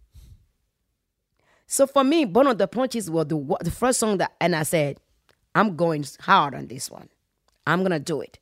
So 1.68 1.86
for 1.86 2.04
me, 2.04 2.26
Born 2.26 2.48
Under 2.48 2.66
Punches 2.66 3.12
was 3.12 3.28
the 3.28 3.58
the 3.62 3.72
first 3.72 4.00
song 4.00 4.18
that, 4.18 4.34
and 4.40 4.56
I 4.56 4.64
said, 4.64 5.00
I'm 5.54 5.76
going 5.76 6.06
hard 6.22 6.56
on 6.56 6.68
this 6.68 6.90
one. 6.90 7.10
I'm 7.68 7.84
gonna 7.84 8.00
do 8.00 8.22
it. 8.22 8.40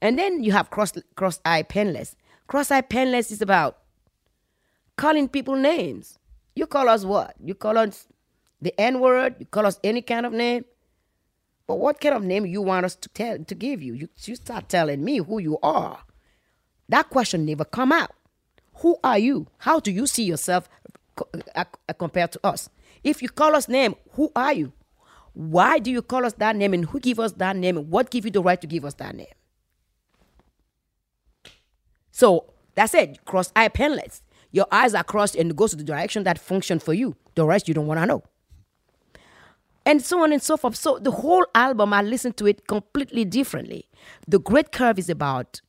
And 0.00 0.18
then 0.18 0.42
you 0.42 0.52
have 0.52 0.70
cross 0.70 0.92
cross 1.14 1.40
eye 1.44 1.62
penless. 1.62 2.16
Cross 2.46 2.70
eye 2.70 2.82
penless 2.82 3.30
is 3.30 3.42
about 3.42 3.78
calling 4.96 5.28
people 5.28 5.56
names. 5.56 6.18
You 6.54 6.66
call 6.66 6.88
us 6.88 7.04
what? 7.04 7.34
You 7.42 7.54
call 7.54 7.78
us 7.78 8.06
the 8.60 8.78
N 8.80 9.00
word. 9.00 9.36
You 9.38 9.46
call 9.46 9.66
us 9.66 9.78
any 9.82 10.02
kind 10.02 10.26
of 10.26 10.32
name. 10.32 10.64
But 11.66 11.76
what 11.76 12.00
kind 12.00 12.14
of 12.14 12.22
name 12.22 12.46
you 12.46 12.62
want 12.62 12.86
us 12.86 12.94
to 12.96 13.08
tell 13.08 13.38
to 13.38 13.54
give 13.54 13.82
you? 13.82 13.94
You 13.94 14.08
you 14.24 14.36
start 14.36 14.68
telling 14.68 15.04
me 15.04 15.18
who 15.18 15.38
you 15.38 15.58
are. 15.62 15.98
That 16.88 17.10
question 17.10 17.44
never 17.44 17.64
come 17.64 17.92
out. 17.92 18.10
Who 18.76 18.98
are 19.02 19.18
you? 19.18 19.48
How 19.58 19.80
do 19.80 19.90
you 19.90 20.06
see 20.06 20.22
yourself 20.24 20.68
uh, 21.18 21.64
uh, 21.88 21.92
compared 21.94 22.32
to 22.32 22.40
us? 22.44 22.68
If 23.02 23.22
you 23.22 23.28
call 23.28 23.56
us 23.56 23.68
name, 23.68 23.94
who 24.12 24.30
are 24.36 24.52
you? 24.52 24.72
Why 25.32 25.78
do 25.78 25.90
you 25.90 26.02
call 26.02 26.24
us 26.24 26.34
that 26.34 26.56
name 26.56 26.74
and 26.74 26.84
who 26.84 27.00
give 27.00 27.18
us 27.18 27.32
that 27.32 27.56
name 27.56 27.76
and 27.76 27.90
what 27.90 28.10
give 28.10 28.24
you 28.24 28.30
the 28.30 28.42
right 28.42 28.60
to 28.60 28.66
give 28.66 28.84
us 28.84 28.94
that 28.94 29.14
name? 29.14 29.26
So 32.16 32.46
that's 32.74 32.94
it. 32.94 33.26
Cross 33.26 33.52
eye 33.54 33.68
penless. 33.68 34.22
Your 34.50 34.66
eyes 34.72 34.94
are 34.94 35.04
crossed 35.04 35.36
and 35.36 35.50
it 35.50 35.56
goes 35.56 35.72
to 35.72 35.76
the 35.76 35.84
direction 35.84 36.24
that 36.24 36.38
function 36.38 36.78
for 36.78 36.94
you. 36.94 37.14
The 37.34 37.44
rest 37.44 37.68
you 37.68 37.74
don't 37.74 37.86
want 37.86 38.00
to 38.00 38.06
know. 38.06 38.22
And 39.84 40.00
so 40.00 40.22
on 40.22 40.32
and 40.32 40.42
so 40.42 40.56
forth. 40.56 40.76
So 40.76 40.98
the 40.98 41.10
whole 41.10 41.44
album, 41.54 41.92
I 41.92 42.00
listened 42.00 42.38
to 42.38 42.46
it 42.46 42.66
completely 42.66 43.26
differently. 43.26 43.90
The 44.26 44.38
Great 44.38 44.72
Curve 44.72 44.98
is 44.98 45.10
about 45.10 45.60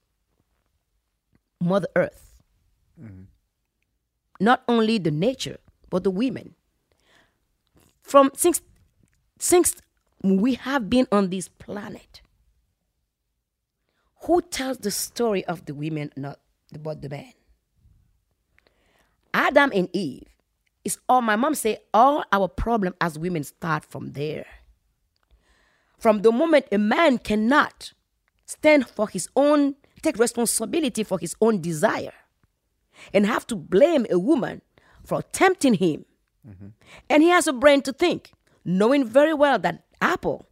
Mother 1.59 1.89
Earth. 1.97 2.41
Mm-hmm. 2.97 3.23
Not 4.39 4.63
only 4.69 4.99
the 4.99 5.11
nature, 5.11 5.57
but 5.89 6.05
the 6.05 6.11
women. 6.11 6.55
From 8.03 8.31
since 8.35 8.61
since 9.37 9.75
we 10.23 10.53
have 10.53 10.89
been 10.89 11.07
on 11.11 11.29
this 11.29 11.49
planet, 11.49 12.21
who 14.23 14.41
tells 14.41 14.79
the 14.79 14.91
story 14.91 15.45
of 15.45 15.65
the 15.65 15.73
women, 15.73 16.11
not 16.15 16.39
about 16.73 17.01
the 17.01 17.09
man? 17.09 17.33
Adam 19.33 19.71
and 19.73 19.89
Eve 19.93 20.27
is 20.83 20.97
all 21.09 21.21
my 21.21 21.35
mom 21.35 21.53
say 21.53 21.77
all 21.93 22.23
our 22.31 22.47
problem 22.47 22.95
as 23.01 23.19
women 23.19 23.43
start 23.43 23.83
from 23.83 24.13
there. 24.13 24.45
From 25.97 26.21
the 26.21 26.31
moment 26.31 26.65
a 26.71 26.77
man 26.77 27.17
cannot 27.17 27.93
stand 28.45 28.87
for 28.87 29.09
his 29.09 29.27
own, 29.35 29.75
take 30.01 30.17
responsibility 30.17 31.03
for 31.03 31.19
his 31.19 31.35
own 31.41 31.59
desire, 31.61 32.13
and 33.13 33.25
have 33.25 33.45
to 33.47 33.55
blame 33.55 34.05
a 34.09 34.17
woman 34.17 34.61
for 35.03 35.21
tempting 35.21 35.73
him. 35.73 36.05
Mm-hmm. 36.47 36.67
And 37.09 37.23
he 37.23 37.29
has 37.29 37.47
a 37.47 37.53
brain 37.53 37.81
to 37.81 37.91
think, 37.91 38.31
knowing 38.63 39.05
very 39.05 39.33
well 39.33 39.59
that 39.59 39.83
apple, 40.01 40.47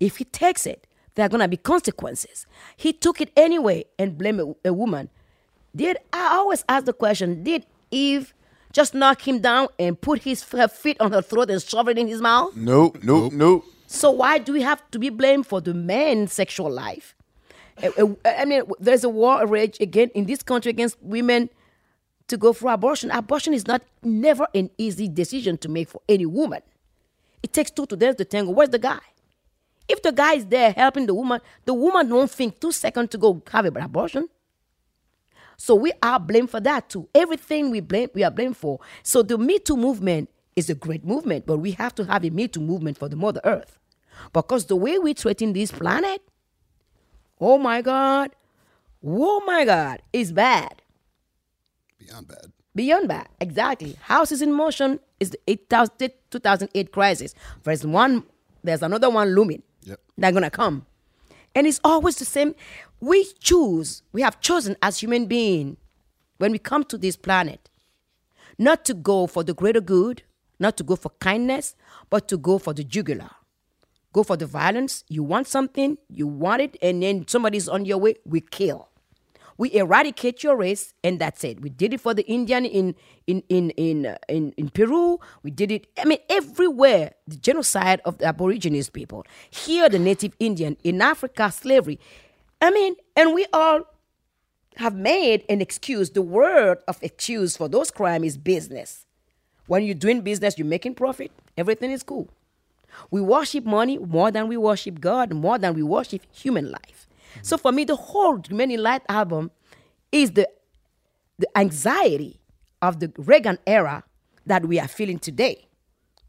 if 0.00 0.16
he 0.18 0.24
takes 0.24 0.66
it, 0.66 0.86
there 1.18 1.26
are 1.26 1.28
gonna 1.28 1.48
be 1.48 1.56
consequences. 1.56 2.46
He 2.76 2.92
took 2.92 3.20
it 3.20 3.32
anyway 3.36 3.86
and 3.98 4.16
blamed 4.16 4.38
a, 4.38 4.68
a 4.68 4.72
woman. 4.72 5.10
Did 5.74 5.96
I 6.12 6.36
always 6.36 6.64
ask 6.68 6.84
the 6.84 6.92
question? 6.92 7.42
Did 7.42 7.66
Eve 7.90 8.32
just 8.72 8.94
knock 8.94 9.26
him 9.26 9.40
down 9.40 9.66
and 9.80 10.00
put 10.00 10.22
his 10.22 10.44
her 10.52 10.68
feet 10.68 10.96
on 11.00 11.10
her 11.10 11.20
throat 11.20 11.50
and 11.50 11.60
shove 11.60 11.88
it 11.88 11.98
in 11.98 12.06
his 12.06 12.20
mouth? 12.20 12.54
Nope, 12.54 12.98
nope, 13.02 13.32
nope. 13.32 13.64
So 13.88 14.12
why 14.12 14.38
do 14.38 14.52
we 14.52 14.62
have 14.62 14.88
to 14.92 14.98
be 15.00 15.08
blamed 15.08 15.48
for 15.48 15.60
the 15.60 15.74
man's 15.74 16.32
sexual 16.32 16.70
life? 16.70 17.16
I 17.82 18.44
mean, 18.44 18.62
there's 18.78 19.02
a 19.02 19.08
war 19.08 19.44
rage 19.44 19.80
again 19.80 20.10
in 20.14 20.26
this 20.26 20.44
country 20.44 20.70
against 20.70 21.02
women 21.02 21.50
to 22.28 22.36
go 22.36 22.52
for 22.52 22.72
abortion. 22.72 23.10
Abortion 23.10 23.54
is 23.54 23.66
not 23.66 23.82
never 24.04 24.46
an 24.54 24.70
easy 24.78 25.08
decision 25.08 25.58
to 25.58 25.68
make 25.68 25.88
for 25.88 26.00
any 26.08 26.26
woman. 26.26 26.62
It 27.42 27.52
takes 27.52 27.72
two 27.72 27.86
to 27.86 27.96
dance 27.96 28.18
the 28.18 28.24
tango. 28.24 28.52
Where's 28.52 28.70
the 28.70 28.78
guy? 28.78 29.00
If 29.88 30.02
the 30.02 30.12
guy 30.12 30.34
is 30.34 30.46
there 30.46 30.72
helping 30.72 31.06
the 31.06 31.14
woman, 31.14 31.40
the 31.64 31.74
woman 31.74 32.10
won't 32.10 32.30
think 32.30 32.60
two 32.60 32.72
seconds 32.72 33.08
to 33.10 33.18
go 33.18 33.42
have 33.50 33.64
an 33.64 33.76
abortion. 33.78 34.28
So 35.56 35.74
we 35.74 35.92
are 36.02 36.20
blamed 36.20 36.50
for 36.50 36.60
that 36.60 36.88
too. 36.88 37.08
Everything 37.14 37.70
we 37.70 37.80
blame, 37.80 38.10
we 38.14 38.22
are 38.22 38.30
blamed 38.30 38.56
for. 38.56 38.78
So 39.02 39.22
the 39.22 39.36
Me 39.36 39.58
Too 39.58 39.76
movement 39.76 40.30
is 40.54 40.70
a 40.70 40.74
great 40.74 41.04
movement, 41.04 41.46
but 41.46 41.58
we 41.58 41.72
have 41.72 41.94
to 41.96 42.04
have 42.04 42.24
a 42.24 42.30
Me 42.30 42.46
Too 42.46 42.60
movement 42.60 42.98
for 42.98 43.08
the 43.08 43.16
Mother 43.16 43.40
Earth. 43.44 43.78
Because 44.32 44.66
the 44.66 44.76
way 44.76 44.98
we're 44.98 45.14
treating 45.14 45.52
this 45.52 45.72
planet, 45.72 46.22
oh 47.40 47.58
my 47.58 47.82
God, 47.82 48.30
oh 49.04 49.42
my 49.46 49.64
God, 49.64 50.02
is 50.12 50.32
bad. 50.32 50.82
Beyond 51.98 52.28
bad. 52.28 52.52
Beyond 52.74 53.08
bad, 53.08 53.28
exactly. 53.40 53.96
Houses 54.02 54.42
in 54.42 54.52
Motion 54.52 55.00
is 55.18 55.30
the 55.30 56.12
2008 56.30 56.92
crisis. 56.92 57.34
There's 57.64 57.84
one, 57.84 58.24
there's 58.62 58.82
another 58.82 59.10
one 59.10 59.34
looming. 59.34 59.62
Yep. 59.88 60.00
They're 60.18 60.32
gonna 60.32 60.50
come, 60.50 60.86
and 61.54 61.66
it's 61.66 61.80
always 61.82 62.16
the 62.16 62.24
same. 62.24 62.54
We 63.00 63.24
choose. 63.40 64.02
We 64.12 64.22
have 64.22 64.40
chosen 64.40 64.76
as 64.82 64.98
human 64.98 65.26
being 65.26 65.76
when 66.38 66.52
we 66.52 66.58
come 66.58 66.84
to 66.84 66.98
this 66.98 67.16
planet, 67.16 67.70
not 68.58 68.84
to 68.86 68.94
go 68.94 69.26
for 69.26 69.42
the 69.44 69.54
greater 69.54 69.80
good, 69.80 70.22
not 70.58 70.76
to 70.76 70.84
go 70.84 70.96
for 70.96 71.10
kindness, 71.20 71.74
but 72.10 72.28
to 72.28 72.36
go 72.36 72.58
for 72.58 72.72
the 72.72 72.84
jugular. 72.84 73.30
Go 74.12 74.22
for 74.22 74.36
the 74.36 74.46
violence. 74.46 75.04
You 75.08 75.22
want 75.22 75.46
something, 75.46 75.98
you 76.08 76.26
want 76.26 76.62
it, 76.62 76.76
and 76.82 77.02
then 77.02 77.26
somebody's 77.28 77.68
on 77.68 77.84
your 77.84 77.98
way, 77.98 78.16
we 78.24 78.40
kill. 78.40 78.87
We 79.58 79.74
eradicate 79.74 80.44
your 80.44 80.56
race, 80.56 80.94
and 81.02 81.18
that's 81.18 81.42
it. 81.42 81.60
We 81.60 81.68
did 81.68 81.92
it 81.92 82.00
for 82.00 82.14
the 82.14 82.24
Indian 82.26 82.64
in 82.64 82.94
in 83.26 83.42
in 83.48 83.70
in 83.70 84.06
uh, 84.06 84.16
in, 84.28 84.52
in 84.52 84.70
Peru. 84.70 85.18
We 85.42 85.50
did 85.50 85.72
it. 85.72 85.88
I 85.98 86.04
mean, 86.04 86.18
everywhere 86.30 87.12
the 87.26 87.36
genocide 87.36 88.00
of 88.04 88.18
the 88.18 88.26
Aborigines 88.26 88.88
people. 88.88 89.26
Here, 89.50 89.88
the 89.88 89.98
Native 89.98 90.34
Indian. 90.38 90.76
In 90.84 91.02
Africa, 91.02 91.50
slavery. 91.50 91.98
I 92.62 92.70
mean, 92.70 92.94
and 93.16 93.34
we 93.34 93.46
all 93.52 93.82
have 94.76 94.94
made 94.94 95.44
an 95.48 95.60
excuse. 95.60 96.10
The 96.10 96.22
word 96.22 96.78
of 96.86 96.98
excuse 97.02 97.56
for 97.56 97.68
those 97.68 97.90
crimes 97.90 98.26
is 98.26 98.38
business. 98.38 99.06
When 99.66 99.82
you're 99.82 99.96
doing 99.96 100.20
business, 100.20 100.56
you're 100.56 100.68
making 100.68 100.94
profit. 100.94 101.32
Everything 101.56 101.90
is 101.90 102.04
cool. 102.04 102.28
We 103.10 103.20
worship 103.20 103.64
money 103.64 103.98
more 103.98 104.30
than 104.30 104.46
we 104.48 104.56
worship 104.56 105.00
God, 105.00 105.34
more 105.34 105.58
than 105.58 105.74
we 105.74 105.82
worship 105.82 106.22
human 106.32 106.70
life. 106.70 107.07
So 107.42 107.56
for 107.56 107.72
me, 107.72 107.84
the 107.84 107.96
whole 107.96 108.42
Remain 108.48 108.70
in 108.70 108.82
Light 108.82 109.02
album 109.08 109.50
is 110.12 110.32
the 110.32 110.48
the 111.38 111.48
anxiety 111.56 112.40
of 112.82 112.98
the 112.98 113.12
Reagan 113.16 113.58
era 113.66 114.02
that 114.46 114.66
we 114.66 114.80
are 114.80 114.88
feeling 114.88 115.18
today. 115.18 115.66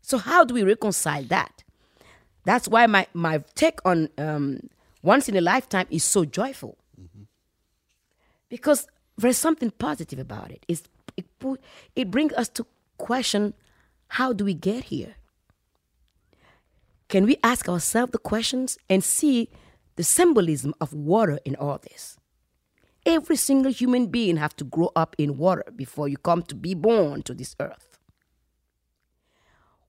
So 0.01 0.17
how 0.17 0.43
do 0.43 0.53
we 0.53 0.63
reconcile 0.63 1.23
that? 1.25 1.63
That's 2.45 2.67
why 2.67 2.85
my 2.87 3.07
my 3.13 3.43
take 3.55 3.79
on 3.85 4.09
um, 4.17 4.69
once 5.01 5.29
in 5.29 5.35
a 5.35 5.41
lifetime 5.41 5.87
is 5.89 6.03
so 6.03 6.25
joyful 6.25 6.77
because 8.49 8.87
there's 9.17 9.37
something 9.37 9.71
positive 9.71 10.19
about 10.19 10.51
it. 10.51 10.65
It's, 10.67 10.83
it 11.15 11.25
put, 11.39 11.61
it 11.95 12.11
brings 12.11 12.33
us 12.33 12.49
to 12.49 12.65
question 12.97 13.53
how 14.07 14.33
do 14.33 14.43
we 14.43 14.53
get 14.53 14.85
here? 14.85 15.15
Can 17.07 17.25
we 17.25 17.37
ask 17.43 17.69
ourselves 17.69 18.11
the 18.11 18.17
questions 18.17 18.77
and 18.89 19.03
see 19.03 19.49
the 19.99 20.03
symbolism 20.05 20.73
of 20.79 20.93
water 20.93 21.39
in 21.43 21.57
all 21.57 21.77
this? 21.77 22.15
Every 23.05 23.35
single 23.35 23.69
human 23.69 24.07
being 24.07 24.37
have 24.37 24.55
to 24.55 24.63
grow 24.63 24.93
up 24.95 25.13
in 25.17 25.37
water 25.37 25.65
before 25.75 26.07
you 26.07 26.15
come 26.15 26.41
to 26.43 26.55
be 26.55 26.73
born 26.73 27.21
to 27.23 27.33
this 27.33 27.53
earth. 27.59 27.99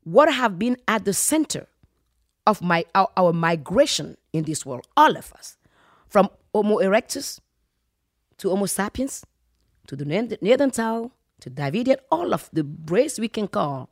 Water 0.04 0.32
have 0.32 0.58
been 0.58 0.76
at 0.88 1.04
the 1.04 1.12
center 1.12 1.68
of 2.44 2.60
my 2.60 2.84
our, 2.92 3.08
our 3.16 3.32
migration 3.32 4.16
in 4.32 4.42
this 4.42 4.66
world, 4.66 4.84
all 4.96 5.16
of 5.16 5.32
us, 5.34 5.56
from 6.08 6.28
Homo 6.52 6.78
erectus 6.78 7.38
to 8.38 8.50
Homo 8.50 8.66
sapiens 8.66 9.24
to 9.86 9.94
the 9.94 10.04
Neanderthal 10.04 11.12
to 11.38 11.50
Davidian, 11.50 11.98
all 12.10 12.34
of 12.34 12.50
the 12.52 12.66
race 12.86 13.20
we 13.20 13.28
can 13.28 13.46
call 13.46 13.88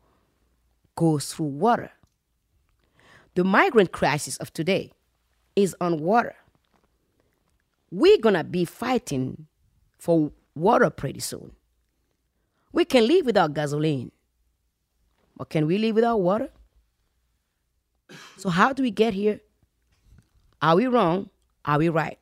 goes 0.97 1.33
through 1.33 1.47
water. 1.47 1.93
The 3.37 3.45
migrant 3.45 3.93
crisis 3.93 4.37
of 4.39 4.53
today 4.53 4.95
is 5.63 5.77
on 5.81 6.01
water. 6.01 6.37
We're 7.91 8.19
gonna 8.19 8.45
be 8.45 8.65
fighting 8.65 9.47
for 9.99 10.33
water 10.55 10.91
pretty 10.91 11.21
soon. 11.21 11.53
We 12.73 12.85
can 12.85 13.07
live 13.09 13.27
without 13.27 13.55
gasoline, 13.55 14.13
but 15.37 15.51
can 15.51 15.67
we 15.67 15.79
live 15.79 15.97
without 15.97 16.19
water? 16.21 16.51
So, 18.39 18.51
how 18.51 18.73
do 18.73 18.83
we 18.83 18.91
get 18.91 19.15
here? 19.15 19.41
Are 20.63 20.77
we 20.77 20.87
wrong? 20.87 21.31
Are 21.65 21.79
we 21.79 21.89
right? 21.89 22.19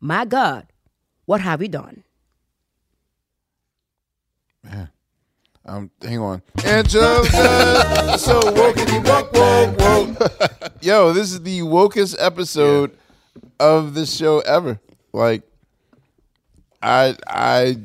My 0.00 0.24
God, 0.24 0.66
what 1.26 1.40
have 1.40 1.60
we 1.60 1.68
done? 1.68 2.04
Um, 5.66 5.90
hang 6.02 6.20
on. 6.20 6.42
So. 6.88 7.24
Yo, 10.80 11.12
this 11.12 11.32
is 11.32 11.42
the 11.42 11.60
wokest 11.60 12.16
episode 12.18 12.96
of 13.60 13.94
this 13.94 14.14
show 14.16 14.40
ever. 14.40 14.80
Like, 15.12 15.42
I, 16.82 17.16
I, 17.26 17.78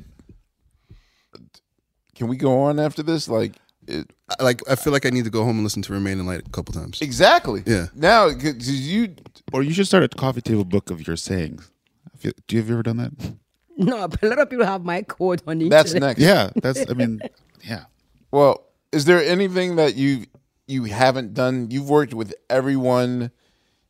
can 2.16 2.28
we 2.28 2.38
go 2.38 2.62
on 2.64 2.80
after 2.80 3.04
this? 3.04 3.28
Like, 3.28 3.56
it, 3.88 4.12
I- 4.30 4.44
like 4.44 4.62
I 4.70 4.76
feel 4.76 4.94
like 4.94 5.06
I 5.06 5.10
need 5.10 5.24
to 5.26 5.30
go 5.30 5.44
home 5.44 5.56
and 5.58 5.64
listen 5.64 5.82
to 5.84 5.94
Remain 5.94 6.20
in 6.20 6.26
Light 6.26 6.42
a 6.46 6.50
couple 6.52 6.74
times. 6.74 7.02
exactly. 7.02 7.64
Yeah. 7.66 7.88
Now, 7.96 8.30
'cause 8.32 8.68
you, 8.70 9.16
Or 9.54 9.64
you 9.64 9.74
should 9.74 9.88
start 9.88 10.04
a 10.04 10.08
coffee 10.10 10.42
table 10.42 10.64
book 10.64 10.90
of 10.92 11.06
your 11.08 11.16
sayings. 11.18 11.70
I 12.14 12.18
feel- 12.18 12.32
Do 12.48 12.56
you 12.56 12.62
have 12.62 12.70
you 12.70 12.76
ever 12.76 12.84
done 12.84 12.98
that? 12.98 13.12
No, 13.78 14.08
but 14.08 14.22
a 14.22 14.28
lot 14.28 14.38
of 14.38 14.50
people 14.50 14.66
have 14.66 14.84
my 14.84 15.02
quote 15.02 15.42
on 15.48 15.60
it. 15.60 15.70
that's 15.70 15.94
next. 15.96 16.20
Yeah, 16.20 16.52
that's. 16.56 16.88
I 16.88 16.94
mean, 16.94 17.20
yeah. 17.64 17.86
Well, 18.30 18.64
is 18.92 19.06
there 19.06 19.24
anything 19.24 19.78
that 19.78 19.96
you 19.96 20.26
you 20.72 20.85
haven't 20.85 21.34
done? 21.34 21.69
You've 21.69 21.89
worked 21.89 22.14
with 22.14 22.34
everyone. 22.49 23.31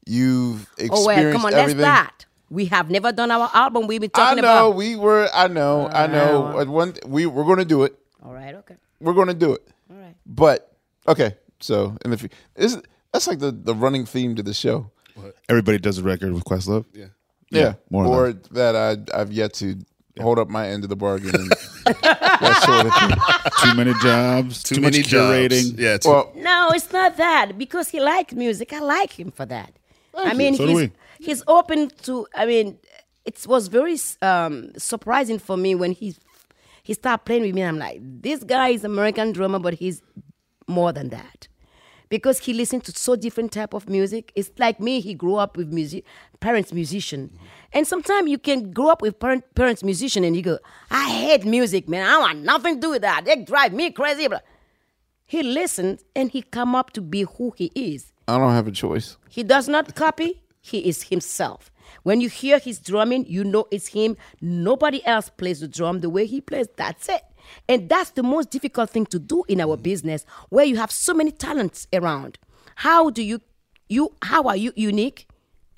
You've 0.05 0.61
experienced 0.77 0.93
Oh 1.03 1.05
well, 1.05 1.31
come 1.31 1.45
on, 1.45 1.51
let's 1.51 1.61
everything. 1.71 1.83
start. 1.83 2.25
We 2.49 2.65
have 2.65 2.89
never 2.89 3.11
done 3.11 3.31
our 3.31 3.49
album. 3.53 3.87
We've 3.87 4.01
been 4.01 4.09
talking 4.09 4.39
about. 4.39 4.49
I 4.49 4.55
talking 4.59 4.65
know 4.65 4.67
about. 4.69 4.77
we 4.77 4.95
were. 4.95 5.29
I 5.33 5.47
know. 5.47 5.87
I 5.87 6.07
know. 6.07 6.59
Uh, 6.59 6.65
One, 6.65 6.93
we 7.05 7.25
we're 7.25 7.45
going 7.45 7.59
to 7.59 7.65
do 7.65 7.83
it. 7.83 7.97
All 8.23 8.33
right, 8.33 8.55
okay. 8.55 8.75
We're 8.99 9.13
going 9.13 9.27
to 9.29 9.33
do 9.33 9.53
it. 9.53 9.61
All 9.89 9.97
right. 9.97 10.15
But 10.25 10.75
okay, 11.07 11.37
so 11.59 11.95
in 12.03 12.11
the 12.11 12.17
fu- 12.17 12.27
is 12.55 12.81
that's 13.13 13.27
like 13.27 13.39
the 13.39 13.51
the 13.51 13.73
running 13.75 14.05
theme 14.05 14.35
to 14.35 14.43
the 14.43 14.53
show. 14.53 14.91
Everybody 15.49 15.77
does 15.77 15.97
a 15.99 16.03
record 16.03 16.33
with 16.33 16.43
Questlove. 16.43 16.85
Yeah. 16.93 17.05
Yeah, 17.51 17.73
more 17.89 18.05
or 18.05 18.27
or 18.27 18.33
that 18.51 18.75
I 18.75 19.19
I've 19.19 19.31
yet 19.31 19.53
to 19.55 19.75
hold 20.19 20.39
up 20.39 20.49
my 20.49 20.67
end 20.69 20.83
of 20.83 20.89
the 20.89 20.95
bargain. 20.95 21.35
And 21.35 21.51
that 21.85 22.63
sort 22.65 22.85
of 22.87 22.93
thing. 22.95 23.30
Too 23.61 23.73
many 23.75 23.93
jobs. 24.01 24.63
Too, 24.63 24.75
much 24.81 24.93
many 24.93 25.03
jobs. 25.03 25.53
curating. 25.53 25.79
Yeah. 25.79 25.97
Too, 25.97 26.09
Well, 26.09 26.31
No, 26.35 26.69
it's 26.73 26.91
not 26.91 27.17
that 27.17 27.57
because 27.57 27.89
he 27.89 27.99
likes 27.99 28.33
music. 28.33 28.73
I 28.73 28.79
like 28.79 29.11
him 29.19 29.31
for 29.31 29.45
that. 29.45 29.73
I 30.15 30.33
mean, 30.33 30.55
So 30.55 30.67
he's 30.67 30.89
he's 31.19 31.43
open 31.47 31.89
to. 32.03 32.27
I 32.35 32.45
mean, 32.45 32.77
it 33.25 33.45
was 33.47 33.67
very 33.67 33.97
um, 34.21 34.71
surprising 34.77 35.39
for 35.39 35.57
me 35.57 35.75
when 35.75 35.91
he 35.91 36.15
he 36.83 36.93
started 36.93 37.23
playing 37.25 37.43
with 37.43 37.55
me. 37.55 37.63
I'm 37.63 37.77
like, 37.77 37.99
this 38.01 38.43
guy 38.43 38.69
is 38.69 38.83
American 38.83 39.31
drummer, 39.31 39.59
but 39.59 39.75
he's 39.75 40.01
more 40.67 40.91
than 40.91 41.09
that 41.09 41.47
because 42.09 42.39
he 42.39 42.53
listened 42.53 42.83
to 42.83 42.91
so 42.91 43.15
different 43.15 43.51
type 43.51 43.73
of 43.73 43.89
music. 43.89 44.31
It's 44.35 44.51
like 44.57 44.79
me. 44.79 44.99
He 44.99 45.13
grew 45.13 45.35
up 45.35 45.57
with 45.57 45.71
music, 45.71 46.05
parents 46.39 46.73
musician, 46.73 47.37
and 47.73 47.87
sometimes 47.87 48.29
you 48.29 48.37
can 48.37 48.71
grow 48.71 48.89
up 48.89 49.01
with 49.01 49.19
parent, 49.19 49.43
parents 49.55 49.83
musician, 49.83 50.23
and 50.23 50.35
you 50.35 50.41
go, 50.41 50.59
I 50.89 51.09
hate 51.09 51.45
music, 51.45 51.87
man. 51.87 52.07
I 52.07 52.17
want 52.19 52.39
nothing 52.39 52.75
to 52.75 52.81
do 52.81 52.89
with 52.91 53.01
that. 53.03 53.25
They 53.25 53.37
drive 53.37 53.73
me 53.73 53.91
crazy. 53.91 54.27
But 54.27 54.43
he 55.25 55.43
listened 55.43 56.03
and 56.15 56.29
he 56.29 56.41
come 56.41 56.75
up 56.75 56.91
to 56.91 57.01
be 57.01 57.23
who 57.23 57.53
he 57.55 57.71
is. 57.73 58.11
I 58.27 58.37
don't 58.37 58.51
have 58.51 58.67
a 58.67 58.71
choice. 58.71 59.17
He 59.29 59.43
does 59.43 59.67
not 59.67 59.95
copy, 59.95 60.41
he 60.61 60.87
is 60.87 61.03
himself. 61.03 61.71
When 62.03 62.21
you 62.21 62.29
hear 62.29 62.59
his 62.59 62.79
drumming, 62.79 63.25
you 63.27 63.43
know 63.43 63.67
it's 63.71 63.87
him. 63.87 64.17
Nobody 64.41 65.05
else 65.05 65.29
plays 65.29 65.59
the 65.59 65.67
drum 65.67 65.99
the 65.99 66.09
way 66.09 66.25
he 66.25 66.41
plays. 66.41 66.67
That's 66.75 67.09
it. 67.09 67.21
And 67.67 67.89
that's 67.89 68.11
the 68.11 68.23
most 68.23 68.49
difficult 68.49 68.89
thing 68.89 69.05
to 69.07 69.19
do 69.19 69.43
in 69.47 69.59
our 69.59 69.77
business 69.77 70.25
where 70.49 70.65
you 70.65 70.77
have 70.77 70.91
so 70.91 71.13
many 71.13 71.31
talents 71.31 71.87
around. 71.93 72.37
How 72.75 73.09
do 73.09 73.21
you 73.21 73.41
you 73.89 74.15
how 74.21 74.43
are 74.43 74.55
you 74.55 74.71
unique 74.75 75.27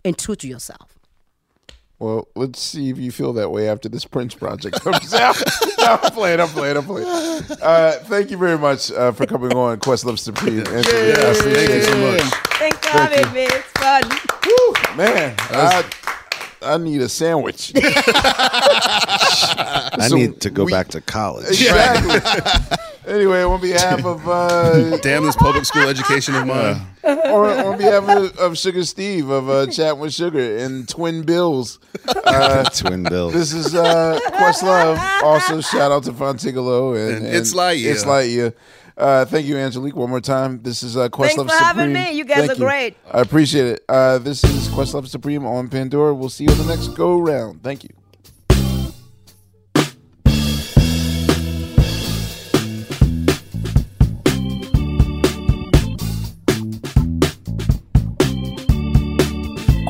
and 0.05 0.17
true 0.17 0.35
to 0.35 0.47
yourself? 0.47 0.92
Well, 2.03 2.27
let's 2.35 2.59
see 2.59 2.89
if 2.89 2.97
you 2.97 3.11
feel 3.13 3.31
that 3.33 3.49
way 3.49 3.69
after 3.69 3.87
this 3.87 4.03
Prince 4.03 4.35
project 4.35 4.81
comes 4.81 5.13
out. 5.13 5.41
no, 5.77 5.97
I'm 6.03 6.11
playing. 6.11 6.41
I'm 6.41 6.49
playing. 6.49 6.75
I'm 6.75 6.83
playing. 6.83 7.07
Uh, 7.61 7.93
thank 8.03 8.29
you 8.29 8.35
very 8.35 8.57
much 8.57 8.91
uh, 8.91 9.13
for 9.13 9.25
coming 9.25 9.53
on 9.55 9.79
Questlove 9.79 10.19
Supreme. 10.19 10.67
Anthony. 10.67 10.83
I 10.83 11.31
appreciate 11.31 11.55
Thank 11.55 11.69
you 11.69 11.81
so 11.83 11.95
much. 12.11 12.21
Thanks 12.59 12.77
for 12.79 12.83
Thank 12.97 13.13
having 13.13 13.33
me. 13.33 13.43
It's 13.43 13.71
fun. 13.79 14.03
Man, 14.97 15.33
I, 15.39 15.85
I 16.61 16.77
need 16.77 16.99
a 17.01 17.07
sandwich. 17.07 17.71
I 17.77 17.79
So 20.09 20.15
need 20.17 20.41
to 20.41 20.49
go 20.49 20.65
we- 20.65 20.71
back 20.73 20.89
to 20.89 20.99
college. 20.99 21.47
Exactly. 21.51 22.19
Anyway, 23.07 23.43
on 23.43 23.61
behalf 23.61 24.05
of 24.05 24.27
uh, 24.27 24.97
Damn 25.01 25.23
this 25.25 25.35
public 25.35 25.65
school 25.65 25.87
education 25.87 26.35
of 26.35 26.47
mine. 26.47 26.81
or 27.03 27.49
on 27.49 27.77
behalf 27.77 28.07
of, 28.07 28.37
of 28.37 28.57
Sugar 28.57 28.83
Steve 28.83 29.29
of 29.29 29.49
uh, 29.49 29.67
Chat 29.67 29.97
with 29.97 30.13
Sugar 30.13 30.57
and 30.57 30.87
Twin 30.87 31.23
Bills. 31.23 31.79
Uh, 32.25 32.63
Twin 32.75 33.03
Bills. 33.03 33.33
This 33.33 33.53
is 33.53 33.75
uh, 33.75 34.19
Questlove. 34.27 34.97
Also, 35.23 35.61
shout 35.61 35.91
out 35.91 36.03
to 36.03 36.13
Fontigolo 36.13 36.95
and, 36.95 37.25
And 37.25 37.35
It's 37.35 37.53
Lightyear. 37.53 37.91
It's 37.91 38.03
Lightyear. 38.05 38.53
Uh, 38.95 39.25
thank 39.25 39.47
you, 39.47 39.57
Angelique, 39.57 39.95
one 39.95 40.09
more 40.09 40.21
time. 40.21 40.61
This 40.61 40.83
is 40.83 40.95
uh, 40.95 41.09
Questlove 41.09 41.35
Thanks 41.35 41.57
for 41.57 41.63
having 41.63 41.85
Supreme. 41.89 41.93
me. 41.93 42.11
You 42.11 42.25
guys 42.25 42.47
Thank 42.47 42.51
are 42.51 42.55
great. 42.55 42.95
I 43.11 43.21
appreciate 43.21 43.65
it. 43.65 43.83
Uh, 43.89 44.19
this 44.19 44.43
is 44.43 44.67
Questlove 44.69 45.07
Supreme 45.07 45.45
on 45.45 45.67
Pandora. 45.67 46.13
We'll 46.13 46.29
see 46.29 46.43
you 46.43 46.51
on 46.51 46.59
the 46.59 46.65
next 46.65 46.89
go 46.89 47.17
round. 47.19 47.63
Thank 47.63 47.83
you. 47.83 47.89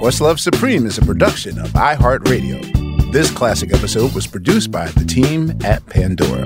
Questlove 0.03 0.37
Supreme 0.37 0.85
is 0.85 0.97
a 0.97 1.01
production 1.01 1.57
of 1.59 1.69
iHeartRadio. 1.69 3.13
This 3.13 3.31
classic 3.31 3.73
episode 3.73 4.13
was 4.13 4.27
produced 4.27 4.69
by 4.69 4.87
the 4.87 5.05
team 5.05 5.57
at 5.63 5.85
Pandora. 5.85 6.45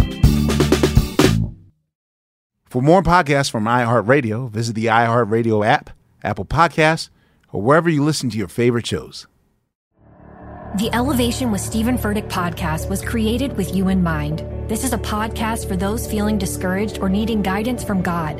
For 2.70 2.84
more 2.84 3.02
podcasts 3.02 3.50
from 3.50 3.64
iHeartRadio, 3.64 4.52
visit 4.52 4.76
the 4.76 4.86
iHeartRadio 4.86 5.66
app, 5.66 5.90
Apple 6.24 6.46
Podcasts, 6.46 7.10
or 7.52 7.64
wherever 7.64 7.90
you 7.90 8.04
listen 8.04 8.30
to 8.30 8.38
your 8.38 8.48
favorite 8.48 8.86
shows. 8.86 9.26
The 10.78 10.92
Elevation 10.94 11.50
with 11.50 11.62
Stephen 11.62 11.98
Furtick 11.98 12.30
podcast 12.30 12.88
was 12.88 13.02
created 13.02 13.58
with 13.58 13.74
you 13.74 13.88
in 13.88 14.04
mind. 14.04 14.46
This 14.70 14.84
is 14.84 14.94
a 14.94 15.00
podcast 15.00 15.68
for 15.68 15.76
those 15.76 16.06
feeling 16.06 16.38
discouraged 16.38 17.00
or 17.00 17.10
needing 17.10 17.42
guidance 17.42 17.84
from 17.84 18.04
God. 18.04 18.40